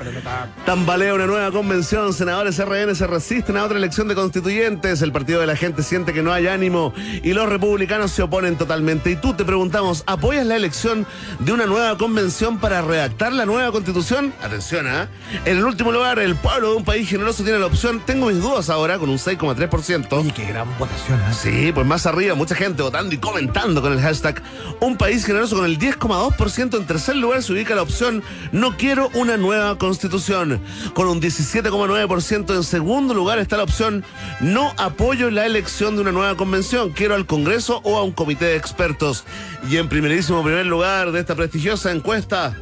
tambalea 0.66 1.14
una 1.14 1.27
nueva 1.27 1.51
convención, 1.51 2.12
senadores 2.12 2.59
RN 2.62 2.94
se 2.94 3.06
resisten 3.06 3.56
a 3.56 3.64
otra 3.64 3.78
elección 3.78 4.09
de 4.09 4.14
constituyentes, 4.14 5.02
el 5.02 5.12
partido 5.12 5.40
de 5.40 5.47
la 5.47 5.56
gente 5.56 5.82
siente 5.82 6.12
que 6.12 6.23
no 6.23 6.32
hay 6.32 6.48
ánimo 6.48 6.93
y 7.23 7.32
los 7.32 7.48
republicanos 7.48 8.10
se 8.10 8.23
oponen 8.23 8.56
totalmente. 8.56 9.10
Y 9.10 9.16
tú 9.16 9.35
te 9.35 9.44
preguntamos, 9.44 10.02
¿apoyas 10.06 10.47
la 10.47 10.56
elección 10.56 11.06
de 11.39 11.52
una 11.52 11.66
nueva 11.66 11.97
convención 11.97 12.59
para 12.59 12.82
redactar 12.82 13.32
la 13.32 13.47
nueva 13.47 13.70
constitución? 13.73 14.32
Atención, 14.43 14.86
¿ah? 14.86 15.09
En 15.44 15.59
el 15.59 15.64
último 15.64 15.93
lugar, 15.93 16.19
el 16.19 16.36
pueblo 16.36 16.70
de 16.70 16.77
un 16.77 16.85
país 16.85 17.09
generoso 17.09 17.44
tiene 17.44 17.59
la 17.59 17.66
opción, 17.66 18.01
tengo 18.05 18.27
mis 18.27 18.40
dudas 18.40 18.70
ahora, 18.70 18.98
con 18.98 19.10
un 19.10 19.19
6,3%. 19.19 20.12
Oye, 20.12 20.32
qué 20.32 20.47
gran 20.47 20.69
votación, 20.78 21.20
¿eh? 21.20 21.32
Sí, 21.32 21.73
pues 21.73 21.86
más 21.86 22.06
arriba, 22.06 22.35
mucha 22.35 22.55
gente 22.55 22.82
votando 22.82 23.14
y 23.14 23.19
comentando 23.19 23.81
con 23.81 23.93
el 23.93 24.01
hashtag 24.01 24.43
Un 24.81 24.97
país 24.97 25.24
generoso 25.24 25.56
con 25.56 25.64
el 25.64 25.78
10,2%. 25.78 26.31
En 26.38 26.86
tercer 26.86 27.16
lugar 27.16 27.42
se 27.42 27.52
ubica 27.52 27.74
la 27.74 27.82
opción 27.82 28.22
No 28.50 28.76
quiero 28.76 29.10
una 29.14 29.36
nueva 29.36 29.78
constitución. 29.78 30.60
Con 30.92 31.06
un 31.06 31.20
17,9%. 31.20 32.56
En 32.56 32.64
segundo 32.64 33.14
lugar 33.14 33.38
está 33.38 33.56
la 33.56 33.62
opción 33.62 34.04
No 34.40 34.72
apoyo 34.76 35.30
la 35.30 35.46
elección 35.46 35.94
de 35.94 36.02
una 36.02 36.12
nueva 36.12 36.36
convención. 36.36 36.90
Quiero 36.90 37.14
al 37.14 37.26
Congreso 37.26 37.80
o 37.84 37.96
a 37.96 38.02
un 38.02 38.12
comité 38.12 38.46
de 38.46 38.56
expertos. 38.56 39.24
Y 39.70 39.76
en 39.76 39.88
primerísimo 39.88 40.42
primer 40.42 40.66
lugar 40.66 41.12
de 41.12 41.20
esta 41.20 41.34
prestigiosa 41.36 41.92
encuesta. 41.92 42.56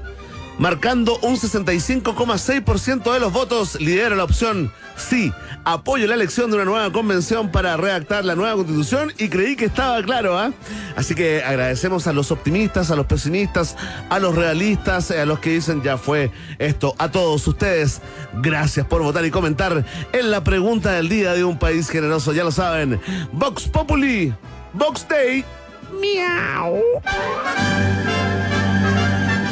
Marcando 0.61 1.19
un 1.23 1.37
65,6% 1.37 3.13
de 3.15 3.19
los 3.19 3.33
votos, 3.33 3.81
lidera 3.81 4.15
la 4.15 4.25
opción 4.25 4.71
sí, 5.01 5.33
apoyo 5.65 6.07
la 6.07 6.15
elección 6.15 6.51
de 6.51 6.57
una 6.57 6.65
nueva 6.65 6.93
convención 6.93 7.51
para 7.51 7.77
redactar 7.77 8.25
la 8.25 8.35
nueva 8.35 8.55
constitución 8.57 9.13
y 9.19 9.29
creí 9.29 9.57
que 9.57 9.65
estaba 9.65 10.03
claro, 10.03 10.39
¿ah? 10.39 10.53
Así 10.97 11.15
que 11.15 11.43
agradecemos 11.43 12.07
a 12.07 12.13
los 12.13 12.31
optimistas, 12.31 12.91
a 12.91 12.97
los 12.97 13.07
pesimistas, 13.07 13.77
a 14.09 14.19
los 14.19 14.35
realistas, 14.35 15.11
a 15.11 15.25
los 15.25 15.39
que 15.39 15.51
dicen 15.51 15.83
ya 15.83 15.97
fue 15.97 16.31
esto, 16.59 16.95
a 16.99 17.11
todos 17.11 17.47
ustedes. 17.47 18.03
Gracias 18.35 18.87
por 18.87 19.03
votar 19.03 19.25
y 19.25 19.31
comentar 19.31 19.85
en 20.13 20.31
la 20.31 20.45
pregunta 20.45 20.93
del 20.93 21.09
día 21.09 21.33
de 21.33 21.45
un 21.45 21.59
país 21.59 21.89
generoso, 21.89 22.33
ya 22.33 22.45
lo 22.45 22.53
saben. 22.53 23.01
Vox 23.33 23.67
Populi, 23.67 24.35
Vox 24.75 25.07
Day. 25.09 25.45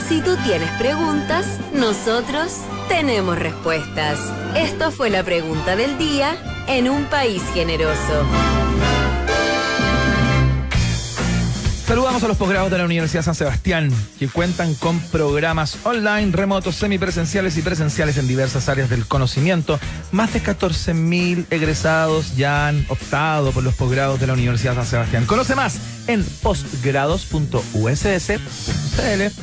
Si 0.08 0.20
tú 0.22 0.36
tienes 0.38 0.70
preguntas, 0.78 1.44
nosotros 1.74 2.62
tenemos 2.88 3.38
respuestas. 3.38 4.18
Esto 4.56 4.90
fue 4.90 5.10
la 5.10 5.22
pregunta 5.22 5.76
del 5.76 5.98
día 5.98 6.34
en 6.66 6.88
un 6.88 7.04
país 7.04 7.42
generoso. 7.52 8.24
Saludamos 11.86 12.22
a 12.22 12.28
los 12.28 12.38
posgrados 12.38 12.70
de 12.70 12.78
la 12.78 12.86
Universidad 12.86 13.22
San 13.22 13.34
Sebastián, 13.34 13.90
que 14.18 14.28
cuentan 14.28 14.74
con 14.74 14.98
programas 14.98 15.76
online, 15.84 16.32
remotos, 16.32 16.76
semipresenciales 16.76 17.58
y 17.58 17.62
presenciales 17.62 18.16
en 18.16 18.28
diversas 18.28 18.70
áreas 18.70 18.88
del 18.88 19.06
conocimiento. 19.06 19.78
Más 20.12 20.32
de 20.32 20.42
14.000 20.42 21.44
egresados 21.50 22.34
ya 22.34 22.68
han 22.68 22.86
optado 22.88 23.52
por 23.52 23.62
los 23.62 23.74
posgrados 23.74 24.18
de 24.20 24.26
la 24.26 24.32
Universidad 24.32 24.74
San 24.74 24.86
Sebastián. 24.86 25.26
Conoce 25.26 25.54
más 25.54 25.78
en 26.06 26.24
postgrados.uss.cl. 26.42 29.42